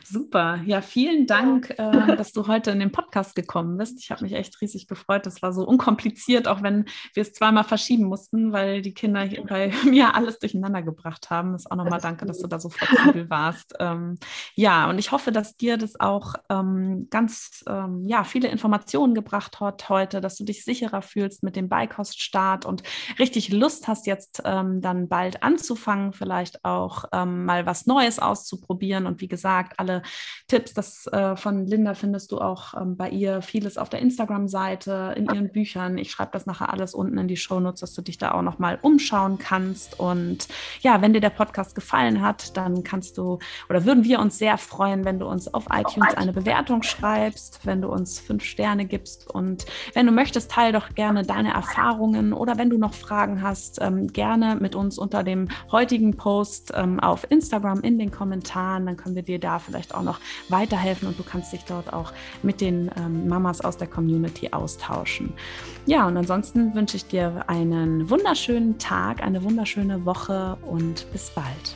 Super. 0.04 0.60
Ja, 0.66 0.80
vielen 0.80 1.26
Dank, 1.26 1.70
äh, 1.70 2.16
dass 2.16 2.32
du 2.32 2.48
heute 2.48 2.70
in 2.72 2.80
den 2.80 2.90
Podcast 2.90 3.34
gekommen 3.34 3.76
bist. 3.76 4.00
Ich 4.00 4.10
habe 4.10 4.24
mich 4.24 4.32
echt 4.32 4.60
riesig 4.60 4.88
gefreut. 4.88 5.26
Das 5.26 5.40
war 5.40 5.52
so 5.52 5.66
unkompliziert, 5.66 6.48
auch 6.48 6.62
wenn 6.62 6.86
wir 7.14 7.22
es 7.22 7.32
zweimal 7.32 7.64
verschieben 7.64 8.04
mussten, 8.04 8.52
weil 8.52 8.82
die 8.82 8.94
Kinder 8.94 9.22
hier 9.22 9.44
bei 9.44 9.72
mir 9.84 10.14
alles 10.14 10.38
durcheinander 10.38 10.82
gebracht 10.82 11.30
haben. 11.30 11.52
Das 11.52 11.62
ist 11.62 11.70
auch 11.70 11.76
nochmal 11.76 12.00
danke, 12.00 12.26
dass 12.26 12.38
du 12.38 12.48
da 12.48 12.58
so 12.58 12.70
flexibel 12.70 13.30
warst. 13.30 13.74
Ähm, 13.78 14.18
ja, 14.54 14.88
und 14.90 14.98
ich 14.98 15.12
hoffe, 15.12 15.30
dass 15.30 15.56
dir 15.56 15.76
das 15.76 16.00
auch 16.00 16.34
ähm, 16.48 17.06
ganz 17.10 17.62
ähm, 17.68 18.04
ja, 18.06 18.24
viele 18.24 18.48
Informationen 18.48 19.14
gebracht 19.14 19.60
hat 19.60 19.88
heute, 19.88 20.20
dass 20.20 20.36
du 20.36 20.44
dich 20.44 20.64
sicherer 20.64 21.02
fühlst 21.02 21.42
mit 21.42 21.54
dem 21.54 21.68
Beikoststart 21.68 22.64
und 22.64 22.82
richtig 23.18 23.50
Lust 23.50 23.86
hast, 23.86 24.06
jetzt 24.06 24.42
ähm, 24.44 24.80
dann 24.80 25.08
bald 25.08 25.42
anzufangen, 25.42 26.12
vielleicht 26.12 26.64
auch 26.64 27.04
ähm, 27.12 27.44
mal 27.44 27.66
was 27.66 27.86
Neues 27.86 28.18
auszuprobieren. 28.18 29.06
Und 29.06 29.20
wie 29.20 29.28
gesagt, 29.28 29.49
gesagt, 29.50 29.78
alle 29.78 30.02
Tipps 30.48 30.74
das, 30.74 31.06
äh, 31.08 31.36
von 31.36 31.66
Linda 31.66 31.94
findest 31.94 32.32
du 32.32 32.38
auch 32.38 32.74
ähm, 32.74 32.96
bei 32.96 33.08
ihr, 33.10 33.42
vieles 33.42 33.78
auf 33.78 33.88
der 33.88 34.00
Instagram-Seite, 34.00 35.14
in 35.16 35.26
ihren 35.26 35.50
Büchern. 35.50 35.98
Ich 35.98 36.10
schreibe 36.10 36.30
das 36.32 36.46
nachher 36.46 36.72
alles 36.72 36.94
unten 36.94 37.18
in 37.18 37.28
die 37.28 37.36
Shownotes, 37.36 37.80
dass 37.80 37.94
du 37.94 38.02
dich 38.02 38.18
da 38.18 38.32
auch 38.32 38.42
nochmal 38.42 38.78
umschauen 38.82 39.38
kannst. 39.38 39.98
Und 39.98 40.48
ja, 40.80 41.02
wenn 41.02 41.12
dir 41.12 41.20
der 41.20 41.30
Podcast 41.30 41.74
gefallen 41.74 42.20
hat, 42.20 42.56
dann 42.56 42.82
kannst 42.84 43.18
du 43.18 43.38
oder 43.68 43.84
würden 43.84 44.04
wir 44.04 44.20
uns 44.20 44.38
sehr 44.38 44.58
freuen, 44.58 45.04
wenn 45.04 45.18
du 45.18 45.26
uns 45.26 45.52
auf 45.52 45.66
iTunes 45.70 46.14
eine 46.14 46.32
Bewertung 46.32 46.82
schreibst, 46.82 47.60
wenn 47.64 47.82
du 47.82 47.88
uns 47.88 48.18
fünf 48.18 48.44
Sterne 48.44 48.86
gibst. 48.86 49.28
Und 49.30 49.66
wenn 49.94 50.06
du 50.06 50.12
möchtest, 50.12 50.50
teile 50.50 50.72
doch 50.72 50.94
gerne 50.94 51.22
deine 51.24 51.52
Erfahrungen 51.52 52.32
oder 52.32 52.58
wenn 52.58 52.70
du 52.70 52.78
noch 52.78 52.94
Fragen 52.94 53.42
hast, 53.42 53.80
ähm, 53.80 54.08
gerne 54.08 54.56
mit 54.56 54.74
uns 54.74 54.98
unter 54.98 55.22
dem 55.22 55.48
heutigen 55.70 56.16
Post 56.16 56.72
ähm, 56.74 57.00
auf 57.00 57.26
Instagram 57.30 57.80
in 57.80 57.98
den 57.98 58.10
Kommentaren. 58.10 58.86
Dann 58.86 58.96
können 58.96 59.16
wir 59.16 59.22
dir 59.22 59.39
da 59.40 59.58
vielleicht 59.58 59.94
auch 59.94 60.02
noch 60.02 60.20
weiterhelfen 60.48 61.08
und 61.08 61.18
du 61.18 61.22
kannst 61.22 61.52
dich 61.52 61.64
dort 61.64 61.92
auch 61.92 62.12
mit 62.42 62.60
den 62.60 62.90
ähm, 62.96 63.28
Mamas 63.28 63.60
aus 63.60 63.76
der 63.76 63.88
Community 63.88 64.50
austauschen. 64.52 65.32
Ja, 65.86 66.06
und 66.06 66.16
ansonsten 66.16 66.74
wünsche 66.74 66.96
ich 66.96 67.06
dir 67.06 67.44
einen 67.48 68.08
wunderschönen 68.10 68.78
Tag, 68.78 69.22
eine 69.22 69.42
wunderschöne 69.42 70.04
Woche 70.04 70.56
und 70.62 71.10
bis 71.12 71.30
bald. 71.30 71.74